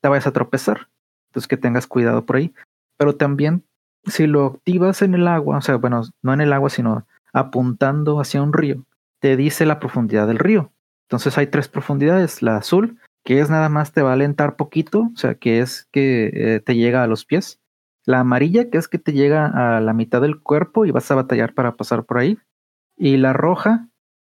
te 0.00 0.08
vayas 0.08 0.26
a 0.26 0.32
tropezar. 0.32 0.88
Entonces, 1.28 1.46
que 1.46 1.58
tengas 1.58 1.86
cuidado 1.86 2.24
por 2.24 2.36
ahí. 2.36 2.54
Pero 2.96 3.16
también, 3.16 3.64
si 4.06 4.26
lo 4.26 4.46
activas 4.46 5.02
en 5.02 5.12
el 5.12 5.28
agua, 5.28 5.58
o 5.58 5.60
sea, 5.60 5.76
bueno, 5.76 6.04
no 6.22 6.32
en 6.32 6.40
el 6.40 6.54
agua, 6.54 6.70
sino 6.70 7.06
apuntando 7.34 8.18
hacia 8.18 8.40
un 8.40 8.54
río, 8.54 8.86
te 9.20 9.36
dice 9.36 9.66
la 9.66 9.78
profundidad 9.78 10.26
del 10.26 10.38
río. 10.38 10.72
Entonces, 11.02 11.36
hay 11.36 11.48
tres 11.48 11.68
profundidades: 11.68 12.40
la 12.40 12.56
azul, 12.56 12.98
que 13.24 13.40
es 13.40 13.50
nada 13.50 13.68
más 13.68 13.92
te 13.92 14.02
va 14.02 14.10
a 14.10 14.14
alentar 14.14 14.56
poquito, 14.56 15.10
o 15.14 15.16
sea, 15.16 15.34
que 15.34 15.60
es 15.60 15.88
que 15.92 16.30
eh, 16.34 16.60
te 16.60 16.74
llega 16.74 17.02
a 17.02 17.06
los 17.06 17.24
pies. 17.24 17.60
La 18.04 18.20
amarilla, 18.20 18.68
que 18.68 18.78
es 18.78 18.88
que 18.88 18.98
te 18.98 19.12
llega 19.12 19.76
a 19.76 19.80
la 19.80 19.92
mitad 19.92 20.20
del 20.20 20.40
cuerpo 20.40 20.84
y 20.84 20.90
vas 20.90 21.10
a 21.10 21.14
batallar 21.14 21.54
para 21.54 21.76
pasar 21.76 22.04
por 22.04 22.18
ahí. 22.18 22.38
Y 22.96 23.16
la 23.16 23.32
roja, 23.32 23.88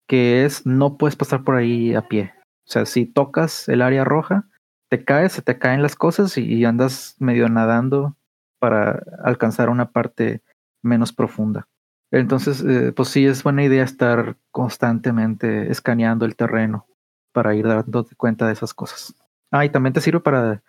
que 0.07 0.43
es 0.43 0.65
no 0.65 0.97
puedes 0.97 1.15
pasar 1.15 1.43
por 1.43 1.55
ahí 1.55 1.95
a 1.95 2.07
pie. 2.07 2.33
O 2.67 2.71
sea, 2.71 2.85
si 2.85 3.05
tocas 3.05 3.69
el 3.69 3.81
área 3.81 4.03
roja, 4.03 4.49
te 4.89 5.05
caes, 5.05 5.31
se 5.31 5.41
te 5.41 5.57
caen 5.57 5.81
las 5.81 5.95
cosas 5.95 6.37
y, 6.37 6.65
andas 6.65 7.15
medio 7.19 7.47
nadando 7.47 8.17
para 8.59 9.03
alcanzar 9.23 9.69
una 9.69 9.91
parte 9.91 10.41
menos 10.83 11.13
profunda. 11.13 11.67
Entonces, 12.11 12.61
eh, 12.67 12.91
pues 12.93 13.07
sí, 13.07 13.25
es 13.25 13.41
buena 13.41 13.63
idea 13.63 13.85
estar 13.85 14.35
constantemente 14.51 15.71
escaneando 15.71 16.25
el 16.25 16.35
terreno 16.35 16.87
para 17.31 17.55
ir 17.55 17.67
dándote 17.67 18.15
cuenta 18.15 18.47
de 18.47 18.53
esas 18.53 18.73
cosas. 18.73 19.13
Ah, 19.51 19.65
y 19.65 19.69
también 19.69 19.93
te 19.93 20.01
sirve 20.01 20.19
para 20.19 20.63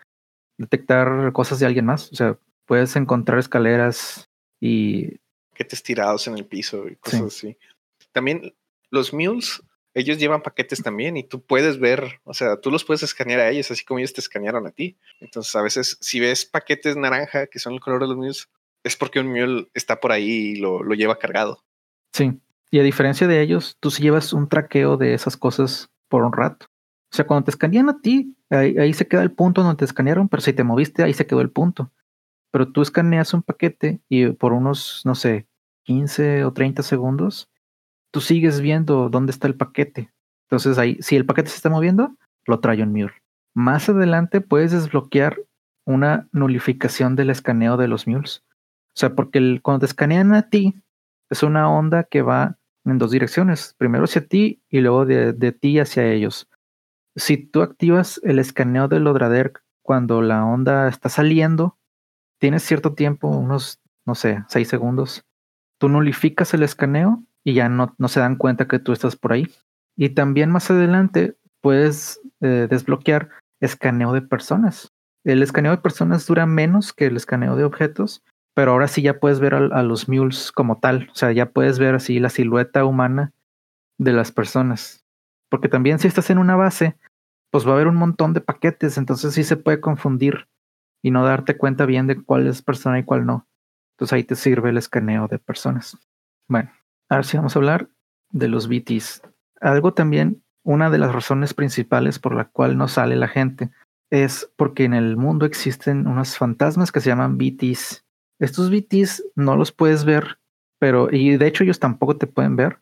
detectar 0.59 1.33
cosas 1.33 1.59
de 1.59 1.67
alguien 1.67 1.87
más. 1.87 2.11
O 2.13 2.15
sea, 2.15 2.39
puedes 2.67 2.95
encontrar 2.97 3.39
escaleras 3.39 4.29
y... 4.61 5.19
Paquetes 5.51 5.83
tirados 5.83 6.27
en 6.27 6.37
el 6.37 6.47
piso 6.47 6.89
y 6.89 6.97
cosas 6.97 7.23
así. 7.23 7.57
También 8.13 8.55
los 8.91 9.13
mules, 9.13 9.63
ellos 9.95 10.19
llevan 10.19 10.43
paquetes 10.43 10.83
también 10.83 11.17
y 11.17 11.25
tú 11.25 11.43
puedes 11.45 11.79
ver, 11.79 12.21
o 12.25 12.35
sea, 12.35 12.61
tú 12.61 12.71
los 12.71 12.85
puedes 12.85 13.03
escanear 13.03 13.41
a 13.41 13.51
ellos, 13.51 13.71
así 13.71 13.85
como 13.85 13.99
ellos 13.99 14.13
te 14.13 14.21
escanearon 14.21 14.67
a 14.67 14.71
ti. 14.71 14.97
Entonces, 15.21 15.55
a 15.55 15.63
veces, 15.63 15.99
si 16.01 16.21
ves 16.21 16.45
paquetes 16.45 16.97
naranja, 16.97 17.47
que 17.47 17.59
son 17.59 17.75
el 17.75 17.81
color 17.81 18.01
de 18.01 18.09
los 18.09 18.17
mules, 18.17 18.49
es 18.85 18.97
porque 18.97 19.21
un 19.21 19.29
mule 19.29 19.69
está 19.75 20.01
por 20.01 20.13
ahí 20.13 20.31
y 20.31 20.57
lo, 20.57 20.83
lo 20.83 20.95
lleva 20.95 21.19
cargado. 21.19 21.63
Sí. 22.13 22.41
Y 22.71 22.81
a 22.81 22.83
diferencia 22.83 23.27
de 23.27 23.43
ellos, 23.43 23.77
tú 23.81 23.91
si 23.91 24.03
llevas 24.03 24.33
un 24.33 24.49
traqueo 24.49 24.97
de 24.97 25.13
esas 25.13 25.37
cosas 25.37 25.91
por 26.13 26.25
un 26.25 26.33
rato. 26.35 26.67
O 27.11 27.17
sea, 27.17 27.27
cuando 27.27 27.47
te 27.47 27.53
escanean 27.53 27.89
a 27.89 28.03
ti, 28.03 28.37
ahí, 28.51 28.93
se 28.93 29.09
queda 29.09 29.23
el 29.23 29.33
punto 29.33 29.63
donde 29.63 29.79
te 29.79 29.87
escanearon, 29.87 30.29
pero 30.29 30.43
si 30.43 30.53
te 30.53 30.63
moviste, 30.63 31.03
ahí 31.03 31.15
se 31.15 31.27
quedó 31.27 31.41
el 31.41 31.49
punto. 31.49 31.91
Pero 32.51 32.71
tú 32.71 32.83
escaneas 32.83 33.33
un 33.33 33.43
paquete 33.43 34.03
y 34.11 34.27
por 34.27 34.53
unos, 34.53 35.01
no 35.07 35.15
sé, 35.15 35.47
15 35.85 36.45
o 36.45 36.53
30 36.53 36.83
segundos, 36.83 37.49
tú 38.11 38.21
sigues 38.21 38.61
viendo 38.61 39.09
dónde 39.09 39.31
está 39.31 39.47
el 39.47 39.55
paquete. 39.55 40.13
Entonces 40.51 40.77
ahí, 40.77 40.99
si 41.01 41.17
el 41.17 41.25
paquete 41.25 41.49
se 41.49 41.57
está 41.57 41.71
moviendo, 41.71 42.15
lo 42.45 42.61
trae 42.61 42.83
un 42.83 42.93
mule. 42.93 43.15
Más 43.55 43.89
adelante 43.89 44.43
puedes 44.43 44.73
desbloquear 44.73 45.39
una 45.87 46.29
nulificación 46.31 47.17
del 47.17 47.31
escaneo 47.31 47.79
de 47.79 47.89
los 47.89 48.07
mules. 48.07 48.45
O 48.89 48.97
sea, 48.97 49.15
porque 49.15 49.61
cuando 49.63 49.81
te 49.81 49.87
escanean 49.87 50.35
a 50.35 50.51
ti, 50.51 50.75
es 51.31 51.43
una 51.43 51.71
onda 51.71 52.05
que 52.05 52.21
va 52.21 52.59
en 52.85 52.99
dos 52.99 53.11
direcciones, 53.11 53.75
primero 53.79 54.05
hacia 54.05 54.27
ti 54.27 54.63
y 54.69 54.81
luego 54.81 55.07
de, 55.07 55.53
ti 55.53 55.79
hacia 55.79 56.07
ellos. 56.07 56.49
Si 57.17 57.37
tú 57.37 57.63
activas 57.63 58.21
el 58.25 58.39
escaneo 58.39 58.89
del 58.89 59.07
Odrader 59.07 59.53
cuando 59.83 60.23
la 60.23 60.45
onda 60.45 60.89
está 60.89 61.09
saliendo, 61.09 61.79
tienes 62.39 62.63
cierto 62.63 62.95
tiempo, 62.95 63.29
unos, 63.29 63.81
no 64.07 64.15
sé, 64.15 64.45
seis 64.49 64.69
segundos, 64.69 65.25
tú 65.79 65.89
nulificas 65.89 66.55
el 66.55 66.63
escaneo 66.63 67.23
y 67.45 67.55
ya 67.55 67.69
no, 67.69 67.95
no 67.99 68.09
se 68.09 68.21
dan 68.21 68.37
cuenta 68.37 68.67
que 68.67 68.79
tú 68.79 68.93
estás 68.93 69.17
por 69.17 69.33
ahí. 69.33 69.49
Y 69.97 70.11
también 70.11 70.51
más 70.51 70.71
adelante 70.71 71.37
puedes 71.61 72.21
eh, 72.41 72.67
desbloquear 72.69 73.31
escaneo 73.61 74.13
de 74.13 74.23
personas. 74.23 74.93
El 75.25 75.43
escaneo 75.43 75.73
de 75.73 75.79
personas 75.79 76.27
dura 76.27 76.47
menos 76.47 76.93
que 76.93 77.07
el 77.07 77.17
escaneo 77.17 77.57
de 77.57 77.65
objetos, 77.65 78.25
pero 78.55 78.73
ahora 78.73 78.89
sí 78.89 79.03
ya 79.03 79.19
puedes 79.19 79.41
ver 79.41 79.55
a, 79.55 79.83
los 79.83 80.09
mules 80.09 80.53
como 80.53 80.79
tal. 80.79 81.09
O 81.13 81.15
sea, 81.15 81.33
ya 81.33 81.51
puedes 81.51 81.79
ver 81.79 81.95
así 81.95 82.19
la 82.19 82.29
silueta 82.29 82.85
humana 82.85 83.33
de 83.99 84.13
las 84.13 84.33
personas. 84.33 85.05
Porque 85.49 85.69
también 85.69 85.99
si 85.99 86.09
estás 86.09 86.31
en 86.31 86.39
una 86.39 86.57
base, 86.57 86.97
pues 87.51 87.67
va 87.67 87.71
a 87.71 87.75
haber 87.75 87.89
un 87.89 87.97
montón 87.97 88.33
de 88.33 88.41
paquetes, 88.41 88.97
entonces 88.97 89.35
sí 89.35 89.45
se 89.45 89.57
puede 89.57 89.81
confundir 89.81 90.49
y 91.03 91.11
no 91.11 91.25
darte 91.25 91.57
cuenta 91.57 91.87
bien 91.87 92.07
de 92.07 92.23
cuál 92.23 92.47
es 92.47 92.63
persona 92.63 92.99
y 92.99 93.05
cuál 93.05 93.27
no. 93.27 93.47
Entonces 93.95 94.13
ahí 94.15 94.25
te 94.25 94.37
sirve 94.37 94.71
el 94.71 94.79
escaneo 94.79 95.29
de 95.29 95.39
personas. 95.39 95.99
Bueno, 96.49 96.71
ahora 97.09 97.23
sí 97.25 97.37
vamos 97.37 97.55
a 97.55 97.59
hablar 97.59 97.89
de 98.31 98.49
los 98.49 98.69
BTs. 98.69 99.23
Algo 99.61 99.93
también, 99.93 100.43
una 100.65 100.91
de 100.91 100.99
las 100.99 101.13
razones 101.13 101.55
principales 101.55 102.19
por 102.19 102.35
la 102.35 102.47
cual 102.47 102.77
no 102.79 102.89
sale 102.89 103.17
la 103.17 103.29
gente 103.29 103.71
es 104.11 104.51
porque 104.57 104.85
en 104.85 104.95
el 104.95 105.17
mundo 105.17 105.47
existen 105.47 106.07
unos 106.07 106.37
fantasmas 106.37 106.93
que 106.93 107.01
se 107.01 107.11
llaman 107.11 107.39
BTs. 107.39 108.02
Estos 108.43 108.71
BTs 108.71 109.25
no 109.37 109.57
los 109.57 109.73
puedes 109.73 110.05
ver, 110.05 110.39
pero, 110.79 111.09
y 111.11 111.37
de 111.37 111.47
hecho 111.47 111.65
ellos 111.65 111.79
tampoco 111.79 112.17
te 112.17 112.27
pueden 112.27 112.57
ver, 112.57 112.81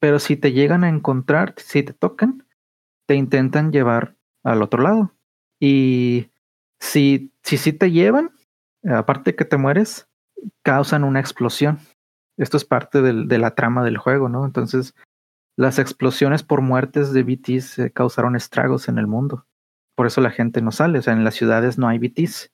pero 0.00 0.18
si 0.18 0.36
te 0.36 0.52
llegan 0.52 0.84
a 0.84 0.88
encontrar, 0.88 1.54
si 1.56 1.82
te 1.82 1.92
tocan, 1.92 2.46
te 3.06 3.14
intentan 3.14 3.72
llevar 3.72 4.16
al 4.44 4.62
otro 4.62 4.82
lado. 4.82 5.14
Y 5.60 6.30
si, 6.80 7.32
si, 7.42 7.58
si 7.58 7.72
te 7.72 7.90
llevan, 7.90 8.30
aparte 8.84 9.34
que 9.34 9.44
te 9.44 9.56
mueres, 9.56 10.08
causan 10.62 11.04
una 11.04 11.20
explosión. 11.20 11.78
Esto 12.36 12.56
es 12.56 12.64
parte 12.64 13.02
de 13.02 13.38
la 13.38 13.54
trama 13.54 13.84
del 13.84 13.98
juego, 13.98 14.28
¿no? 14.28 14.44
Entonces, 14.44 14.94
las 15.56 15.78
explosiones 15.78 16.44
por 16.44 16.60
muertes 16.60 17.12
de 17.12 17.24
BTs 17.24 17.92
causaron 17.92 18.36
estragos 18.36 18.88
en 18.88 18.98
el 18.98 19.08
mundo 19.08 19.48
por 19.98 20.06
eso 20.06 20.20
la 20.20 20.30
gente 20.30 20.62
no 20.62 20.70
sale, 20.70 21.00
o 21.00 21.02
sea, 21.02 21.12
en 21.12 21.24
las 21.24 21.34
ciudades 21.34 21.76
no 21.76 21.88
hay 21.88 21.98
BTs. 21.98 22.52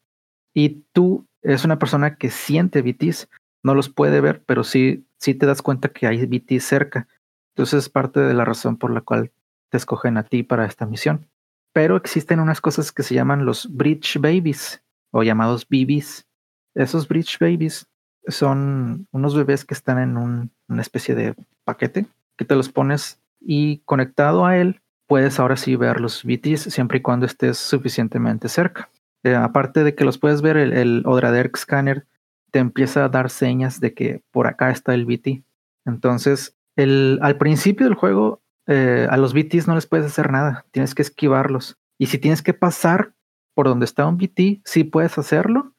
Y 0.55 0.87
tú 0.95 1.27
es 1.45 1.65
una 1.65 1.79
persona 1.79 2.17
que 2.17 2.31
siente 2.31 2.83
BTs, 2.83 3.29
no 3.63 3.75
los 3.75 3.89
puede 3.89 4.21
ver, 4.21 4.43
pero 4.45 4.65
sí, 4.65 5.07
sí 5.19 5.35
te 5.35 5.47
das 5.47 5.63
cuenta 5.63 5.91
que 5.91 6.07
hay 6.07 6.27
BTs 6.27 6.65
cerca. 6.65 7.07
Entonces 7.55 7.85
es 7.85 7.89
parte 7.89 8.21
de 8.21 8.35
la 8.35 8.45
razón 8.45 8.77
por 8.77 8.91
la 8.91 9.01
cual 9.01 9.31
te 9.71 9.77
escogen 9.77 10.17
a 10.17 10.25
ti 10.25 10.43
para 10.43 10.67
esta 10.67 10.87
misión. 10.87 11.29
Pero 11.73 11.97
existen 11.97 12.41
unas 12.41 12.61
cosas 12.61 12.93
que 12.93 13.03
se 13.03 13.15
llaman 13.15 13.45
los 13.45 13.73
Bridge 13.75 14.19
Babies 14.19 14.83
o 15.13 15.23
llamados 15.23 15.67
BBs. 15.69 16.27
Esos 16.75 17.07
Bridge 17.07 17.39
Babies 17.39 17.87
son 18.27 19.07
unos 19.13 19.37
bebés 19.37 19.65
que 19.65 19.75
están 19.75 19.99
en 19.99 20.17
una 20.17 20.83
especie 20.83 21.15
de 21.15 21.35
paquete 21.65 22.07
que 22.37 22.45
te 22.45 22.57
los 22.57 22.69
pones 22.69 23.21
y 23.41 23.79
conectado 23.85 24.47
a 24.47 24.57
él 24.57 24.81
puedes 25.07 25.39
ahora 25.39 25.57
sí 25.57 25.77
ver 25.77 26.01
los 26.01 26.25
BTs 26.25 26.63
siempre 26.73 26.99
y 26.99 27.03
cuando 27.03 27.27
estés 27.27 27.59
suficientemente 27.59 28.49
cerca. 28.49 28.89
Eh, 29.25 29.35
aparte 29.35 29.85
de 29.85 29.95
que 29.95 30.05
los 30.05 30.19
puedes 30.19 30.43
ver, 30.43 30.57
el, 30.59 30.73
el 30.73 31.51
Scanner 31.57 32.07
te 32.51 32.59
empieza 32.59 33.05
a 33.05 33.09
dar 33.09 33.31
señas 33.31 33.81
de 33.81 33.95
que 33.95 34.23
por 34.31 34.47
acá 34.47 34.71
está 34.71 34.95
el 34.95 35.07
BT. 35.07 35.43
Entonces, 35.87 36.57
al 36.77 37.37
principio 37.39 37.87
del 37.87 37.95
juego, 37.95 38.43
eh, 38.67 39.07
a 39.11 39.17
los 39.17 39.35
BTs 39.35 39.67
no 39.67 39.75
les 39.75 39.87
puedes 39.87 40.07
hacer 40.07 40.31
nada, 40.31 40.67
tienes 40.71 40.95
que 40.95 41.03
esquivarlos. 41.03 41.79
Y 41.99 42.07
si 42.07 42.19
tienes 42.19 42.43
que 42.43 42.55
pasar 42.55 43.15
por 43.55 43.67
donde 43.67 43.87
está 43.87 44.07
un 44.07 44.19
BT, 44.19 44.61
sí 44.65 44.85
puedes 44.85 45.17
hacerlo, 45.19 45.75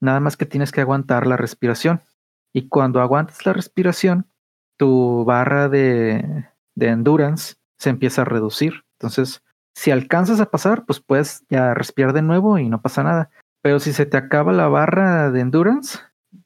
nada 0.00 0.20
más 0.20 0.36
que 0.36 0.46
tienes 0.46 0.70
que 0.70 0.80
aguantar 0.80 1.26
la 1.26 1.36
respiración. 1.36 2.00
Y 2.52 2.68
cuando 2.68 3.00
aguantas 3.00 3.46
la 3.46 3.54
respiración, 3.54 4.26
tu 4.76 5.24
barra 5.24 5.68
de 5.68 6.44
endurance 6.76 7.54
se 7.78 7.90
empieza 7.90 8.22
a 8.22 8.26
reducir. 8.26 8.84
Entonces, 8.98 9.42
si 9.74 9.90
alcanzas 9.90 10.40
a 10.40 10.50
pasar, 10.50 10.84
pues 10.84 11.00
puedes 11.00 11.44
ya 11.48 11.74
respirar 11.74 12.12
de 12.12 12.22
nuevo 12.22 12.58
y 12.58 12.68
no 12.68 12.82
pasa 12.82 13.02
nada. 13.02 13.30
Pero 13.62 13.80
si 13.80 13.92
se 13.92 14.06
te 14.06 14.16
acaba 14.16 14.52
la 14.52 14.68
barra 14.68 15.30
de 15.30 15.40
endurance, 15.40 15.98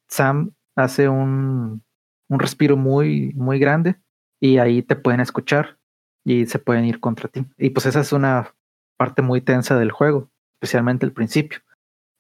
Sam 0.08 0.52
hace 0.76 1.08
un, 1.08 1.82
un 2.28 2.38
respiro 2.38 2.76
muy, 2.76 3.32
muy 3.34 3.58
grande 3.58 3.96
y 4.40 4.58
ahí 4.58 4.82
te 4.82 4.96
pueden 4.96 5.20
escuchar 5.20 5.78
y 6.24 6.46
se 6.46 6.58
pueden 6.58 6.84
ir 6.84 7.00
contra 7.00 7.28
ti. 7.28 7.46
Y 7.56 7.70
pues 7.70 7.86
esa 7.86 8.00
es 8.00 8.12
una 8.12 8.54
parte 8.96 9.22
muy 9.22 9.40
tensa 9.40 9.78
del 9.78 9.92
juego, 9.92 10.30
especialmente 10.56 11.06
el 11.06 11.12
principio. 11.12 11.60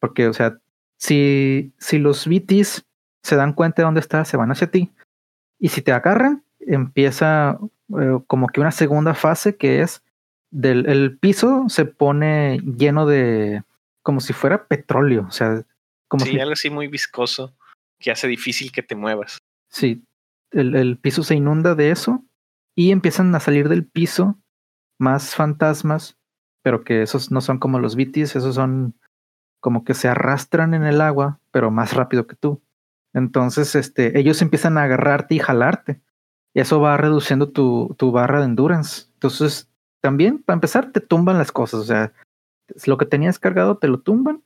Porque, 0.00 0.28
o 0.28 0.32
sea, 0.32 0.58
si, 0.98 1.74
si 1.78 1.98
los 1.98 2.26
BTs 2.26 2.86
se 3.22 3.36
dan 3.36 3.52
cuenta 3.52 3.82
de 3.82 3.86
dónde 3.86 4.00
estás, 4.00 4.28
se 4.28 4.36
van 4.36 4.50
hacia 4.50 4.70
ti. 4.70 4.92
Y 5.58 5.68
si 5.70 5.82
te 5.82 5.92
agarran, 5.92 6.44
empieza 6.60 7.58
eh, 7.98 8.18
como 8.26 8.48
que 8.48 8.60
una 8.60 8.70
segunda 8.70 9.14
fase 9.14 9.56
que 9.56 9.82
es 9.82 10.02
del 10.50 10.86
el 10.88 11.18
piso 11.18 11.66
se 11.68 11.84
pone 11.84 12.60
lleno 12.60 13.06
de 13.06 13.62
como 14.02 14.20
si 14.20 14.32
fuera 14.32 14.66
petróleo, 14.66 15.26
o 15.28 15.32
sea, 15.32 15.64
como 16.08 16.24
sí, 16.24 16.38
algo 16.38 16.52
así 16.52 16.70
muy 16.70 16.88
viscoso 16.88 17.54
que 17.98 18.10
hace 18.10 18.28
difícil 18.28 18.70
que 18.70 18.82
te 18.82 18.94
muevas. 18.94 19.38
Sí, 19.68 20.04
el, 20.52 20.76
el 20.76 20.98
piso 20.98 21.22
se 21.22 21.34
inunda 21.34 21.74
de 21.74 21.90
eso 21.90 22.24
y 22.74 22.92
empiezan 22.92 23.34
a 23.34 23.40
salir 23.40 23.68
del 23.68 23.84
piso 23.84 24.38
más 24.98 25.34
fantasmas, 25.34 26.16
pero 26.62 26.84
que 26.84 27.02
esos 27.02 27.30
no 27.30 27.40
son 27.40 27.58
como 27.58 27.78
los 27.78 27.96
bitis, 27.96 28.36
esos 28.36 28.54
son 28.54 28.94
como 29.60 29.84
que 29.84 29.94
se 29.94 30.08
arrastran 30.08 30.74
en 30.74 30.84
el 30.84 31.00
agua, 31.00 31.40
pero 31.50 31.70
más 31.70 31.94
rápido 31.94 32.26
que 32.26 32.36
tú. 32.36 32.62
Entonces, 33.12 33.74
este, 33.74 34.18
ellos 34.18 34.42
empiezan 34.42 34.78
a 34.78 34.84
agarrarte 34.84 35.34
y 35.34 35.38
jalarte. 35.38 36.00
Y 36.54 36.60
eso 36.60 36.80
va 36.80 36.96
reduciendo 36.96 37.50
tu, 37.50 37.94
tu 37.98 38.12
barra 38.12 38.40
de 38.40 38.46
endurance. 38.46 39.06
Entonces, 39.14 39.68
también, 40.06 40.38
para 40.38 40.54
empezar, 40.54 40.92
te 40.92 41.00
tumban 41.00 41.36
las 41.36 41.50
cosas. 41.50 41.80
O 41.80 41.84
sea, 41.84 42.12
lo 42.86 42.96
que 42.96 43.06
tenías 43.06 43.40
cargado 43.40 43.76
te 43.76 43.88
lo 43.88 43.98
tumban. 43.98 44.40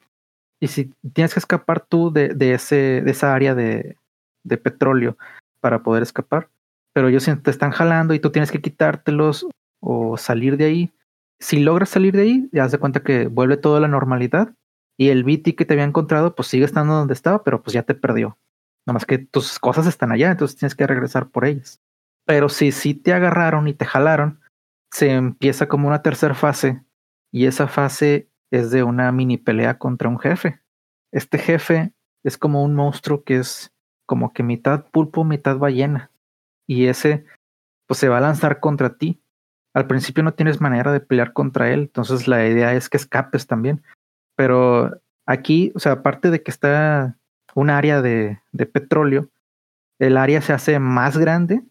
Y 0.58 0.68
si 0.68 0.90
tienes 1.12 1.34
que 1.34 1.40
escapar 1.40 1.84
tú 1.84 2.10
de, 2.10 2.30
de, 2.30 2.54
ese, 2.54 3.02
de 3.02 3.10
esa 3.10 3.34
área 3.34 3.54
de, 3.54 3.98
de 4.42 4.56
petróleo 4.56 5.18
para 5.60 5.82
poder 5.82 6.02
escapar, 6.02 6.48
pero 6.94 7.08
ellos 7.08 7.28
te 7.42 7.50
están 7.50 7.72
jalando 7.72 8.14
y 8.14 8.20
tú 8.20 8.30
tienes 8.32 8.50
que 8.50 8.62
quitártelos 8.62 9.48
o 9.82 10.16
salir 10.16 10.56
de 10.56 10.64
ahí. 10.64 10.92
Si 11.38 11.60
logras 11.60 11.90
salir 11.90 12.16
de 12.16 12.22
ahí, 12.22 12.48
ya 12.52 12.62
das 12.62 12.72
de 12.72 12.78
cuenta 12.78 13.02
que 13.02 13.26
vuelve 13.26 13.58
todo 13.58 13.76
a 13.76 13.80
la 13.80 13.88
normalidad 13.88 14.54
y 14.96 15.10
el 15.10 15.24
BT 15.24 15.56
que 15.56 15.66
te 15.66 15.74
había 15.74 15.84
encontrado, 15.84 16.34
pues 16.34 16.48
sigue 16.48 16.64
estando 16.64 16.94
donde 16.94 17.12
estaba, 17.12 17.44
pero 17.44 17.62
pues 17.62 17.74
ya 17.74 17.82
te 17.82 17.94
perdió. 17.94 18.38
Nada 18.86 18.94
más 18.94 19.04
que 19.04 19.18
tus 19.18 19.58
cosas 19.58 19.86
están 19.86 20.10
allá, 20.10 20.30
entonces 20.30 20.56
tienes 20.56 20.74
que 20.74 20.86
regresar 20.86 21.28
por 21.28 21.44
ellas. 21.44 21.80
Pero 22.24 22.48
si 22.48 22.72
sí 22.72 22.94
te 22.94 23.12
agarraron 23.12 23.68
y 23.68 23.74
te 23.74 23.84
jalaron, 23.84 24.39
se 24.92 25.10
empieza 25.10 25.68
como 25.68 25.88
una 25.88 26.02
tercera 26.02 26.34
fase 26.34 26.82
y 27.32 27.46
esa 27.46 27.68
fase 27.68 28.28
es 28.50 28.70
de 28.70 28.82
una 28.82 29.12
mini 29.12 29.38
pelea 29.38 29.78
contra 29.78 30.08
un 30.08 30.18
jefe. 30.18 30.60
Este 31.12 31.38
jefe 31.38 31.92
es 32.24 32.36
como 32.36 32.62
un 32.62 32.74
monstruo 32.74 33.24
que 33.24 33.36
es 33.36 33.72
como 34.06 34.32
que 34.32 34.42
mitad 34.42 34.86
pulpo, 34.90 35.24
mitad 35.24 35.58
ballena. 35.58 36.10
Y 36.66 36.86
ese 36.86 37.24
pues 37.86 37.98
se 37.98 38.08
va 38.08 38.18
a 38.18 38.22
lanzar 38.22 38.60
contra 38.60 38.96
ti. 38.96 39.22
Al 39.74 39.86
principio 39.86 40.22
no 40.22 40.34
tienes 40.34 40.60
manera 40.60 40.92
de 40.92 41.00
pelear 41.00 41.32
contra 41.32 41.72
él, 41.72 41.80
entonces 41.80 42.26
la 42.26 42.46
idea 42.46 42.74
es 42.74 42.88
que 42.88 42.96
escapes 42.96 43.46
también. 43.46 43.82
Pero 44.36 45.00
aquí, 45.26 45.72
o 45.74 45.78
sea, 45.78 45.92
aparte 45.92 46.30
de 46.30 46.42
que 46.42 46.50
está 46.50 47.16
un 47.54 47.70
área 47.70 48.02
de, 48.02 48.40
de 48.52 48.66
petróleo, 48.66 49.28
el 50.00 50.16
área 50.16 50.40
se 50.40 50.52
hace 50.52 50.78
más 50.78 51.18
grande 51.18 51.62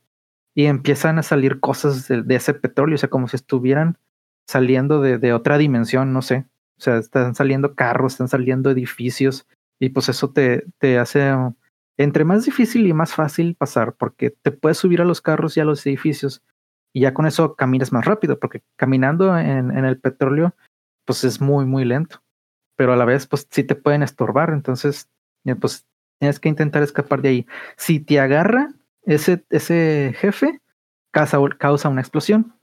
y 0.60 0.66
empiezan 0.66 1.18
a 1.18 1.24
salir 1.24 1.62
cosas 1.62 2.10
de, 2.10 2.36
ese 2.36 2.54
petróleo, 2.54 2.96
o 2.96 2.98
sea, 2.98 3.10
como 3.10 3.30
si 3.30 3.38
estuvieran 3.38 3.98
saliendo 4.46 5.00
de, 5.00 5.32
otra 5.32 5.58
dimensión, 5.58 6.12
no 6.12 6.22
sé. 6.22 6.48
O 6.78 6.82
sea, 6.82 6.98
están 6.98 7.34
saliendo 7.34 7.76
carros, 7.76 8.12
están 8.12 8.28
saliendo 8.28 8.70
edificios 8.70 9.48
y 9.80 9.88
pues 9.88 10.10
eso 10.10 10.32
te, 10.32 10.66
te 10.78 11.00
hace 11.00 11.34
entre 11.98 12.26
más 12.26 12.44
difícil 12.44 12.88
y 12.88 12.92
más 12.92 13.14
fácil 13.14 13.56
pasar 13.56 13.94
porque 13.94 14.32
te 14.32 14.52
puedes 14.52 14.78
subir 14.78 15.00
a 15.00 15.06
los 15.06 15.22
carros 15.22 15.56
y 15.56 15.62
a 15.62 15.64
los 15.64 15.86
edificios 15.86 16.42
y 16.92 17.04
ya 17.04 17.14
con 17.14 17.26
eso 17.26 17.56
caminas 17.56 17.94
más 17.94 18.04
rápido 18.04 18.38
porque 18.38 18.62
caminando 18.76 19.38
en, 19.38 19.72
en 19.72 19.86
el 19.86 19.98
petróleo 19.98 20.56
pues 21.06 21.24
es 21.24 21.40
muy, 21.40 21.68
muy 21.68 21.86
lento. 21.86 22.22
Pero 22.76 22.92
a 22.92 22.98
la 22.98 23.06
vez 23.06 23.28
pues 23.28 23.48
sí 23.50 23.64
te 23.64 23.76
pueden 23.76 24.04
estorbar, 24.04 24.50
entonces 24.50 25.08
pues 25.62 25.88
tienes 26.20 26.38
que 26.42 26.50
intentar 26.50 26.84
escapar 26.84 27.22
de 27.22 27.30
ahí. 27.30 27.48
Si 27.78 28.02
te 28.02 28.20
agarra, 28.20 28.74
ese, 29.10 29.44
ese 29.50 30.14
jefe 30.18 30.62
causa, 31.12 31.40
causa 31.58 31.90
una 31.90 32.02
explosión. 32.02 32.54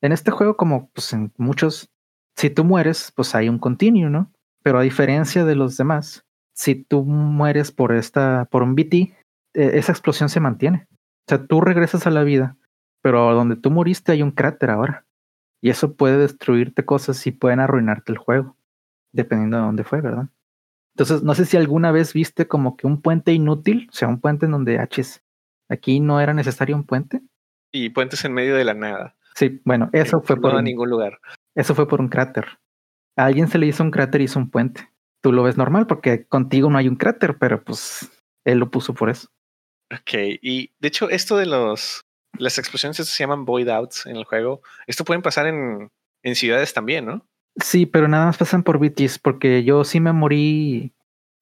En 0.00 0.12
este 0.12 0.30
juego, 0.30 0.56
como 0.56 0.88
pues 0.90 1.12
en 1.12 1.32
muchos, 1.36 1.90
si 2.36 2.48
tú 2.48 2.64
mueres, 2.64 3.12
pues 3.14 3.34
hay 3.34 3.48
un 3.48 3.58
continuo, 3.58 4.08
¿no? 4.08 4.32
Pero 4.62 4.78
a 4.78 4.82
diferencia 4.82 5.44
de 5.44 5.56
los 5.56 5.76
demás, 5.76 6.24
si 6.54 6.76
tú 6.76 7.04
mueres 7.04 7.72
por 7.72 7.92
esta, 7.92 8.46
por 8.50 8.62
un 8.62 8.76
BT, 8.76 8.94
e, 8.94 9.14
esa 9.54 9.92
explosión 9.92 10.28
se 10.28 10.40
mantiene. 10.40 10.86
O 10.90 11.28
sea, 11.28 11.44
tú 11.44 11.60
regresas 11.60 12.06
a 12.06 12.10
la 12.10 12.22
vida, 12.22 12.56
pero 13.02 13.34
donde 13.34 13.56
tú 13.56 13.70
moriste 13.70 14.12
hay 14.12 14.22
un 14.22 14.30
cráter 14.30 14.70
ahora. 14.70 15.04
Y 15.60 15.70
eso 15.70 15.96
puede 15.96 16.18
destruirte 16.18 16.84
cosas 16.84 17.26
y 17.26 17.32
pueden 17.32 17.58
arruinarte 17.58 18.12
el 18.12 18.18
juego, 18.18 18.56
dependiendo 19.12 19.56
de 19.56 19.64
dónde 19.64 19.84
fue, 19.84 20.00
¿verdad? 20.00 20.28
Entonces, 20.94 21.24
no 21.24 21.34
sé 21.34 21.46
si 21.46 21.56
alguna 21.56 21.90
vez 21.90 22.12
viste 22.12 22.46
como 22.46 22.76
que 22.76 22.86
un 22.86 23.02
puente 23.02 23.32
inútil, 23.32 23.88
o 23.90 23.94
sea, 23.94 24.08
un 24.08 24.20
puente 24.20 24.46
en 24.46 24.52
donde 24.52 24.78
H 24.78 25.00
Aquí 25.68 26.00
no 26.00 26.20
era 26.20 26.34
necesario 26.34 26.76
un 26.76 26.84
puente. 26.84 27.22
Y 27.72 27.90
puentes 27.90 28.24
en 28.24 28.32
medio 28.32 28.56
de 28.56 28.64
la 28.64 28.74
nada. 28.74 29.16
Sí, 29.34 29.60
bueno, 29.64 29.90
eso 29.92 30.22
fue 30.22 30.40
por 30.40 30.52
no 30.52 30.58
a 30.58 30.62
ningún 30.62 30.88
lugar. 30.88 31.20
Eso 31.54 31.74
fue 31.74 31.86
por 31.86 32.00
un 32.00 32.08
cráter. 32.08 32.46
A 33.16 33.26
alguien 33.26 33.48
se 33.48 33.58
le 33.58 33.66
hizo 33.66 33.82
un 33.82 33.90
cráter 33.90 34.20
y 34.20 34.24
hizo 34.24 34.38
un 34.38 34.50
puente. 34.50 34.88
Tú 35.22 35.32
lo 35.32 35.42
ves 35.42 35.56
normal 35.56 35.86
porque 35.86 36.26
contigo 36.26 36.70
no 36.70 36.78
hay 36.78 36.88
un 36.88 36.96
cráter, 36.96 37.36
pero 37.38 37.62
pues 37.62 38.10
él 38.44 38.58
lo 38.58 38.70
puso 38.70 38.94
por 38.94 39.10
eso. 39.10 39.28
Ok, 39.92 40.14
y 40.40 40.72
de 40.78 40.88
hecho 40.88 41.10
esto 41.10 41.36
de 41.36 41.46
los 41.46 42.00
las 42.38 42.58
explosiones 42.58 42.96
se 42.96 43.04
llaman 43.22 43.44
void 43.44 43.68
outs 43.68 44.06
en 44.06 44.16
el 44.16 44.24
juego. 44.24 44.62
Esto 44.86 45.04
pueden 45.04 45.22
pasar 45.22 45.46
en, 45.46 45.90
en 46.22 46.34
ciudades 46.34 46.72
también, 46.74 47.06
¿no? 47.06 47.26
Sí, 47.56 47.86
pero 47.86 48.08
nada 48.08 48.26
más 48.26 48.36
pasan 48.36 48.62
por 48.62 48.78
BTs 48.78 49.18
porque 49.18 49.64
yo 49.64 49.84
sí 49.84 50.00
me 50.00 50.12
morí 50.12 50.92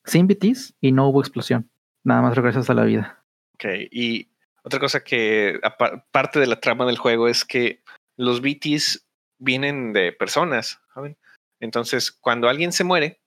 sin 0.04 0.26
BTs 0.26 0.74
y 0.80 0.92
no 0.92 1.08
hubo 1.08 1.20
explosión. 1.20 1.70
Nada 2.04 2.22
más 2.22 2.36
regresas 2.36 2.70
a 2.70 2.74
la 2.74 2.84
vida. 2.84 3.23
Ok, 3.54 3.64
y 3.90 4.28
otra 4.62 4.80
cosa 4.80 5.04
que 5.04 5.60
parte 6.10 6.40
de 6.40 6.46
la 6.46 6.60
trama 6.60 6.86
del 6.86 6.98
juego 6.98 7.28
es 7.28 7.44
que 7.44 7.82
los 8.16 8.40
BTs 8.40 9.06
vienen 9.38 9.92
de 9.92 10.12
personas. 10.12 10.80
Entonces, 11.60 12.10
cuando 12.10 12.48
alguien 12.48 12.72
se 12.72 12.84
muere, 12.84 13.20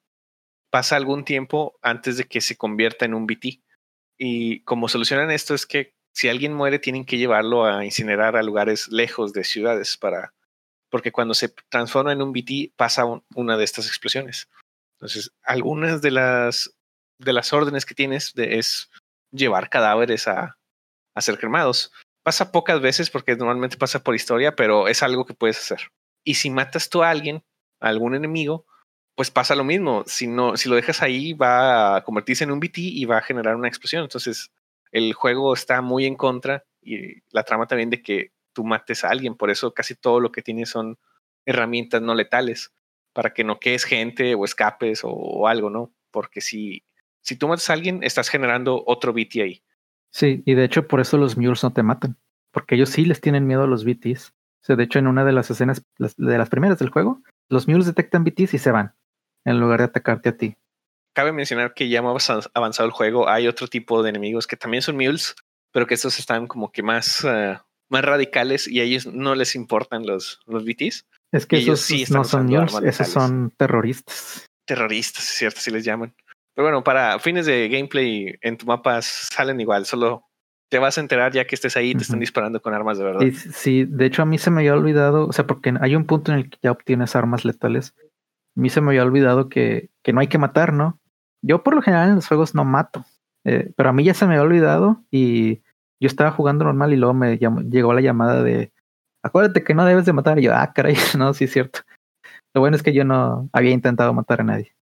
pasa 0.70 0.96
algún 0.96 1.26
tiempo 1.26 1.78
antes 1.82 2.18
de 2.18 2.26
que 2.26 2.42
se 2.42 2.58
convierta 2.58 3.06
en 3.06 3.14
un 3.14 3.28
BT. 3.28 3.62
Y 4.18 4.62
como 4.62 4.90
solucionan 4.90 5.32
esto 5.32 5.54
es 5.54 5.66
que 5.66 5.94
si 6.14 6.28
alguien 6.28 6.54
muere, 6.54 6.80
tienen 6.80 7.06
que 7.06 7.20
llevarlo 7.20 7.66
a 7.66 7.86
incinerar 7.86 8.36
a 8.36 8.44
lugares 8.44 8.88
lejos 8.88 9.34
de 9.34 9.44
ciudades 9.44 9.98
para. 9.98 10.34
Porque 10.90 11.12
cuando 11.12 11.36
se 11.36 11.50
transforma 11.70 12.14
en 12.14 12.22
un 12.22 12.34
BT, 12.34 12.74
pasa 12.76 13.04
una 13.36 13.58
de 13.58 13.64
estas 13.64 13.88
explosiones. 13.88 14.50
Entonces, 14.96 15.32
algunas 15.44 16.02
de 16.02 16.12
las, 16.12 16.76
de 17.20 17.34
las 17.34 17.54
órdenes 17.54 17.86
que 17.86 17.94
tienes 17.94 18.34
es 18.36 18.90
llevar 19.32 19.70
cadáveres 19.70 20.28
a, 20.28 20.58
a 21.14 21.22
ser 21.22 21.38
cremados. 21.38 21.92
Pasa 22.24 22.52
pocas 22.52 22.82
veces 22.82 23.10
porque 23.10 23.36
normalmente 23.36 23.78
pasa 23.78 24.04
por 24.04 24.16
historia, 24.16 24.56
pero 24.56 24.88
es 24.88 25.04
algo 25.04 25.26
que 25.26 25.34
puedes 25.34 25.58
hacer. 25.58 25.92
Y 26.24 26.36
si 26.36 26.50
matas 26.50 26.90
tú 26.90 27.04
a 27.04 27.10
alguien, 27.10 27.44
a 27.80 27.88
algún 27.90 28.16
enemigo, 28.16 28.66
pues 29.16 29.32
pasa 29.32 29.56
lo 29.56 29.64
mismo. 29.64 30.04
Si 30.06 30.28
no, 30.28 30.58
si 30.58 30.70
lo 30.70 30.76
dejas 30.76 31.02
ahí, 31.02 31.34
va 31.34 31.96
a 31.96 32.04
convertirse 32.04 32.44
en 32.44 32.52
un 32.52 32.60
BT 32.60 32.78
y 32.78 33.06
va 33.06 33.18
a 33.18 33.22
generar 33.24 33.56
una 33.56 33.68
explosión. 33.68 34.04
Entonces, 34.04 34.52
el 34.92 35.14
juego 35.14 35.54
está 35.54 35.82
muy 35.82 36.06
en 36.06 36.16
contra 36.16 36.66
y 36.82 37.22
la 37.32 37.44
trama 37.44 37.66
también 37.66 37.90
de 37.90 38.02
que 38.02 38.32
tú 38.54 38.64
mates 38.64 39.04
a 39.04 39.10
alguien. 39.10 39.36
Por 39.36 39.50
eso 39.50 39.74
casi 39.74 39.96
todo 39.96 40.20
lo 40.20 40.32
que 40.32 40.42
tienes 40.42 40.70
son 40.70 41.00
herramientas 41.46 42.02
no 42.02 42.14
letales 42.14 42.74
para 43.14 43.34
que 43.34 43.44
no 43.44 43.60
quedes 43.60 43.86
gente 43.86 44.36
o 44.36 44.46
escapes 44.46 45.02
o, 45.04 45.48
algo, 45.48 45.72
¿no? 45.72 45.92
Porque 46.12 46.42
si, 46.42 46.84
si 47.28 47.36
tú 47.36 47.48
matas 47.48 47.70
a 47.70 47.74
alguien, 47.74 48.04
estás 48.04 48.30
generando 48.30 48.84
otro 48.88 49.14
BT 49.14 49.42
ahí. 49.42 49.62
Sí, 50.12 50.44
y 50.46 50.54
de 50.54 50.64
hecho 50.64 50.88
por 50.88 51.02
eso 51.02 51.18
los 51.18 51.38
mules 51.38 51.64
no 51.64 51.74
te 51.74 51.84
matan, 51.84 52.18
porque 52.52 52.76
ellos 52.76 52.90
sí 52.90 53.06
les 53.06 53.22
tienen 53.22 53.46
miedo 53.46 53.64
a 53.64 53.68
los 53.68 53.86
BTs 53.86 54.34
de 54.76 54.84
hecho, 54.84 55.00
en 55.00 55.08
una 55.08 55.24
de 55.24 55.32
las 55.32 55.50
escenas 55.50 55.84
de 55.98 56.38
las 56.38 56.50
primeras 56.50 56.80
del 56.80 56.90
juego, 56.90 57.22
los 57.50 57.68
mules 57.68 57.86
detectan 57.86 58.24
BTs 58.24 58.54
y 58.54 58.58
se 58.58 58.72
van, 58.72 58.94
en 59.46 59.60
lugar 59.60 59.80
de 59.80 59.86
atacarte 59.86 60.30
a 60.30 60.38
ti. 60.38 60.56
Cabe 61.14 61.32
mencionar 61.32 61.74
que 61.74 61.90
ya 61.90 62.02
más 62.02 62.30
avanzado 62.54 62.88
el 62.88 62.92
juego, 62.92 63.30
hay 63.30 63.48
otro 63.48 63.68
tipo 63.68 64.04
de 64.04 64.10
enemigos 64.10 64.46
que 64.46 64.58
también 64.58 64.82
son 64.82 64.98
mules, 64.98 65.36
pero 65.72 65.88
que 65.88 65.94
estos 65.94 66.20
están 66.20 66.48
como 66.48 66.72
que 66.72 66.84
más, 66.84 67.24
eh, 67.24 67.58
más 67.90 68.04
radicales 68.04 68.68
y 68.68 68.82
a 68.82 68.84
ellos 68.84 69.08
no 69.08 69.36
les 69.36 69.56
importan 69.56 70.06
los, 70.06 70.40
los 70.46 70.66
BTs. 70.66 71.06
Es 71.32 71.46
que 71.46 71.58
esos 71.58 71.82
sí 71.82 72.06
no 72.10 72.24
son 72.24 72.48
mules, 72.48 72.76
esos 72.84 73.08
son 73.08 73.52
terroristas. 73.58 74.46
Terroristas, 74.66 75.24
es 75.24 75.38
cierto, 75.38 75.60
si 75.62 75.72
les 75.72 75.86
llaman. 75.86 76.14
Pero 76.58 76.70
bueno, 76.70 76.84
para 76.84 77.20
fines 77.20 77.46
de 77.46 77.70
gameplay 77.70 78.36
en 78.42 78.58
tu 78.58 78.66
mapa 78.66 79.00
salen 79.04 79.62
igual, 79.62 79.86
solo 79.86 80.24
te 80.72 80.80
vas 80.80 80.98
a 80.98 81.02
enterar 81.02 81.32
ya 81.32 81.46
que 81.46 81.54
estés 81.54 81.78
ahí 81.78 81.92
y 81.92 81.94
te 81.94 82.02
están 82.02 82.20
disparando 82.20 82.60
con 82.64 82.74
armas 82.74 82.98
de 82.98 83.04
verdad. 83.04 83.22
Sí, 83.54 83.86
de 83.86 84.08
hecho 84.08 84.24
a 84.24 84.26
mí 84.26 84.40
se 84.40 84.50
me 84.50 84.62
había 84.62 84.74
olvidado, 84.74 85.28
o 85.28 85.32
sea, 85.32 85.46
porque 85.46 85.76
hay 85.80 85.96
un 85.96 86.06
punto 86.06 86.32
en 86.32 86.40
el 86.40 86.50
que 86.50 86.58
ya 86.64 86.72
obtienes 86.72 87.16
armas 87.16 87.46
letales. 87.46 87.94
A 88.02 88.60
mí 88.60 88.72
se 88.72 88.82
me 88.82 88.88
había 88.88 89.04
olvidado 89.04 89.50
que, 89.50 89.92
que 90.02 90.14
no 90.14 90.20
hay 90.20 90.30
que 90.30 90.40
matar, 90.40 90.74
¿no? 90.74 91.00
Yo 91.44 91.62
por 91.62 91.76
lo 91.76 91.84
general 91.84 92.10
en 92.10 92.16
los 92.16 92.28
juegos 92.28 92.56
no 92.56 92.66
mato, 92.66 93.06
eh, 93.46 93.72
pero 93.78 93.90
a 93.90 93.94
mí 93.94 94.04
ya 94.04 94.16
se 94.16 94.26
me 94.26 94.34
había 94.34 94.42
olvidado 94.42 95.04
y 95.12 95.62
yo 96.02 96.08
estaba 96.08 96.32
jugando 96.32 96.66
normal 96.66 96.92
y 96.92 96.98
luego 96.98 97.14
me 97.14 97.38
llegó 97.38 97.94
la 97.94 98.02
llamada 98.02 98.42
de, 98.42 98.74
acuérdate 99.22 99.64
que 99.64 99.76
no 99.76 99.86
debes 99.86 100.08
de 100.08 100.14
matar. 100.14 100.40
Y 100.40 100.46
yo, 100.46 100.56
ah, 100.56 100.74
caray, 100.74 100.96
no, 101.20 101.36
sí 101.36 101.44
es 101.44 101.52
cierto. 101.52 101.82
Lo 102.56 102.62
bueno 102.62 102.76
es 102.76 102.82
que 102.82 102.94
yo 102.94 103.04
no 103.04 103.48
había 103.54 103.74
intentado 103.74 104.12
matar 104.12 104.42
a 104.42 104.44
nadie, 104.44 104.76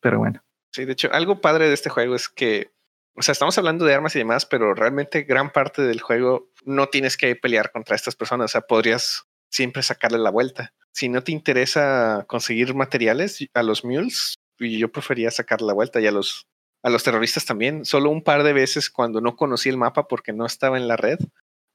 pero 0.00 0.18
bueno. 0.18 0.40
Sí, 0.72 0.84
de 0.84 0.92
hecho, 0.92 1.08
algo 1.12 1.40
padre 1.40 1.68
de 1.68 1.74
este 1.74 1.90
juego 1.90 2.14
es 2.14 2.28
que 2.28 2.72
o 3.16 3.22
sea, 3.22 3.32
estamos 3.32 3.58
hablando 3.58 3.84
de 3.84 3.94
armas 3.94 4.14
y 4.14 4.20
demás, 4.20 4.46
pero 4.46 4.74
realmente 4.74 5.22
gran 5.22 5.50
parte 5.50 5.82
del 5.82 6.00
juego 6.00 6.50
no 6.64 6.88
tienes 6.88 7.16
que 7.16 7.34
pelear 7.36 7.72
contra 7.72 7.96
estas 7.96 8.16
personas. 8.16 8.46
O 8.46 8.52
sea, 8.52 8.60
podrías 8.62 9.26
siempre 9.50 9.82
sacarle 9.82 10.18
la 10.18 10.30
vuelta. 10.30 10.72
Si 10.92 11.08
no 11.08 11.22
te 11.22 11.32
interesa 11.32 12.24
conseguir 12.28 12.74
materiales 12.74 13.46
a 13.52 13.62
los 13.62 13.84
mules, 13.84 14.36
yo 14.58 14.90
prefería 14.92 15.30
sacarle 15.30 15.66
la 15.66 15.74
vuelta 15.74 16.00
y 16.00 16.06
a 16.06 16.12
los, 16.12 16.46
a 16.82 16.90
los 16.90 17.02
terroristas 17.02 17.44
también. 17.44 17.84
Solo 17.84 18.10
un 18.10 18.22
par 18.22 18.42
de 18.42 18.52
veces 18.52 18.90
cuando 18.90 19.20
no 19.20 19.36
conocí 19.36 19.68
el 19.68 19.76
mapa 19.76 20.06
porque 20.06 20.32
no 20.32 20.46
estaba 20.46 20.78
en 20.78 20.88
la 20.88 20.96
red, 20.96 21.18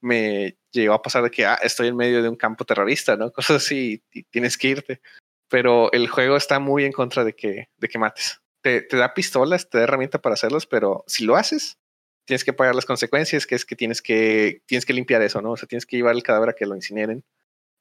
me 0.01 0.57
llegó 0.71 0.93
a 0.93 1.01
pasar 1.01 1.23
de 1.23 1.31
que 1.31 1.45
ah, 1.45 1.59
estoy 1.61 1.89
en 1.89 1.97
medio 1.97 2.23
de 2.23 2.29
un 2.29 2.37
campo 2.37 2.65
terrorista, 2.65 3.17
¿no? 3.17 3.31
Cosas 3.33 3.57
así, 3.57 4.03
y 4.11 4.23
tienes 4.23 4.57
que 4.57 4.69
irte. 4.69 5.01
Pero 5.49 5.91
el 5.91 6.07
juego 6.07 6.37
está 6.37 6.59
muy 6.59 6.85
en 6.85 6.91
contra 6.91 7.23
de 7.23 7.35
que, 7.35 7.69
de 7.77 7.87
que 7.87 7.99
mates 7.99 8.39
te, 8.65 8.97
da 8.97 9.13
pistolas, 9.13 9.69
te 9.69 9.77
da 9.77 9.83
herramienta 9.83 10.21
para 10.21 10.33
hacerlos, 10.33 10.65
pero 10.65 11.03
si 11.05 11.23
lo 11.23 11.35
haces, 11.35 11.77
tienes 12.25 12.43
que 12.43 12.53
pagar 12.53 12.73
las 12.73 12.85
consecuencias, 12.85 13.45
que 13.45 13.53
es 13.53 13.63
que 13.63 13.75
tienes 13.75 14.01
que, 14.01 14.63
tienes 14.65 14.85
que 14.85 14.93
limpiar 14.93 15.21
eso, 15.21 15.41
¿no? 15.41 15.51
O 15.51 15.57
sea, 15.57 15.67
tienes 15.67 15.85
que 15.85 15.97
llevar 15.97 16.15
el 16.15 16.23
cadáver 16.23 16.49
a 16.49 16.53
que 16.53 16.65
lo 16.65 16.75
incineren, 16.75 17.23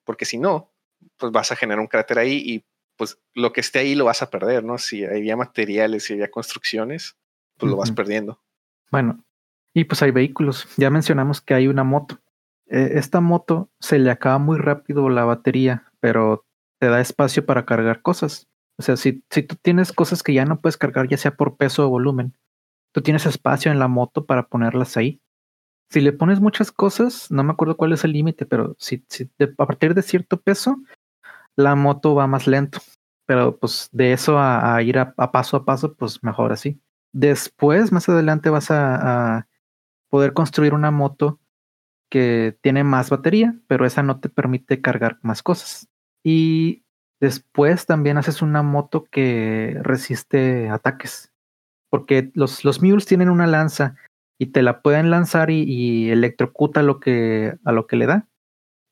porque 0.05 0.27
si 0.27 0.37
no, 0.37 0.75
pues 1.17 1.33
vas 1.33 1.51
a 1.53 1.57
generar 1.57 1.81
un 1.81 1.87
cráter 1.87 2.19
ahí 2.19 2.43
y 2.45 2.65
pues 2.97 3.19
lo 3.35 3.53
que 3.53 3.63
esté 3.63 3.79
ahí 3.79 3.95
lo 3.95 4.05
vas 4.05 4.21
a 4.21 4.31
perder, 4.31 4.63
¿no? 4.63 4.77
Si 4.77 5.05
había 5.05 5.37
materiales, 5.37 6.05
si 6.05 6.13
había 6.13 6.31
construcciones, 6.31 7.17
pues 7.57 7.71
lo 7.71 7.79
vas 7.79 7.91
perdiendo. 7.91 8.43
Bueno, 8.91 9.25
y 9.73 9.85
pues 9.85 10.03
hay 10.03 10.11
vehículos. 10.11 10.69
Ya 10.77 10.91
mencionamos 10.91 11.41
que 11.41 11.55
hay 11.55 11.67
una 11.67 11.83
moto. 11.83 12.21
E, 12.67 12.99
esta 12.99 13.21
moto 13.21 13.71
se 13.81 13.99
le 13.99 14.11
acaba 14.11 14.39
muy 14.39 14.59
rápido 14.59 15.09
la 15.09 15.25
batería, 15.25 15.91
pero 16.01 16.47
te 16.79 16.89
da 16.89 17.01
espacio 17.01 17.47
para 17.47 17.65
cargar 17.65 18.03
cosas. 18.03 18.49
O 18.79 18.83
sea, 18.83 18.97
si, 18.97 19.25
si 19.31 19.43
tú 19.43 19.57
tienes 19.57 19.93
cosas 19.93 20.23
que 20.23 20.35
ya 20.35 20.45
no 20.45 20.61
puedes 20.61 20.77
cargar, 20.77 21.09
ya 21.09 21.17
sea 21.17 21.37
por 21.37 21.57
peso 21.57 21.87
o 21.87 21.91
volumen, 21.91 22.37
tú 22.93 23.03
tienes 23.03 23.27
espacio 23.27 23.71
en 23.71 23.79
la 23.79 23.89
moto 23.89 24.27
para 24.27 24.49
ponerlas 24.49 24.97
ahí. 24.97 25.21
Si 25.91 26.01
le 26.01 26.13
pones 26.13 26.41
muchas 26.41 26.73
cosas, 26.73 27.31
no 27.31 27.45
me 27.45 27.53
acuerdo 27.53 27.77
cuál 27.77 27.93
es 27.93 28.05
el 28.05 28.13
límite, 28.13 28.47
pero 28.47 28.75
si, 28.79 29.05
si 29.09 29.31
a 29.59 29.67
partir 29.67 29.95
de 29.95 30.03
cierto 30.03 30.41
peso, 30.41 30.77
la 31.57 31.75
moto 31.77 32.15
va 32.15 32.27
más 32.27 32.47
lento. 32.47 32.81
Pero 33.27 33.59
pues 33.59 33.89
de 33.93 34.13
eso 34.13 34.39
a, 34.39 34.83
ir 34.83 34.99
a, 34.99 35.15
paso 35.15 35.57
a 35.57 35.65
paso, 35.65 35.95
pues 35.95 36.23
mejor 36.23 36.53
así. 36.53 36.81
Después, 37.13 37.93
más 37.93 38.09
adelante, 38.09 38.51
vas 38.51 38.71
a, 38.71 39.37
a 39.39 39.49
poder 40.11 40.35
construir 40.35 40.75
una 40.75 40.91
moto 40.91 41.41
que 42.11 42.59
tiene 42.61 42.85
más 42.85 43.11
batería, 43.11 43.57
pero 43.67 43.87
esa 43.87 44.03
no 44.03 44.21
te 44.21 44.29
permite 44.29 44.81
cargar 44.81 45.19
más 45.23 45.43
cosas. 45.43 45.89
Y 46.23 46.84
Después 47.25 47.87
también 47.87 48.19
haces 48.19 48.43
una 48.43 48.63
moto 48.63 49.07
que 49.11 49.79
resiste 49.81 50.69
ataques. 50.69 51.33
Porque 51.89 52.31
los, 52.35 52.67
los 52.67 52.83
mules 52.83 53.07
tienen 53.07 53.31
una 53.31 53.47
lanza 53.47 53.97
y 54.39 54.49
te 54.49 54.61
la 54.61 54.83
pueden 54.83 55.09
lanzar 55.09 55.49
y, 55.49 56.11
electrocuta 56.11 56.83
lo 56.83 57.01
que, 57.01 57.57
a 57.65 57.73
lo 57.73 57.87
que 57.87 57.97
le 57.97 58.05
da. 58.05 58.29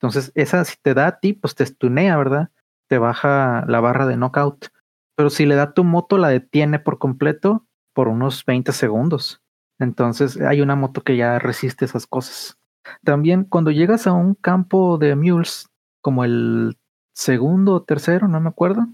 Entonces, 0.00 0.32
esa 0.34 0.64
si 0.64 0.76
te 0.80 0.94
da 0.94 1.08
a 1.08 1.20
ti, 1.20 1.34
pues 1.34 1.54
te 1.54 1.62
estunea, 1.62 2.16
¿verdad? 2.16 2.48
Te 2.88 2.96
baja 2.96 3.66
la 3.68 3.80
barra 3.80 4.06
de 4.06 4.16
knockout. 4.16 4.68
Pero 5.14 5.28
si 5.28 5.44
le 5.44 5.54
da 5.54 5.64
a 5.64 5.74
tu 5.74 5.84
moto, 5.84 6.16
la 6.16 6.30
detiene 6.30 6.78
por 6.78 6.98
completo 6.98 7.66
por 7.92 8.08
unos 8.08 8.46
20 8.46 8.72
segundos. 8.72 9.42
Entonces, 9.78 10.40
hay 10.40 10.62
una 10.62 10.74
moto 10.74 11.02
que 11.02 11.18
ya 11.18 11.38
resiste 11.38 11.84
esas 11.84 12.06
cosas. 12.06 12.58
También 13.04 13.44
cuando 13.44 13.70
llegas 13.70 14.06
a 14.06 14.14
un 14.14 14.34
campo 14.36 14.96
de 14.96 15.16
mules, 15.16 15.68
como 16.00 16.24
el 16.24 16.78
segundo 17.12 17.74
o 17.74 17.82
tercero, 17.82 18.28
no 18.28 18.40
me 18.40 18.48
acuerdo, 18.48 18.86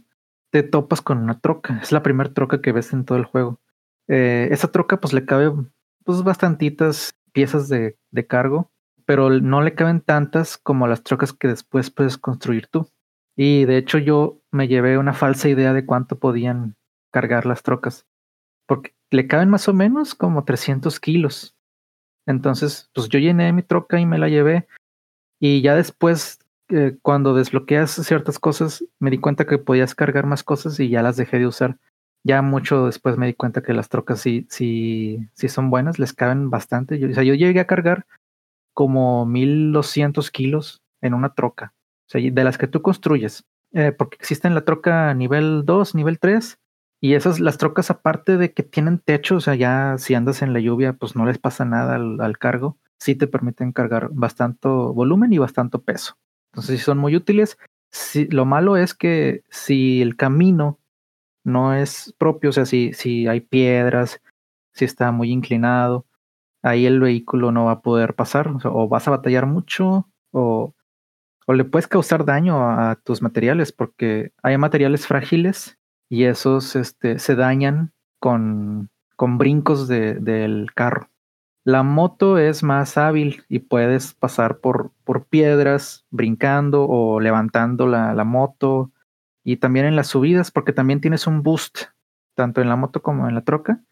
te 0.51 0.63
topas 0.63 1.01
con 1.01 1.19
una 1.19 1.41
troca. 1.41 1.79
Es 1.83 1.93
la 1.93 2.03
primera 2.03 2.33
troca 2.33 2.61
que 2.61 2.73
ves 2.73 2.93
en 2.93 3.05
todo 3.05 3.19
el 3.19 3.25
juego. 3.25 3.61
Eh, 4.09 4.49
esa 4.51 4.71
troca 4.73 4.99
pues 4.99 5.13
le 5.13 5.25
cabe 5.25 5.53
pues 6.05 6.23
bastantitas 6.23 7.15
piezas 7.33 7.69
de, 7.69 7.99
de, 8.11 8.27
cargo, 8.27 8.73
pero 9.05 9.29
no 9.29 9.61
le 9.61 9.75
caben 9.75 10.01
tantas 10.01 10.57
como 10.57 10.87
las 10.87 11.03
trocas 11.03 11.33
que 11.33 11.49
después 11.49 11.91
puedes 11.91 12.17
construir 12.17 12.67
tú. 12.69 12.89
Y 13.37 13.67
de 13.67 13.77
hecho 13.77 13.99
yo 13.99 14.41
me 14.51 14.69
llevé 14.69 14.99
una 14.99 15.13
falsa 15.13 15.49
idea 15.49 15.73
de 15.73 15.85
cuánto 15.85 16.19
podían 16.19 16.77
cargar 17.13 17.47
las 17.47 17.63
trocas, 17.63 18.07
porque 18.67 18.95
le 19.11 19.27
caben 19.27 19.51
más 19.51 19.69
o 19.69 19.75
menos 19.75 20.15
como 20.15 20.45
300 20.45 20.99
kilos. 21.01 21.55
Entonces, 22.27 22.91
pues 22.95 23.09
yo 23.09 23.19
llené 23.19 23.53
mi 23.53 23.63
troca 23.63 23.99
y 23.99 24.07
me 24.07 24.19
la 24.19 24.29
llevé. 24.29 24.67
Y 25.41 25.63
ya 25.63 25.75
después 25.75 26.41
cuando 27.03 27.35
desbloqueas 27.35 27.91
ciertas 27.91 28.39
cosas, 28.39 28.85
me 28.99 29.11
di 29.11 29.19
cuenta 29.19 29.47
que 29.47 29.59
podías 29.59 29.95
cargar 29.95 30.27
más 30.27 30.43
cosas 30.43 30.79
y 30.81 30.89
ya 30.89 31.03
las 31.03 31.17
dejé 31.17 31.39
de 31.39 31.47
usar. 31.47 31.79
Ya 32.25 32.43
mucho 32.43 32.87
después 32.87 33.17
me 33.17 33.27
di 33.27 33.35
cuenta 33.35 33.63
que 33.63 33.73
las 33.73 33.89
trocas 33.89 34.21
sí, 34.21 34.47
sí, 34.51 35.29
sí 35.35 35.49
son 35.49 35.71
buenas, 35.71 35.99
les 35.99 36.13
caben 36.13 36.51
bastante. 36.51 37.05
O 37.05 37.15
sea, 37.15 37.23
yo 37.23 37.35
llegué 37.35 37.61
a 37.61 37.67
cargar 37.67 38.07
como 38.75 39.27
1200 39.27 40.31
kilos 40.31 40.83
en 41.01 41.15
una 41.15 41.35
troca. 41.35 41.75
o 42.07 42.11
sea, 42.11 42.21
de 42.31 42.45
las 42.45 42.59
que 42.59 42.69
tú 42.69 42.83
construyes, 42.83 43.45
eh, 43.73 43.93
porque 43.93 44.17
existen 44.21 44.55
la 44.55 44.65
troca 44.65 45.13
nivel 45.15 45.65
2, 45.65 45.95
nivel 45.95 46.19
3, 46.19 46.59
y 47.01 47.15
esas, 47.15 47.39
las 47.39 47.59
trocas 47.59 47.91
aparte 47.91 48.37
de 48.37 48.53
que 48.53 48.63
tienen 48.63 48.99
techo, 48.99 49.37
o 49.37 49.41
sea, 49.41 49.55
ya 49.55 49.97
si 49.99 50.15
andas 50.15 50.43
en 50.43 50.53
la 50.53 50.61
lluvia, 50.61 50.95
pues 50.95 51.15
no 51.15 51.27
les 51.27 51.39
pasa 51.39 51.65
nada 51.65 51.97
al, 51.97 52.39
cargo, 52.39 52.77
sí 52.99 53.15
te 53.15 53.27
permiten 53.27 53.73
cargar 53.73 54.11
bastante 54.13 54.69
volumen 54.69 55.33
y 55.33 55.39
bastante 55.39 55.79
peso. 55.79 56.17
Entonces 56.59 56.81
sí 56.81 56.85
son 56.85 56.99
muy 56.99 57.15
útiles. 57.15 57.57
Si, 57.93 58.27
lo 58.27 58.45
malo 58.45 58.77
es 58.77 58.93
que 58.93 59.45
si 59.49 60.03
el 60.03 60.17
camino 60.17 60.81
no 61.45 61.73
es 61.73 62.13
propio, 62.19 62.51
o 62.51 62.53
sea, 62.53 62.67
si, 62.67 62.93
si 62.95 63.29
hay 63.29 63.41
piedras, 63.41 64.21
si 64.73 64.85
está 64.85 65.13
muy 65.13 65.31
inclinado, 65.31 66.05
ahí 66.63 66.85
el 66.85 66.99
vehículo 66.99 67.53
no 67.53 67.67
va 67.67 67.73
a 67.73 67.81
poder 67.81 68.15
pasar, 68.15 68.53
o, 68.65 68.89
vas 68.89 69.07
a 69.07 69.13
batallar 69.13 69.47
mucho, 69.47 70.09
o, 70.33 70.75
o, 71.47 71.53
le 71.53 71.65
puedes 71.65 71.87
causar 71.87 72.25
daño 72.25 72.61
a, 72.61 72.97
tus 72.97 73.23
materiales, 73.23 73.71
porque 73.71 74.33
hay 74.43 74.59
materiales 74.59 75.07
frágiles 75.07 75.79
y 76.09 76.25
esos 76.25 76.75
este, 76.75 77.21
se 77.21 77.37
dañan 77.37 77.93
con, 78.19 78.91
con 79.15 79.39
brincos 79.39 79.87
de, 79.87 80.15
del 80.15 80.73
carro. 80.75 81.09
La 81.69 81.83
moto 81.83 82.39
es 82.39 82.63
más 82.63 82.97
hábil 82.97 83.45
y 83.49 83.59
puedes 83.59 84.15
pasar 84.15 84.59
por, 84.61 84.93
por 85.05 85.27
piedras 85.27 86.07
brincando 86.11 86.87
o 86.89 87.21
levantando 87.21 87.87
la, 87.87 88.15
la 88.15 88.25
moto 88.25 88.91
y 89.45 89.59
también 89.59 89.85
en 89.85 89.97
las 89.97 90.07
subidas 90.07 90.51
porque 90.51 90.73
también 90.73 91.01
tienes 91.01 91.27
un 91.27 91.43
boost 91.43 91.89
tanto 92.35 92.63
en 92.63 92.69
la 92.69 92.77
moto 92.77 93.03
como 93.03 93.29
en 93.29 93.35
la 93.35 93.45
troca 93.45 93.83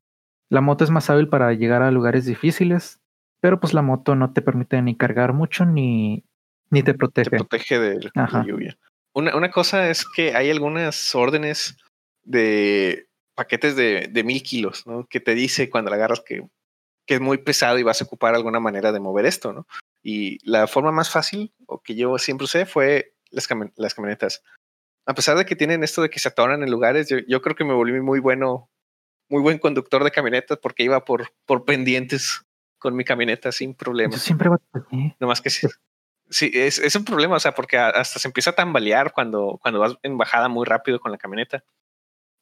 la 0.49 0.61
moto 0.61 0.85
es 0.85 0.91
más 0.91 1.11
hábil 1.11 1.29
para 1.29 1.53
llegar 1.53 1.83
a 1.83 1.91
lugares 1.91 2.25
difíciles, 2.25 3.01
pero 3.41 3.59
pues 3.59 3.75
la 3.75 3.83
moto 3.83 4.15
no 4.15 4.33
te 4.33 4.43
permite 4.43 4.81
ni 4.81 4.97
cargar 4.97 5.33
mucho 5.33 5.65
ni, 5.65 6.25
ni 6.71 6.83
te 6.83 6.95
protege. 6.95 7.31
Te 7.31 7.37
protege 7.37 7.79
de 7.79 8.11
la 8.15 8.45
lluvia. 8.47 8.79
Una, 9.13 9.37
una, 9.37 9.51
cosa 9.51 9.89
es 9.89 10.05
que 10.09 10.35
hay 10.35 10.51
algunas 10.51 11.15
órdenes 11.15 11.77
de 12.23 13.09
paquetes 13.35 13.75
de, 13.75 14.09
de 14.11 14.25
mil 14.25 14.43
kilos, 14.43 14.87
¿no? 14.87 15.07
Que 15.07 15.21
te 15.21 15.35
dice 15.35 15.71
cuando 15.71 15.91
la 15.91 15.97
agarras 15.97 16.23
que, 16.25 16.47
que 17.07 17.15
es 17.15 17.21
muy 17.21 17.39
pesado 17.39 17.79
y 17.79 17.83
vas 17.83 18.01
a 18.01 18.05
ocupar 18.05 18.35
alguna 18.35 18.61
manera 18.61 18.93
de 18.93 19.01
mover 19.01 19.27
esto, 19.27 19.53
¿no? 19.53 19.67
Y 20.03 20.39
la 20.49 20.67
forma 20.67 20.93
más 20.93 21.11
fácil, 21.11 21.55
o 21.67 21.83
que 21.83 21.95
yo 21.95 22.19
siempre 22.19 22.45
usé, 22.45 22.67
fue 22.67 23.15
las, 23.31 23.49
las 23.77 23.95
camionetas. 23.95 24.43
A 25.07 25.15
pesar 25.15 25.37
de 25.37 25.45
que 25.45 25.57
tienen 25.57 25.85
esto 25.85 26.03
de 26.03 26.11
que 26.11 26.19
se 26.19 26.29
atoran 26.29 26.63
en 26.63 26.71
lugares, 26.71 27.09
yo, 27.09 27.19
yo 27.29 27.41
creo 27.43 27.57
que 27.57 27.65
me 27.65 27.75
volví 27.75 28.01
muy 28.01 28.21
bueno 28.21 28.71
muy 29.29 29.43
buen 29.43 29.59
conductor 29.59 30.05
de 30.05 30.11
camionetas 30.11 30.59
porque 30.59 30.85
iba 30.85 31.05
por, 31.05 31.33
por 31.47 31.65
pendientes 31.65 32.43
con 32.79 32.95
mi 32.95 33.05
camioneta 33.05 33.53
sin 33.53 33.75
problema. 33.75 34.15
Yo 34.15 34.21
siempre 34.21 34.49
va 34.49 34.59
No 35.19 35.27
más 35.27 35.41
que 35.41 35.51
sí. 35.51 35.67
Sí, 36.29 36.51
es, 36.55 36.79
es, 36.79 36.97
un 36.97 37.05
problema, 37.05 37.37
o 37.37 37.41
sea, 37.41 37.53
porque 37.53 37.79
hasta 37.79 38.19
se 38.19 38.27
empieza 38.27 38.51
a 38.51 38.55
tambalear 38.55 39.13
cuando, 39.13 39.59
cuando 39.63 39.79
vas 39.79 39.97
en 40.03 40.19
bajada 40.19 40.49
muy 40.49 40.67
rápido 40.67 40.99
con 40.99 41.13
la 41.13 41.19
camioneta. 41.19 41.65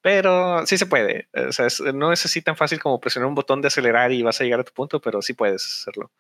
Pero 0.05 0.67
sí 0.67 0.77
se 0.77 0.85
puede. 0.85 1.29
O 1.33 1.51
sea, 1.51 1.67
no 1.95 2.13
es 2.13 2.27
así 2.27 2.43
tan 2.43 2.59
fácil 2.59 2.79
como 2.79 3.01
presionar 3.01 3.27
un 3.27 3.35
botón 3.35 3.63
de 3.63 3.69
acelerar 3.69 4.13
y 4.13 4.23
vas 4.23 4.39
a 4.39 4.45
llegar 4.45 4.61
a 4.61 4.65
tu 4.65 4.75
punto, 4.75 5.01
pero 5.01 5.23
sí 5.23 5.33
puedes 5.33 5.65
hacerlo. 5.65 6.13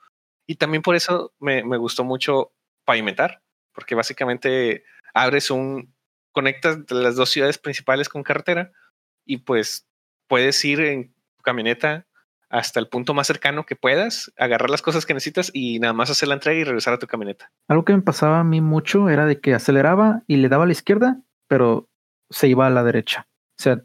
Y 0.47 0.55
también 0.55 0.81
por 0.81 0.97
eso 0.97 1.35
me, 1.39 1.63
me 1.65 1.77
gustó 1.77 2.03
mucho 2.03 2.55
pavimentar, 2.87 3.43
porque 3.75 3.95
básicamente 3.95 4.85
abres 5.13 5.51
un, 5.51 5.95
conectas 6.33 6.79
las 6.89 7.17
dos 7.17 7.29
ciudades 7.29 7.59
principales 7.59 8.09
con 8.09 8.23
carretera 8.23 8.73
y 9.27 9.39
pues 9.39 9.87
puedes 10.29 10.65
ir 10.65 10.81
en 10.81 11.13
tu 11.37 11.43
camioneta 11.43 12.07
hasta 12.49 12.81
el 12.81 12.89
punto 12.89 13.13
más 13.13 13.27
cercano 13.27 13.67
que 13.67 13.77
puedas, 13.77 14.33
agarrar 14.39 14.71
las 14.71 14.81
cosas 14.81 15.05
que 15.05 15.13
necesitas 15.13 15.51
y 15.53 15.79
nada 15.79 15.93
más 15.93 16.09
hacer 16.09 16.29
la 16.29 16.37
entrega 16.37 16.59
y 16.59 16.65
regresar 16.65 16.95
a 16.95 16.99
tu 16.99 17.07
camioneta. 17.07 17.53
Algo 17.69 17.85
que 17.85 17.93
me 17.93 18.01
pasaba 18.01 18.41
a 18.41 18.45
mí 18.45 18.63
mucho 18.63 19.11
era 19.11 19.27
de 19.27 19.41
que 19.41 19.53
aceleraba 19.53 20.23
y 20.27 20.37
le 20.37 20.49
daba 20.49 20.65
a 20.65 20.67
la 20.67 20.73
izquierda, 20.73 21.21
pero 21.49 21.91
se 22.31 22.49
iba 22.49 22.67
a 22.67 22.71
la 22.71 22.83
derecha. 22.83 23.29
O 23.59 23.63
sea, 23.63 23.83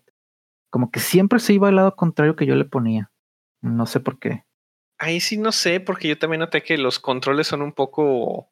como 0.69 0.91
que 0.91 0.99
siempre 0.99 1.39
se 1.39 1.53
iba 1.53 1.67
al 1.67 1.75
lado 1.75 1.95
contrario 1.95 2.35
que 2.35 2.45
yo 2.45 2.55
le 2.55 2.65
ponía. 2.65 3.11
No 3.61 3.85
sé 3.85 3.99
por 3.99 4.19
qué. 4.19 4.45
Ahí 4.97 5.19
sí 5.19 5.37
no 5.37 5.51
sé, 5.51 5.79
porque 5.79 6.07
yo 6.07 6.17
también 6.17 6.39
noté 6.39 6.63
que 6.63 6.77
los 6.77 6.99
controles 6.99 7.47
son 7.47 7.61
un 7.61 7.73
poco 7.73 8.51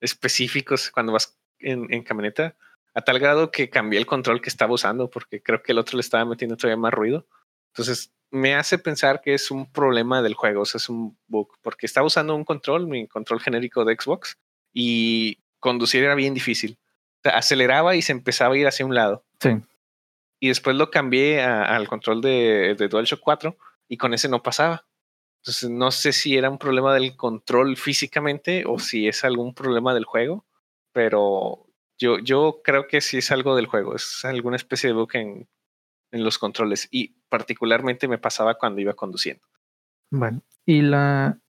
específicos 0.00 0.90
cuando 0.90 1.12
vas 1.12 1.38
en, 1.58 1.92
en 1.92 2.02
camioneta 2.02 2.56
a 2.94 3.02
tal 3.02 3.18
grado 3.18 3.50
que 3.50 3.70
cambié 3.70 3.98
el 3.98 4.06
control 4.06 4.40
que 4.40 4.48
estaba 4.48 4.72
usando 4.72 5.10
porque 5.10 5.42
creo 5.42 5.62
que 5.62 5.72
el 5.72 5.78
otro 5.78 5.96
le 5.96 6.00
estaba 6.00 6.24
metiendo 6.24 6.56
todavía 6.56 6.76
más 6.76 6.92
ruido. 6.92 7.26
Entonces 7.68 8.12
me 8.30 8.54
hace 8.54 8.78
pensar 8.78 9.20
que 9.20 9.34
es 9.34 9.50
un 9.50 9.70
problema 9.70 10.22
del 10.22 10.34
juego, 10.34 10.62
o 10.62 10.64
sea, 10.64 10.78
es 10.78 10.88
un 10.88 11.16
bug, 11.26 11.48
porque 11.62 11.86
estaba 11.86 12.06
usando 12.06 12.34
un 12.34 12.44
control, 12.44 12.86
mi 12.86 13.06
control 13.06 13.40
genérico 13.40 13.84
de 13.84 13.96
Xbox, 13.98 14.38
y 14.72 15.38
conducir 15.60 16.04
era 16.04 16.14
bien 16.14 16.34
difícil. 16.34 16.78
aceleraba 17.22 17.96
y 17.96 18.02
se 18.02 18.12
empezaba 18.12 18.54
a 18.54 18.58
ir 18.58 18.66
hacia 18.66 18.86
un 18.86 18.94
lado. 18.94 19.24
Sí. 19.40 19.50
Y 20.40 20.48
después 20.48 20.76
lo 20.76 20.90
cambié 20.90 21.42
al 21.42 21.88
control 21.88 22.20
de, 22.20 22.74
DualShock 22.90 23.20
4 23.20 23.56
y 23.88 23.96
con 23.96 24.14
ese 24.14 24.28
no 24.28 24.42
pasaba. 24.42 24.86
Entonces 25.42 25.70
no 25.70 25.90
sé 25.90 26.12
si 26.12 26.36
era 26.36 26.50
un 26.50 26.58
problema 26.58 26.94
del 26.94 27.16
control 27.16 27.76
físicamente 27.76 28.64
o 28.66 28.78
si 28.78 29.08
es 29.08 29.24
algún 29.24 29.54
problema 29.54 29.94
del 29.94 30.04
juego, 30.04 30.46
pero 30.92 31.66
yo, 31.98 32.18
yo 32.18 32.60
creo 32.62 32.86
que 32.86 33.00
sí 33.00 33.18
es 33.18 33.30
algo 33.30 33.56
del 33.56 33.66
juego, 33.66 33.94
es 33.94 34.24
alguna 34.24 34.56
especie 34.56 34.88
de 34.88 34.94
bug 34.94 35.10
en, 35.14 35.48
en 36.12 36.24
los 36.24 36.38
controles 36.38 36.88
y 36.90 37.16
particularmente 37.28 38.08
me 38.08 38.18
pasaba 38.18 38.54
cuando 38.56 38.80
iba 38.80 38.94
conduciendo. 38.94 39.46
Bueno, 40.10 40.42
y 40.64 40.82
la, 40.82 41.40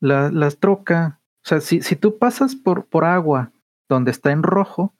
la, 0.00 0.30
la 0.30 0.50
troca, 0.50 1.20
o 1.44 1.48
sea, 1.48 1.60
si, 1.60 1.82
si 1.82 1.96
tú 1.96 2.18
pasas 2.18 2.54
por, 2.56 2.86
por 2.86 3.04
agua 3.04 3.52
donde 3.88 4.10
está 4.10 4.32
en 4.32 4.42
rojo, 4.42 4.94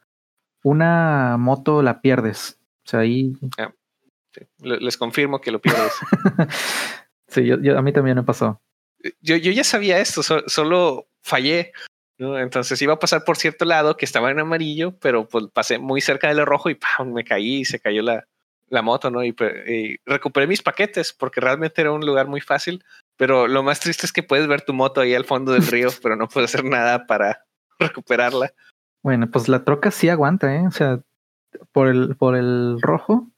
una 0.62 1.36
moto 1.39 1.82
la 1.82 2.01
pierdes. 2.01 2.60
O 2.85 2.89
sea, 2.89 3.01
ahí. 3.01 3.33
Ah, 3.59 3.73
les 4.59 4.97
confirmo 4.97 5.41
que 5.41 5.53
lo 5.53 5.61
pierdes. 5.61 5.93
sí, 7.29 7.47
yo, 7.47 7.79
a 7.79 7.83
mí 7.83 7.93
también 7.93 8.17
me 8.17 8.23
pasó. 8.23 8.61
Yo, 9.21 9.37
yo 9.37 9.51
ya 9.51 9.65
sabía 9.65 9.99
esto, 9.99 10.23
solo 10.23 11.09
fallé 11.23 11.73
entonces 12.19 12.81
iba 12.83 12.95
a 12.95 12.99
pasar 12.99 13.25
por 13.25 13.37
cierto 13.37 13.65
lado 13.65 13.97
que 13.97 14.05
estaba 14.05 14.31
en 14.31 14.39
amarillo, 14.39 14.97
pero 14.99 15.29
pues 15.29 15.47
pasé 15.53 15.79
muy 15.79 16.01
cerca 16.01 16.29
de 16.29 16.35
lo 16.35 16.45
rojo 16.45 16.71
y 16.71 16.79
me 17.07 17.25
caí 17.25 17.61
y 17.61 17.65
se 17.65 17.81
cayó 17.81 18.03
la, 18.03 18.27
la 18.69 18.83
moto, 18.83 19.11
¿no? 19.11 19.25
Y, 19.25 19.35
recuperé 20.05 20.47
mis 20.47 20.63
paquetes 20.63 21.13
porque 21.13 21.41
realmente 21.41 21.81
era 21.81 21.93
un 21.93 22.05
lugar 22.05 22.29
muy 22.29 22.41
fácil, 22.41 22.85
pero 23.17 23.49
lo 23.49 23.63
más 23.63 23.81
triste 23.81 24.07
es 24.07 24.13
que 24.13 24.23
puedes 24.23 24.47
ver 24.47 24.63
tu 24.63 24.73
moto 24.73 25.01
ahí 25.01 25.15
al 25.15 25.25
fondo 25.25 25.53
del 25.53 25.67
río, 25.67 25.89
pero 26.03 26.17
no 26.17 26.29
puedes 26.29 26.55
hacer 26.55 26.65
nada 26.65 27.07
para 27.07 27.45
recuperarla. 27.79 28.53
Bueno, 29.03 29.29
pues 29.31 29.49
la 29.49 29.65
troca 29.65 29.91
sí 29.91 30.09
aguanta, 30.09 30.55
¿eh? 30.55 30.67
O 30.67 30.71
sea, 30.71 31.01
por 31.73 31.89
el, 31.89 32.16
por 32.16 32.37
el 32.37 32.81
rojo, 32.81 33.29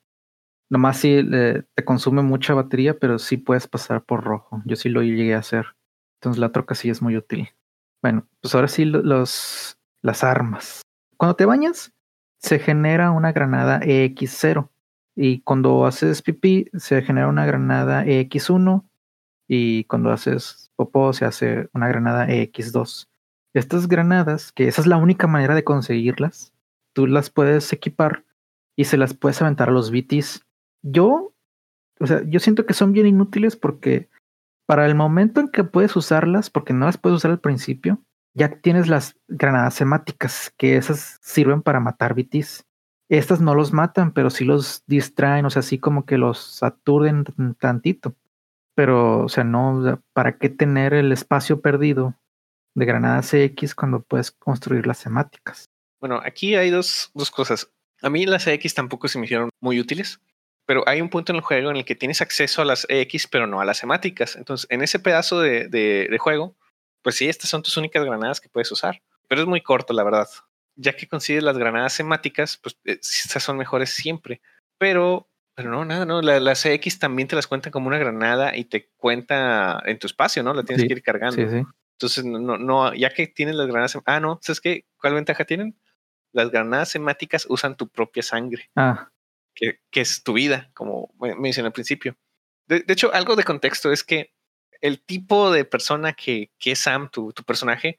nomás 0.70 0.98
sí 0.98 1.22
te 1.30 1.84
consume 1.84 2.22
mucha 2.22 2.54
batería, 2.54 2.98
pero 2.98 3.18
sí 3.18 3.36
puedes 3.36 3.66
pasar 3.66 4.02
por 4.04 4.24
rojo. 4.24 4.62
Yo 4.64 4.76
sí 4.76 4.88
lo 4.88 5.02
llegué 5.02 5.34
a 5.34 5.38
hacer. 5.38 5.66
Entonces 6.20 6.40
la 6.40 6.52
troca 6.52 6.74
sí 6.74 6.90
es 6.90 7.02
muy 7.02 7.16
útil. 7.16 7.50
Bueno, 8.02 8.26
pues 8.40 8.54
ahora 8.54 8.68
sí 8.68 8.84
los, 8.84 9.78
las 10.02 10.24
armas. 10.24 10.82
Cuando 11.16 11.36
te 11.36 11.44
bañas, 11.44 11.92
se 12.38 12.58
genera 12.58 13.10
una 13.10 13.32
granada 13.32 13.80
EX0. 13.80 14.70
Y 15.16 15.40
cuando 15.42 15.86
haces 15.86 16.22
pipí, 16.22 16.70
se 16.74 17.02
genera 17.02 17.28
una 17.28 17.46
granada 17.46 18.04
EX1. 18.04 18.84
Y 19.46 19.84
cuando 19.84 20.10
haces 20.10 20.70
popó, 20.76 21.12
se 21.12 21.24
hace 21.24 21.68
una 21.72 21.88
granada 21.88 22.26
EX2. 22.26 23.08
Estas 23.52 23.86
granadas, 23.86 24.50
que 24.50 24.66
esa 24.66 24.80
es 24.80 24.86
la 24.86 24.96
única 24.96 25.26
manera 25.26 25.54
de 25.54 25.62
conseguirlas, 25.62 26.53
tú 26.94 27.06
las 27.06 27.28
puedes 27.28 27.72
equipar 27.72 28.24
y 28.76 28.84
se 28.84 28.96
las 28.96 29.14
puedes 29.14 29.42
aventar 29.42 29.68
a 29.68 29.72
los 29.72 29.90
BTs. 29.90 30.46
Yo, 30.82 31.34
o 32.00 32.06
sea, 32.06 32.22
yo 32.24 32.40
siento 32.40 32.64
que 32.64 32.74
son 32.74 32.92
bien 32.92 33.06
inútiles 33.06 33.56
porque 33.56 34.08
para 34.66 34.86
el 34.86 34.94
momento 34.94 35.40
en 35.40 35.48
que 35.48 35.64
puedes 35.64 35.94
usarlas, 35.96 36.48
porque 36.48 36.72
no 36.72 36.86
las 36.86 36.96
puedes 36.96 37.18
usar 37.18 37.30
al 37.30 37.40
principio, 37.40 38.02
ya 38.34 38.60
tienes 38.60 38.88
las 38.88 39.16
granadas 39.28 39.74
semáticas, 39.74 40.52
que 40.56 40.76
esas 40.76 41.18
sirven 41.22 41.62
para 41.62 41.80
matar 41.80 42.14
BTs. 42.14 42.64
Estas 43.08 43.40
no 43.40 43.54
los 43.54 43.72
matan, 43.72 44.12
pero 44.12 44.30
sí 44.30 44.44
los 44.44 44.82
distraen, 44.86 45.44
o 45.44 45.50
sea, 45.50 45.60
así 45.60 45.78
como 45.78 46.06
que 46.06 46.18
los 46.18 46.62
aturden 46.62 47.24
tantito. 47.58 48.14
Pero, 48.74 49.24
o 49.24 49.28
sea, 49.28 49.44
no, 49.44 50.02
¿para 50.12 50.38
qué 50.38 50.48
tener 50.48 50.94
el 50.94 51.12
espacio 51.12 51.60
perdido 51.60 52.14
de 52.74 52.86
granadas 52.86 53.32
X 53.34 53.74
cuando 53.74 54.02
puedes 54.02 54.32
construir 54.32 54.86
las 54.86 54.98
semáticas? 54.98 55.70
Bueno, 56.04 56.20
aquí 56.22 56.54
hay 56.54 56.68
dos, 56.68 57.10
dos 57.14 57.30
cosas. 57.30 57.70
A 58.02 58.10
mí 58.10 58.26
las 58.26 58.46
X 58.46 58.74
tampoco 58.74 59.08
se 59.08 59.18
me 59.18 59.24
hicieron 59.24 59.48
muy 59.60 59.80
útiles 59.80 60.20
pero 60.66 60.82
hay 60.86 61.00
un 61.00 61.08
punto 61.08 61.32
en 61.32 61.36
el 61.36 61.42
juego 61.42 61.70
en 61.70 61.76
el 61.76 61.84
que 61.84 61.94
tienes 61.94 62.20
acceso 62.20 62.62
a 62.62 62.64
las 62.64 62.86
X, 62.88 63.26
pero 63.30 63.46
no 63.46 63.60
a 63.60 63.64
las 63.64 63.78
semáticas. 63.78 64.36
Entonces, 64.36 64.66
en 64.70 64.82
ese 64.82 64.98
pedazo 64.98 65.40
de, 65.40 65.68
de, 65.68 66.18
juego, 66.18 66.56
pues 67.02 67.16
sí, 67.16 67.28
estas 67.28 67.50
son 67.50 67.62
tus 67.62 67.76
únicas 67.76 68.04
granadas 68.04 68.40
que 68.40 68.48
puedes 68.48 68.70
usar, 68.72 69.02
pero 69.28 69.42
es 69.42 69.46
muy 69.46 69.60
corto, 69.60 69.92
la 69.92 70.04
verdad. 70.04 70.28
Ya 70.76 70.94
que 70.94 71.06
consigues 71.06 71.42
las 71.42 71.58
granadas 71.58 71.92
semáticas, 71.92 72.56
pues 72.56 72.76
eh, 72.84 72.98
estas 73.00 73.42
son 73.42 73.58
mejores 73.58 73.90
siempre. 73.90 74.40
Pero, 74.78 75.28
pero 75.54 75.70
no, 75.70 75.84
nada, 75.84 76.06
no. 76.06 76.22
las 76.22 76.64
X 76.64 76.98
también 76.98 77.28
te 77.28 77.36
las 77.36 77.46
cuentan 77.46 77.70
como 77.70 77.88
una 77.88 77.98
granada 77.98 78.56
y 78.56 78.64
te 78.64 78.88
cuenta 78.96 79.82
en 79.84 79.98
tu 79.98 80.06
espacio, 80.06 80.42
¿no? 80.42 80.54
La 80.54 80.64
tienes 80.64 80.86
que 80.86 80.94
ir 80.94 81.02
cargando. 81.02 81.36
Sí, 81.36 81.48
sí. 81.48 81.62
Entonces, 81.92 82.24
no, 82.24 82.58
no, 82.58 82.94
ya 82.94 83.10
que 83.10 83.26
tienes 83.26 83.54
las 83.54 83.66
granadas. 83.66 83.98
Ah, 84.06 84.18
no, 84.18 84.38
¿sabes 84.42 84.60
qué? 84.60 84.86
¿Cuál 84.96 85.14
ventaja 85.14 85.44
tienen? 85.44 85.76
Las 86.34 86.50
granadas 86.50 86.90
semáticas 86.90 87.46
usan 87.48 87.76
tu 87.76 87.88
propia 87.88 88.22
sangre. 88.22 88.70
Ah. 88.76 89.08
Que, 89.54 89.78
es 89.92 90.24
tu 90.24 90.32
vida, 90.32 90.70
como 90.74 91.14
mencioné 91.38 91.68
al 91.68 91.72
principio. 91.72 92.16
De, 92.66 92.84
hecho, 92.88 93.14
algo 93.14 93.36
de 93.36 93.44
contexto 93.44 93.92
es 93.92 94.02
que 94.02 94.34
el 94.80 95.00
tipo 95.00 95.52
de 95.52 95.64
persona 95.64 96.12
que, 96.12 96.50
que 96.58 96.72
es 96.72 96.80
Sam, 96.80 97.08
tu, 97.08 97.32
tu 97.32 97.44
personaje, 97.44 97.96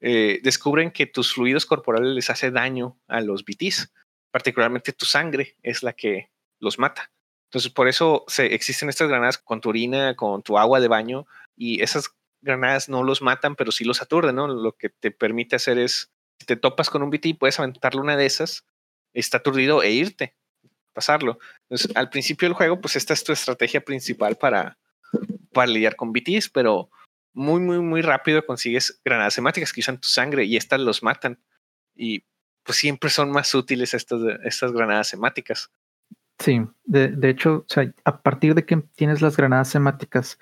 eh, 0.00 0.40
descubren 0.42 0.90
que 0.90 1.06
tus 1.06 1.32
fluidos 1.32 1.66
corporales 1.66 2.14
les 2.14 2.30
hace 2.30 2.50
daño 2.50 3.00
a 3.08 3.20
los 3.20 3.44
BTs. 3.44 3.92
Particularmente 4.30 4.92
tu 4.92 5.06
sangre 5.06 5.56
es 5.62 5.82
la 5.82 5.94
que 5.94 6.30
los 6.60 6.78
mata. 6.78 7.10
Entonces, 7.48 7.72
por 7.72 7.88
eso 7.88 8.24
se, 8.28 8.54
existen 8.54 8.90
estas 8.90 9.08
granadas 9.08 9.38
con 9.38 9.60
tu 9.60 9.70
orina, 9.70 10.14
con 10.14 10.42
tu 10.42 10.58
agua 10.58 10.80
de 10.80 10.88
baño, 10.88 11.26
y 11.56 11.82
esas 11.82 12.14
granadas 12.42 12.88
no 12.88 13.02
los 13.02 13.22
matan, 13.22 13.56
pero 13.56 13.72
sí 13.72 13.84
los 13.84 14.02
aturden, 14.02 14.36
¿no? 14.36 14.48
Lo 14.48 14.72
que 14.72 14.90
te 14.90 15.10
permite 15.10 15.56
hacer 15.56 15.78
es, 15.78 16.12
si 16.38 16.46
te 16.46 16.56
topas 16.56 16.90
con 16.90 17.02
un 17.02 17.10
BT, 17.10 17.38
puedes 17.38 17.58
aventarle 17.58 18.00
una 18.00 18.16
de 18.16 18.26
esas, 18.26 18.64
está 19.12 19.38
aturdido 19.38 19.82
e 19.82 19.90
irte, 19.90 20.34
pasarlo. 20.92 21.38
Entonces, 21.62 21.94
al 21.96 22.10
principio 22.10 22.48
del 22.48 22.54
juego, 22.54 22.80
pues 22.80 22.96
esta 22.96 23.12
es 23.12 23.24
tu 23.24 23.32
estrategia 23.32 23.80
principal 23.80 24.36
para, 24.36 24.78
para 25.52 25.66
lidiar 25.66 25.96
con 25.96 26.12
BTs, 26.12 26.48
pero 26.50 26.90
muy, 27.32 27.60
muy, 27.60 27.80
muy 27.80 28.02
rápido 28.02 28.44
consigues 28.44 29.00
granadas 29.04 29.34
semáticas 29.34 29.72
que 29.72 29.80
usan 29.80 30.00
tu 30.00 30.08
sangre 30.08 30.44
y 30.44 30.56
estas 30.56 30.80
los 30.80 31.02
matan. 31.02 31.38
Y 31.94 32.24
pues 32.64 32.78
siempre 32.78 33.10
son 33.10 33.30
más 33.30 33.54
útiles 33.54 33.94
estas, 33.94 34.20
estas 34.44 34.72
granadas 34.72 35.08
semáticas. 35.08 35.70
Sí, 36.38 36.60
de, 36.84 37.08
de 37.08 37.30
hecho, 37.30 37.64
o 37.68 37.72
sea, 37.72 37.92
a 38.04 38.20
partir 38.20 38.54
de 38.54 38.64
que 38.64 38.76
tienes 38.94 39.22
las 39.22 39.36
granadas 39.36 39.68
semáticas, 39.68 40.38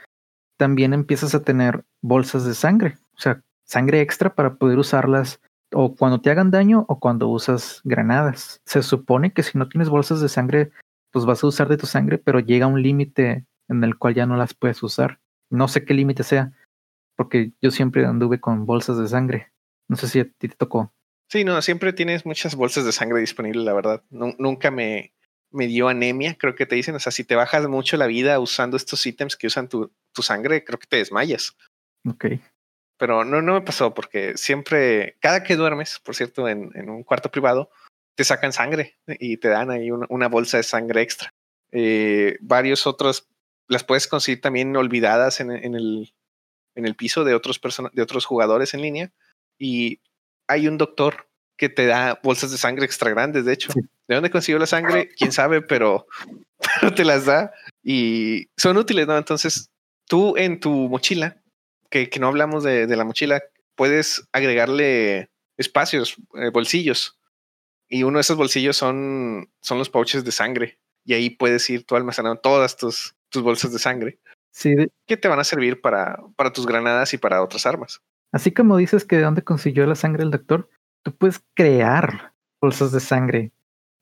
también 0.56 0.92
empiezas 0.92 1.34
a 1.34 1.42
tener 1.42 1.84
bolsas 2.02 2.44
de 2.44 2.54
sangre, 2.54 2.96
o 3.14 3.20
sea, 3.20 3.42
sangre 3.64 4.00
extra 4.00 4.34
para 4.34 4.54
poder 4.54 4.78
usarlas 4.78 5.40
o 5.72 5.94
cuando 5.94 6.20
te 6.20 6.30
hagan 6.30 6.50
daño 6.50 6.84
o 6.88 6.98
cuando 6.98 7.28
usas 7.28 7.80
granadas. 7.84 8.60
Se 8.64 8.82
supone 8.82 9.32
que 9.32 9.42
si 9.42 9.58
no 9.58 9.68
tienes 9.68 9.88
bolsas 9.88 10.20
de 10.20 10.28
sangre, 10.28 10.70
pues 11.10 11.24
vas 11.24 11.42
a 11.42 11.46
usar 11.46 11.68
de 11.68 11.76
tu 11.76 11.86
sangre, 11.86 12.18
pero 12.18 12.40
llega 12.40 12.66
un 12.66 12.82
límite 12.82 13.46
en 13.68 13.84
el 13.84 13.98
cual 13.98 14.14
ya 14.14 14.26
no 14.26 14.36
las 14.36 14.54
puedes 14.54 14.82
usar. 14.82 15.20
No 15.50 15.68
sé 15.68 15.84
qué 15.84 15.94
límite 15.94 16.22
sea, 16.22 16.52
porque 17.16 17.52
yo 17.60 17.70
siempre 17.70 18.04
anduve 18.04 18.40
con 18.40 18.66
bolsas 18.66 18.98
de 18.98 19.08
sangre. 19.08 19.52
No 19.88 19.96
sé 19.96 20.08
si 20.08 20.20
a 20.20 20.24
ti 20.24 20.48
te 20.48 20.56
tocó. 20.56 20.92
Sí, 21.28 21.44
no, 21.44 21.60
siempre 21.62 21.92
tienes 21.92 22.24
muchas 22.24 22.54
bolsas 22.54 22.84
de 22.84 22.92
sangre 22.92 23.20
disponibles, 23.20 23.64
la 23.64 23.72
verdad. 23.72 24.04
nunca 24.10 24.70
me, 24.70 25.12
me 25.50 25.66
dio 25.66 25.88
anemia, 25.88 26.36
creo 26.38 26.54
que 26.54 26.66
te 26.66 26.76
dicen. 26.76 26.94
O 26.94 27.00
sea, 27.00 27.12
si 27.12 27.24
te 27.24 27.34
bajas 27.34 27.66
mucho 27.68 27.96
la 27.96 28.06
vida 28.06 28.38
usando 28.38 28.76
estos 28.76 29.04
ítems 29.06 29.36
que 29.36 29.48
usan 29.48 29.68
tu, 29.68 29.92
tu 30.12 30.22
sangre, 30.22 30.64
creo 30.64 30.78
que 30.78 30.86
te 30.86 30.96
desmayas. 30.96 31.56
Ok. 32.08 32.26
Pero 32.98 33.24
no, 33.24 33.42
no 33.42 33.54
me 33.54 33.60
pasó 33.60 33.92
porque 33.94 34.36
siempre, 34.36 35.16
cada 35.20 35.42
que 35.42 35.56
duermes, 35.56 36.00
por 36.02 36.14
cierto, 36.14 36.48
en, 36.48 36.70
en 36.74 36.88
un 36.88 37.02
cuarto 37.02 37.30
privado, 37.30 37.70
te 38.16 38.24
sacan 38.24 38.52
sangre 38.52 38.96
y 39.06 39.36
te 39.36 39.48
dan 39.48 39.70
ahí 39.70 39.90
una, 39.90 40.28
bolsa 40.28 40.56
de 40.56 40.62
sangre 40.62 41.02
extra. 41.02 41.32
Eh, 41.70 42.38
varios 42.40 42.86
otros 42.86 43.28
las 43.68 43.84
puedes 43.84 44.08
conseguir 44.08 44.40
también 44.40 44.74
olvidadas 44.74 45.40
en, 45.40 45.50
en, 45.50 45.74
el, 45.74 46.14
en 46.74 46.86
el 46.86 46.96
piso 46.96 47.24
de 47.24 47.34
otros, 47.34 47.60
de 47.92 48.02
otros 48.02 48.24
jugadores 48.24 48.72
en 48.72 48.80
línea. 48.80 49.12
Y 49.58 50.00
hay 50.48 50.66
un 50.66 50.78
doctor 50.78 51.28
que 51.58 51.68
te 51.68 51.86
da 51.86 52.18
bolsas 52.22 52.50
de 52.50 52.58
sangre 52.58 52.86
extra 52.86 53.10
grandes, 53.10 53.44
de 53.44 53.52
hecho. 53.52 53.72
¿De 54.08 54.14
dónde 54.14 54.30
consiguió 54.30 54.58
la 54.58 54.66
sangre? 54.66 55.10
Quién 55.16 55.32
sabe, 55.32 55.60
pero, 55.60 56.06
pero 56.80 56.94
te 56.94 57.04
las 57.04 57.26
da 57.26 57.52
y 57.82 58.48
son 58.56 58.78
útiles, 58.78 59.06
¿no? 59.06 59.16
Entonces, 59.16 59.70
tú 60.06 60.36
en 60.36 60.58
tu 60.58 60.70
mochila, 60.70 61.36
que, 61.90 62.08
que 62.08 62.20
no 62.20 62.28
hablamos 62.28 62.64
de, 62.64 62.86
de, 62.86 62.96
la 62.96 63.04
mochila, 63.04 63.42
puedes 63.74 64.26
agregarle 64.32 65.30
espacios, 65.56 66.16
eh, 66.34 66.50
bolsillos. 66.50 67.18
Y 67.88 68.02
uno 68.02 68.18
de 68.18 68.22
esos 68.22 68.36
bolsillos 68.36 68.76
son, 68.76 69.50
son 69.60 69.78
los 69.78 69.90
pouches 69.90 70.24
de 70.24 70.32
sangre. 70.32 70.78
Y 71.04 71.14
ahí 71.14 71.30
puedes 71.30 71.68
ir 71.70 71.84
tú 71.84 71.94
almacenando 71.94 72.40
todas 72.40 72.76
tus, 72.76 73.14
tus 73.28 73.42
bolsas 73.42 73.72
de 73.72 73.78
sangre. 73.78 74.18
Sí. 74.50 74.74
Que 75.06 75.16
te 75.16 75.28
van 75.28 75.38
a 75.38 75.44
servir 75.44 75.80
para, 75.80 76.18
para 76.36 76.52
tus 76.52 76.66
granadas 76.66 77.14
y 77.14 77.18
para 77.18 77.42
otras 77.42 77.66
armas. 77.66 78.00
Así 78.32 78.52
como 78.52 78.76
dices 78.76 79.04
que 79.04 79.16
de 79.16 79.22
dónde 79.22 79.42
consiguió 79.42 79.86
la 79.86 79.94
sangre 79.94 80.24
el 80.24 80.30
doctor, 80.30 80.68
tú 81.02 81.14
puedes 81.14 81.42
crear 81.54 82.32
bolsas 82.60 82.90
de 82.90 83.00
sangre. 83.00 83.52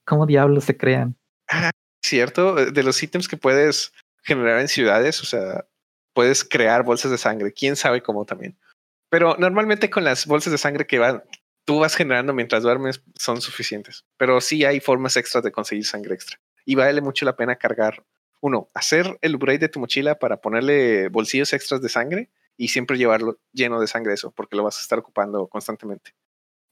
¿Cómo 0.05 0.25
diablos 0.25 0.65
se 0.65 0.77
crean? 0.77 1.15
Ah, 1.49 1.71
cierto. 2.03 2.55
De 2.55 2.83
los 2.83 3.01
ítems 3.03 3.27
que 3.27 3.37
puedes 3.37 3.93
generar 4.23 4.59
en 4.59 4.67
ciudades, 4.67 5.21
o 5.21 5.25
sea, 5.25 5.65
puedes 6.15 6.43
crear 6.43 6.83
bolsas 6.83 7.11
de 7.11 7.17
sangre. 7.19 7.51
Quién 7.51 7.75
sabe 7.75 8.01
cómo 8.01 8.25
también. 8.25 8.57
Pero 9.09 9.35
normalmente 9.37 9.89
con 9.89 10.03
las 10.03 10.25
bolsas 10.25 10.51
de 10.51 10.57
sangre 10.57 10.87
que 10.87 10.97
van, 10.97 11.21
tú 11.65 11.79
vas 11.79 11.95
generando 11.95 12.33
mientras 12.33 12.63
duermes 12.63 13.03
son 13.19 13.41
suficientes. 13.41 14.05
Pero 14.17 14.41
sí 14.41 14.63
hay 14.65 14.79
formas 14.79 15.17
extras 15.17 15.43
de 15.43 15.51
conseguir 15.51 15.85
sangre 15.85 16.15
extra. 16.15 16.39
Y 16.65 16.75
vale 16.75 17.01
mucho 17.01 17.25
la 17.25 17.35
pena 17.35 17.57
cargar, 17.57 18.03
uno, 18.41 18.69
hacer 18.73 19.17
el 19.21 19.35
upgrade 19.35 19.59
de 19.59 19.69
tu 19.69 19.79
mochila 19.79 20.15
para 20.15 20.37
ponerle 20.37 21.09
bolsillos 21.09 21.53
extras 21.53 21.81
de 21.81 21.89
sangre 21.89 22.29
y 22.57 22.69
siempre 22.69 22.97
llevarlo 22.97 23.37
lleno 23.51 23.79
de 23.79 23.87
sangre 23.87 24.13
eso, 24.13 24.31
porque 24.31 24.55
lo 24.55 24.63
vas 24.63 24.77
a 24.77 24.81
estar 24.81 24.97
ocupando 24.97 25.47
constantemente. 25.47 26.11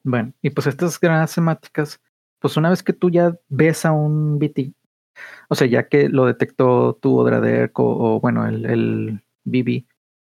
Bueno, 0.03 0.33
y 0.41 0.49
pues 0.49 0.67
estas 0.67 0.99
granadas 0.99 1.31
semáticas, 1.31 2.01
pues 2.39 2.57
una 2.57 2.69
vez 2.69 2.81
que 2.81 2.93
tú 2.93 3.09
ya 3.09 3.37
ves 3.49 3.85
a 3.85 3.91
un 3.91 4.39
BT, 4.39 4.73
o 5.49 5.55
sea, 5.55 5.67
ya 5.67 5.87
que 5.87 6.09
lo 6.09 6.25
detectó 6.25 6.97
tu 7.01 7.17
Odraderk 7.17 7.77
o, 7.79 8.19
bueno, 8.19 8.47
el, 8.47 8.65
el 8.65 9.22
BB, 9.45 9.85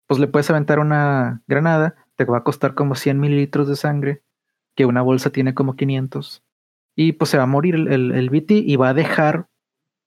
pues 0.06 0.20
le 0.20 0.26
puedes 0.26 0.51
aventar 0.51 0.78
una 0.78 1.43
granada, 1.47 1.97
te 2.16 2.24
va 2.24 2.39
a 2.39 2.44
costar 2.44 2.74
como 2.74 2.94
100 2.94 3.20
mililitros 3.20 3.68
de 3.68 3.76
sangre, 3.76 4.22
que 4.74 4.86
una 4.86 5.02
bolsa 5.02 5.30
tiene 5.30 5.55
como 5.55 5.76
500, 5.76 6.43
y 6.97 7.12
pues 7.12 7.30
se 7.30 7.39
va 7.39 7.44
a 7.44 7.47
morir 7.47 7.74
el, 7.74 8.12
el, 8.12 8.30
BT 8.30 8.52
y 8.52 8.76
va 8.76 8.90
a 8.90 8.94
dejar 8.94 9.48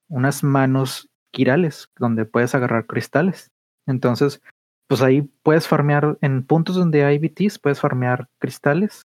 unas 0.08 0.44
manos 0.44 1.08
quirales 1.32 1.90
donde 1.98 2.24
puedes 2.24 2.54
agarrar 2.54 2.86
cristales. 2.86 3.50
Entonces, 3.86 4.40
pues 4.88 5.02
ahí 5.02 5.22
puedes 5.42 5.66
farmear 5.66 6.16
en 6.20 6.44
puntos 6.44 6.76
donde 6.76 7.04
hay 7.04 7.18
BTs, 7.18 7.58
puedes 7.58 7.80
farmear 7.80 8.28
cristales 8.38 9.06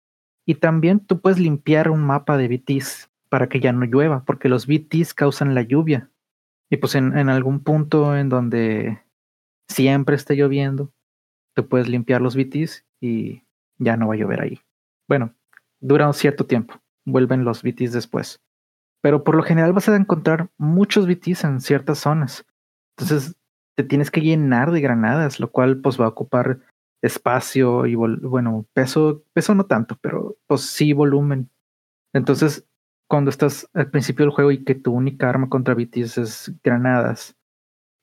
y 0.46 0.56
también 0.56 1.00
tú 1.00 1.22
puedes 1.22 1.40
limpiar 1.40 1.90
un 1.90 2.04
mapa 2.04 2.38
de 2.38 2.48
BTs 2.48 3.10
para 3.30 3.48
que 3.48 3.60
ya 3.60 3.72
no 3.72 3.86
llueva, 3.86 4.26
porque 4.26 4.50
los 4.50 4.68
BTs 4.68 5.14
causan 5.14 5.56
la 5.56 5.62
lluvia. 5.62 6.10
Y 6.70 6.78
pues 6.78 6.96
en, 6.96 7.30
algún 7.30 7.64
punto 7.64 8.16
en 8.16 8.30
donde 8.30 9.02
siempre 9.72 10.16
esté 10.16 10.36
lloviendo, 10.36 10.92
tú 11.56 11.68
puedes 11.68 11.88
limpiar 11.88 12.22
los 12.22 12.36
BTs 12.36 12.86
y 13.00 13.44
ya 13.78 13.98
no 13.98 14.08
va 14.08 14.14
a 14.14 14.18
llover 14.18 14.42
ahí. 14.42 14.60
Bueno, 15.08 15.34
dura 15.80 16.08
un 16.08 16.14
cierto 16.14 16.46
tiempo, 16.46 16.76
vuelven 17.06 17.44
los 17.44 17.64
BTs 17.64 17.94
después. 17.94 18.42
Pero 19.02 19.24
por 19.24 19.36
lo 19.36 19.44
general 19.44 19.74
vas 19.74 19.90
a 19.90 19.96
encontrar 19.96 20.50
muchos 20.58 21.08
BTs 21.08 21.44
en 21.44 21.62
ciertas 21.62 22.00
zonas. 22.00 22.46
Entonces 22.96 23.36
te 23.76 23.84
tienes 23.84 24.12
que 24.12 24.22
llenar 24.22 24.72
de 24.72 24.82
granadas, 24.82 25.40
lo 25.40 25.52
cual 25.52 25.82
pues 25.82 26.00
va 26.00 26.06
a 26.06 26.10
ocupar 26.10 26.60
espacio 27.02 27.88
y 27.88 27.96
bueno, 27.96 28.68
peso, 28.74 29.24
peso 29.34 29.56
no 29.56 29.66
tanto, 29.66 29.98
pero 30.02 30.38
pues 30.46 30.62
sí 30.62 30.94
volumen. 30.94 31.50
Entonces, 32.14 32.68
cuando 33.10 33.30
estás 33.30 33.68
al 33.74 33.90
principio 33.90 34.26
del 34.26 34.34
juego 34.34 34.52
y 34.52 34.64
que 34.64 34.76
tu 34.76 34.94
única 34.94 35.30
arma 35.30 35.50
contra 35.50 35.74
BTs 35.74 36.18
es 36.20 36.54
granadas, 36.64 37.36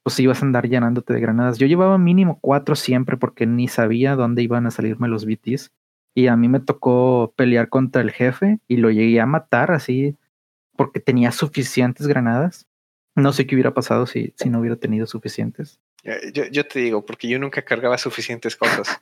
pues 0.03 0.27
vas 0.27 0.43
a 0.43 0.47
andar 0.47 0.69
llenándote 0.69 1.13
de 1.13 1.21
granadas. 1.21 1.59
Yo 1.59 1.67
llevaba 1.67 1.99
mínimo 1.99 2.39
cuatro 2.41 2.75
siempre 2.75 3.17
porque 3.17 3.47
ni 3.47 3.69
sabía 3.69 4.17
dónde 4.17 4.43
iban 4.43 4.67
a 4.67 4.71
salirme 4.71 5.09
los 5.09 5.27
BTs. 5.27 5.73
Y 6.15 6.27
a 6.27 6.37
mí 6.37 6.49
me 6.49 6.61
tocó 6.61 7.33
pelear 7.37 7.69
contra 7.69 8.03
el 8.03 8.11
jefe 8.11 8.59
y 8.67 8.79
lo 8.79 8.91
llegué 8.91 9.21
a 9.21 9.27
matar 9.27 9.71
así 9.71 10.17
porque 10.77 11.01
tenía 11.01 11.33
suficientes 11.33 12.07
granadas. 12.07 12.67
No 13.15 13.33
sé 13.33 13.47
qué 13.47 13.55
hubiera 13.55 13.75
pasado 13.75 14.07
si, 14.07 14.33
si 14.37 14.49
no 14.49 14.61
hubiera 14.61 14.77
tenido 14.77 15.07
suficientes. 15.07 15.81
Yo, 16.33 16.45
yo, 16.51 16.67
te 16.67 16.81
digo, 16.81 17.05
porque 17.05 17.29
yo 17.29 17.39
nunca 17.39 17.63
cargaba 17.63 17.99
suficientes 17.99 18.57
cosas. 18.57 19.01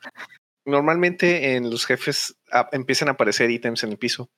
normalmente 0.65 1.55
en 1.55 1.71
los 1.71 1.87
jefes 1.87 2.37
empiezan 2.73 3.09
a 3.09 3.13
aparecer 3.13 3.51
ítems 3.51 3.85
en 3.85 3.91
el 3.91 3.99
piso. 3.99 4.31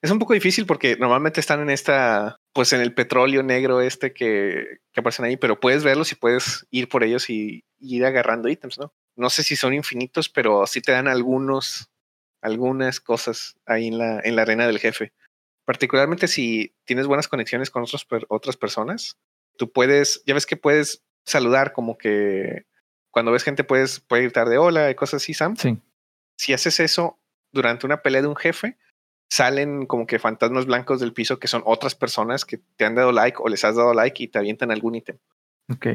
Es 0.00 0.10
un 0.10 0.18
poco 0.18 0.34
difícil 0.34 0.66
porque 0.66 0.96
normalmente 0.96 1.40
están 1.40 1.60
en 1.60 1.70
esta, 1.70 2.38
pues 2.56 2.72
en 2.72 2.80
el 2.80 2.94
petróleo 2.94 3.42
negro 3.42 3.82
este 3.82 4.14
que, 4.14 4.78
que 4.90 5.00
aparecen 5.00 5.26
ahí, 5.26 5.36
pero 5.36 5.60
puedes 5.60 5.84
verlos 5.84 6.10
y 6.12 6.14
puedes 6.14 6.66
ir 6.70 6.88
por 6.88 7.04
ellos 7.04 7.28
y, 7.28 7.66
y, 7.78 7.96
ir 7.96 8.06
agarrando 8.06 8.48
ítems, 8.48 8.78
¿no? 8.78 8.94
No 9.14 9.28
sé 9.28 9.42
si 9.42 9.56
son 9.56 9.74
infinitos, 9.74 10.30
pero 10.30 10.66
sí 10.66 10.80
te 10.80 10.92
dan 10.92 11.06
algunos, 11.06 11.90
algunas 12.40 12.98
cosas 12.98 13.56
ahí 13.66 13.88
en 13.88 13.98
la, 13.98 14.20
en 14.20 14.36
la 14.36 14.42
arena 14.42 14.66
del 14.66 14.78
jefe. 14.78 15.12
Particularmente 15.66 16.28
si 16.28 16.74
tienes 16.86 17.06
buenas 17.06 17.28
conexiones 17.28 17.68
con 17.68 17.82
otros, 17.82 18.06
otras 18.28 18.56
personas, 18.56 19.18
tú 19.58 19.70
puedes, 19.70 20.22
ya 20.24 20.32
ves 20.32 20.46
que 20.46 20.56
puedes 20.56 21.04
saludar, 21.26 21.74
como 21.74 21.98
que 21.98 22.64
cuando 23.10 23.32
ves 23.32 23.42
gente 23.42 23.64
puedes 23.64 24.00
puede 24.00 24.22
gritar 24.22 24.48
de 24.48 24.56
hola 24.56 24.90
y 24.90 24.94
cosas 24.94 25.22
así, 25.22 25.34
Sam. 25.34 25.56
Sí. 25.56 25.78
Si 26.38 26.54
haces 26.54 26.80
eso 26.80 27.20
durante 27.52 27.84
una 27.84 28.00
pelea 28.00 28.22
de 28.22 28.28
un 28.28 28.36
jefe, 28.36 28.78
salen 29.30 29.86
como 29.86 30.06
que 30.06 30.18
fantasmas 30.18 30.66
blancos 30.66 31.00
del 31.00 31.12
piso 31.12 31.38
que 31.38 31.48
son 31.48 31.62
otras 31.64 31.94
personas 31.94 32.44
que 32.44 32.58
te 32.76 32.84
han 32.84 32.94
dado 32.94 33.12
like 33.12 33.38
o 33.40 33.48
les 33.48 33.64
has 33.64 33.76
dado 33.76 33.92
like 33.94 34.22
y 34.22 34.28
te 34.28 34.38
avientan 34.38 34.70
algún 34.70 34.94
ítem. 34.94 35.18
Ok. 35.72 35.86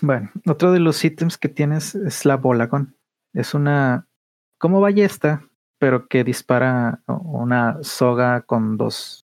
Bueno, 0.00 0.30
otro 0.46 0.72
de 0.72 0.80
los 0.80 1.04
ítems 1.04 1.36
que 1.36 1.48
tienes 1.48 1.94
es 1.94 2.24
la 2.24 2.36
Bolagon. 2.36 2.96
Es 3.34 3.54
una 3.54 4.06
como 4.58 4.80
ballesta, 4.80 5.48
pero 5.78 6.08
que 6.08 6.24
dispara 6.24 7.02
una 7.06 7.78
soga 7.82 8.42
con 8.42 8.76
dos 8.76 9.26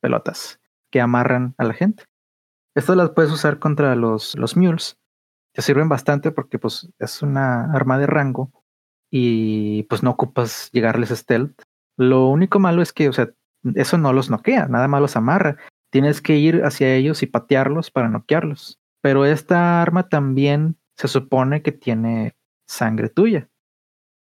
pelotas 0.00 0.60
que 0.90 1.00
amarran 1.00 1.54
a 1.58 1.64
la 1.64 1.74
gente. 1.74 2.04
Estas 2.74 2.96
las 2.96 3.10
puedes 3.10 3.30
usar 3.32 3.58
contra 3.58 3.94
los, 3.94 4.36
los 4.36 4.56
mules. 4.56 4.98
Te 5.52 5.62
sirven 5.62 5.88
bastante 5.88 6.32
porque 6.32 6.58
pues 6.58 6.88
es 6.98 7.22
una 7.22 7.72
arma 7.72 7.98
de 7.98 8.06
rango 8.06 8.50
y 9.10 9.84
pues 9.84 10.02
no 10.02 10.10
ocupas 10.10 10.70
llegarles 10.72 11.10
stealth. 11.10 11.62
Lo 11.96 12.28
único 12.28 12.58
malo 12.58 12.82
es 12.82 12.92
que, 12.92 13.08
o 13.08 13.12
sea, 13.12 13.30
eso 13.74 13.98
no 13.98 14.12
los 14.12 14.30
noquea, 14.30 14.66
nada 14.66 14.88
más 14.88 15.00
los 15.00 15.16
amarra. 15.16 15.56
Tienes 15.90 16.20
que 16.20 16.36
ir 16.36 16.64
hacia 16.64 16.94
ellos 16.94 17.22
y 17.22 17.26
patearlos 17.26 17.90
para 17.90 18.08
noquearlos. 18.08 18.80
Pero 19.00 19.24
esta 19.24 19.82
arma 19.82 20.08
también 20.08 20.76
se 20.96 21.08
supone 21.08 21.62
que 21.62 21.72
tiene 21.72 22.36
sangre 22.66 23.08
tuya. 23.08 23.48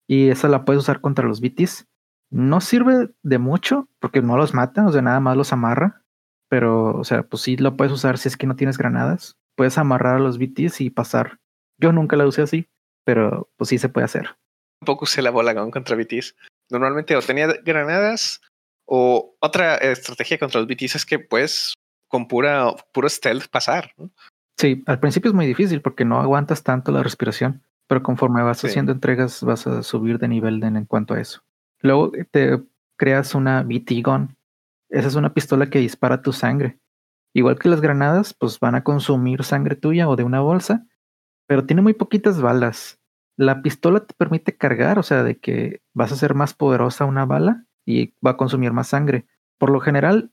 Y 0.09 0.29
esa 0.29 0.49
la 0.49 0.65
puedes 0.65 0.83
usar 0.83 1.01
contra 1.01 1.27
los 1.27 1.41
BTs. 1.41 1.87
No 2.31 2.61
sirve 2.61 3.11
de 3.23 3.39
mucho 3.39 3.89
porque 4.01 4.23
no 4.23 4.37
los 4.37 4.55
mata, 4.55 4.87
o 4.87 4.93
sea, 4.93 5.03
nada 5.03 5.21
más 5.21 5.37
los 5.37 5.53
amarra. 5.53 6.05
Pero, 6.49 6.97
o 6.97 7.05
sea, 7.05 7.23
pues 7.23 7.43
sí 7.43 7.57
lo 7.57 7.77
puedes 7.77 7.93
usar 7.93 8.19
si 8.19 8.29
es 8.29 8.37
que 8.37 8.47
no 8.47 8.57
tienes 8.57 8.77
granadas. 8.77 9.37
Puedes 9.57 9.79
amarrar 9.79 10.17
a 10.17 10.21
los 10.21 10.39
BTs 10.39 10.81
y 10.81 10.91
pasar. 10.91 11.39
Yo 11.79 11.93
nunca 11.93 12.17
la 12.17 12.27
usé 12.27 12.43
así, 12.43 12.69
pero 13.05 13.49
pues 13.57 13.69
sí 13.69 13.79
se 13.79 13.89
puede 13.89 14.07
hacer. 14.07 14.37
Un 14.81 14.87
poco 14.87 15.05
usé 15.05 15.23
la 15.23 15.31
bola 15.31 15.55
contra 15.71 15.97
BTs. 15.97 16.35
Normalmente 16.71 17.17
o 17.17 17.23
tenía 17.23 17.49
granadas 17.65 18.41
o 18.87 19.37
otra 19.41 19.77
estrategia 19.77 20.39
contra 20.39 20.61
los 20.61 20.69
BTs 20.69 20.97
es 20.97 21.07
que 21.07 21.19
puedes 21.19 21.75
con 22.09 22.27
pura, 22.27 22.75
puro 22.93 23.09
stealth 23.09 23.49
pasar. 23.49 23.95
Sí, 24.59 24.83
al 24.87 25.01
principio 25.01 25.31
es 25.31 25.35
muy 25.35 25.47
difícil 25.47 25.81
porque 25.81 26.05
no 26.05 26.21
aguantas 26.21 26.63
tanto 26.63 26.93
la 26.93 27.03
respiración, 27.03 27.63
pero 27.87 28.03
conforme 28.03 28.43
vas 28.43 28.63
haciendo 28.65 28.93
entregas 28.93 29.43
vas 29.43 29.67
a 29.67 29.83
subir 29.83 30.19
de 30.19 30.29
nivel 30.29 30.63
en, 30.63 30.85
cuanto 30.85 31.15
a 31.15 31.21
eso. 31.21 31.43
Luego 31.81 32.13
te 32.31 32.61
creas 32.97 33.35
una 33.35 33.63
BT 33.63 34.03
Gun. 34.05 34.37
Esa 34.91 35.09
es 35.09 35.15
una 35.15 35.33
pistola 35.33 35.71
que 35.71 35.79
dispara 35.79 36.21
tu 36.21 36.33
sangre. 36.33 36.79
Igual 37.33 37.59
que 37.59 37.69
las 37.69 37.81
granadas, 37.81 38.35
pues 38.35 38.61
van 38.61 38.75
a 38.75 38.85
consumir 38.85 39.45
sangre 39.45 39.77
tuya 39.77 40.09
o 40.09 40.17
de 40.17 40.25
una 40.25 40.41
bolsa, 40.41 40.87
pero 41.47 41.65
tiene 41.65 41.81
muy 41.81 41.95
poquitas 41.95 42.41
balas. 42.41 43.00
La 43.41 43.63
pistola 43.63 44.01
te 44.01 44.13
permite 44.13 44.55
cargar, 44.55 44.99
o 44.99 45.03
sea, 45.03 45.23
de 45.23 45.39
que 45.39 45.81
vas 45.95 46.13
a 46.13 46.17
ser 46.17 46.35
más 46.35 46.53
poderosa 46.53 47.07
una 47.07 47.25
bala 47.25 47.65
y 47.87 48.13
va 48.25 48.33
a 48.33 48.37
consumir 48.37 48.75
más 48.75 48.89
sangre. 48.89 49.25
Por 49.57 49.71
lo 49.71 49.81
general, 49.81 50.31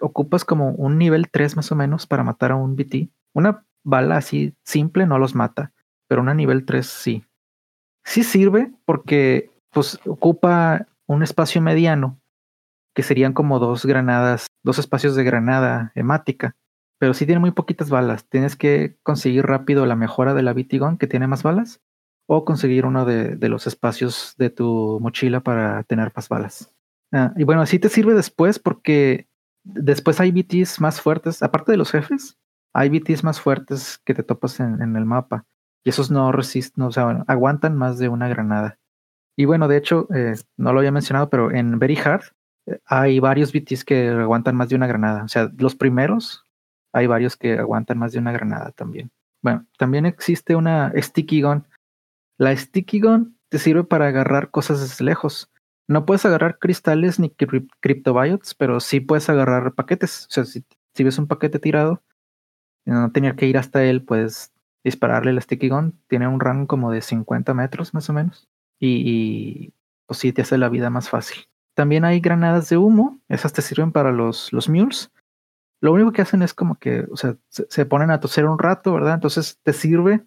ocupas 0.00 0.44
como 0.44 0.70
un 0.70 0.98
nivel 0.98 1.32
3 1.32 1.56
más 1.56 1.72
o 1.72 1.74
menos 1.74 2.06
para 2.06 2.22
matar 2.22 2.52
a 2.52 2.54
un 2.54 2.76
BT. 2.76 3.10
Una 3.34 3.66
bala 3.82 4.18
así 4.18 4.54
simple 4.62 5.04
no 5.04 5.18
los 5.18 5.34
mata, 5.34 5.72
pero 6.06 6.20
una 6.20 6.32
nivel 6.32 6.64
3 6.64 6.86
sí. 6.86 7.24
Sí 8.04 8.22
sirve 8.22 8.72
porque 8.84 9.50
pues 9.70 9.98
ocupa 10.06 10.86
un 11.08 11.24
espacio 11.24 11.60
mediano, 11.60 12.20
que 12.94 13.02
serían 13.02 13.32
como 13.32 13.58
dos 13.58 13.84
granadas, 13.84 14.46
dos 14.62 14.78
espacios 14.78 15.16
de 15.16 15.24
granada 15.24 15.90
hemática, 15.96 16.54
pero 17.00 17.14
sí 17.14 17.26
tiene 17.26 17.40
muy 17.40 17.50
poquitas 17.50 17.90
balas. 17.90 18.28
Tienes 18.28 18.54
que 18.54 18.96
conseguir 19.02 19.44
rápido 19.44 19.86
la 19.86 19.96
mejora 19.96 20.34
de 20.34 20.42
la 20.42 20.52
Gun 20.52 20.98
que 20.98 21.08
tiene 21.08 21.26
más 21.26 21.42
balas 21.42 21.80
o 22.30 22.44
conseguir 22.44 22.84
uno 22.84 23.06
de, 23.06 23.36
los 23.48 23.66
espacios 23.66 24.34
de 24.36 24.50
tu 24.50 24.98
mochila 25.00 25.40
para 25.40 25.82
tener 25.84 26.12
más 26.14 26.28
balas. 26.28 26.70
Ah, 27.10 27.32
y 27.36 27.44
bueno, 27.44 27.62
así 27.62 27.78
te 27.78 27.88
sirve 27.88 28.12
después 28.12 28.58
porque 28.58 29.28
después 29.64 30.20
hay 30.20 30.30
BTs 30.30 30.78
más 30.80 31.00
fuertes, 31.00 31.42
aparte 31.42 31.72
de 31.72 31.78
los 31.78 31.90
jefes, 31.90 32.38
hay 32.74 32.90
BTs 32.90 33.24
más 33.24 33.40
fuertes 33.40 33.98
que 34.04 34.12
te 34.12 34.22
topas 34.22 34.60
en, 34.60 34.94
el 34.94 35.06
mapa. 35.06 35.46
Y 35.84 35.88
esos 35.88 36.10
no 36.10 36.30
resisten, 36.30 36.84
o 36.84 36.92
sea, 36.92 37.24
aguantan 37.26 37.78
más 37.78 37.98
de 37.98 38.10
una 38.10 38.28
granada. 38.28 38.78
Y 39.34 39.46
bueno, 39.46 39.66
de 39.66 39.78
hecho, 39.78 40.06
eh, 40.14 40.34
no 40.58 40.74
lo 40.74 40.80
había 40.80 40.92
mencionado, 40.92 41.30
pero 41.30 41.50
en 41.50 41.78
Very 41.78 41.96
Hard 41.96 42.24
eh, 42.66 42.78
hay 42.84 43.20
varios 43.20 43.54
BTs 43.54 43.84
que 43.84 44.10
aguantan 44.10 44.54
más 44.54 44.68
de 44.68 44.76
una 44.76 44.86
granada. 44.86 45.24
O 45.24 45.28
sea, 45.28 45.50
los 45.56 45.74
primeros, 45.74 46.44
hay 46.92 47.06
varios 47.06 47.38
que 47.38 47.58
aguantan 47.58 47.98
más 47.98 48.12
de 48.12 48.18
una 48.18 48.32
granada 48.32 48.72
también. 48.72 49.10
Bueno, 49.40 49.64
también 49.78 50.04
existe 50.04 50.56
una 50.56 50.92
Sticky 50.94 51.40
Gun. 51.40 51.64
La 52.38 52.56
Sticky 52.56 53.00
Gun 53.00 53.36
te 53.48 53.58
sirve 53.58 53.84
para 53.84 54.06
agarrar 54.06 54.50
cosas 54.50 54.80
desde 54.80 55.04
lejos. 55.04 55.50
No 55.88 56.06
puedes 56.06 56.24
agarrar 56.24 56.58
cristales 56.58 57.18
ni 57.18 57.30
cryptobiotes, 57.30 58.54
pero 58.54 58.78
sí 58.80 59.00
puedes 59.00 59.28
agarrar 59.28 59.74
paquetes. 59.74 60.26
O 60.26 60.30
sea, 60.30 60.44
si, 60.44 60.64
ves 60.98 61.18
un 61.18 61.26
paquete 61.26 61.58
tirado, 61.58 62.02
no 62.84 63.10
tener 63.10 63.36
que 63.36 63.46
ir 63.46 63.58
hasta 63.58 63.84
él, 63.84 64.04
puedes 64.04 64.52
dispararle 64.84 65.32
la 65.32 65.40
sticky 65.40 65.68
gun. 65.68 66.00
Tiene 66.08 66.28
un 66.28 66.40
rango 66.40 66.66
como 66.66 66.90
de 66.90 67.00
50 67.02 67.54
metros 67.54 67.94
más 67.94 68.08
o 68.10 68.12
menos. 68.12 68.48
Y, 68.78 69.72
pues 70.06 70.20
sí, 70.20 70.32
te 70.32 70.42
hace 70.42 70.58
la 70.58 70.68
vida 70.68 70.90
más 70.90 71.08
fácil. 71.08 71.48
También 71.74 72.04
hay 72.04 72.20
granadas 72.20 72.68
de 72.68 72.76
humo. 72.76 73.20
Esas 73.28 73.52
te 73.52 73.62
sirven 73.62 73.92
para 73.92 74.12
los, 74.12 74.52
los 74.52 74.68
mules. 74.68 75.10
Lo 75.80 75.92
único 75.92 76.12
que 76.12 76.22
hacen 76.22 76.42
es 76.42 76.54
como 76.54 76.76
que, 76.76 77.06
o 77.10 77.16
sea, 77.16 77.36
se, 77.48 77.86
ponen 77.86 78.10
a 78.10 78.20
toser 78.20 78.46
un 78.46 78.58
rato, 78.58 78.92
¿verdad? 78.92 79.14
Entonces 79.14 79.58
te 79.62 79.72
sirve. 79.72 80.24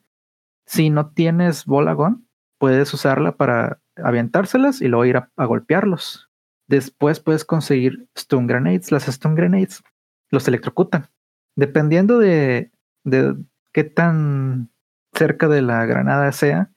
Si 0.66 0.90
no 0.90 1.12
tienes 1.12 1.66
bola 1.66 1.94
gun, 1.94 2.28
puedes 2.60 2.94
usarla 2.94 3.36
para 3.36 3.82
aventárselas 3.96 4.82
y 4.82 4.88
luego 4.88 5.06
ir 5.06 5.18
a 5.18 5.46
golpearlos. 5.46 6.30
Después 6.68 7.20
puedes 7.20 7.44
conseguir 7.44 8.08
stun 8.18 8.48
grenades. 8.48 8.92
Las 8.92 9.06
stun 9.06 9.36
grenades 9.36 9.84
los 10.30 10.48
electrocutan. 10.48 11.10
Dependiendo 11.58 12.18
de, 12.18 12.72
de 13.04 13.36
qué 13.74 13.84
tan 13.84 14.72
cerca 15.14 15.50
de 15.50 15.62
la 15.62 15.86
granada 15.86 16.32
sea, 16.32 16.72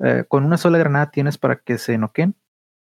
eh, 0.00 0.24
con 0.28 0.44
una 0.44 0.56
sola 0.56 0.78
granada 0.78 1.10
tienes 1.10 1.38
para 1.38 1.56
que 1.56 1.78
se 1.78 1.98
noquen, 1.98 2.36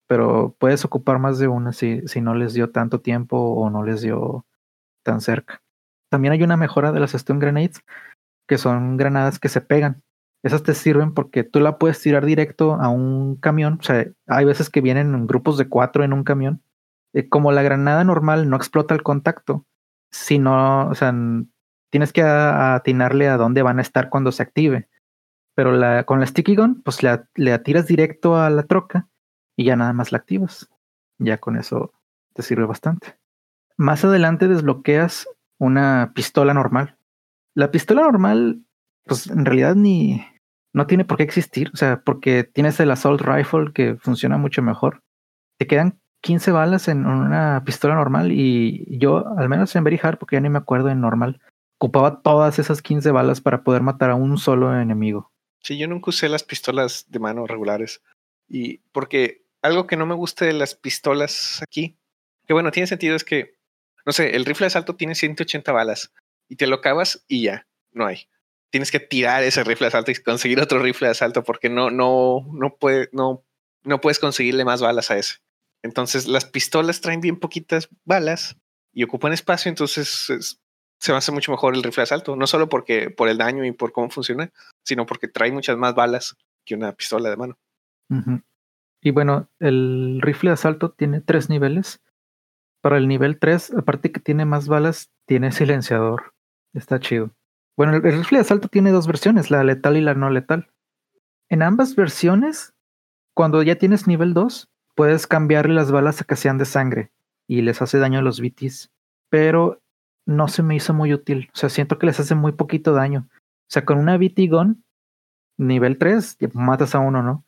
pero 0.06 0.54
puedes 0.58 0.84
ocupar 0.84 1.18
más 1.18 1.38
de 1.38 1.48
una 1.48 1.72
si, 1.72 2.06
si 2.06 2.20
no 2.20 2.34
les 2.34 2.54
dio 2.54 2.70
tanto 2.70 3.00
tiempo 3.00 3.36
o 3.36 3.68
no 3.70 3.82
les 3.82 4.02
dio 4.02 4.46
tan 5.04 5.20
cerca. 5.20 5.62
También 6.10 6.32
hay 6.32 6.42
una 6.42 6.56
mejora 6.56 6.92
de 6.92 7.00
las 7.00 7.12
stun 7.12 7.40
grenades, 7.40 7.82
que 8.46 8.58
son 8.58 8.96
granadas 8.96 9.40
que 9.40 9.48
se 9.48 9.60
pegan. 9.60 10.04
Esas 10.46 10.62
te 10.62 10.74
sirven 10.74 11.12
porque 11.12 11.42
tú 11.42 11.58
la 11.58 11.76
puedes 11.76 12.00
tirar 12.00 12.24
directo 12.24 12.74
a 12.74 12.88
un 12.88 13.34
camión. 13.34 13.78
O 13.80 13.82
sea, 13.82 14.06
hay 14.28 14.44
veces 14.44 14.70
que 14.70 14.80
vienen 14.80 15.12
en 15.12 15.26
grupos 15.26 15.58
de 15.58 15.68
cuatro 15.68 16.04
en 16.04 16.12
un 16.12 16.22
camión. 16.22 16.62
Eh, 17.12 17.28
como 17.28 17.50
la 17.50 17.62
granada 17.62 18.04
normal 18.04 18.48
no 18.48 18.54
explota 18.54 18.94
el 18.94 19.02
contacto, 19.02 19.66
si 20.12 20.38
no, 20.38 20.88
o 20.88 20.94
sea, 20.94 21.12
tienes 21.90 22.12
que 22.12 22.22
atinarle 22.22 23.26
a 23.26 23.36
dónde 23.36 23.62
van 23.62 23.80
a 23.80 23.82
estar 23.82 24.08
cuando 24.08 24.30
se 24.30 24.44
active. 24.44 24.88
Pero 25.56 25.72
con 26.06 26.20
la 26.20 26.26
sticky 26.26 26.54
gun, 26.54 26.80
pues 26.82 27.02
la, 27.02 27.28
le 27.34 27.52
atiras 27.52 27.88
directo 27.88 28.36
a 28.36 28.48
la 28.48 28.62
troca 28.62 29.08
y 29.56 29.64
ya 29.64 29.74
nada 29.74 29.94
más 29.94 30.12
la 30.12 30.18
activas. 30.18 30.70
Ya 31.18 31.38
con 31.38 31.56
eso 31.56 31.92
te 32.34 32.42
sirve 32.42 32.66
bastante. 32.66 33.18
Más 33.76 34.04
adelante 34.04 34.46
desbloqueas 34.46 35.26
una 35.58 36.12
pistola 36.14 36.54
normal. 36.54 36.98
La 37.52 37.72
pistola 37.72 38.02
normal, 38.02 38.62
pues 39.06 39.26
en 39.26 39.44
realidad 39.44 39.74
ni 39.74 40.24
no 40.76 40.86
tiene 40.86 41.06
por 41.06 41.16
qué 41.16 41.22
existir, 41.22 41.70
o 41.72 41.76
sea, 41.76 42.02
porque 42.04 42.44
tienes 42.44 42.78
el 42.80 42.90
assault 42.90 43.22
rifle 43.22 43.72
que 43.72 43.96
funciona 43.96 44.36
mucho 44.36 44.60
mejor. 44.60 45.02
Te 45.56 45.66
quedan 45.66 45.98
15 46.20 46.50
balas 46.52 46.88
en 46.88 47.06
una 47.06 47.62
pistola 47.64 47.94
normal 47.94 48.30
y 48.30 48.84
yo, 48.98 49.24
al 49.38 49.48
menos 49.48 49.74
en 49.74 49.84
Very 49.84 49.98
Hard, 50.02 50.18
porque 50.18 50.36
ya 50.36 50.40
ni 50.40 50.50
me 50.50 50.58
acuerdo 50.58 50.90
en 50.90 51.00
normal, 51.00 51.40
ocupaba 51.78 52.20
todas 52.20 52.58
esas 52.58 52.82
15 52.82 53.10
balas 53.10 53.40
para 53.40 53.64
poder 53.64 53.80
matar 53.80 54.10
a 54.10 54.16
un 54.16 54.36
solo 54.36 54.78
enemigo. 54.78 55.32
Sí, 55.62 55.78
yo 55.78 55.88
nunca 55.88 56.10
usé 56.10 56.28
las 56.28 56.44
pistolas 56.44 57.06
de 57.08 57.20
mano 57.20 57.46
regulares. 57.46 58.02
Y 58.46 58.78
porque 58.92 59.46
algo 59.62 59.86
que 59.86 59.96
no 59.96 60.04
me 60.04 60.14
gusta 60.14 60.44
de 60.44 60.52
las 60.52 60.74
pistolas 60.74 61.62
aquí, 61.62 61.96
que 62.46 62.52
bueno, 62.52 62.70
tiene 62.70 62.86
sentido 62.86 63.16
es 63.16 63.24
que, 63.24 63.54
no 64.04 64.12
sé, 64.12 64.36
el 64.36 64.44
rifle 64.44 64.64
de 64.64 64.68
asalto 64.68 64.94
tiene 64.94 65.14
180 65.14 65.72
balas 65.72 66.12
y 66.50 66.56
te 66.56 66.66
lo 66.66 66.76
acabas 66.76 67.24
y 67.28 67.44
ya, 67.44 67.66
no 67.92 68.04
hay. 68.04 68.28
Tienes 68.70 68.90
que 68.90 69.00
tirar 69.00 69.42
ese 69.42 69.64
rifle 69.64 69.84
de 69.84 69.88
asalto 69.88 70.10
y 70.10 70.16
conseguir 70.16 70.60
otro 70.60 70.80
rifle 70.80 71.08
de 71.08 71.12
asalto 71.12 71.44
porque 71.44 71.68
no, 71.68 71.90
no, 71.90 72.46
no, 72.52 72.76
puede, 72.76 73.08
no, 73.12 73.44
no 73.84 74.00
puedes 74.00 74.18
conseguirle 74.18 74.64
más 74.64 74.80
balas 74.80 75.10
a 75.10 75.18
ese. 75.18 75.36
Entonces 75.82 76.26
las 76.26 76.44
pistolas 76.44 77.00
traen 77.00 77.20
bien 77.20 77.38
poquitas 77.38 77.88
balas 78.04 78.56
y 78.92 79.04
ocupan 79.04 79.32
espacio, 79.32 79.68
entonces 79.68 80.58
se 80.98 81.12
va 81.12 81.16
a 81.16 81.18
hacer 81.18 81.34
mucho 81.34 81.52
mejor 81.52 81.74
el 81.74 81.82
rifle 81.82 82.00
de 82.00 82.04
asalto, 82.04 82.34
no 82.36 82.46
solo 82.46 82.68
porque 82.68 83.10
por 83.10 83.28
el 83.28 83.38
daño 83.38 83.64
y 83.64 83.72
por 83.72 83.92
cómo 83.92 84.10
funciona, 84.10 84.50
sino 84.84 85.06
porque 85.06 85.28
trae 85.28 85.52
muchas 85.52 85.76
más 85.76 85.94
balas 85.94 86.36
que 86.64 86.74
una 86.74 86.92
pistola 86.92 87.30
de 87.30 87.36
mano. 87.36 87.58
Y 89.02 89.10
bueno, 89.10 89.48
el 89.60 90.20
rifle 90.22 90.50
de 90.50 90.54
asalto 90.54 90.90
tiene 90.90 91.20
tres 91.20 91.48
niveles. 91.48 92.00
Para 92.80 92.98
el 92.98 93.08
nivel 93.08 93.38
3, 93.38 93.74
aparte 93.74 94.12
que 94.12 94.20
tiene 94.20 94.44
más 94.44 94.68
balas, 94.68 95.10
tiene 95.26 95.52
silenciador. 95.52 96.34
Está 96.72 97.00
chido. 97.00 97.34
Bueno, 97.76 97.94
el 97.94 98.02
rifle 98.02 98.38
de 98.38 98.42
asalto 98.42 98.68
tiene 98.68 98.90
dos 98.90 99.06
versiones, 99.06 99.50
la 99.50 99.62
letal 99.64 99.96
y 99.96 100.00
la 100.00 100.14
no 100.14 100.30
letal. 100.30 100.70
En 101.48 101.62
ambas 101.62 101.94
versiones, 101.94 102.74
cuando 103.34 103.62
ya 103.62 103.76
tienes 103.76 104.06
nivel 104.06 104.34
2, 104.34 104.68
puedes 104.94 105.26
cambiarle 105.26 105.74
las 105.74 105.92
balas 105.92 106.20
a 106.20 106.24
que 106.24 106.36
sean 106.36 106.58
de 106.58 106.64
sangre 106.64 107.12
y 107.46 107.62
les 107.62 107.82
hace 107.82 107.98
daño 107.98 108.18
a 108.18 108.22
los 108.22 108.40
BTs. 108.40 108.90
Pero 109.28 109.82
no 110.26 110.48
se 110.48 110.62
me 110.62 110.74
hizo 110.74 110.94
muy 110.94 111.12
útil. 111.12 111.50
O 111.54 111.56
sea, 111.56 111.68
siento 111.68 111.98
que 111.98 112.06
les 112.06 112.18
hace 112.18 112.34
muy 112.34 112.52
poquito 112.52 112.92
daño. 112.92 113.28
O 113.30 113.70
sea, 113.70 113.84
con 113.84 113.98
una 113.98 114.16
BT 114.16 114.48
Gun, 114.48 114.84
nivel 115.58 115.98
3, 115.98 116.38
matas 116.54 116.94
a 116.94 117.00
uno, 117.00 117.22
¿no? 117.22 117.46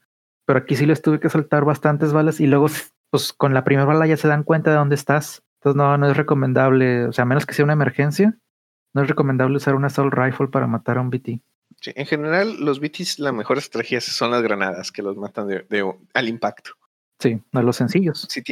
pero 0.48 0.60
aquí 0.60 0.76
sí 0.76 0.86
les 0.86 1.02
tuve 1.02 1.20
que 1.20 1.28
soltar 1.28 1.66
bastantes 1.66 2.14
balas 2.14 2.40
y 2.40 2.46
luego, 2.46 2.68
pues 3.10 3.34
con 3.34 3.52
la 3.52 3.64
primera 3.64 3.84
bala 3.84 4.06
ya 4.06 4.16
se 4.16 4.28
dan 4.28 4.44
cuenta 4.44 4.70
de 4.70 4.78
dónde 4.78 4.94
estás. 4.94 5.42
Entonces 5.58 5.76
no, 5.76 5.98
no 5.98 6.08
es 6.08 6.16
recomendable, 6.16 7.04
o 7.04 7.12
sea, 7.12 7.24
a 7.24 7.26
menos 7.26 7.44
que 7.44 7.52
sea 7.52 7.66
una 7.66 7.74
emergencia, 7.74 8.38
no 8.94 9.02
es 9.02 9.08
recomendable 9.08 9.56
usar 9.56 9.74
una 9.74 9.88
assault 9.88 10.14
rifle 10.14 10.48
para 10.48 10.66
matar 10.66 10.98
a 10.98 11.00
un 11.00 11.10
BT. 11.10 11.40
Sí, 11.80 11.92
en 11.94 12.06
general, 12.06 12.56
los 12.58 12.80
BTs, 12.80 13.18
la 13.20 13.32
mejor 13.32 13.58
estrategia 13.58 14.00
son 14.00 14.30
las 14.30 14.42
granadas 14.42 14.90
que 14.90 15.02
los 15.02 15.16
matan 15.16 15.46
de, 15.46 15.94
al 16.14 16.28
impacto. 16.28 16.72
Sí, 17.20 17.40
a 17.52 17.62
los 17.62 17.76
sencillos. 17.76 18.26
Si, 18.28 18.42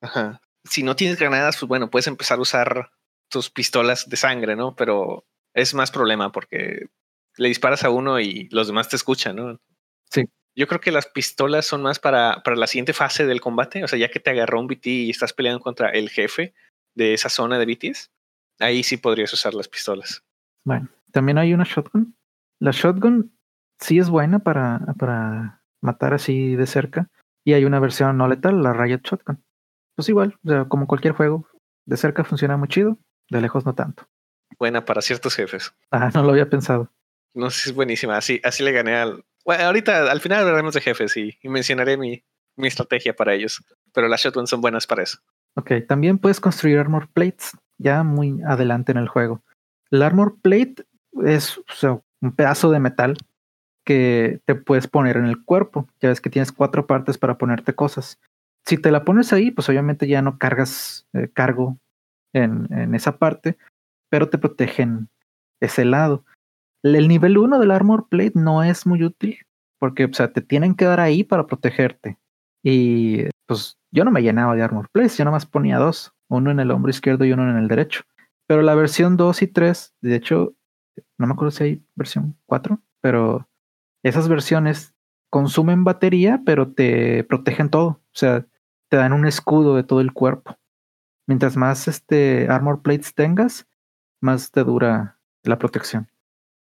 Ajá. 0.00 0.40
si 0.64 0.82
no 0.82 0.96
tienes 0.96 1.18
granadas, 1.18 1.56
pues 1.58 1.68
bueno, 1.68 1.90
puedes 1.90 2.06
empezar 2.06 2.38
a 2.38 2.42
usar 2.42 2.90
tus 3.28 3.50
pistolas 3.50 4.08
de 4.08 4.16
sangre, 4.16 4.56
¿no? 4.56 4.74
Pero 4.74 5.26
es 5.54 5.74
más 5.74 5.90
problema 5.90 6.32
porque 6.32 6.86
le 7.36 7.48
disparas 7.48 7.84
a 7.84 7.90
uno 7.90 8.20
y 8.20 8.48
los 8.50 8.66
demás 8.66 8.88
te 8.88 8.96
escuchan, 8.96 9.36
¿no? 9.36 9.60
Sí. 10.10 10.24
Yo 10.54 10.66
creo 10.66 10.80
que 10.80 10.90
las 10.90 11.06
pistolas 11.06 11.66
son 11.66 11.82
más 11.82 11.98
para, 11.98 12.42
para 12.42 12.56
la 12.56 12.66
siguiente 12.66 12.92
fase 12.92 13.26
del 13.26 13.40
combate. 13.40 13.84
O 13.84 13.88
sea, 13.88 13.98
ya 13.98 14.08
que 14.08 14.20
te 14.20 14.30
agarró 14.30 14.60
un 14.60 14.66
BT 14.66 14.86
y 14.86 15.10
estás 15.10 15.32
peleando 15.32 15.60
contra 15.60 15.90
el 15.90 16.10
jefe 16.10 16.54
de 16.94 17.14
esa 17.14 17.28
zona 17.28 17.58
de 17.58 17.66
BTs, 17.66 18.10
ahí 18.58 18.82
sí 18.82 18.96
podrías 18.96 19.32
usar 19.32 19.54
las 19.54 19.68
pistolas. 19.68 20.24
Bueno, 20.64 20.88
también 21.12 21.38
hay 21.38 21.54
una 21.54 21.64
shotgun. 21.64 22.16
La 22.60 22.70
shotgun 22.72 23.32
sí 23.78 23.98
es 23.98 24.10
buena 24.10 24.40
para, 24.40 24.80
para 24.98 25.62
matar 25.80 26.14
así 26.14 26.56
de 26.56 26.66
cerca. 26.66 27.08
Y 27.44 27.54
hay 27.54 27.64
una 27.64 27.80
versión 27.80 28.16
no 28.18 28.28
letal, 28.28 28.62
la 28.62 28.72
Riot 28.72 29.00
Shotgun. 29.04 29.42
Pues 29.94 30.08
igual, 30.08 30.38
o 30.44 30.48
sea, 30.48 30.64
como 30.66 30.86
cualquier 30.86 31.14
juego, 31.14 31.48
de 31.86 31.96
cerca 31.96 32.24
funciona 32.24 32.56
muy 32.56 32.68
chido, 32.68 32.98
de 33.30 33.40
lejos 33.40 33.64
no 33.64 33.74
tanto. 33.74 34.06
Buena 34.58 34.84
para 34.84 35.00
ciertos 35.00 35.34
jefes. 35.34 35.74
Ah, 35.90 36.10
no 36.12 36.22
lo 36.22 36.30
había 36.30 36.50
pensado. 36.50 36.92
No 37.34 37.50
sé, 37.50 37.70
es 37.70 37.74
buenísima. 37.74 38.16
Así, 38.16 38.40
así 38.44 38.62
le 38.62 38.72
gané 38.72 38.96
al. 38.96 39.24
Bueno, 39.44 39.64
ahorita 39.64 40.10
al 40.10 40.20
final 40.20 40.40
hablaremos 40.40 40.74
de 40.74 40.80
jefes 40.80 41.16
y, 41.16 41.38
mencionaré 41.44 41.96
mi, 41.96 42.22
mi 42.56 42.68
estrategia 42.68 43.14
para 43.14 43.34
ellos. 43.34 43.64
Pero 43.94 44.08
las 44.08 44.20
shotguns 44.20 44.50
son 44.50 44.60
buenas 44.60 44.86
para 44.86 45.02
eso. 45.02 45.18
Ok, 45.54 45.72
también 45.86 46.18
puedes 46.18 46.40
construir 46.40 46.78
armor 46.78 47.08
plates 47.08 47.52
ya 47.78 48.02
muy 48.02 48.40
adelante 48.42 48.92
en 48.92 48.98
el 48.98 49.08
juego. 49.08 49.42
El 49.90 50.02
armor 50.02 50.38
plate 50.40 50.84
es 51.24 51.60
un 52.20 52.32
pedazo 52.32 52.70
de 52.70 52.80
metal 52.80 53.16
que 53.84 54.40
te 54.44 54.54
puedes 54.54 54.86
poner 54.86 55.16
en 55.16 55.26
el 55.26 55.42
cuerpo. 55.44 55.88
Ya 56.00 56.10
ves 56.10 56.20
que 56.20 56.30
tienes 56.30 56.52
cuatro 56.52 56.86
partes 56.86 57.16
para 57.16 57.38
ponerte 57.38 57.74
cosas. 57.74 58.18
Si 58.66 58.76
te 58.76 58.90
la 58.90 59.04
pones 59.04 59.32
ahí, 59.32 59.50
pues 59.50 59.68
obviamente 59.68 60.06
ya 60.06 60.20
no 60.20 60.38
cargas 60.38 61.06
eh, 61.14 61.30
cargo 61.32 61.78
en, 62.34 62.68
en, 62.70 62.94
esa 62.94 63.16
parte, 63.16 63.56
pero 64.10 64.28
te 64.28 64.36
protegen 64.36 65.08
ese 65.60 65.86
lado. 65.86 66.24
El 66.82 67.08
nivel 67.08 67.38
1 67.38 67.58
del 67.58 67.70
armor 67.70 68.08
plate 68.08 68.32
no 68.34 68.62
es 68.62 68.86
muy 68.86 69.02
útil 69.02 69.38
porque 69.78 70.04
o 70.04 70.12
sea, 70.12 70.32
te 70.32 70.42
tienen 70.42 70.74
que 70.74 70.84
dar 70.84 71.00
ahí 71.00 71.24
para 71.24 71.46
protegerte. 71.46 72.18
Y 72.62 73.24
pues 73.46 73.78
yo 73.90 74.04
no 74.04 74.10
me 74.10 74.22
llenaba 74.22 74.54
de 74.54 74.62
armor 74.62 74.88
plates, 74.90 75.16
yo 75.16 75.24
nomás 75.24 75.46
ponía 75.46 75.78
dos, 75.78 76.12
uno 76.28 76.50
en 76.50 76.60
el 76.60 76.70
hombro 76.70 76.90
izquierdo 76.90 77.24
y 77.24 77.32
uno 77.32 77.48
en 77.48 77.56
el 77.56 77.68
derecho. 77.68 78.02
Pero 78.46 78.62
la 78.62 78.74
versión 78.74 79.16
2 79.16 79.42
y 79.42 79.46
3, 79.48 79.94
de 80.00 80.16
hecho, 80.16 80.54
no 81.18 81.26
me 81.26 81.32
acuerdo 81.32 81.50
si 81.50 81.64
hay 81.64 81.86
versión 81.94 82.36
4, 82.46 82.80
pero 83.00 83.48
esas 84.02 84.28
versiones 84.28 84.94
consumen 85.30 85.84
batería, 85.84 86.42
pero 86.44 86.72
te 86.72 87.24
protegen 87.24 87.70
todo. 87.70 87.88
O 87.88 88.14
sea, 88.14 88.46
te 88.88 88.96
dan 88.96 89.12
un 89.12 89.26
escudo 89.26 89.76
de 89.76 89.84
todo 89.84 90.00
el 90.00 90.12
cuerpo. 90.12 90.56
Mientras 91.26 91.56
más 91.56 91.88
este 91.88 92.48
armor 92.48 92.80
plates 92.80 93.14
tengas, 93.14 93.66
más 94.20 94.50
te 94.50 94.64
dura 94.64 95.18
la 95.44 95.58
protección. 95.58 96.08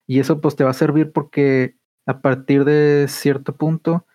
Y 0.07 0.21
eso 0.21 0.41
pues 0.41 0.57
te 0.57 0.65
va 0.65 0.71
a 0.71 0.75
servir 0.75 1.13
porque 1.13 1.77
a 2.07 2.21
partir 2.21 2.65
de 2.65 3.07
cierto 3.09 3.55
punto 3.57 4.07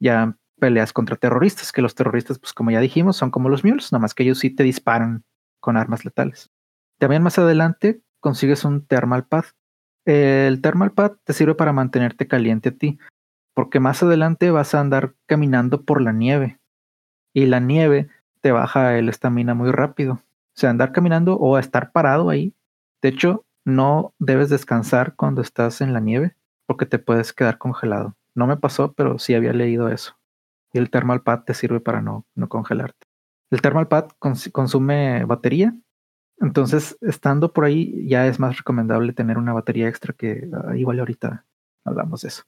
ya 0.00 0.38
peleas 0.62 0.92
contra 0.92 1.16
terroristas, 1.16 1.72
que 1.72 1.82
los 1.82 1.96
terroristas, 1.96 2.38
pues 2.38 2.52
como 2.52 2.70
ya 2.70 2.78
dijimos, 2.78 3.16
son 3.16 3.32
como 3.32 3.48
los 3.48 3.64
mules, 3.64 3.92
más 3.92 4.14
que 4.14 4.22
ellos 4.22 4.38
sí 4.38 4.48
te 4.48 4.62
disparan 4.62 5.24
con 5.58 5.76
armas 5.76 6.04
letales. 6.04 6.50
También 7.00 7.24
más 7.24 7.36
adelante 7.36 8.00
consigues 8.20 8.64
un 8.64 8.86
thermal 8.86 9.26
pad, 9.26 9.46
el 10.04 10.60
thermal 10.60 10.92
pad 10.92 11.14
te 11.24 11.32
sirve 11.32 11.56
para 11.56 11.72
mantenerte 11.72 12.28
caliente 12.28 12.68
a 12.68 12.72
ti, 12.76 13.00
porque 13.54 13.80
más 13.80 14.04
adelante 14.04 14.52
vas 14.52 14.72
a 14.72 14.78
andar 14.78 15.16
caminando 15.26 15.82
por 15.82 16.00
la 16.00 16.12
nieve 16.12 16.60
y 17.34 17.46
la 17.46 17.58
nieve 17.58 18.08
te 18.40 18.52
baja 18.52 18.96
el 18.96 19.08
estamina 19.08 19.54
muy 19.54 19.72
rápido. 19.72 20.12
O 20.14 20.60
sea, 20.60 20.70
andar 20.70 20.92
caminando 20.92 21.38
o 21.38 21.58
estar 21.58 21.90
parado 21.90 22.30
ahí. 22.30 22.54
De 23.02 23.08
hecho, 23.08 23.44
no 23.64 24.14
debes 24.20 24.48
descansar 24.48 25.16
cuando 25.16 25.42
estás 25.42 25.80
en 25.80 25.92
la 25.92 25.98
nieve 25.98 26.36
porque 26.66 26.86
te 26.86 27.00
puedes 27.00 27.32
quedar 27.32 27.58
congelado. 27.58 28.14
No 28.36 28.46
me 28.46 28.56
pasó, 28.56 28.92
pero 28.92 29.18
sí 29.18 29.34
había 29.34 29.52
leído 29.52 29.88
eso. 29.88 30.14
Y 30.72 30.78
el 30.78 30.90
thermal 30.90 31.22
pad 31.22 31.44
te 31.44 31.54
sirve 31.54 31.80
para 31.80 32.00
no, 32.00 32.26
no 32.34 32.48
congelarte. 32.48 33.06
El 33.50 33.60
thermal 33.60 33.88
pad 33.88 34.08
consume 34.18 35.24
batería 35.24 35.74
entonces, 36.42 36.98
estando 37.00 37.52
por 37.52 37.64
ahí, 37.64 38.04
ya 38.08 38.26
es 38.26 38.40
más 38.40 38.58
recomendable 38.58 39.12
tener 39.12 39.38
una 39.38 39.52
batería 39.52 39.88
extra 39.88 40.12
que 40.12 40.48
ah, 40.52 40.76
igual 40.76 40.98
ahorita 40.98 41.46
hablamos 41.84 42.22
de 42.22 42.28
eso. 42.28 42.42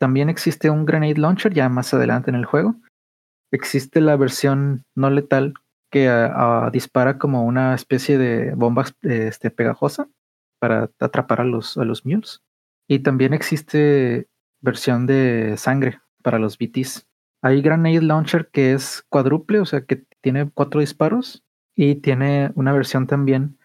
También 0.00 0.28
existe 0.28 0.68
un 0.68 0.84
grenade 0.84 1.18
launcher 1.18 1.54
ya 1.54 1.68
más 1.68 1.94
adelante 1.94 2.30
en 2.30 2.34
el 2.34 2.44
juego. 2.44 2.74
Existe 3.52 4.00
la 4.00 4.16
versión 4.16 4.82
no 4.96 5.10
letal 5.10 5.54
que 5.92 6.08
ah, 6.08 6.32
ah, 6.34 6.70
dispara 6.72 7.16
como 7.16 7.44
una 7.44 7.76
especie 7.76 8.18
de 8.18 8.52
bomba 8.56 8.84
este, 9.02 9.52
pegajosa 9.52 10.08
para 10.58 10.90
atrapar 10.98 11.40
a 11.40 11.44
los, 11.44 11.78
a 11.78 11.84
los 11.84 12.04
mules. 12.04 12.42
Y 12.88 12.98
también 12.98 13.32
existe 13.32 14.26
versión 14.60 15.06
de 15.06 15.54
sangre 15.56 16.00
para 16.20 16.40
los 16.40 16.58
BTs. 16.58 17.06
Hay 17.44 17.60
Grenade 17.60 18.00
Launcher 18.00 18.48
que 18.50 18.72
es 18.72 19.04
cuádruple, 19.10 19.60
o 19.60 19.66
sea 19.66 19.84
que 19.84 20.06
tiene 20.22 20.50
cuatro 20.50 20.80
disparos 20.80 21.44
y 21.76 21.96
tiene 21.96 22.50
una 22.54 22.72
versión 22.72 23.06
también 23.06 23.58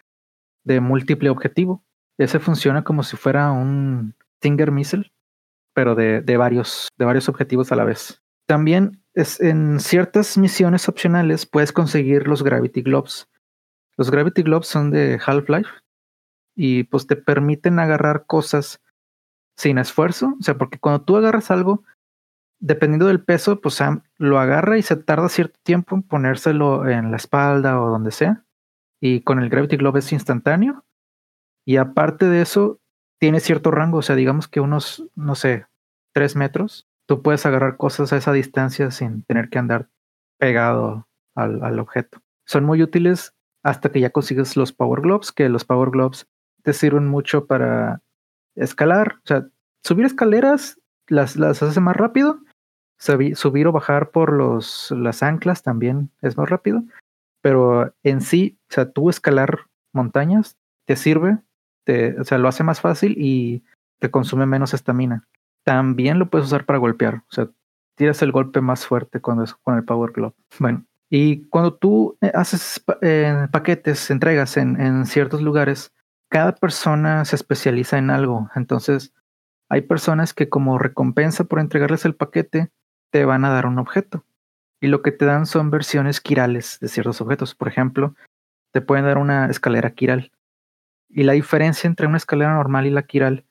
de 0.66 0.82
múltiple 0.82 1.30
objetivo. 1.30 1.82
Ese 2.18 2.40
funciona 2.40 2.84
como 2.84 3.04
si 3.04 3.16
fuera 3.16 3.54
un 3.54 4.16
Stinger 4.40 4.72
Missile, 4.74 5.14
pero 5.74 5.96
de, 5.96 6.20
de, 6.20 6.36
varios, 6.36 6.90
de 6.98 7.06
varios 7.06 7.30
objetivos 7.30 7.72
a 7.72 7.78
la 7.78 7.86
vez. 7.86 8.22
También 8.48 9.02
es, 9.14 9.40
en 9.40 9.80
ciertas 9.80 10.38
misiones 10.38 10.90
opcionales 10.90 11.46
puedes 11.46 11.72
conseguir 11.72 12.28
los 12.28 12.44
Gravity 12.44 12.82
Globes. 12.82 13.30
Los 13.96 14.12
Gravity 14.12 14.44
Globes 14.44 14.68
son 14.68 14.92
de 14.92 15.22
Half-Life 15.26 15.70
y 16.54 16.84
pues 16.84 17.08
te 17.08 17.16
permiten 17.16 17.80
agarrar 17.80 18.26
cosas 18.26 18.82
sin 19.56 19.78
esfuerzo. 19.78 20.36
O 20.38 20.44
sea, 20.44 20.58
porque 20.58 20.80
cuando 20.80 21.06
tú 21.06 21.16
agarras 21.16 21.50
algo, 21.50 21.86
dependiendo 22.60 23.08
del 23.08 23.24
peso, 23.24 23.62
pues 23.62 23.80
lo 24.18 24.40
agarra 24.40 24.78
y 24.78 24.82
se 24.82 24.96
tarda 24.96 25.30
cierto 25.30 25.60
tiempo 25.64 25.96
en 25.96 26.04
ponérselo 26.04 26.88
en 26.88 27.12
la 27.12 27.18
espalda 27.18 27.82
o 27.82 27.90
donde 27.90 28.12
sea. 28.12 28.46
Y 29.02 29.22
con 29.22 29.40
el 29.40 29.50
Gravity 29.50 29.78
Glove 29.78 30.00
es 30.00 30.12
instantáneo. 30.12 30.86
Y 31.66 31.78
aparte 31.78 32.28
de 32.28 32.42
eso, 32.42 32.80
tiene 33.20 33.40
cierto 33.40 33.72
rango, 33.72 34.00
o 34.00 34.02
sea, 34.02 34.16
digamos 34.16 34.48
que 34.48 34.60
unos, 34.60 35.06
no 35.16 35.36
sé, 35.36 35.68
tres 36.14 36.36
metros. 36.36 36.88
Tú 37.08 37.22
puedes 37.22 37.46
agarrar 37.46 37.78
cosas 37.78 38.14
a 38.14 38.18
esa 38.18 38.34
distancia 38.34 38.92
sin 38.92 39.24
tener 39.24 39.50
que 39.50 39.60
andar 39.60 39.90
pegado 40.38 41.08
al, 41.36 41.64
al 41.64 41.80
objeto. 41.80 42.22
Son 42.46 42.66
muy 42.66 42.82
útiles 42.82 43.34
hasta 43.64 43.92
que 43.92 44.00
ya 44.00 44.10
consigues 44.10 44.56
los 44.56 44.74
Power 44.74 45.02
Globes, 45.02 45.32
que 45.32 45.50
los 45.50 45.66
Power 45.66 45.90
Globes 45.90 46.28
te 46.64 46.74
sirven 46.74 47.08
mucho 47.08 47.46
para 47.46 48.02
escalar, 48.56 49.18
o 49.24 49.28
sea, 49.28 49.48
subir 49.84 50.06
escaleras 50.06 50.80
las, 51.08 51.36
las 51.36 51.64
hace 51.64 51.80
más 51.80 51.96
rápido 51.96 52.40
subir 53.00 53.68
o 53.68 53.72
bajar 53.72 54.12
por 54.12 54.34
los, 54.34 54.92
las 54.92 55.24
anclas 55.24 55.64
también 55.64 56.12
es 56.22 56.38
más 56.38 56.50
rápido, 56.50 56.84
pero 57.42 57.94
en 58.04 58.22
sí, 58.22 58.58
o 58.70 58.74
sea, 58.74 58.92
tú 58.92 59.10
escalar 59.10 59.62
montañas 59.94 60.58
te 60.86 60.96
sirve, 60.96 61.40
te, 61.86 62.20
o 62.20 62.26
sea, 62.26 62.38
lo 62.38 62.48
hace 62.48 62.64
más 62.64 62.82
fácil 62.82 63.16
y 63.18 63.64
te 64.00 64.12
consume 64.12 64.46
menos 64.46 64.74
estamina. 64.74 65.28
También 65.64 66.20
lo 66.20 66.30
puedes 66.30 66.48
usar 66.48 66.66
para 66.66 66.80
golpear, 66.80 67.16
o 67.16 67.32
sea, 67.32 67.50
tiras 67.96 68.22
el 68.22 68.32
golpe 68.32 68.62
más 68.62 68.86
fuerte 68.86 69.22
cuando 69.22 69.44
es 69.44 69.54
con 69.56 69.76
el 69.76 69.86
Power 69.86 70.12
Glove. 70.12 70.36
Bueno, 70.60 70.86
y 71.10 71.48
cuando 71.48 71.74
tú 71.74 72.18
eh, 72.22 72.32
haces 72.34 72.84
eh, 73.02 73.48
paquetes, 73.52 74.10
entregas 74.12 74.58
en, 74.58 74.80
en 74.80 75.06
ciertos 75.06 75.42
lugares, 75.42 75.92
cada 76.30 76.54
persona 76.54 77.26
se 77.26 77.36
especializa 77.36 77.98
en 77.98 78.12
algo. 78.12 78.50
Entonces, 78.56 79.14
hay 79.70 79.82
personas 79.82 80.34
que 80.34 80.50
como 80.50 80.78
recompensa 80.78 81.44
por 81.44 81.60
entregarles 81.60 82.06
el 82.06 82.16
paquete, 82.16 82.70
te 83.12 83.26
van 83.26 83.46
a 83.46 83.50
dar 83.50 83.66
un 83.66 83.80
objeto. 83.80 84.26
Y 84.82 84.88
lo 84.88 85.02
que 85.02 85.12
te 85.12 85.26
dan 85.26 85.46
son 85.46 85.72
versiones 85.72 86.22
quirales 86.22 86.80
de 86.80 86.88
ciertos 86.88 87.22
objetos. 87.22 87.56
Por 87.56 87.68
ejemplo, 87.68 88.16
te 88.72 88.82
pueden 88.82 89.06
dar 89.06 89.18
una 89.18 89.48
escalera 89.48 89.92
quiral. 89.92 90.32
Y 91.10 91.24
la 91.24 91.34
diferencia 91.34 91.88
entre 91.88 92.08
una 92.08 92.18
escalera 92.18 92.54
normal 92.54 92.86
y 92.86 92.92
la 92.92 93.04
quiral 93.04 93.46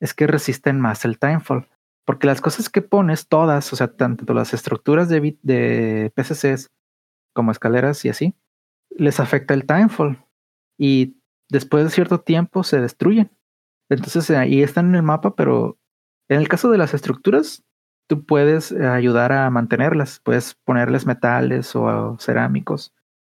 es 0.00 0.14
que 0.14 0.26
resisten 0.26 0.80
más 0.80 1.04
el 1.04 1.18
timefall. 1.18 1.66
Porque 2.04 2.26
las 2.26 2.40
cosas 2.40 2.68
que 2.68 2.82
pones, 2.82 3.28
todas, 3.28 3.72
o 3.72 3.76
sea, 3.76 3.88
tanto 3.88 4.32
las 4.32 4.54
estructuras 4.54 5.08
de, 5.08 5.38
de 5.42 6.12
PCCs 6.14 6.70
como 7.32 7.52
escaleras 7.52 8.04
y 8.04 8.08
así, 8.08 8.34
les 8.90 9.20
afecta 9.20 9.54
el 9.54 9.66
timefall. 9.66 10.18
Y 10.78 11.16
después 11.48 11.84
de 11.84 11.90
cierto 11.90 12.20
tiempo 12.20 12.62
se 12.64 12.80
destruyen. 12.80 13.30
Entonces 13.88 14.30
ahí 14.30 14.62
están 14.62 14.90
en 14.90 14.94
el 14.96 15.02
mapa, 15.02 15.34
pero 15.34 15.78
en 16.28 16.38
el 16.38 16.48
caso 16.48 16.70
de 16.70 16.78
las 16.78 16.94
estructuras, 16.94 17.64
tú 18.10 18.26
puedes 18.26 18.72
eh, 18.72 18.84
ayudar 18.88 19.30
a 19.30 19.48
mantenerlas, 19.50 20.20
puedes 20.24 20.56
ponerles 20.64 21.06
metales 21.06 21.76
o 21.76 22.16
cerámicos 22.18 22.92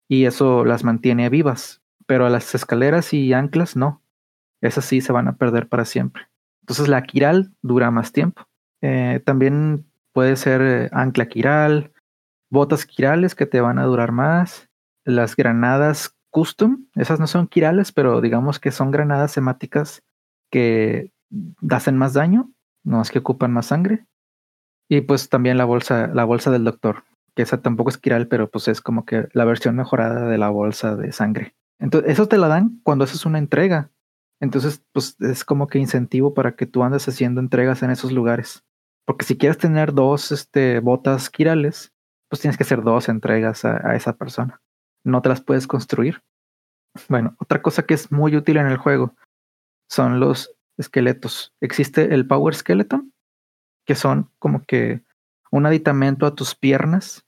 y 0.08 0.26
eso 0.26 0.64
las 0.64 0.84
mantiene 0.84 1.28
vivas, 1.28 1.82
pero 2.06 2.24
a 2.24 2.30
las 2.30 2.54
escaleras 2.54 3.12
y 3.12 3.32
anclas 3.32 3.74
no, 3.74 4.00
esas 4.60 4.84
sí 4.84 5.00
se 5.00 5.10
van 5.10 5.26
a 5.26 5.34
perder 5.34 5.68
para 5.68 5.84
siempre. 5.84 6.28
Entonces 6.60 6.86
la 6.86 7.02
quiral 7.02 7.52
dura 7.62 7.90
más 7.90 8.12
tiempo. 8.12 8.46
Eh, 8.80 9.20
también 9.26 9.90
puede 10.12 10.36
ser 10.36 10.62
eh, 10.62 10.88
ancla 10.92 11.26
quiral, 11.26 11.92
botas 12.48 12.86
quirales 12.86 13.34
que 13.34 13.46
te 13.46 13.60
van 13.60 13.80
a 13.80 13.84
durar 13.86 14.12
más, 14.12 14.70
las 15.04 15.34
granadas 15.34 16.16
custom, 16.30 16.86
esas 16.94 17.18
no 17.18 17.26
son 17.26 17.48
quirales, 17.48 17.90
pero 17.90 18.20
digamos 18.20 18.60
que 18.60 18.70
son 18.70 18.92
granadas 18.92 19.34
temáticas 19.34 20.04
que 20.48 21.12
hacen 21.68 21.98
más 21.98 22.12
daño, 22.12 22.52
no 22.84 23.02
es 23.02 23.10
que 23.10 23.18
ocupan 23.18 23.52
más 23.52 23.66
sangre. 23.66 24.06
Y 24.90 25.02
pues 25.02 25.28
también 25.28 25.56
la 25.56 25.64
bolsa, 25.64 26.08
la 26.08 26.24
bolsa 26.24 26.50
del 26.50 26.64
doctor, 26.64 27.04
que 27.36 27.42
esa 27.42 27.62
tampoco 27.62 27.90
es 27.90 27.96
quiral, 27.96 28.26
pero 28.26 28.50
pues 28.50 28.66
es 28.66 28.80
como 28.80 29.04
que 29.04 29.28
la 29.32 29.44
versión 29.44 29.76
mejorada 29.76 30.28
de 30.28 30.36
la 30.36 30.48
bolsa 30.48 30.96
de 30.96 31.12
sangre. 31.12 31.54
Entonces, 31.78 32.10
eso 32.10 32.26
te 32.26 32.38
la 32.38 32.48
dan 32.48 32.80
cuando 32.82 33.04
haces 33.04 33.24
una 33.24 33.38
entrega. 33.38 33.92
Entonces, 34.40 34.82
pues 34.92 35.16
es 35.20 35.44
como 35.44 35.68
que 35.68 35.78
incentivo 35.78 36.34
para 36.34 36.56
que 36.56 36.66
tú 36.66 36.82
andes 36.82 37.06
haciendo 37.06 37.40
entregas 37.40 37.84
en 37.84 37.90
esos 37.90 38.10
lugares. 38.10 38.64
Porque 39.06 39.24
si 39.24 39.38
quieres 39.38 39.58
tener 39.58 39.94
dos 39.94 40.32
este, 40.32 40.80
botas 40.80 41.30
quirales, 41.30 41.92
pues 42.28 42.40
tienes 42.40 42.56
que 42.56 42.64
hacer 42.64 42.82
dos 42.82 43.08
entregas 43.08 43.64
a, 43.64 43.94
esa 43.94 44.16
persona. 44.16 44.60
No 45.04 45.22
te 45.22 45.28
las 45.28 45.40
puedes 45.40 45.68
construir. 45.68 46.20
Bueno, 47.08 47.36
otra 47.38 47.62
cosa 47.62 47.84
que 47.84 47.94
es 47.94 48.10
muy 48.10 48.34
útil 48.34 48.56
en 48.56 48.66
el 48.66 48.76
juego 48.76 49.14
son 49.88 50.18
los 50.18 50.52
esqueletos. 50.78 51.54
Existe 51.60 52.12
el 52.12 52.26
Power 52.26 52.56
Skeleton, 52.56 53.09
que 53.90 53.96
son 53.96 54.30
como 54.38 54.62
que 54.62 55.02
un 55.50 55.66
aditamento 55.66 56.24
a 56.24 56.36
tus 56.36 56.54
piernas 56.54 57.26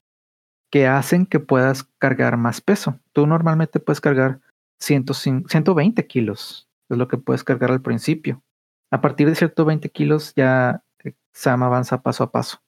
que 0.70 0.86
hacen 0.86 1.26
que 1.26 1.40
puedas 1.40 1.82
cargar 1.98 2.36
más 2.36 2.60
peso. 2.60 3.00
Tú 3.12 3.26
normalmente 3.26 3.80
puedes 3.80 4.00
cargar 4.00 4.40
120 4.78 6.06
kilos, 6.06 6.68
es 6.88 6.96
lo 6.96 7.08
que 7.08 7.16
puedes 7.18 7.42
cargar 7.42 7.72
al 7.72 7.82
principio. 7.82 8.44
A 8.92 9.00
partir 9.00 9.28
de 9.28 9.34
120 9.34 9.90
kilos 9.90 10.34
ya 10.36 10.84
Sam 11.32 11.64
avanza 11.64 12.00
paso 12.00 12.22
a 12.22 12.30
paso 12.30 12.62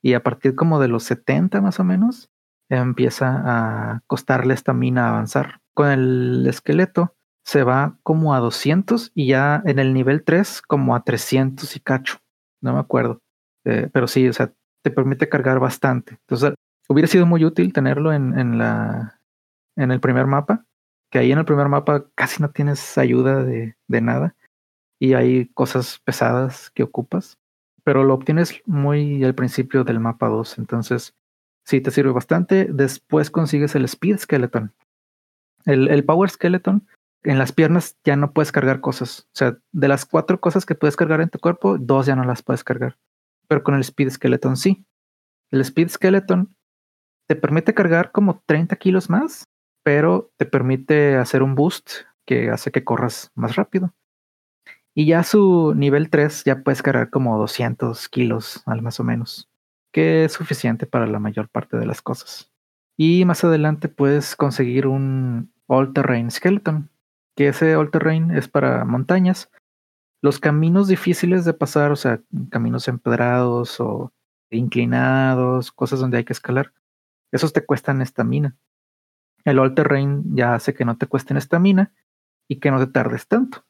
y 0.00 0.14
a 0.14 0.22
partir 0.22 0.54
como 0.54 0.78
de 0.78 0.86
los 0.86 1.02
70 1.02 1.60
más 1.60 1.80
o 1.80 1.82
menos 1.82 2.30
empieza 2.68 3.42
a 3.44 4.02
costarle 4.06 4.54
estamina 4.54 5.08
avanzar. 5.08 5.60
Con 5.74 5.88
el 5.88 6.46
esqueleto 6.46 7.16
se 7.44 7.64
va 7.64 7.98
como 8.04 8.32
a 8.32 8.38
200 8.38 9.10
y 9.12 9.26
ya 9.26 9.60
en 9.66 9.80
el 9.80 9.92
nivel 9.92 10.22
3 10.22 10.62
como 10.62 10.94
a 10.94 11.02
300 11.02 11.74
y 11.74 11.80
cacho. 11.80 12.18
No 12.60 12.74
me 12.74 12.78
acuerdo. 12.78 13.20
Eh, 13.64 13.88
pero 13.92 14.06
sí, 14.06 14.28
o 14.28 14.32
sea, 14.32 14.52
te 14.82 14.90
permite 14.90 15.28
cargar 15.28 15.58
bastante. 15.58 16.12
Entonces, 16.12 16.54
hubiera 16.88 17.08
sido 17.08 17.26
muy 17.26 17.44
útil 17.44 17.72
tenerlo 17.72 18.12
en, 18.12 18.38
en, 18.38 18.58
la, 18.58 19.20
en 19.76 19.90
el 19.90 20.00
primer 20.00 20.26
mapa, 20.26 20.64
que 21.10 21.18
ahí 21.18 21.32
en 21.32 21.38
el 21.38 21.44
primer 21.44 21.68
mapa 21.68 22.06
casi 22.14 22.42
no 22.42 22.50
tienes 22.50 22.98
ayuda 22.98 23.44
de, 23.44 23.76
de 23.88 24.00
nada 24.00 24.34
y 24.98 25.14
hay 25.14 25.46
cosas 25.48 26.00
pesadas 26.04 26.70
que 26.70 26.82
ocupas 26.82 27.40
pero 27.84 28.04
lo 28.04 28.14
obtienes 28.14 28.60
muy 28.66 29.24
al 29.24 29.34
principio 29.34 29.84
del 29.84 30.00
mapa 30.00 30.28
2, 30.28 30.58
entonces 30.58 31.14
sí 31.64 31.80
te 31.80 31.90
sirve 31.90 32.12
bastante. 32.12 32.68
Después 32.70 33.30
consigues 33.30 33.74
el 33.74 33.84
Speed 33.84 34.18
Skeleton. 34.18 34.72
El, 35.64 35.88
el, 35.88 36.04
Power 36.04 36.30
Skeleton, 36.30 36.86
en 37.22 37.38
las 37.38 37.52
piernas 37.52 37.96
ya 38.04 38.16
no 38.16 38.32
puedes 38.32 38.52
cargar 38.52 38.80
cosas. 38.80 39.26
O 39.28 39.36
sea, 39.36 39.58
de 39.72 39.88
las 39.88 40.06
cuatro 40.06 40.40
cosas 40.40 40.64
que 40.64 40.74
puedes 40.74 40.96
cargar 40.96 41.20
en 41.20 41.28
tu 41.28 41.38
cuerpo, 41.38 41.78
dos 41.78 42.06
ya 42.06 42.16
no 42.16 42.24
las 42.24 42.42
puedes 42.42 42.64
cargar. 42.64 42.96
Pero 43.50 43.64
con 43.64 43.74
el 43.74 43.80
Speed 43.80 44.10
Skeleton 44.10 44.56
sí. 44.56 44.86
El 45.50 45.60
Speed 45.62 45.88
Skeleton 45.88 46.54
te 47.28 47.34
permite 47.34 47.74
cargar 47.74 48.12
como 48.12 48.44
30 48.46 48.76
kilos 48.76 49.10
más, 49.10 49.48
pero 49.82 50.32
te 50.36 50.46
permite 50.46 51.16
hacer 51.16 51.42
un 51.42 51.56
boost 51.56 51.90
que 52.24 52.50
hace 52.50 52.70
que 52.70 52.84
corras 52.84 53.32
más 53.34 53.56
rápido. 53.56 53.92
Y 54.94 55.06
ya 55.06 55.24
su 55.24 55.74
nivel 55.74 56.10
3 56.10 56.44
ya 56.44 56.62
puedes 56.62 56.80
cargar 56.80 57.10
como 57.10 57.38
200 57.38 58.08
kilos 58.08 58.62
al 58.66 58.82
más 58.82 59.00
o 59.00 59.04
menos, 59.04 59.50
que 59.92 60.24
es 60.24 60.32
suficiente 60.32 60.86
para 60.86 61.08
la 61.08 61.18
mayor 61.18 61.48
parte 61.48 61.76
de 61.76 61.86
las 61.86 62.02
cosas. 62.02 62.52
Y 62.96 63.24
más 63.24 63.42
adelante 63.42 63.88
puedes 63.88 64.36
conseguir 64.36 64.86
un 64.86 65.52
All 65.66 65.92
Terrain 65.92 66.30
Skeleton, 66.30 66.88
que 67.36 67.48
ese 67.48 67.74
All 67.74 67.90
Terrain 67.90 68.30
es 68.30 68.46
para 68.46 68.84
montañas. 68.84 69.50
Los 70.22 70.38
caminos 70.38 70.88
difíciles 70.88 71.44
de 71.44 71.54
pasar, 71.54 71.92
o 71.92 71.96
sea, 71.96 72.20
caminos 72.50 72.88
empedrados 72.88 73.80
o 73.80 74.12
inclinados, 74.50 75.72
cosas 75.72 76.00
donde 76.00 76.18
hay 76.18 76.24
que 76.24 76.32
escalar, 76.32 76.72
esos 77.32 77.52
te 77.52 77.64
cuestan 77.64 78.02
estamina. 78.02 78.56
El 79.44 79.58
All 79.58 79.74
Terrain 79.74 80.36
ya 80.36 80.54
hace 80.54 80.74
que 80.74 80.84
no 80.84 80.96
te 80.98 81.06
cuesten 81.06 81.36
estamina 81.36 81.92
y 82.48 82.56
que 82.56 82.70
no 82.70 82.78
te 82.78 82.92
tardes 82.92 83.26
tanto. 83.28 83.64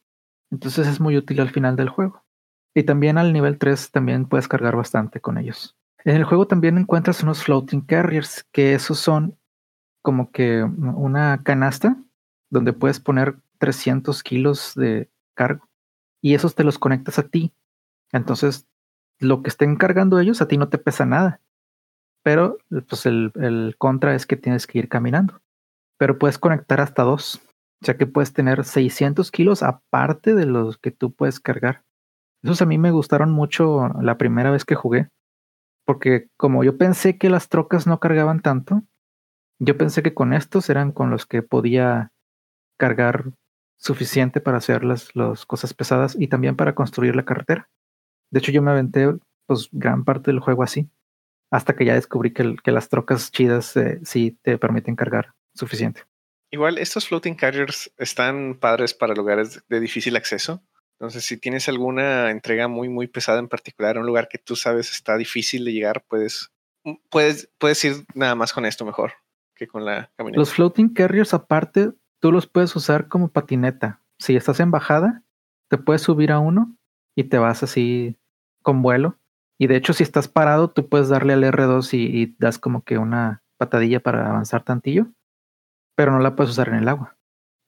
Entonces 0.51 0.89
es 0.89 1.01
muy 1.01 1.17
útil 1.17 1.41
al 1.41 1.51
final 1.51 1.77
del 1.77 1.89
juego. 1.89 2.25
Y 2.75 2.85
también 2.85 3.19
al 3.19 3.33
nivel 3.33 3.59
3 3.59 3.91
también 3.91 4.27
puedes 4.27 4.49
cargar 4.49 4.77
bastante 4.77 5.21
con 5.21 5.39
ellos. 5.39 5.77
En 6.05 6.17
el 6.17 6.25
juego 6.25 6.47
también 6.47 6.79
encuentras 6.79 7.23
unos 7.23 7.45
floating 7.45 7.83
carriers, 7.83 8.45
que 8.53 8.75
esos 8.75 8.99
son 8.99 9.37
como 10.03 10.31
que 10.33 10.63
una 10.63 11.43
canasta 11.43 11.97
donde 12.49 12.73
puedes 12.73 13.01
poner 13.01 13.37
300 13.59 14.23
kilos 14.23 14.73
de 14.75 15.11
cargo 15.35 15.70
y 16.23 16.35
esos 16.35 16.55
te 16.55 16.65
los 16.65 16.79
conectas 16.79 17.19
a 17.19 17.29
ti. 17.29 17.53
Entonces, 18.13 18.67
lo 19.19 19.43
que 19.43 19.51
estén 19.51 19.77
cargando 19.77 20.19
ellos 20.19 20.43
a 20.43 20.49
ti 20.49 20.59
no 20.59 20.69
te 20.69 20.79
pesa 20.79 21.07
nada. 21.07 21.41
Pero 22.23 22.59
pues 22.89 23.07
el, 23.07 23.33
el 23.37 23.77
contra 23.79 24.15
es 24.15 24.27
que 24.27 24.37
tienes 24.37 24.67
que 24.67 24.79
ir 24.79 24.89
caminando. 24.89 25.41
Pero 25.99 26.19
puedes 26.19 26.39
conectar 26.39 26.81
hasta 26.81 27.03
dos. 27.03 27.41
O 27.83 27.87
sea 27.87 27.97
que 27.97 28.07
puedes 28.07 28.33
tener 28.33 28.65
600 28.65 29.31
kilos 29.31 29.63
aparte 29.63 30.35
de 30.35 30.47
los 30.47 30.77
que 30.79 30.91
tú 30.91 31.13
puedes 31.13 31.41
cargar. 31.41 31.83
Esos 32.43 32.63
a 32.63 32.67
mí 32.67 32.79
me 32.79 32.91
gustaron 32.91 33.31
mucho 33.31 33.89
la 34.01 34.19
primera 34.19 34.51
vez 34.51 34.65
que 34.65 34.75
jugué. 34.75 35.09
Porque 35.87 36.29
como 36.37 36.63
yo 36.63 36.77
pensé 36.77 37.19
que 37.19 37.31
las 37.31 37.49
trocas 37.49 37.87
no 37.87 38.01
cargaban 38.01 38.41
tanto, 38.41 38.83
yo 39.59 39.77
pensé 39.77 40.03
que 40.03 40.15
con 40.15 40.33
estos 40.33 40.71
eran 40.71 40.93
con 40.93 41.11
los 41.11 41.27
que 41.27 41.43
podía 41.43 42.13
cargar 42.79 43.33
suficiente 43.81 44.41
para 44.41 44.59
hacer 44.59 44.85
las, 44.85 45.11
cosas 45.47 45.75
pesadas 45.75 46.17
y 46.19 46.29
también 46.29 46.55
para 46.55 46.75
construir 46.75 47.17
la 47.17 47.25
carretera. 47.25 47.69
De 48.31 48.39
hecho, 48.39 48.53
yo 48.53 48.63
me 48.63 48.71
aventé 48.71 49.09
pues 49.47 49.69
gran 49.73 50.05
parte 50.05 50.31
del 50.31 50.39
juego 50.39 50.63
así, 50.63 50.89
hasta 51.51 51.75
que 51.75 51.85
ya 51.85 51.95
descubrí 51.95 52.33
que, 52.33 52.55
que 52.63 52.71
las 52.71 52.89
trocas 52.89 53.33
chidas 53.33 53.77
eh, 53.77 53.99
sí 54.05 54.39
te 54.43 54.59
permiten 54.59 54.95
cargar 54.95 55.35
suficiente. 55.55 56.03
Igual, 56.53 56.79
estos 56.79 57.09
floating 57.09 57.35
carriers 57.35 57.93
están 57.97 58.59
padres 58.61 58.95
para 58.95 59.15
lugares 59.15 59.65
de 59.69 59.81
difícil 59.81 60.17
acceso. 60.17 60.63
Entonces, 60.99 61.25
si 61.25 61.39
tienes 61.39 61.69
alguna 61.69 62.31
entrega 62.31 62.69
muy, 62.69 62.89
muy 62.89 63.07
pesada 63.07 63.39
en 63.39 63.49
particular, 63.49 63.99
un 63.99 64.07
lugar 64.07 64.29
que 64.29 64.39
tú 64.39 64.55
sabes 64.57 64.91
está 64.91 65.17
difícil 65.17 65.65
de 65.65 65.73
llegar, 65.73 66.05
puedes, 66.07 66.53
puedes, 67.09 67.51
puedes 67.57 67.83
ir 67.85 68.05
nada 68.15 68.35
más 68.35 68.53
con 68.53 68.67
esto 68.67 68.85
mejor 68.85 69.13
que 69.55 69.67
con 69.67 69.85
la 69.85 70.11
camioneta. 70.17 70.41
Los 70.41 70.53
floating 70.53 70.93
carriers, 70.93 71.33
aparte, 71.33 71.93
tú 72.21 72.33
los 72.33 72.47
puedes 72.47 72.75
usar 72.77 73.09
como 73.09 73.29
patineta. 73.29 74.01
Si 74.19 74.37
estás 74.37 74.61
en 74.61 74.71
bajada, 74.71 75.23
te 75.69 75.79
puedes 75.79 76.03
subir 76.03 76.33
a 76.33 76.39
uno 76.39 76.77
y 77.17 77.25
te 77.25 77.39
vas 77.39 77.63
así 77.63 78.17
con 78.63 78.83
vuelo. 78.83 79.17
Y 79.59 79.67
de 79.67 79.77
hecho, 79.77 79.93
si 79.93 80.03
estás 80.03 80.29
parado, 80.29 80.71
tú 80.71 80.89
puedes 80.89 81.09
darle 81.09 81.35
al 81.35 81.45
R2 81.45 81.93
y, 81.93 82.37
das 82.39 82.59
como 82.59 82.83
que 82.83 82.99
una 82.99 83.43
patadilla 83.59 84.01
para 84.01 84.29
avanzar 84.29 84.65
tantillo 84.65 85.09
pero 86.01 86.13
no 86.13 86.21
la 86.21 86.35
puedes 86.35 86.53
usar 86.53 86.69
en 86.69 86.77
el 86.77 86.89
agua. 86.89 87.15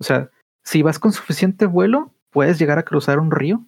O 0.00 0.04
sea, 0.04 0.30
si 0.64 0.80
vas 0.80 0.98
con 0.98 1.12
suficiente 1.12 1.66
vuelo, 1.66 2.14
puedes 2.30 2.58
llegar 2.58 2.78
a 2.78 2.82
cruzar 2.82 3.18
un 3.18 3.30
río, 3.30 3.66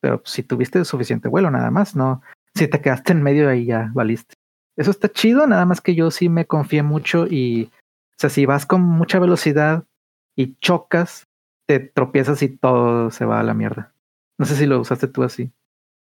pero 0.00 0.22
si 0.24 0.44
tuviste 0.44 0.84
suficiente 0.84 1.28
vuelo 1.28 1.50
nada 1.50 1.72
más, 1.72 1.96
no. 1.96 2.22
Si 2.54 2.68
te 2.68 2.80
quedaste 2.80 3.12
en 3.12 3.24
medio 3.24 3.48
ahí 3.48 3.64
ya 3.64 3.90
valiste. 3.92 4.34
Eso 4.76 4.92
está 4.92 5.08
chido, 5.08 5.48
nada 5.48 5.64
más 5.64 5.80
que 5.80 5.96
yo 5.96 6.12
sí 6.12 6.28
me 6.28 6.46
confié 6.46 6.84
mucho 6.84 7.26
y, 7.26 7.72
o 8.12 8.18
sea, 8.18 8.30
si 8.30 8.46
vas 8.46 8.66
con 8.66 8.82
mucha 8.82 9.18
velocidad 9.18 9.82
y 10.38 10.56
chocas, 10.60 11.26
te 11.66 11.80
tropiezas 11.80 12.42
y 12.42 12.48
todo 12.48 13.10
se 13.10 13.24
va 13.24 13.40
a 13.40 13.42
la 13.42 13.54
mierda. 13.54 13.92
No 14.38 14.46
sé 14.46 14.54
si 14.56 14.66
lo 14.66 14.80
usaste 14.80 15.08
tú 15.08 15.22
así. 15.22 15.50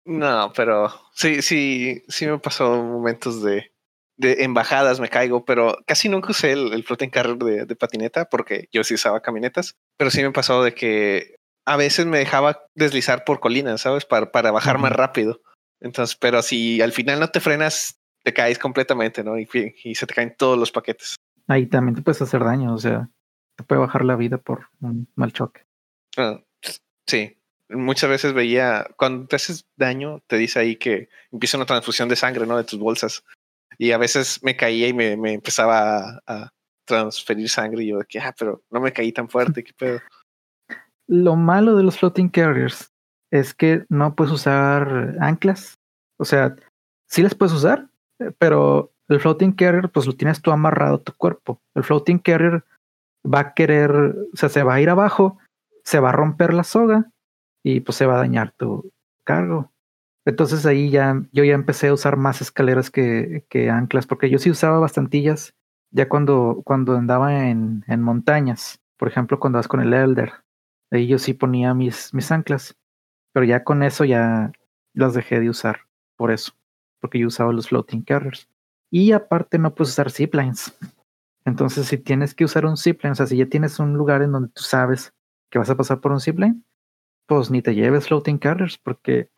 No, 0.04 0.52
pero 0.54 0.90
sí, 1.12 1.40
sí, 1.40 2.02
sí 2.08 2.26
me 2.26 2.38
pasó 2.38 2.82
momentos 2.82 3.42
de 3.42 3.74
de 4.16 4.44
embajadas 4.44 5.00
me 5.00 5.08
caigo, 5.08 5.44
pero 5.44 5.78
casi 5.86 6.08
nunca 6.08 6.30
usé 6.30 6.52
el, 6.52 6.72
el 6.72 6.84
floating 6.84 7.10
carrier 7.10 7.66
de, 7.66 7.76
patineta 7.76 8.26
porque 8.26 8.68
yo 8.72 8.84
sí 8.84 8.94
usaba 8.94 9.20
camionetas, 9.20 9.76
pero 9.96 10.10
sí 10.10 10.22
me 10.22 10.30
pasó 10.30 10.62
de 10.62 10.74
que 10.74 11.36
a 11.66 11.76
veces 11.76 12.06
me 12.06 12.18
dejaba 12.18 12.60
deslizar 12.74 13.24
por 13.24 13.40
colinas, 13.40 13.80
¿sabes? 13.80 14.04
Para, 14.04 14.30
para 14.30 14.50
bajar 14.50 14.78
más 14.78 14.92
rápido. 14.92 15.40
Entonces, 15.80 16.16
pero 16.16 16.42
si 16.42 16.80
al 16.80 16.92
final 16.92 17.18
no 17.20 17.28
te 17.28 17.40
frenas, 17.40 17.98
te 18.22 18.32
caes 18.32 18.58
completamente, 18.58 19.24
¿no? 19.24 19.38
Y, 19.38 19.48
y, 19.82 19.94
se 19.94 20.06
te 20.06 20.14
caen 20.14 20.34
todos 20.36 20.58
los 20.58 20.70
paquetes. 20.70 21.16
Ahí 21.48 21.66
también 21.66 21.96
te 21.96 22.02
puedes 22.02 22.22
hacer 22.22 22.44
daño, 22.44 22.74
o 22.74 22.78
sea, 22.78 23.08
te 23.56 23.64
puede 23.64 23.80
bajar 23.80 24.04
la 24.04 24.16
vida 24.16 24.38
por 24.38 24.68
un 24.80 25.08
mal 25.14 25.32
choque. 25.32 25.62
Ah, 26.16 26.40
sí, 27.06 27.36
muchas 27.68 28.10
veces 28.10 28.32
veía, 28.32 28.86
cuando 28.96 29.26
te 29.26 29.36
haces 29.36 29.66
daño, 29.76 30.22
te 30.26 30.36
dice 30.36 30.58
ahí 30.58 30.76
que 30.76 31.08
empieza 31.30 31.56
una 31.56 31.66
transfusión 31.66 32.08
de 32.08 32.16
sangre, 32.16 32.46
¿no? 32.46 32.56
De 32.56 32.64
tus 32.64 32.78
bolsas. 32.78 33.24
Y 33.78 33.92
a 33.92 33.98
veces 33.98 34.40
me 34.42 34.56
caía 34.56 34.88
y 34.88 34.92
me, 34.92 35.16
me 35.16 35.32
empezaba 35.32 36.20
a, 36.26 36.50
transferir 36.86 37.48
sangre 37.48 37.82
y 37.82 37.88
yo 37.88 37.98
de 37.98 38.04
que, 38.04 38.20
ah, 38.20 38.34
pero 38.38 38.62
no 38.70 38.78
me 38.78 38.92
caí 38.92 39.10
tan 39.10 39.28
fuerte, 39.28 39.64
qué 39.64 39.72
pedo. 39.72 40.00
Lo 41.06 41.34
malo 41.34 41.76
de 41.76 41.82
los 41.82 41.98
floating 41.98 42.28
carriers 42.28 42.92
es 43.30 43.54
que 43.54 43.84
no 43.88 44.14
puedes 44.14 44.32
usar 44.32 45.16
anclas. 45.18 45.78
O 46.18 46.26
sea, 46.26 46.56
sí 47.08 47.22
las 47.22 47.34
puedes 47.34 47.54
usar, 47.54 47.88
pero 48.38 48.92
el 49.08 49.20
floating 49.20 49.52
carrier, 49.52 49.90
pues 49.90 50.06
lo 50.06 50.14
tienes 50.14 50.40
tú 50.40 50.50
amarrado 50.50 50.96
a 50.96 51.02
tu 51.02 51.12
cuerpo. 51.14 51.60
El 51.74 51.84
floating 51.84 52.18
carrier 52.18 52.64
va 53.24 53.40
a 53.40 53.54
querer, 53.54 53.90
o 53.92 54.36
sea, 54.36 54.48
se 54.48 54.62
va 54.62 54.74
a 54.74 54.80
ir 54.80 54.90
abajo, 54.90 55.38
se 55.84 56.00
va 56.00 56.10
a 56.10 56.12
romper 56.12 56.54
la 56.54 56.64
soga 56.64 57.10
y 57.62 57.80
pues 57.80 57.96
se 57.96 58.06
va 58.06 58.14
a 58.14 58.18
dañar 58.18 58.52
tu 58.52 58.90
cargo. 59.24 59.72
Entonces 60.26 60.64
ahí 60.66 60.90
ya 60.90 61.22
yo 61.32 61.44
ya 61.44 61.54
empecé 61.54 61.88
a 61.88 61.94
usar 61.94 62.16
más 62.16 62.40
escaleras 62.40 62.90
que, 62.90 63.44
que 63.48 63.70
anclas, 63.70 64.06
porque 64.06 64.30
yo 64.30 64.38
sí 64.38 64.50
usaba 64.50 64.78
bastantillas 64.78 65.54
ya 65.90 66.08
cuando, 66.08 66.62
cuando 66.64 66.96
andaba 66.96 67.48
en, 67.48 67.84
en 67.86 68.02
montañas, 68.02 68.80
por 68.96 69.08
ejemplo, 69.08 69.38
cuando 69.38 69.58
vas 69.58 69.68
con 69.68 69.80
el 69.80 69.94
Elder, 69.94 70.32
ahí 70.90 71.06
yo 71.06 71.18
sí 71.18 71.34
ponía 71.34 71.72
mis, 71.74 72.12
mis 72.12 72.32
anclas, 72.32 72.76
pero 73.32 73.46
ya 73.46 73.62
con 73.62 73.82
eso 73.82 74.04
ya 74.04 74.50
las 74.92 75.14
dejé 75.14 75.40
de 75.40 75.50
usar, 75.50 75.82
por 76.16 76.32
eso, 76.32 76.52
porque 77.00 77.18
yo 77.18 77.28
usaba 77.28 77.52
los 77.52 77.68
floating 77.68 78.02
carriers. 78.02 78.48
Y 78.90 79.12
aparte 79.12 79.58
no 79.58 79.74
puedes 79.74 79.92
usar 79.92 80.10
ziplines. 80.10 80.76
Entonces, 81.44 81.86
si 81.86 81.98
tienes 81.98 82.34
que 82.34 82.44
usar 82.44 82.64
un 82.66 82.76
zipline, 82.76 83.12
o 83.12 83.14
sea, 83.14 83.26
si 83.26 83.36
ya 83.36 83.46
tienes 83.46 83.78
un 83.78 83.94
lugar 83.94 84.22
en 84.22 84.32
donde 84.32 84.48
tú 84.54 84.62
sabes 84.62 85.12
que 85.50 85.58
vas 85.58 85.70
a 85.70 85.76
pasar 85.76 86.00
por 86.00 86.12
un 86.12 86.20
zipline, 86.20 86.64
pues 87.26 87.50
ni 87.50 87.62
te 87.62 87.74
lleves 87.74 88.08
floating 88.08 88.38
carriers 88.38 88.78
porque 88.78 89.30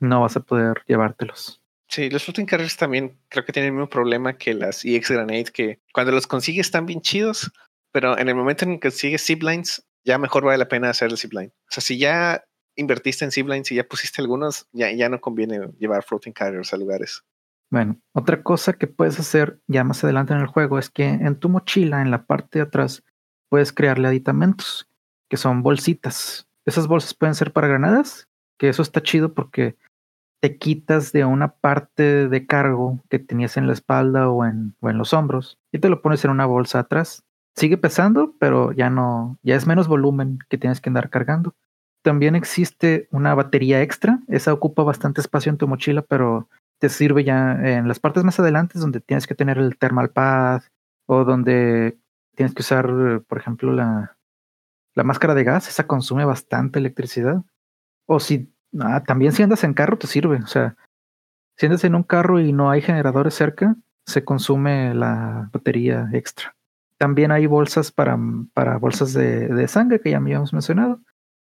no 0.00 0.20
vas 0.20 0.36
a 0.36 0.40
poder 0.40 0.82
llevártelos. 0.86 1.60
Sí, 1.88 2.10
los 2.10 2.24
floating 2.24 2.46
carriers 2.46 2.76
también 2.76 3.18
creo 3.28 3.44
que 3.44 3.52
tienen 3.52 3.68
el 3.68 3.74
mismo 3.74 3.88
problema 3.88 4.36
que 4.36 4.54
las 4.54 4.84
EX 4.84 5.10
Grenade, 5.10 5.52
que 5.52 5.80
cuando 5.92 6.12
los 6.12 6.26
consigues 6.26 6.66
están 6.66 6.86
bien 6.86 7.00
chidos, 7.00 7.52
pero 7.92 8.18
en 8.18 8.28
el 8.28 8.34
momento 8.34 8.64
en 8.64 8.74
que 8.74 8.88
consigues 8.88 9.24
ziplines, 9.24 9.86
ya 10.04 10.18
mejor 10.18 10.44
vale 10.44 10.58
la 10.58 10.68
pena 10.68 10.90
hacer 10.90 11.10
el 11.10 11.18
zipline. 11.18 11.52
O 11.68 11.70
sea, 11.70 11.82
si 11.82 11.98
ya 11.98 12.44
invertiste 12.76 13.24
en 13.24 13.30
ziplines 13.30 13.70
y 13.70 13.76
ya 13.76 13.84
pusiste 13.84 14.20
algunos, 14.20 14.66
ya, 14.72 14.90
ya 14.92 15.08
no 15.08 15.20
conviene 15.20 15.68
llevar 15.78 16.02
floating 16.02 16.32
carriers 16.32 16.72
a 16.72 16.76
lugares. 16.76 17.22
Bueno, 17.70 17.98
otra 18.12 18.42
cosa 18.42 18.74
que 18.74 18.86
puedes 18.86 19.18
hacer 19.18 19.60
ya 19.66 19.84
más 19.84 20.04
adelante 20.04 20.32
en 20.32 20.40
el 20.40 20.46
juego 20.46 20.78
es 20.78 20.90
que 20.90 21.08
en 21.08 21.38
tu 21.38 21.48
mochila, 21.48 22.02
en 22.02 22.10
la 22.10 22.24
parte 22.26 22.58
de 22.58 22.64
atrás, 22.64 23.02
puedes 23.48 23.72
crearle 23.72 24.08
aditamentos, 24.08 24.88
que 25.28 25.36
son 25.36 25.62
bolsitas. 25.62 26.48
Esas 26.66 26.86
bolsas 26.86 27.14
pueden 27.14 27.34
ser 27.34 27.52
para 27.52 27.68
granadas, 27.68 28.28
que 28.58 28.68
eso 28.68 28.82
está 28.82 29.02
chido 29.02 29.34
porque 29.34 29.76
te 30.40 30.58
quitas 30.58 31.12
de 31.12 31.24
una 31.24 31.54
parte 31.54 32.28
de 32.28 32.46
cargo 32.46 33.00
que 33.08 33.18
tenías 33.18 33.56
en 33.56 33.66
la 33.66 33.72
espalda 33.72 34.28
o 34.28 34.44
en, 34.44 34.76
o 34.80 34.90
en 34.90 34.98
los 34.98 35.14
hombros 35.14 35.58
y 35.72 35.78
te 35.78 35.88
lo 35.88 36.02
pones 36.02 36.24
en 36.24 36.30
una 36.30 36.46
bolsa 36.46 36.80
atrás. 36.80 37.22
Sigue 37.56 37.78
pesando, 37.78 38.34
pero 38.38 38.72
ya 38.72 38.90
no, 38.90 39.38
ya 39.42 39.56
es 39.56 39.66
menos 39.66 39.88
volumen 39.88 40.38
que 40.48 40.58
tienes 40.58 40.80
que 40.80 40.90
andar 40.90 41.08
cargando. 41.08 41.54
También 42.02 42.34
existe 42.36 43.08
una 43.10 43.34
batería 43.34 43.80
extra, 43.80 44.20
esa 44.28 44.52
ocupa 44.52 44.82
bastante 44.82 45.22
espacio 45.22 45.50
en 45.50 45.56
tu 45.56 45.66
mochila, 45.66 46.02
pero 46.02 46.48
te 46.78 46.88
sirve 46.88 47.24
ya 47.24 47.52
en 47.52 47.88
las 47.88 48.00
partes 48.00 48.24
más 48.24 48.38
adelante 48.38 48.78
donde 48.78 49.00
tienes 49.00 49.26
que 49.26 49.34
tener 49.34 49.58
el 49.58 49.78
thermal 49.78 50.10
pad 50.10 50.62
o 51.06 51.24
donde 51.24 51.98
tienes 52.34 52.54
que 52.54 52.62
usar, 52.62 53.22
por 53.26 53.38
ejemplo, 53.38 53.72
la, 53.72 54.16
la 54.94 55.04
máscara 55.04 55.34
de 55.34 55.44
gas, 55.44 55.68
esa 55.68 55.86
consume 55.86 56.24
bastante 56.24 56.78
electricidad. 56.78 57.42
O 58.06 58.20
si 58.20 58.52
ah, 58.80 59.02
también 59.04 59.32
si 59.32 59.42
andas 59.42 59.64
en 59.64 59.74
carro 59.74 59.98
te 59.98 60.06
sirve, 60.06 60.38
o 60.38 60.46
sea, 60.46 60.76
si 61.56 61.66
andas 61.66 61.84
en 61.84 61.94
un 61.94 62.02
carro 62.02 62.40
y 62.40 62.52
no 62.52 62.70
hay 62.70 62.82
generadores 62.82 63.34
cerca, 63.34 63.76
se 64.06 64.24
consume 64.24 64.94
la 64.94 65.48
batería 65.52 66.08
extra. 66.12 66.56
También 66.98 67.32
hay 67.32 67.46
bolsas 67.46 67.92
para, 67.92 68.18
para 68.52 68.78
bolsas 68.78 69.12
de, 69.12 69.48
de 69.48 69.68
sangre 69.68 70.00
que 70.00 70.10
ya 70.10 70.18
habíamos 70.18 70.52
mencionado, 70.52 71.00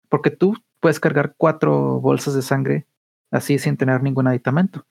porque 0.09 0.31
tú 0.31 0.57
puedes 0.81 1.01
cargar 1.01 1.35
cuatro 1.37 2.01
bolsas 2.01 2.35
de 2.35 2.43
sangre 2.43 2.87
así 3.31 3.59
sin 3.59 3.77
tener 3.77 4.03
ningún 4.03 4.27
aditamento 4.27 4.87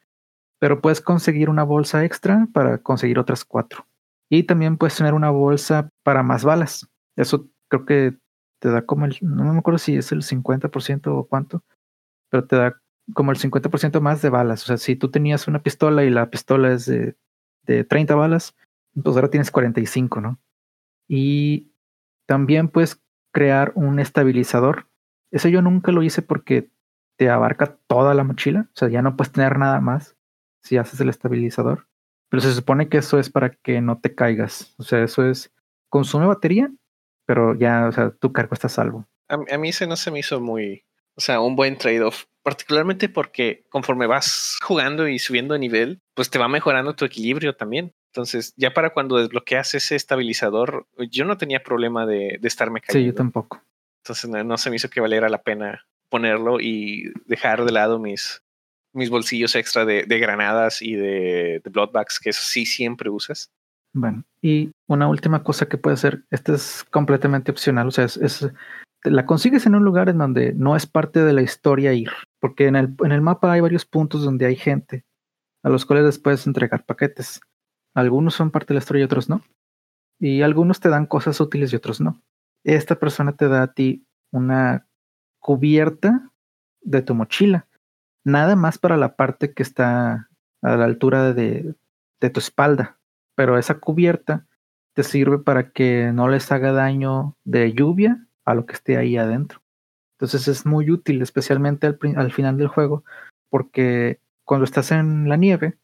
pero 0.62 0.80
puedes 0.80 1.02
conseguir 1.02 1.50
una 1.50 1.64
bolsa 1.64 2.06
extra 2.06 2.48
para 2.54 2.78
conseguir 2.78 3.18
otras 3.18 3.44
cuatro. 3.44 3.88
Y 4.30 4.44
también 4.44 4.78
puedes 4.78 4.96
tener 4.96 5.16
una 5.16 5.32
bolsa 5.32 5.90
para 6.04 6.22
más 6.22 6.44
balas. 6.44 6.88
Eso 7.16 7.50
creo 7.68 7.84
que 7.88 8.18
te 8.60 8.70
da 8.70 8.86
como 8.86 9.06
el, 9.06 9.18
no 9.22 9.52
me 9.54 9.58
acuerdo 9.58 9.80
si 9.80 9.98
es 9.98 10.12
el 10.12 10.22
50% 10.22 11.08
o 11.08 11.28
cuánto, 11.28 11.64
pero 12.30 12.46
te 12.46 12.58
da 12.58 12.80
como 13.16 13.32
el 13.32 13.40
50% 13.40 14.02
más 14.02 14.22
de 14.22 14.30
balas. 14.30 14.62
O 14.62 14.68
sea, 14.68 14.78
si 14.78 14.96
tú 14.96 15.10
tenías 15.10 15.48
una 15.48 15.64
pistola 15.64 16.04
y 16.04 16.12
la 16.12 16.30
pistola 16.30 16.72
es 16.74 16.86
de, 16.86 17.16
de 17.64 17.84
30 17.84 18.14
balas, 18.14 18.56
pues 18.94 19.16
ahora 19.16 19.32
tienes 19.32 19.50
45, 19.50 20.22
¿no? 20.22 20.40
Y 21.08 21.74
también 22.28 22.68
puedes 22.68 23.02
crear 23.34 23.72
un 23.74 24.00
estabilizador. 24.00 24.88
Eso 25.32 25.50
yo 25.50 25.64
nunca 25.64 25.92
lo 25.92 26.04
hice 26.04 26.22
porque 26.22 26.70
te 27.18 27.32
abarca 27.32 27.80
toda 27.88 28.14
la 28.14 28.24
mochila. 28.24 28.70
O 28.76 28.78
sea, 28.78 28.90
ya 28.90 29.02
no 29.02 29.16
puedes 29.16 29.32
tener 29.32 29.58
nada 29.58 29.82
más 29.82 30.16
si 30.64 30.78
haces 30.78 31.00
el 31.00 31.10
estabilizador. 31.10 31.88
Pero 32.30 32.42
se 32.42 32.54
supone 32.54 32.88
que 32.88 32.98
eso 32.98 33.20
es 33.20 33.30
para 33.30 33.50
que 33.52 33.82
no 33.82 34.00
te 34.00 34.16
caigas. 34.16 34.74
O 34.78 34.84
sea, 34.84 35.04
eso 35.04 35.28
es, 35.28 35.54
consume 35.90 36.26
batería, 36.26 36.72
pero 37.26 37.56
ya, 37.56 37.88
o 37.88 37.92
sea, 37.92 38.12
tu 38.12 38.32
cargo 38.32 38.54
está 38.54 38.70
salvo. 38.70 39.08
A, 39.28 39.36
a 39.54 39.58
mí 39.58 39.70
ese 39.70 39.88
no 39.88 39.96
se 39.96 40.12
me 40.12 40.20
hizo 40.20 40.40
muy, 40.40 40.86
o 41.16 41.22
sea, 41.22 41.42
un 41.42 41.56
buen 41.56 41.78
trade-off, 41.78 42.26
particularmente 42.44 43.10
porque 43.10 43.66
conforme 43.70 44.08
vas 44.08 44.58
jugando 44.64 45.08
y 45.08 45.20
subiendo 45.20 45.54
de 45.54 45.60
nivel, 45.60 46.02
pues 46.14 46.30
te 46.30 46.40
va 46.40 46.48
mejorando 46.48 46.96
tu 46.96 47.06
equilibrio 47.06 47.56
también. 47.56 47.94
Entonces, 48.08 48.54
ya 48.58 48.74
para 48.74 48.92
cuando 48.92 49.18
desbloqueas 49.18 49.74
ese 49.76 49.96
estabilizador, 49.96 50.88
yo 51.10 51.26
no 51.26 51.38
tenía 51.38 51.64
problema 51.64 52.06
de, 52.06 52.38
de 52.42 52.48
estarme 52.48 52.82
cayendo. 52.82 53.06
Sí, 53.06 53.12
yo 53.12 53.16
tampoco. 53.16 53.62
Entonces, 54.04 54.30
no, 54.30 54.44
no 54.44 54.58
se 54.58 54.70
me 54.70 54.78
hizo 54.78 54.90
que 54.90 55.02
valiera 55.02 55.30
la 55.30 55.44
pena 55.44 55.86
ponerlo 56.10 56.60
y 56.60 57.14
dejar 57.26 57.64
de 57.64 57.72
lado 57.72 58.00
mis, 58.00 58.44
mis 58.94 59.10
bolsillos 59.10 59.56
extra 59.56 59.86
de, 59.86 60.04
de 60.04 60.20
granadas 60.20 60.82
y 60.82 60.96
de, 60.96 61.62
de 61.64 61.70
bloodbags, 61.70 62.20
que 62.20 62.30
eso 62.30 62.42
sí 62.44 62.66
siempre 62.66 63.10
usas. 63.10 63.52
Bueno, 63.94 64.24
y 64.42 64.72
una 64.88 65.08
última 65.08 65.44
cosa 65.44 65.68
que 65.68 65.78
puede 65.78 65.98
ser, 65.98 66.24
esta 66.30 66.54
es 66.54 66.86
completamente 66.92 67.52
opcional, 67.52 67.88
o 67.88 67.92
sea, 67.92 68.06
es, 68.06 68.18
es, 68.18 68.50
la 69.04 69.26
consigues 69.26 69.66
en 69.66 69.76
un 69.76 69.84
lugar 69.84 70.10
en 70.10 70.18
donde 70.18 70.54
no 70.54 70.76
es 70.76 70.86
parte 70.86 71.24
de 71.24 71.34
la 71.34 71.42
historia 71.42 71.94
ir, 71.94 72.12
porque 72.40 72.68
en 72.68 72.76
el, 72.76 72.96
en 73.04 73.12
el 73.12 73.22
mapa 73.22 73.52
hay 73.52 73.62
varios 73.62 73.86
puntos 73.86 74.24
donde 74.24 74.46
hay 74.46 74.56
gente 74.56 75.04
a 75.64 75.70
los 75.70 75.86
cuales 75.86 76.06
les 76.06 76.20
puedes 76.20 76.48
entregar 76.48 76.86
paquetes. 76.86 77.42
Algunos 77.94 78.34
son 78.34 78.52
parte 78.52 78.70
de 78.70 78.76
la 78.76 78.80
historia 78.80 79.02
y 79.02 79.06
otros 79.06 79.30
no. 79.30 79.44
Y 80.20 80.42
algunos 80.42 80.80
te 80.80 80.90
dan 80.90 81.06
cosas 81.06 81.40
útiles 81.40 81.72
y 81.72 81.76
otros 81.76 82.02
no. 82.02 82.22
Esta 82.64 82.96
persona 82.96 83.36
te 83.36 83.48
da 83.48 83.64
a 83.64 83.74
ti 83.74 84.06
una 84.32 84.88
cubierta 85.40 86.32
de 86.82 87.02
tu 87.02 87.16
mochila 87.16 87.68
nada 88.24 88.56
más 88.56 88.78
para 88.78 88.98
la 88.98 89.16
parte 89.16 89.54
que 89.54 89.64
está 89.64 90.30
a 90.62 90.76
la 90.76 90.86
altura 90.86 91.34
de, 91.34 91.76
de 92.20 92.30
tu 92.30 92.40
espalda, 92.40 93.00
pero 93.36 93.58
esa 93.58 93.80
cubierta 93.80 94.46
te 94.94 95.04
sirve 95.04 95.40
para 95.40 95.72
que 95.72 96.12
no 96.14 96.28
les 96.28 96.52
haga 96.52 96.72
daño 96.72 97.38
de 97.44 97.74
lluvia 97.74 98.28
a 98.46 98.54
lo 98.54 98.66
que 98.66 98.74
esté 98.74 98.98
ahí 98.98 99.18
adentro. 99.18 99.62
Entonces 100.18 100.48
es 100.48 100.66
muy 100.66 100.92
útil, 100.92 101.22
especialmente 101.22 101.88
al, 101.88 101.98
al, 102.16 102.32
final 102.32 102.58
del 102.58 102.68
juego, 102.68 103.04
porque 103.50 104.20
cuando 104.44 104.66
estás 104.66 104.92
en 104.92 105.28
la 105.28 105.38
nieve, 105.38 105.78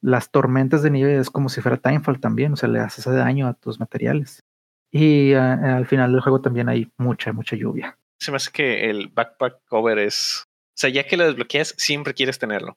las 0.00 0.30
tormentas 0.30 0.82
de 0.82 0.90
nieve 0.90 1.18
es 1.18 1.30
como 1.30 1.48
si 1.48 1.60
fuera 1.60 1.76
Timefall 1.76 2.20
también, 2.20 2.52
o 2.52 2.56
sea, 2.56 2.68
le 2.68 2.80
haces 2.80 3.04
daño 3.04 3.46
a 3.46 3.54
tus 3.54 3.80
materiales. 3.80 4.42
Y 4.90 5.34
uh, 5.34 5.38
al 5.38 5.86
final 5.86 6.12
del 6.12 6.20
juego 6.20 6.40
también 6.40 6.68
hay 6.68 6.90
mucha, 6.96 7.32
mucha 7.32 7.56
lluvia. 7.56 7.98
Se 8.20 8.30
me 8.30 8.36
hace 8.36 8.52
que 8.52 8.88
el 8.88 9.08
backpack 9.08 9.64
cover 9.66 9.98
es 9.98 10.44
o 10.74 10.76
sea, 10.76 10.90
ya 10.90 11.06
que 11.06 11.16
lo 11.16 11.24
desbloqueas, 11.24 11.74
siempre 11.78 12.14
quieres 12.14 12.40
tenerlo. 12.40 12.76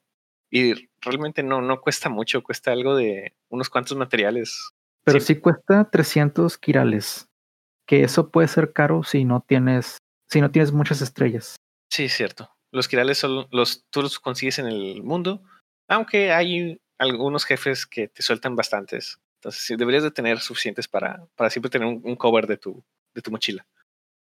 Y 0.50 0.88
realmente 1.00 1.42
no, 1.42 1.60
no 1.60 1.80
cuesta 1.80 2.08
mucho, 2.08 2.44
cuesta 2.44 2.70
algo 2.70 2.94
de 2.94 3.34
unos 3.48 3.68
cuantos 3.68 3.96
materiales. 3.96 4.70
Pero 5.04 5.18
sí, 5.18 5.34
sí 5.34 5.40
cuesta 5.40 5.90
300 5.90 6.58
quirales, 6.58 7.26
que 7.86 8.04
eso 8.04 8.30
puede 8.30 8.46
ser 8.46 8.72
caro 8.72 9.02
si 9.02 9.24
no 9.24 9.44
tienes, 9.46 9.98
si 10.28 10.40
no 10.40 10.52
tienes 10.52 10.70
muchas 10.70 11.02
estrellas. 11.02 11.56
Sí, 11.90 12.04
es 12.04 12.14
cierto. 12.14 12.50
Los 12.70 12.86
quirales 12.86 13.18
son 13.18 13.48
los, 13.50 13.84
tú 13.90 14.02
los 14.02 14.20
consigues 14.20 14.60
en 14.60 14.66
el 14.66 15.02
mundo, 15.02 15.42
aunque 15.88 16.30
hay 16.30 16.80
algunos 16.98 17.44
jefes 17.44 17.84
que 17.84 18.06
te 18.06 18.22
sueltan 18.22 18.54
bastantes. 18.54 19.18
Entonces, 19.40 19.62
sí, 19.62 19.76
deberías 19.76 20.04
de 20.04 20.12
tener 20.12 20.38
suficientes 20.38 20.86
para, 20.86 21.26
para 21.34 21.50
siempre 21.50 21.70
tener 21.70 21.88
un, 21.88 22.00
un 22.04 22.14
cover 22.14 22.46
de 22.46 22.58
tu, 22.58 22.84
de 23.12 23.22
tu 23.22 23.32
mochila. 23.32 23.66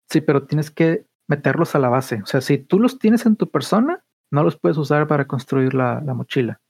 Sí, 0.08 0.20
pero 0.20 0.46
tienes 0.46 0.70
que 0.70 1.06
meterlos 1.28 1.74
a 1.74 1.78
la 1.78 1.88
base. 1.88 2.20
O 2.22 2.26
sea, 2.26 2.40
si 2.40 2.58
tú 2.58 2.78
los 2.78 2.98
tienes 2.98 3.26
en 3.26 3.36
tu 3.36 3.50
persona, 3.50 4.04
no 4.30 4.42
los 4.42 4.58
puedes 4.58 4.76
usar 4.76 5.06
para 5.06 5.26
construir 5.26 5.74
la, 5.74 6.00
la 6.04 6.14
mochila. 6.14 6.60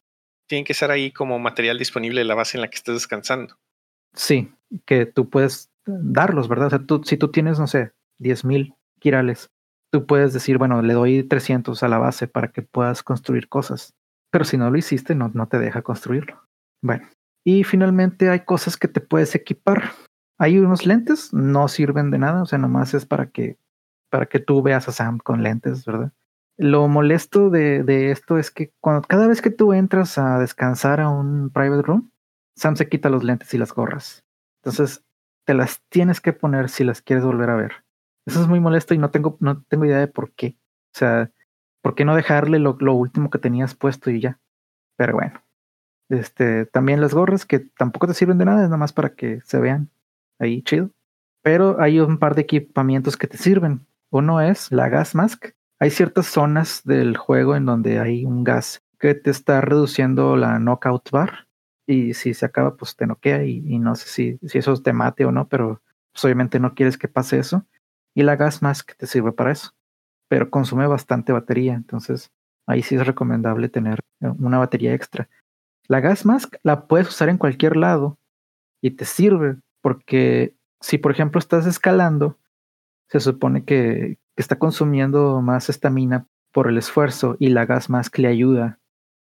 Tienen 0.49 0.65
que 0.65 0.73
estar 0.73 0.91
ahí 0.91 1.11
como 1.11 1.39
material 1.39 1.79
disponible 1.79 2.21
en 2.21 2.29
la 2.29 2.35
base 2.35 2.57
en 2.57 2.63
la 2.63 2.69
que 2.69 2.77
estés 2.77 2.95
descansando. 2.95 3.57
Sí, 4.15 4.53
que 4.87 5.07
tú 5.07 5.29
puedes 5.29 5.71
darlos, 5.85 6.49
¿verdad? 6.49 6.69
O 6.69 6.71
sea, 6.71 6.79
tú, 6.79 7.03
si 7.05 7.17
tú 7.17 7.31
tienes, 7.31 7.59
no 7.59 7.67
sé, 7.67 7.93
10.000 8.21 8.75
quirales 9.01 9.51
tú 9.97 10.07
puedes 10.07 10.33
decir, 10.33 10.59
bueno, 10.59 10.83
le 10.83 10.95
doy 10.95 11.23
300 11.23 11.83
a 11.83 11.89
la 11.89 11.99
base 11.99 12.29
para 12.29 12.49
que 12.49 12.63
puedas 12.63 13.03
construir 13.03 13.49
cosas. 13.49 13.95
Pero 14.31 14.45
si 14.45 14.57
no 14.57 14.71
lo 14.71 14.77
hiciste, 14.77 15.15
no, 15.15 15.31
no 15.33 15.49
te 15.49 15.59
deja 15.59 15.83
construirlo. 15.83 16.43
Bueno, 16.83 17.09
y 17.45 17.65
finalmente 17.65 18.29
hay 18.29 18.41
cosas 18.41 18.77
que 18.77 18.89
te 18.89 19.01
puedes 19.01 19.35
equipar. 19.35 19.93
Hay 20.39 20.59
unos 20.59 20.85
lentes, 20.85 21.33
no 21.33 21.69
sirven 21.69 22.11
de 22.11 22.19
nada, 22.19 22.43
o 22.43 22.47
sea, 22.47 22.59
nomás 22.59 22.93
es 22.93 23.07
para 23.07 23.31
que, 23.31 23.57
para 24.11 24.27
que 24.27 24.39
tú 24.39 24.63
veas 24.63 24.89
a 24.89 24.93
Sam 24.93 25.19
con 25.19 25.43
lentes, 25.43 25.85
¿verdad? 25.85 26.13
Lo 26.59 26.89
molesto 26.89 27.51
de, 27.51 27.83
de 27.83 28.11
esto 28.11 28.39
es 28.39 28.51
que 28.51 28.73
cuando, 28.81 29.03
cada 29.03 29.27
vez 29.27 29.43
que 29.43 29.51
tú 29.51 29.73
entras 29.73 30.17
a 30.19 30.39
descansar 30.39 31.01
a 31.01 31.11
un 31.11 31.51
private 31.51 31.83
room, 31.83 32.11
Sam 32.57 32.77
se 32.77 32.89
quita 32.89 33.11
los 33.11 33.25
lentes 33.25 33.53
y 33.53 33.59
las 33.59 33.75
gorras. 33.75 34.25
Entonces, 34.63 35.05
te 35.45 35.55
las 35.55 35.83
tienes 35.89 36.21
que 36.21 36.33
poner 36.33 36.69
si 36.69 36.85
las 36.85 37.03
quieres 37.03 37.25
volver 37.25 37.51
a 37.51 37.57
ver. 37.57 37.85
Eso 38.27 38.41
es 38.41 38.49
muy 38.49 38.59
molesto 38.59 38.95
y 38.95 38.99
no 38.99 39.11
tengo, 39.11 39.37
no 39.41 39.63
tengo 39.63 39.85
idea 39.85 39.99
de 39.99 40.09
por 40.09 40.33
qué. 40.33 40.59
O 40.95 40.99
sea, 40.99 41.31
¿por 41.83 41.95
qué 41.95 42.05
no 42.05 42.17
dejarle 42.17 42.59
lo, 42.59 42.77
lo 42.81 42.95
último 42.95 43.31
que 43.31 43.39
tenías 43.39 43.75
puesto 43.75 44.11
y 44.11 44.21
ya? 44.21 44.41
Pero 44.97 45.15
bueno. 45.15 45.43
Este, 46.09 46.67
también 46.67 47.01
las 47.01 47.15
gorras 47.15 47.47
que 47.47 47.59
tampoco 47.59 48.07
te 48.07 48.15
sirven 48.15 48.39
de 48.39 48.45
nada, 48.45 48.63
es 48.63 48.69
nada 48.69 48.77
más 48.77 48.93
para 48.93 49.15
que 49.15 49.41
se 49.43 49.59
vean 49.59 49.91
ahí 50.39 50.63
chido. 50.63 50.91
Pero 51.43 51.81
hay 51.81 52.01
un 52.01 52.19
par 52.19 52.35
de 52.35 52.43
equipamientos 52.43 53.17
que 53.17 53.27
te 53.27 53.37
sirven. 53.37 53.87
Uno 54.11 54.41
es 54.41 54.71
la 54.73 54.89
gas 54.89 55.15
mask. 55.15 55.51
Hay 55.79 55.91
ciertas 55.91 56.27
zonas 56.27 56.83
del 56.85 57.17
juego 57.17 57.57
en 57.57 57.67
donde 57.67 57.99
hay 57.99 58.25
un 58.25 58.45
gas 58.45 58.83
que 58.99 59.15
te 59.15 59.31
está 59.31 59.61
reduciendo 59.61 60.37
la 60.37 60.59
knockout 60.59 61.11
bar. 61.11 61.49
Y 61.87 62.15
si 62.15 62.35
se 62.35 62.47
acaba, 62.47 62.77
pues 62.77 62.97
te 62.97 63.07
noquea. 63.07 63.45
Y, 63.45 63.63
y 63.67 63.79
no 63.79 63.95
sé 63.95 64.09
si, 64.09 64.39
si 64.49 64.59
eso 64.59 64.77
te 64.83 64.93
mate 64.93 65.25
o 65.25 65.33
no, 65.33 65.49
pero 65.49 65.83
pues, 66.13 66.25
obviamente 66.25 66.59
no 66.61 66.75
quieres 66.75 66.99
que 66.99 67.09
pase 67.09 67.39
eso. 67.39 67.67
Y 68.15 68.23
la 68.23 68.37
gas 68.37 68.63
mask 68.63 68.93
te 68.97 69.07
sirve 69.07 69.33
para 69.33 69.53
eso. 69.53 69.73
Pero 70.29 70.51
consume 70.51 70.87
bastante 70.87 71.33
batería. 71.33 71.75
Entonces 71.75 72.33
ahí 72.67 72.83
sí 72.83 72.97
es 72.97 73.07
recomendable 73.07 73.69
tener 73.69 74.01
eh, 74.21 74.29
una 74.39 74.59
batería 74.59 74.95
extra. 74.95 75.29
La 75.89 76.01
gas 76.01 76.27
mask 76.27 76.57
la 76.63 76.87
puedes 76.87 77.09
usar 77.09 77.29
en 77.29 77.39
cualquier 77.39 77.77
lado 77.77 78.19
y 78.83 78.93
te 78.93 79.05
sirve 79.05 79.57
porque 79.81 80.57
si 80.81 80.99
por 80.99 81.13
ejemplo 81.13 81.39
estás 81.39 81.67
escalando, 81.67 82.39
se 83.09 83.21
supone 83.21 83.65
que, 83.65 84.19
está 84.37 84.59
consumiendo 84.59 85.41
más 85.41 85.71
estamina 85.71 86.27
por 86.53 86.69
el 86.69 86.77
esfuerzo 86.77 87.37
y 87.39 87.49
la 87.49 87.65
gas 87.65 87.89
mask 87.89 88.19
le 88.19 88.29
ayuda 88.29 88.81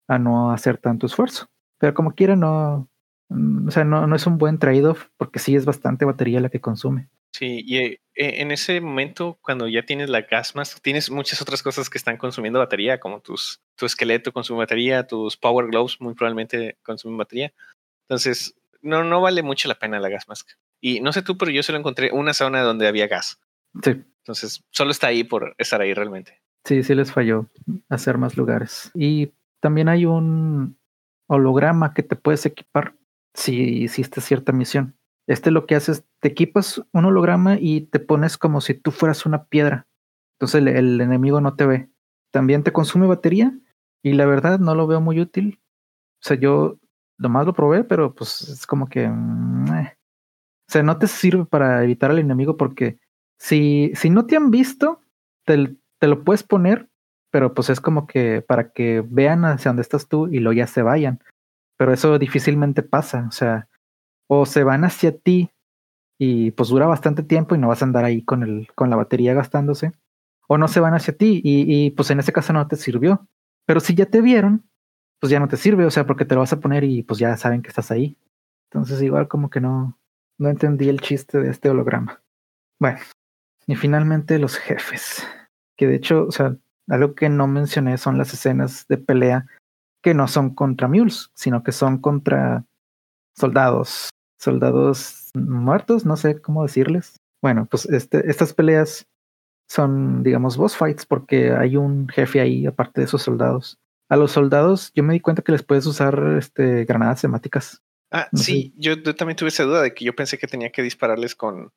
a 0.09 0.19
no 0.19 0.51
hacer 0.51 0.77
tanto 0.77 1.05
esfuerzo. 1.05 1.49
Pero 1.79 1.93
como 1.93 2.11
quiera, 2.11 2.35
no, 2.35 2.89
mm, 3.29 3.69
o 3.69 3.71
sea, 3.71 3.85
no, 3.85 4.05
no 4.05 4.15
es 4.17 4.27
un 4.27 4.37
buen 4.37 4.59
trade-off 4.59 5.07
porque 5.15 5.39
sí 5.39 5.55
es 5.55 5.65
bastante 5.65 6.03
batería 6.03 6.41
la 6.41 6.49
que 6.49 6.59
consume. 6.59 7.07
Sí, 7.33 7.63
y 7.65 7.77
eh, 7.77 7.99
en 8.15 8.51
ese 8.51 8.81
momento, 8.81 9.37
cuando 9.41 9.67
ya 9.67 9.83
tienes 9.83 10.09
la 10.09 10.21
gas 10.21 10.55
mask, 10.55 10.81
tienes 10.81 11.11
muchas 11.11 11.41
otras 11.41 11.61
cosas 11.61 11.89
que 11.89 11.97
están 11.97 12.17
consumiendo 12.17 12.59
batería, 12.59 12.99
como 12.99 13.21
tus, 13.21 13.61
tu 13.75 13.85
esqueleto 13.85 14.33
consume 14.33 14.59
batería, 14.59 15.05
tus 15.05 15.37
power 15.37 15.67
gloves 15.67 16.01
muy 16.01 16.15
probablemente 16.15 16.77
consumen 16.83 17.17
batería. 17.17 17.53
Entonces, 18.09 18.55
no, 18.81 19.03
no 19.03 19.21
vale 19.21 19.43
mucho 19.43 19.67
la 19.67 19.75
pena 19.75 19.99
la 19.99 20.09
gas 20.09 20.27
mask. 20.27 20.49
Y 20.81 20.99
no 20.99 21.13
sé 21.13 21.21
tú, 21.21 21.37
pero 21.37 21.51
yo 21.51 21.63
solo 21.63 21.77
encontré 21.77 22.11
una 22.11 22.33
zona 22.33 22.61
donde 22.61 22.87
había 22.87 23.07
gas. 23.07 23.39
Sí. 23.83 24.03
Entonces, 24.19 24.63
solo 24.71 24.91
está 24.91 25.07
ahí 25.07 25.23
por 25.23 25.55
estar 25.57 25.81
ahí 25.81 25.93
realmente. 25.93 26.41
Sí, 26.65 26.83
sí 26.83 26.95
les 26.95 27.11
falló 27.11 27.47
hacer 27.89 28.17
más 28.17 28.35
lugares. 28.35 28.91
Y 28.93 29.31
también 29.61 29.87
hay 29.87 30.05
un 30.05 30.77
holograma 31.27 31.93
que 31.93 32.03
te 32.03 32.15
puedes 32.15 32.45
equipar 32.45 32.95
si 33.33 33.83
hiciste 33.83 34.19
cierta 34.19 34.51
misión. 34.51 34.97
Este 35.27 35.51
lo 35.51 35.65
que 35.65 35.75
hace 35.75 35.93
es 35.93 36.05
te 36.19 36.29
equipas 36.29 36.81
un 36.91 37.05
holograma 37.05 37.57
y 37.59 37.81
te 37.81 37.99
pones 37.99 38.37
como 38.37 38.61
si 38.61 38.73
tú 38.73 38.91
fueras 38.91 39.25
una 39.25 39.45
piedra. 39.45 39.87
Entonces 40.35 40.61
el, 40.61 40.67
el 40.67 41.01
enemigo 41.01 41.39
no 41.39 41.55
te 41.55 41.65
ve. 41.65 41.89
También 42.31 42.63
te 42.63 42.73
consume 42.73 43.07
batería 43.07 43.57
y 44.03 44.13
la 44.13 44.25
verdad 44.25 44.59
no 44.59 44.75
lo 44.75 44.87
veo 44.87 45.01
muy 45.01 45.19
útil. 45.19 45.61
O 46.21 46.27
sea, 46.27 46.37
yo 46.37 46.79
nomás 47.17 47.45
lo 47.45 47.53
probé, 47.53 47.83
pero 47.83 48.13
pues 48.13 48.41
es 48.41 48.65
como 48.65 48.87
que... 48.87 49.07
Mm, 49.07 49.73
eh. 49.73 49.97
O 50.69 50.71
sea, 50.71 50.83
no 50.83 50.97
te 50.97 51.07
sirve 51.07 51.45
para 51.45 51.83
evitar 51.83 52.11
al 52.11 52.19
enemigo 52.19 52.57
porque 52.57 52.99
si, 53.39 53.91
si 53.95 54.09
no 54.09 54.25
te 54.25 54.35
han 54.35 54.51
visto, 54.51 55.01
te, 55.45 55.77
lo 56.01 56.23
puedes 56.23 56.43
poner, 56.43 56.89
pero 57.31 57.53
pues 57.53 57.69
es 57.69 57.79
como 57.79 58.07
que 58.07 58.41
para 58.41 58.71
que 58.71 59.03
vean 59.07 59.45
hacia 59.45 59.69
dónde 59.69 59.81
estás 59.81 60.07
tú 60.07 60.27
y 60.27 60.39
luego 60.39 60.57
ya 60.57 60.67
se 60.67 60.81
vayan. 60.81 61.19
Pero 61.77 61.93
eso 61.93 62.17
difícilmente 62.19 62.83
pasa. 62.83 63.25
O 63.27 63.31
sea, 63.31 63.67
o 64.27 64.45
se 64.45 64.63
van 64.63 64.83
hacia 64.83 65.17
ti 65.17 65.51
y 66.19 66.51
pues 66.51 66.69
dura 66.69 66.87
bastante 66.87 67.23
tiempo 67.23 67.55
y 67.55 67.59
no 67.59 67.67
vas 67.67 67.81
a 67.81 67.85
andar 67.85 68.05
ahí 68.05 68.23
con, 68.23 68.43
el, 68.43 68.67
con 68.75 68.89
la 68.89 68.95
batería 68.95 69.33
gastándose. 69.33 69.91
O 70.47 70.57
no 70.57 70.67
se 70.67 70.79
van 70.79 70.93
hacia 70.93 71.15
ti 71.15 71.41
y, 71.43 71.85
y 71.85 71.91
pues 71.91 72.09
en 72.09 72.19
ese 72.19 72.33
caso 72.33 72.53
no 72.53 72.67
te 72.67 72.75
sirvió. 72.75 73.27
Pero 73.65 73.79
si 73.79 73.95
ya 73.95 74.05
te 74.05 74.21
vieron, 74.21 74.63
pues 75.19 75.29
ya 75.29 75.39
no 75.39 75.47
te 75.47 75.57
sirve, 75.57 75.85
o 75.85 75.91
sea, 75.91 76.05
porque 76.05 76.25
te 76.25 76.35
lo 76.35 76.41
vas 76.41 76.53
a 76.53 76.59
poner 76.59 76.83
y 76.83 77.03
pues 77.03 77.19
ya 77.19 77.35
saben 77.37 77.61
que 77.61 77.69
estás 77.69 77.91
ahí. 77.91 78.17
Entonces 78.71 79.01
igual 79.01 79.27
como 79.27 79.49
que 79.49 79.59
no, 79.59 79.99
no 80.37 80.49
entendí 80.49 80.89
el 80.89 81.01
chiste 81.01 81.39
de 81.39 81.49
este 81.49 81.69
holograma. 81.69 82.21
Bueno, 82.79 82.99
y 83.67 83.75
finalmente 83.75 84.39
los 84.39 84.57
jefes, 84.57 85.27
que 85.75 85.87
de 85.87 85.95
hecho, 85.95 86.25
o 86.25 86.31
sea, 86.31 86.55
algo 86.87 87.15
que 87.15 87.29
no 87.29 87.47
mencioné 87.47 87.97
son 87.97 88.17
las 88.17 88.33
escenas 88.33 88.85
de 88.87 88.97
pelea 88.97 89.45
que 90.01 90.13
no 90.13 90.27
son 90.27 90.55
contra 90.55 90.87
mules, 90.87 91.31
sino 91.33 91.63
que 91.63 91.71
son 91.71 91.99
contra 91.99 92.65
soldados, 93.35 94.09
soldados 94.39 95.31
muertos, 95.35 96.05
no 96.05 96.15
sé 96.15 96.41
cómo 96.41 96.63
decirles. 96.63 97.17
Bueno, 97.41 97.67
pues 97.69 97.85
este, 97.87 98.29
estas 98.29 98.53
peleas 98.53 99.05
son, 99.67 100.23
digamos, 100.23 100.55
boss 100.55 100.77
fights 100.77 101.05
porque 101.05 101.51
hay 101.51 101.75
un 101.75 102.07
jefe 102.07 102.39
ahí 102.39 102.65
aparte 102.65 103.01
de 103.01 103.05
esos 103.05 103.21
soldados 103.21 103.77
a 104.09 104.15
los 104.15 104.31
soldados 104.31 104.91
yo 104.95 105.03
me 105.03 105.13
di 105.13 105.19
cuenta 105.19 105.41
que 105.41 105.51
les 105.51 105.63
puedes 105.63 105.85
usar 105.85 106.35
este, 106.37 106.85
granadas 106.85 107.21
temáticas. 107.21 107.81
Ah, 108.11 108.29
sí, 108.33 108.73
yo, 108.77 109.01
también 109.15 109.35
tuve 109.35 109.49
esa 109.49 109.63
duda 109.63 109.81
de 109.81 109.93
que 109.93 110.05
yo 110.05 110.15
pensé 110.15 110.37
que 110.37 110.47
tenía 110.47 110.71
que 110.71 110.81
dispararles 110.81 111.35
con, 111.35 111.73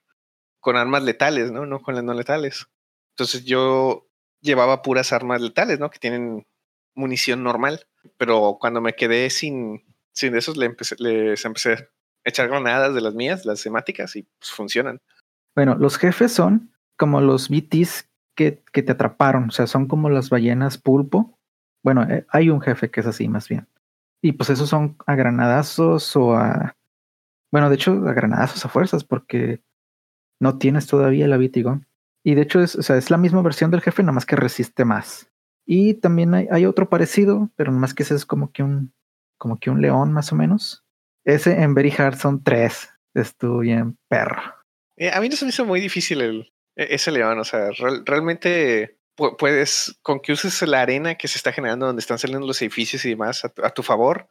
con 0.61 0.77
armas 0.77 1.03
letales, 1.03 1.51
¿no? 1.51 1.66
No 1.66 1.81
con 1.82 1.95
las 1.95 2.05
no 2.05 2.15
letales. 2.15 2.69
Entonces 3.15 3.45
yo 3.45 4.09
llevaba 4.41 4.82
puras 4.82 5.12
armas 5.12 5.41
letales, 5.41 5.81
¿no? 5.81 5.91
Que 5.91 5.99
tienen 5.99 6.47
munición 6.95 7.43
normal. 7.43 7.87
Pero 8.16 8.59
cuando 8.61 8.81
me 8.81 8.95
quedé 8.95 9.31
sin, 9.31 9.85
sin 10.12 10.37
esos, 10.37 10.57
le 10.57 10.66
empecé, 10.66 10.97
les 10.99 11.45
empecé 11.45 11.73
a 11.73 11.89
echar 12.24 12.49
granadas 12.49 12.95
de 12.95 13.01
las 13.01 13.15
mías, 13.15 13.45
las 13.45 13.62
temáticas, 13.62 14.16
y 14.16 14.23
pues 14.23 14.51
funcionan. 14.53 15.01
Bueno, 15.55 15.74
los 15.77 15.99
jefes 15.99 16.32
son 16.32 16.73
como 16.97 17.20
los 17.20 17.49
BTs 17.49 18.09
que, 18.37 18.62
que 18.73 18.82
te 18.82 18.93
atraparon, 18.93 19.49
o 19.49 19.51
sea, 19.51 19.66
son 19.66 19.89
como 19.89 20.11
las 20.11 20.31
ballenas 20.31 20.78
pulpo 20.78 21.41
bueno, 21.82 22.03
eh, 22.05 22.27
hay 22.28 22.51
un 22.51 22.61
jefe 22.61 22.91
que 22.91 23.01
es 23.01 23.07
así 23.07 23.28
más 23.28 23.49
bien. 23.49 23.69
Y 24.23 24.32
pues 24.32 24.51
esos 24.51 24.69
son 24.69 24.97
a 25.07 25.15
granadazos 25.15 26.15
o 26.16 26.35
a... 26.35 26.77
Bueno, 27.51 27.69
de 27.69 27.77
hecho, 27.77 27.93
a 28.07 28.12
granadazos 28.12 28.65
a 28.65 28.69
fuerzas 28.69 29.03
porque 29.05 29.62
no 30.40 30.58
tienes 30.58 30.86
todavía 30.86 31.28
la 31.28 31.36
vitigón. 31.36 31.86
Y 32.24 32.34
de 32.34 32.42
hecho 32.42 32.60
es, 32.60 32.74
o 32.74 32.82
sea, 32.82 32.96
es 32.96 33.10
la 33.10 33.16
misma 33.16 33.42
versión 33.42 33.70
del 33.70 33.80
jefe, 33.80 34.02
nada 34.02 34.12
más 34.12 34.26
que 34.26 34.36
resiste 34.36 34.84
más. 34.84 35.30
Y 35.66 35.94
también 35.94 36.34
hay, 36.34 36.66
otro 36.66 36.88
parecido, 36.88 37.50
pero 37.54 37.70
más 37.70 37.94
que 37.94 38.02
ese 38.02 38.14
es 38.14 38.26
como 38.26 38.50
que 38.50 38.62
un, 38.62 38.92
como 39.38 39.58
que 39.58 39.70
un 39.70 39.80
león 39.80 40.12
más 40.12 40.32
o 40.32 40.36
menos. 40.36 40.84
Ese 41.24 41.62
en 41.62 41.74
Very 41.74 41.92
Hard 41.96 42.16
son 42.16 42.42
tres. 42.42 42.90
Estuvo 43.14 43.58
bien 43.60 43.96
perro. 44.08 44.42
Eh, 44.96 45.10
a 45.12 45.20
mí 45.20 45.28
no 45.28 45.36
se 45.36 45.44
me 45.44 45.50
hizo 45.50 45.64
muy 45.64 45.80
difícil 45.80 46.20
e, 46.22 46.46
ese 46.74 47.12
león. 47.12 47.38
O 47.38 47.44
sea, 47.44 47.70
realmente 48.04 48.98
puedes, 49.14 49.98
con 50.02 50.20
que 50.20 50.32
uses 50.32 50.60
la 50.62 50.80
arena 50.80 51.14
que 51.14 51.28
se 51.28 51.36
está 51.36 51.52
generando 51.52 51.86
donde 51.86 52.00
están 52.00 52.18
saliendo 52.18 52.46
los 52.46 52.60
edificios 52.62 53.04
y 53.04 53.10
demás 53.10 53.44
a 53.44 53.70
tu, 53.70 53.82
favor, 53.82 54.28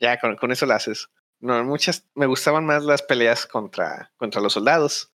ya 0.00 0.18
con, 0.18 0.36
con, 0.36 0.50
eso 0.52 0.66
lo 0.66 0.74
haces. 0.74 1.08
No, 1.40 1.62
muchas 1.64 2.06
me 2.14 2.26
gustaban 2.26 2.66
más 2.66 2.84
las 2.84 3.02
peleas 3.02 3.46
contra, 3.46 4.12
contra 4.16 4.40
los 4.40 4.52
soldados, 4.52 5.11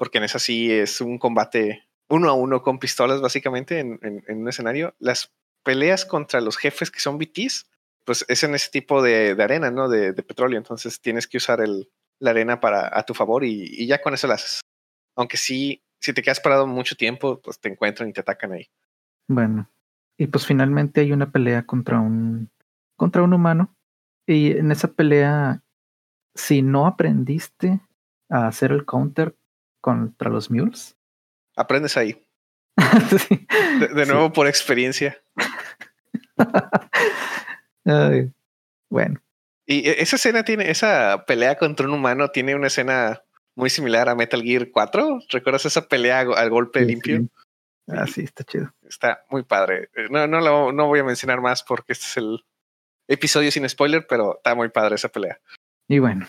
porque 0.00 0.16
en 0.16 0.24
esa 0.24 0.38
sí 0.38 0.72
es 0.72 1.02
un 1.02 1.18
combate 1.18 1.86
uno 2.08 2.30
a 2.30 2.32
uno 2.32 2.62
con 2.62 2.78
pistolas, 2.78 3.20
básicamente, 3.20 3.80
en, 3.80 4.00
en, 4.02 4.38
un 4.38 4.48
escenario. 4.48 4.94
Las 4.98 5.30
peleas 5.62 6.06
contra 6.06 6.40
los 6.40 6.56
jefes 6.56 6.90
que 6.90 7.00
son 7.00 7.18
BTs, 7.18 7.70
pues 8.06 8.24
es 8.26 8.42
en 8.42 8.54
ese 8.54 8.70
tipo 8.70 9.02
de, 9.02 9.34
de 9.34 9.42
arena, 9.42 9.70
¿no? 9.70 9.90
De, 9.90 10.14
de, 10.14 10.22
petróleo. 10.22 10.56
Entonces 10.56 11.02
tienes 11.02 11.26
que 11.26 11.36
usar 11.36 11.60
el, 11.60 11.90
la 12.18 12.30
arena 12.30 12.60
para 12.60 12.88
a 12.98 13.02
tu 13.02 13.12
favor 13.12 13.44
y, 13.44 13.66
y 13.70 13.86
ya 13.86 14.00
con 14.00 14.14
eso 14.14 14.26
lo 14.26 14.32
haces. 14.32 14.62
Aunque 15.16 15.36
sí 15.36 15.82
si 16.00 16.14
te 16.14 16.22
quedas 16.22 16.40
parado 16.40 16.66
mucho 16.66 16.96
tiempo, 16.96 17.42
pues 17.42 17.60
te 17.60 17.68
encuentran 17.68 18.08
y 18.08 18.14
te 18.14 18.22
atacan 18.22 18.52
ahí. 18.52 18.70
Bueno, 19.28 19.70
y 20.16 20.28
pues 20.28 20.46
finalmente 20.46 21.02
hay 21.02 21.12
una 21.12 21.30
pelea 21.30 21.66
contra 21.66 22.00
un 22.00 22.48
contra 22.96 23.22
un 23.22 23.34
humano 23.34 23.76
y 24.26 24.52
en 24.52 24.72
esa 24.72 24.88
pelea 24.88 25.62
si 26.34 26.62
no 26.62 26.86
aprendiste 26.86 27.80
a 28.30 28.46
hacer 28.46 28.72
el 28.72 28.86
counter 28.86 29.36
contra 29.80 30.30
los 30.30 30.50
mules, 30.50 30.96
aprendes 31.56 31.96
ahí. 31.96 32.22
de, 33.94 34.06
nuevo 34.06 34.32
por 34.32 34.46
experiencia. 34.46 35.20
bueno. 38.88 39.20
Y 39.66 39.88
e, 39.88 40.02
esa 40.02 40.16
escena 40.16 40.44
tiene, 40.44 40.70
esa 40.70 41.24
pelea 41.26 41.56
contra 41.56 41.86
un 41.86 41.94
humano 41.94 42.28
tiene 42.28 42.54
una 42.54 42.68
escena 42.68 43.22
muy 43.54 43.70
similar 43.70 44.08
a 44.08 44.14
Metal 44.14 44.42
Gear 44.42 44.70
4. 44.70 45.20
¿Recuerdas 45.30 45.66
esa 45.66 45.88
pelea 45.88 46.20
al 46.20 46.50
golpe 46.50 46.80
limpio? 46.80 47.28
Ah, 47.88 48.06
sí, 48.06 48.22
está 48.22 48.44
chido. 48.44 48.72
Está 48.88 49.24
muy 49.30 49.42
padre. 49.42 49.90
Eh, 49.94 50.08
no, 50.10 50.26
no, 50.26 50.40
lo, 50.40 50.72
no 50.72 50.86
voy 50.86 51.00
a 51.00 51.04
mencionar 51.04 51.40
más 51.40 51.62
porque 51.62 51.92
este 51.92 52.06
es 52.06 52.16
el 52.16 52.44
episodio 53.08 53.50
sin 53.50 53.68
spoiler, 53.68 54.06
pero 54.08 54.36
está 54.36 54.54
muy 54.54 54.68
padre 54.68 54.94
esa 54.94 55.08
pelea. 55.08 55.40
Y 55.88 55.98
bueno, 55.98 56.26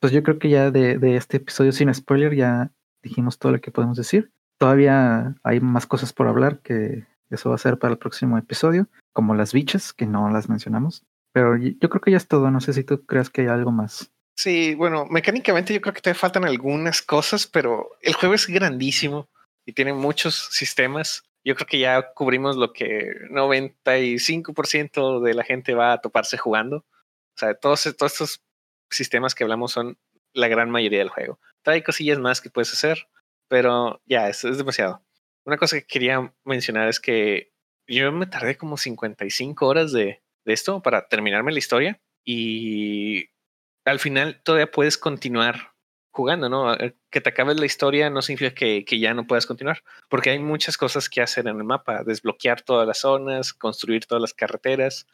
pues 0.00 0.12
yo 0.12 0.22
creo 0.22 0.38
que 0.38 0.50
ya 0.50 0.70
de, 0.70 0.98
de 0.98 1.16
este 1.16 1.38
episodio 1.38 1.72
sin 1.72 1.92
spoiler 1.92 2.34
ya 2.34 2.70
dijimos 3.02 3.38
todo 3.38 3.52
lo 3.52 3.60
que 3.60 3.70
podemos 3.70 3.96
decir. 3.96 4.32
Todavía 4.58 5.36
hay 5.42 5.60
más 5.60 5.86
cosas 5.86 6.12
por 6.12 6.26
hablar 6.26 6.60
que 6.60 7.06
eso 7.30 7.50
va 7.50 7.54
a 7.54 7.58
ser 7.58 7.78
para 7.78 7.92
el 7.92 7.98
próximo 7.98 8.38
episodio, 8.38 8.88
como 9.12 9.34
las 9.34 9.52
bichas, 9.52 9.92
que 9.92 10.06
no 10.06 10.30
las 10.30 10.48
mencionamos. 10.48 11.04
Pero 11.32 11.56
yo 11.56 11.88
creo 11.88 12.00
que 12.00 12.10
ya 12.10 12.16
es 12.16 12.26
todo. 12.26 12.50
No 12.50 12.60
sé 12.60 12.72
si 12.72 12.84
tú 12.84 13.04
crees 13.04 13.30
que 13.30 13.42
hay 13.42 13.46
algo 13.48 13.70
más. 13.70 14.10
Sí, 14.36 14.74
bueno, 14.74 15.04
mecánicamente 15.06 15.74
yo 15.74 15.80
creo 15.80 15.94
que 15.94 16.00
te 16.00 16.14
faltan 16.14 16.44
algunas 16.44 17.02
cosas, 17.02 17.46
pero 17.46 17.90
el 18.02 18.14
juego 18.14 18.34
es 18.34 18.46
grandísimo 18.46 19.28
y 19.66 19.72
tiene 19.72 19.92
muchos 19.92 20.48
sistemas. 20.52 21.24
Yo 21.44 21.54
creo 21.54 21.66
que 21.66 21.80
ya 21.80 22.12
cubrimos 22.14 22.56
lo 22.56 22.72
que 22.72 23.14
95% 23.30 25.20
de 25.20 25.34
la 25.34 25.44
gente 25.44 25.74
va 25.74 25.92
a 25.92 26.00
toparse 26.00 26.38
jugando. 26.38 26.76
O 26.78 27.38
sea, 27.38 27.54
todos, 27.54 27.82
todos 27.96 28.12
estos 28.12 28.42
sistemas 28.90 29.34
que 29.34 29.44
hablamos 29.44 29.72
son 29.72 29.98
la 30.38 30.48
gran 30.48 30.70
mayoría 30.70 31.00
del 31.00 31.08
juego. 31.08 31.40
Trae 31.62 31.82
cosillas 31.82 32.18
más 32.18 32.40
que 32.40 32.50
puedes 32.50 32.72
hacer, 32.72 33.08
pero 33.48 34.00
ya, 34.06 34.28
es, 34.28 34.44
es 34.44 34.58
demasiado. 34.58 35.02
Una 35.44 35.56
cosa 35.56 35.78
que 35.78 35.86
quería 35.86 36.32
mencionar 36.44 36.88
es 36.88 37.00
que 37.00 37.52
yo 37.86 38.12
me 38.12 38.26
tardé 38.26 38.56
como 38.56 38.76
55 38.76 39.66
horas 39.66 39.92
de, 39.92 40.22
de 40.44 40.52
esto 40.52 40.82
para 40.82 41.08
terminarme 41.08 41.52
la 41.52 41.58
historia 41.58 42.00
y 42.24 43.30
al 43.84 43.98
final 43.98 44.40
todavía 44.42 44.70
puedes 44.70 44.98
continuar 44.98 45.72
jugando, 46.10 46.48
¿no? 46.48 46.76
Que 47.10 47.20
te 47.20 47.30
acabes 47.30 47.58
la 47.58 47.66
historia 47.66 48.10
no 48.10 48.22
significa 48.22 48.54
que, 48.54 48.84
que, 48.84 48.98
ya 48.98 49.14
no 49.14 49.26
puedas 49.26 49.46
continuar, 49.46 49.82
porque 50.08 50.30
hay 50.30 50.38
muchas 50.38 50.76
cosas 50.76 51.08
que 51.08 51.22
hacer 51.22 51.46
en 51.46 51.56
el 51.56 51.64
mapa, 51.64 52.02
desbloquear 52.04 52.62
todas 52.62 52.86
las 52.86 52.98
zonas, 52.98 53.52
construir 53.52 54.04
todas 54.06 54.20
las 54.20 54.34
carreteras, 54.34 55.06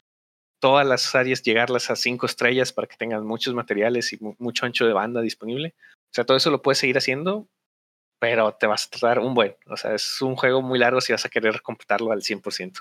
todas 0.64 0.86
las 0.86 1.14
áreas, 1.14 1.42
llegarlas 1.42 1.90
a 1.90 1.94
cinco 1.94 2.24
estrellas 2.24 2.72
para 2.72 2.86
que 2.86 2.96
tengan 2.96 3.26
muchos 3.26 3.52
materiales 3.52 4.14
y 4.14 4.18
mucho 4.38 4.64
ancho 4.64 4.86
de 4.86 4.94
banda 4.94 5.20
disponible. 5.20 5.74
O 5.76 6.14
sea, 6.14 6.24
todo 6.24 6.38
eso 6.38 6.50
lo 6.50 6.62
puedes 6.62 6.78
seguir 6.78 6.96
haciendo, 6.96 7.46
pero 8.18 8.54
te 8.54 8.66
vas 8.66 8.86
a 8.86 8.98
tardar 8.98 9.18
un 9.18 9.34
buen. 9.34 9.54
O 9.66 9.76
sea, 9.76 9.94
es 9.94 10.22
un 10.22 10.36
juego 10.36 10.62
muy 10.62 10.78
largo 10.78 11.02
si 11.02 11.12
vas 11.12 11.26
a 11.26 11.28
querer 11.28 11.60
completarlo 11.60 12.12
al 12.12 12.22
100%. 12.22 12.78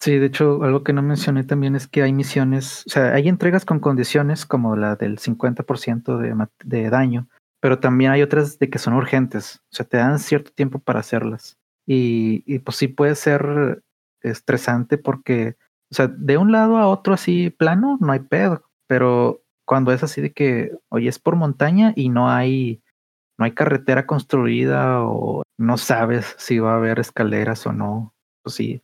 Sí, 0.00 0.18
de 0.18 0.26
hecho, 0.26 0.64
algo 0.64 0.82
que 0.82 0.92
no 0.92 1.02
mencioné 1.02 1.44
también 1.44 1.76
es 1.76 1.86
que 1.86 2.02
hay 2.02 2.12
misiones, 2.12 2.82
o 2.88 2.90
sea, 2.90 3.14
hay 3.14 3.28
entregas 3.28 3.64
con 3.64 3.78
condiciones 3.78 4.44
como 4.44 4.74
la 4.74 4.96
del 4.96 5.20
50% 5.20 6.18
de, 6.18 6.48
de 6.64 6.90
daño, 6.90 7.28
pero 7.60 7.78
también 7.78 8.10
hay 8.10 8.22
otras 8.22 8.58
de 8.58 8.70
que 8.70 8.80
son 8.80 8.94
urgentes, 8.94 9.60
o 9.70 9.76
sea, 9.76 9.86
te 9.86 9.98
dan 9.98 10.18
cierto 10.18 10.50
tiempo 10.50 10.80
para 10.80 10.98
hacerlas. 10.98 11.58
Y, 11.86 12.42
y 12.44 12.58
pues 12.58 12.76
sí 12.76 12.88
puede 12.88 13.14
ser 13.14 13.84
estresante 14.20 14.98
porque, 14.98 15.54
o 15.90 15.94
sea, 15.94 16.06
de 16.06 16.36
un 16.36 16.52
lado 16.52 16.76
a 16.76 16.88
otro 16.88 17.14
así 17.14 17.50
plano, 17.50 17.98
no 18.00 18.12
hay 18.12 18.20
pedo, 18.20 18.64
pero 18.86 19.42
cuando 19.66 19.92
es 19.92 20.02
así 20.02 20.20
de 20.20 20.32
que, 20.32 20.72
oye, 20.88 21.08
es 21.08 21.18
por 21.18 21.36
montaña 21.36 21.92
y 21.96 22.08
no 22.08 22.30
hay, 22.30 22.82
no 23.38 23.44
hay 23.44 23.52
carretera 23.52 24.06
construida 24.06 25.02
o 25.02 25.42
no 25.58 25.78
sabes 25.78 26.34
si 26.38 26.58
va 26.58 26.72
a 26.72 26.76
haber 26.76 27.00
escaleras 27.00 27.66
o 27.66 27.72
no, 27.72 28.14
pues 28.42 28.54
sí, 28.54 28.82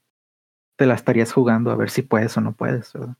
te 0.76 0.86
la 0.86 0.94
estarías 0.94 1.32
jugando 1.32 1.70
a 1.70 1.76
ver 1.76 1.90
si 1.90 2.02
puedes 2.02 2.36
o 2.36 2.40
no 2.40 2.54
puedes, 2.54 2.92
¿verdad? 2.92 3.16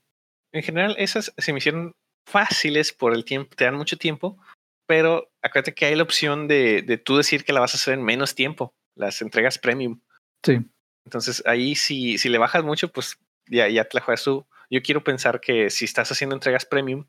En 0.53 0.63
general, 0.63 0.95
esas 0.97 1.33
se 1.37 1.51
me 1.53 1.59
hicieron 1.59 1.93
fáciles 2.27 2.91
por 2.91 3.13
el 3.13 3.25
tiempo, 3.25 3.55
te 3.55 3.65
dan 3.65 3.75
mucho 3.75 3.97
tiempo, 3.97 4.37
pero 4.85 5.29
acuérdate 5.41 5.73
que 5.73 5.85
hay 5.85 5.95
la 5.95 6.03
opción 6.03 6.47
de, 6.47 6.81
de 6.81 6.97
tú 6.97 7.17
decir 7.17 7.45
que 7.45 7.53
la 7.53 7.61
vas 7.61 7.73
a 7.73 7.77
hacer 7.77 7.93
en 7.93 8.03
menos 8.03 8.35
tiempo, 8.35 8.73
las 8.95 9.21
entregas 9.21 9.57
premium. 9.57 10.01
Sí. 10.45 10.59
Entonces 11.05 11.41
ahí 11.45 11.75
si, 11.75 12.17
si 12.17 12.27
le 12.29 12.37
bajas 12.37 12.63
mucho, 12.63 12.91
pues 12.91 13.17
ya, 13.49 13.67
ya 13.67 13.83
te 13.85 13.97
la 13.97 14.03
juegas 14.03 14.23
tú. 14.23 14.45
Yo 14.69 14.81
quiero 14.81 15.03
pensar 15.03 15.39
que 15.39 15.69
si 15.69 15.85
estás 15.85 16.11
haciendo 16.11 16.35
entregas 16.35 16.65
premium, 16.65 17.05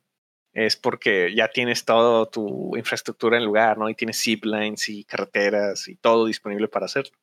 es 0.53 0.77
porque 0.77 1.35
ya 1.35 1.49
tienes 1.49 1.85
toda 1.85 2.27
tu 2.31 2.77
infraestructura 2.77 3.37
en 3.37 3.45
lugar, 3.45 3.79
¿no? 3.79 3.89
Y 3.89 3.95
tienes 3.95 4.21
ziplines 4.21 4.89
y 4.89 5.05
carreteras 5.05 5.89
y 5.89 5.97
todo 5.97 6.27
disponible 6.27 6.69
para 6.69 6.87
hacerlo. 6.87 7.17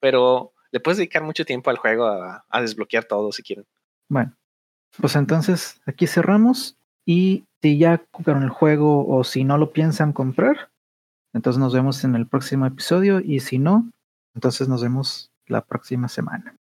Pero 0.00 0.52
le 0.70 0.80
puedes 0.80 0.98
dedicar 0.98 1.22
mucho 1.22 1.44
tiempo 1.44 1.70
al 1.70 1.78
juego 1.78 2.06
a, 2.06 2.44
a 2.48 2.60
desbloquear 2.60 3.04
todo 3.04 3.32
si 3.32 3.42
quieren. 3.42 3.66
Bueno, 4.08 4.36
pues 5.00 5.16
entonces 5.16 5.80
aquí 5.86 6.06
cerramos 6.06 6.76
y 7.04 7.46
si 7.62 7.78
ya 7.78 8.02
jugaron 8.12 8.42
el 8.42 8.50
juego 8.50 9.06
o 9.08 9.24
si 9.24 9.44
no 9.44 9.58
lo 9.58 9.72
piensan 9.72 10.12
comprar, 10.12 10.70
entonces 11.32 11.58
nos 11.58 11.74
vemos 11.74 12.04
en 12.04 12.14
el 12.14 12.26
próximo 12.26 12.66
episodio 12.66 13.20
y 13.20 13.40
si 13.40 13.58
no, 13.58 13.90
entonces 14.34 14.68
nos 14.68 14.82
vemos 14.82 15.30
la 15.46 15.64
próxima 15.64 16.08
semana. 16.08 16.56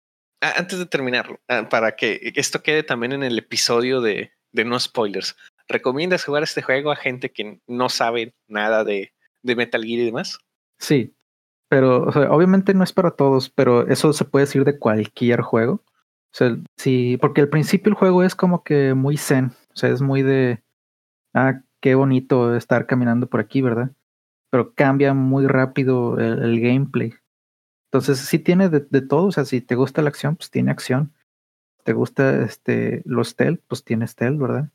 Antes 0.57 0.79
de 0.79 0.87
terminarlo, 0.87 1.41
ah, 1.49 1.69
para 1.71 1.97
que 1.97 2.33
esto 2.37 2.63
quede 2.63 2.83
también 2.83 3.13
en 3.13 3.23
el 3.23 3.39
episodio 3.39 4.01
de, 4.01 4.33
de 4.55 4.65
no 4.65 4.79
spoilers, 4.79 5.37
¿recomiendas 5.69 6.25
jugar 6.25 6.43
este 6.43 6.63
juego 6.63 6.91
a 6.91 6.97
gente 6.97 7.31
que 7.33 7.61
no 7.67 7.89
sabe 7.89 8.35
nada 8.49 8.85
de, 8.85 9.13
Metal 9.43 9.83
Gear 9.83 10.01
y 10.01 10.05
demás? 10.07 10.39
Sí, 10.79 11.15
pero 11.69 12.05
obviamente 12.31 12.73
no 12.73 12.85
es 12.85 12.93
para 12.93 13.11
todos, 13.11 13.51
pero 13.51 13.87
eso 13.89 14.13
se 14.13 14.25
puede 14.25 14.47
decir 14.47 14.65
de 14.65 14.79
cualquier 14.79 15.43
juego. 15.43 15.75
O 15.75 16.37
sea, 16.37 16.57
sí, 16.77 17.19
porque 17.21 17.43
al 17.43 17.49
principio 17.49 17.91
el 17.91 17.97
juego 17.97 18.23
es 18.23 18.35
como 18.35 18.65
que 18.65 18.95
muy 18.95 19.17
zen, 19.17 19.53
o 19.73 19.77
sea, 19.77 19.91
es 19.91 20.01
muy 20.01 20.23
de, 20.23 20.63
ah, 21.35 21.61
qué 21.81 21.95
bonito 21.95 22.57
estar 22.57 22.87
caminando 22.87 23.29
por 23.29 23.41
aquí, 23.41 23.61
¿verdad? 23.61 23.91
Pero 24.51 24.73
cambia 24.75 25.15
muy 25.15 25.47
rápido 25.47 26.19
el 26.19 26.61
gameplay. 26.61 27.13
Entonces 27.95 28.19
sí 28.19 28.41
tiene 28.41 28.69
de, 28.69 28.81
de, 28.81 29.03
todo, 29.03 29.27
o 29.27 29.33
sea, 29.33 29.45
si 29.45 29.61
te 29.61 29.77
gusta 29.77 30.03
la 30.03 30.09
acción, 30.09 30.35
pues 30.35 30.51
tiene 30.51 30.73
acción. 30.73 31.13
Te 31.85 31.93
gusta 31.93 32.43
este 32.43 33.03
los 33.05 33.29
stealth, 33.29 33.61
pues 33.69 33.85
tiene 33.85 34.09
stealth, 34.09 34.41
¿verdad? 34.41 34.69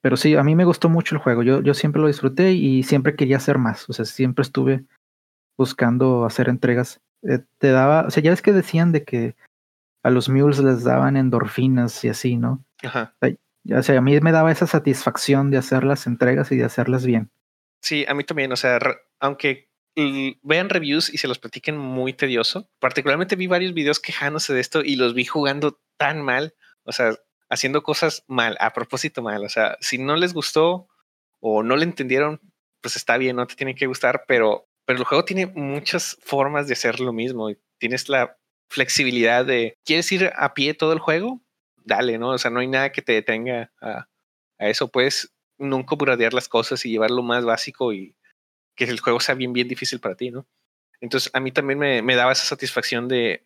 Pero 0.00 0.16
sí, 0.16 0.34
a 0.34 0.42
mí 0.42 0.56
me 0.56 0.64
gustó 0.64 0.88
mucho 0.88 1.14
el 1.14 1.20
juego. 1.20 1.44
Yo, 1.44 1.62
yo 1.62 1.74
siempre 1.74 2.02
lo 2.02 2.08
disfruté 2.08 2.54
y 2.54 2.82
siempre 2.82 3.14
quería 3.14 3.36
hacer 3.36 3.58
más. 3.58 3.88
O 3.88 3.92
sea, 3.92 4.04
siempre 4.04 4.42
estuve 4.42 4.84
buscando 5.56 6.24
hacer 6.24 6.48
entregas. 6.48 7.00
Eh, 7.22 7.38
te 7.58 7.70
daba, 7.70 8.06
o 8.08 8.10
sea, 8.10 8.20
ya 8.20 8.30
ves 8.30 8.42
que 8.42 8.52
decían 8.52 8.90
de 8.90 9.04
que 9.04 9.36
a 10.02 10.10
los 10.10 10.28
mules 10.28 10.58
les 10.58 10.82
daban 10.82 11.16
endorfinas 11.16 12.04
y 12.04 12.08
así, 12.08 12.36
¿no? 12.36 12.64
Ajá. 12.82 13.14
O 13.20 13.82
sea, 13.84 13.98
a 13.98 14.00
mí 14.00 14.20
me 14.20 14.32
daba 14.32 14.50
esa 14.50 14.66
satisfacción 14.66 15.52
de 15.52 15.58
hacer 15.58 15.84
las 15.84 16.08
entregas 16.08 16.50
y 16.50 16.56
de 16.56 16.64
hacerlas 16.64 17.06
bien. 17.06 17.30
Sí, 17.80 18.04
a 18.08 18.14
mí 18.14 18.24
también, 18.24 18.50
o 18.50 18.56
sea, 18.56 18.80
aunque 19.20 19.65
vean 20.42 20.68
reviews 20.68 21.12
y 21.12 21.18
se 21.18 21.28
los 21.28 21.38
platiquen 21.38 21.76
muy 21.76 22.12
tedioso, 22.12 22.68
particularmente 22.78 23.36
vi 23.36 23.46
varios 23.46 23.72
videos 23.72 23.98
quejándose 23.98 24.52
de 24.52 24.60
esto 24.60 24.82
y 24.84 24.96
los 24.96 25.14
vi 25.14 25.24
jugando 25.24 25.80
tan 25.96 26.20
mal, 26.20 26.54
o 26.84 26.92
sea, 26.92 27.16
haciendo 27.48 27.82
cosas 27.82 28.24
mal, 28.26 28.56
a 28.60 28.72
propósito 28.72 29.22
mal, 29.22 29.44
o 29.44 29.48
sea, 29.48 29.76
si 29.80 29.98
no 29.98 30.16
les 30.16 30.34
gustó 30.34 30.88
o 31.40 31.62
no 31.62 31.76
le 31.76 31.84
entendieron, 31.84 32.40
pues 32.82 32.96
está 32.96 33.16
bien, 33.16 33.36
no 33.36 33.46
te 33.46 33.54
tiene 33.54 33.74
que 33.74 33.86
gustar, 33.86 34.24
pero, 34.28 34.68
pero 34.84 34.98
el 34.98 35.04
juego 35.04 35.24
tiene 35.24 35.46
muchas 35.46 36.18
formas 36.22 36.66
de 36.66 36.74
hacer 36.74 37.00
lo 37.00 37.12
mismo 37.12 37.50
y 37.50 37.58
tienes 37.78 38.08
la 38.08 38.36
flexibilidad 38.68 39.46
de, 39.46 39.78
¿quieres 39.84 40.10
ir 40.12 40.30
a 40.36 40.52
pie 40.54 40.74
todo 40.74 40.92
el 40.92 40.98
juego? 40.98 41.40
Dale, 41.76 42.18
¿no? 42.18 42.30
O 42.30 42.38
sea, 42.38 42.50
no 42.50 42.60
hay 42.60 42.66
nada 42.66 42.92
que 42.92 43.02
te 43.02 43.12
detenga 43.12 43.72
a, 43.80 44.08
a 44.58 44.68
eso. 44.68 44.88
Puedes 44.88 45.32
nunca 45.56 45.94
buradear 45.94 46.34
las 46.34 46.48
cosas 46.48 46.84
y 46.84 46.90
llevar 46.90 47.10
lo 47.10 47.22
más 47.22 47.44
básico 47.44 47.92
y 47.92 48.16
que 48.76 48.84
el 48.84 49.00
juego 49.00 49.18
sea 49.20 49.34
bien, 49.34 49.52
bien 49.52 49.68
difícil 49.68 49.98
para 50.00 50.14
ti, 50.14 50.30
¿no? 50.30 50.46
Entonces, 51.00 51.30
a 51.34 51.40
mí 51.40 51.52
también 51.52 51.78
me, 51.78 52.14
daba 52.14 52.32
esa 52.32 52.44
satisfacción 52.44 53.08
de, 53.08 53.44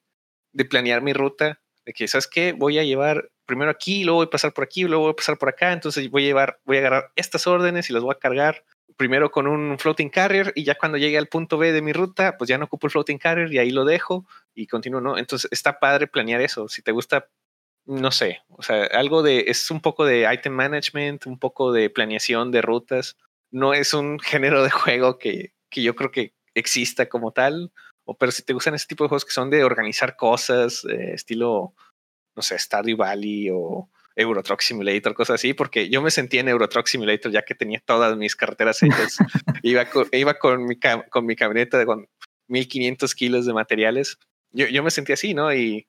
de, 0.53 0.65
planear 0.65 1.03
mi 1.03 1.13
ruta, 1.13 1.61
de 1.85 1.93
que, 1.93 2.07
¿sabes 2.07 2.27
qué? 2.27 2.53
Voy 2.53 2.79
a 2.79 2.85
llevar 2.85 3.31
primero 3.47 3.71
aquí, 3.71 4.05
luego 4.05 4.19
voy 4.19 4.27
a 4.27 4.31
pasar 4.31 4.53
por 4.53 4.65
aquí, 4.65 4.85
luego 4.85 5.05
voy 5.05 5.13
a 5.13 5.17
pasar 5.17 5.37
por 5.39 5.49
acá, 5.49 5.73
entonces 5.73 6.09
voy 6.11 6.25
a 6.25 6.27
llevar, 6.27 6.61
voy 6.65 6.77
a 6.77 6.81
agarrar 6.81 7.13
estas 7.17 7.47
órdenes 7.47 7.91
y 7.91 7.93
las 7.93 8.03
voy 8.03 8.13
a 8.15 8.19
cargar 8.19 8.65
primero 8.97 9.31
con 9.31 9.47
un 9.47 9.79
floating 9.79 10.11
carrier 10.11 10.53
y 10.55 10.65
ya 10.65 10.75
cuando 10.75 10.99
llegue 10.99 11.17
al 11.17 11.27
punto 11.27 11.57
B 11.59 11.73
de 11.73 11.83
mi 11.83 11.93
ruta, 11.93 12.37
pues 12.37 12.49
ya 12.49 12.59
no 12.59 12.67
ocupo 12.67 12.87
el 12.87 12.91
floating 12.91 13.19
carrier 13.19 13.53
y 13.53 13.59
ahí 13.59 13.71
lo 13.71 13.85
dejo 13.85 14.27
y 14.55 14.67
continúo, 14.67 15.01
¿no? 15.01 15.17
Entonces 15.17 15.51
está 15.51 15.81
padre 15.81 16.07
planear 16.07 16.41
eso. 16.43 16.69
Si 16.69 16.83
te 16.83 16.93
gusta, 16.93 17.29
no 17.87 18.11
sé, 18.11 18.43
o 18.51 18.63
sea, 18.63 18.85
algo 18.85 19.23
de, 19.23 19.47
es 19.49 19.71
un 19.71 19.81
poco 19.81 20.05
de 20.05 20.31
item 20.33 20.53
management, 20.53 21.27
un 21.27 21.39
poco 21.39 21.73
de 21.73 21.89
planeación 21.89 22.51
de 22.51 22.63
rutas. 22.63 23.17
No 23.51 23.75
es 23.75 23.95
un 23.95 24.19
género 24.21 24.63
de 24.63 24.71
juego 24.71 25.19
que, 25.19 25.55
que 25.69 25.83
yo 25.83 25.95
creo 25.95 26.11
que 26.11 26.35
exista 26.55 27.09
como 27.09 27.33
tal, 27.33 27.73
o, 28.05 28.17
pero 28.17 28.33
si 28.33 28.43
te 28.43 28.53
gustan 28.53 28.75
ese 28.75 28.87
tipo 28.87 29.05
de 29.05 29.09
juegos 29.09 29.25
que 29.25 29.33
son 29.33 29.51
de 29.51 29.65
organizar 29.65 30.17
cosas, 30.17 30.85
eh, 30.85 31.13
estilo, 31.15 31.75
no 32.35 32.43
sé, 32.43 32.59
Stardew 32.59 32.97
Valley 32.97 33.51
o 33.51 33.89
Euro 34.17 34.43
Truck 34.43 34.61
Simulator, 34.61 35.15
cosas 35.15 35.35
así, 35.35 35.55
porque 35.55 35.89
yo 35.89 36.03
me 36.03 36.11
sentía 36.11 36.41
en 36.41 36.49
Euro 36.49 36.69
Truck 36.69 36.87
Simulator 36.87 37.31
ya 37.31 37.43
que 37.43 37.55
tenía 37.55 37.81
todas 37.85 38.17
mis 38.17 38.37
carreteras 38.37 38.83
hechas. 38.83 39.19
iba 39.63 39.85
con, 39.87 40.09
iba 40.13 40.35
con, 40.35 40.65
mi, 40.65 40.79
con 41.11 41.27
mi 41.27 41.37
camioneta 41.37 41.79
de 41.79 41.87
con 41.87 42.09
1500 42.49 43.15
kilos 43.15 43.47
de 43.47 43.53
materiales. 43.53 44.19
Yo, 44.53 44.67
yo 44.67 44.83
me 44.83 44.91
sentía 44.91 45.15
así, 45.15 45.33
¿no? 45.33 45.55
Y, 45.55 45.87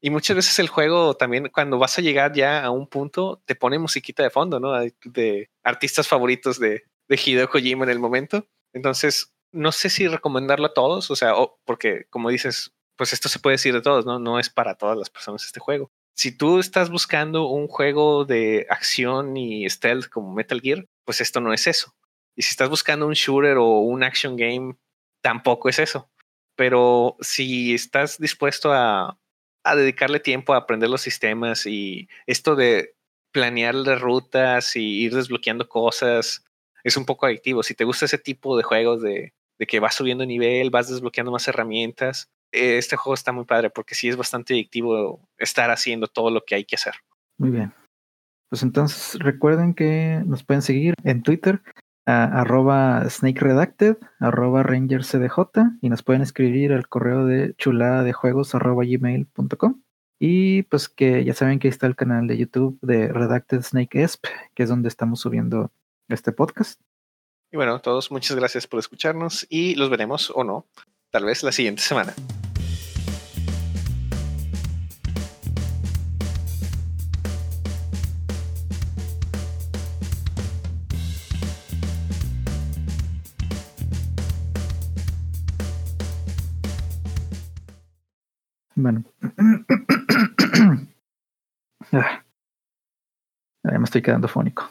y 0.00 0.10
muchas 0.10 0.36
veces 0.36 0.58
el 0.60 0.68
juego 0.68 1.16
también, 1.16 1.48
cuando 1.52 1.78
vas 1.78 1.98
a 1.98 2.02
llegar 2.02 2.32
ya 2.32 2.62
a 2.62 2.70
un 2.70 2.86
punto, 2.86 3.42
te 3.44 3.56
pone 3.56 3.78
musiquita 3.78 4.22
de 4.22 4.30
fondo, 4.30 4.60
¿no? 4.60 4.72
De, 4.78 4.94
de 5.04 5.50
artistas 5.64 6.06
favoritos 6.06 6.60
de, 6.60 6.84
de 7.08 7.20
Hideo 7.24 7.48
Kojima 7.48 7.84
en 7.84 7.90
el 7.90 7.98
momento. 7.98 8.46
Entonces, 8.72 9.34
no 9.52 9.72
sé 9.72 9.90
si 9.90 10.08
recomendarlo 10.08 10.66
a 10.66 10.74
todos, 10.74 11.10
o 11.10 11.16
sea, 11.16 11.34
porque 11.64 12.06
como 12.10 12.30
dices, 12.30 12.74
pues 12.96 13.12
esto 13.12 13.28
se 13.28 13.38
puede 13.38 13.54
decir 13.54 13.72
de 13.74 13.82
todos, 13.82 14.04
¿no? 14.06 14.18
No 14.18 14.38
es 14.38 14.50
para 14.50 14.76
todas 14.76 14.96
las 14.98 15.10
personas 15.10 15.44
este 15.44 15.60
juego. 15.60 15.90
Si 16.14 16.36
tú 16.36 16.58
estás 16.58 16.90
buscando 16.90 17.48
un 17.48 17.68
juego 17.68 18.24
de 18.24 18.66
acción 18.70 19.36
y 19.36 19.68
stealth 19.68 20.08
como 20.08 20.32
Metal 20.32 20.60
Gear, 20.60 20.86
pues 21.04 21.20
esto 21.20 21.40
no 21.40 21.52
es 21.52 21.66
eso. 21.66 21.94
Y 22.34 22.42
si 22.42 22.50
estás 22.50 22.70
buscando 22.70 23.06
un 23.06 23.14
shooter 23.14 23.58
o 23.58 23.80
un 23.80 24.02
action 24.02 24.36
game, 24.36 24.76
tampoco 25.22 25.68
es 25.68 25.78
eso. 25.78 26.10
Pero 26.54 27.16
si 27.20 27.74
estás 27.74 28.18
dispuesto 28.18 28.72
a, 28.72 29.18
a 29.62 29.76
dedicarle 29.76 30.20
tiempo 30.20 30.54
a 30.54 30.58
aprender 30.58 30.88
los 30.88 31.02
sistemas 31.02 31.66
y 31.66 32.08
esto 32.26 32.56
de 32.56 32.94
planear 33.30 33.74
las 33.74 34.00
rutas 34.00 34.76
y 34.76 35.02
ir 35.02 35.14
desbloqueando 35.14 35.68
cosas, 35.68 36.45
es 36.86 36.96
un 36.96 37.04
poco 37.04 37.26
adictivo. 37.26 37.62
Si 37.62 37.74
te 37.74 37.84
gusta 37.84 38.04
ese 38.04 38.18
tipo 38.18 38.56
de 38.56 38.62
juegos 38.62 39.02
de, 39.02 39.34
de 39.58 39.66
que 39.66 39.80
vas 39.80 39.94
subiendo 39.94 40.24
nivel, 40.24 40.70
vas 40.70 40.88
desbloqueando 40.88 41.32
más 41.32 41.48
herramientas, 41.48 42.30
este 42.52 42.96
juego 42.96 43.14
está 43.14 43.32
muy 43.32 43.44
padre 43.44 43.70
porque 43.70 43.94
sí 43.94 44.08
es 44.08 44.16
bastante 44.16 44.54
adictivo 44.54 45.20
estar 45.36 45.70
haciendo 45.70 46.06
todo 46.06 46.30
lo 46.30 46.42
que 46.46 46.54
hay 46.54 46.64
que 46.64 46.76
hacer. 46.76 46.94
Muy 47.38 47.50
bien. 47.50 47.74
Pues 48.48 48.62
entonces 48.62 49.18
recuerden 49.18 49.74
que 49.74 50.22
nos 50.24 50.44
pueden 50.44 50.62
seguir 50.62 50.94
en 51.02 51.22
Twitter 51.22 51.60
arroba 52.06 53.04
snake 53.10 53.40
redacted, 53.40 53.96
arroba 54.20 54.62
rangercdj 54.62 55.40
y 55.80 55.88
nos 55.88 56.04
pueden 56.04 56.22
escribir 56.22 56.72
al 56.72 56.86
correo 56.86 57.26
de 57.26 57.54
chulada 57.56 58.04
de 58.04 58.12
juegos 58.12 58.54
arroba 58.54 58.84
gmail.com. 58.84 59.82
Y 60.20 60.62
pues 60.62 60.88
que 60.88 61.24
ya 61.24 61.34
saben 61.34 61.58
que 61.58 61.66
está 61.66 61.88
el 61.88 61.96
canal 61.96 62.28
de 62.28 62.38
YouTube 62.38 62.78
de 62.80 63.08
Redacted 63.08 63.62
Snake 63.62 64.02
Esp, 64.02 64.24
que 64.54 64.62
es 64.62 64.68
donde 64.68 64.88
estamos 64.88 65.20
subiendo 65.20 65.72
este 66.08 66.32
podcast. 66.32 66.80
Y 67.52 67.56
bueno, 67.56 67.80
todos 67.80 68.10
muchas 68.10 68.36
gracias 68.36 68.66
por 68.66 68.78
escucharnos 68.80 69.46
y 69.48 69.74
los 69.74 69.90
veremos 69.90 70.32
o 70.34 70.44
no, 70.44 70.66
tal 71.10 71.24
vez 71.24 71.42
la 71.42 71.52
siguiente 71.52 71.82
semana. 71.82 72.14
Bueno. 88.74 89.04
Ah. 91.92 92.24
Ya 93.62 93.78
me 93.78 93.84
estoy 93.84 94.02
quedando 94.02 94.26
fónico. 94.26 94.68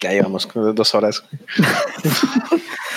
Ya 0.00 0.10
llevamos 0.12 0.48
dos 0.74 0.94
horas. 0.94 1.24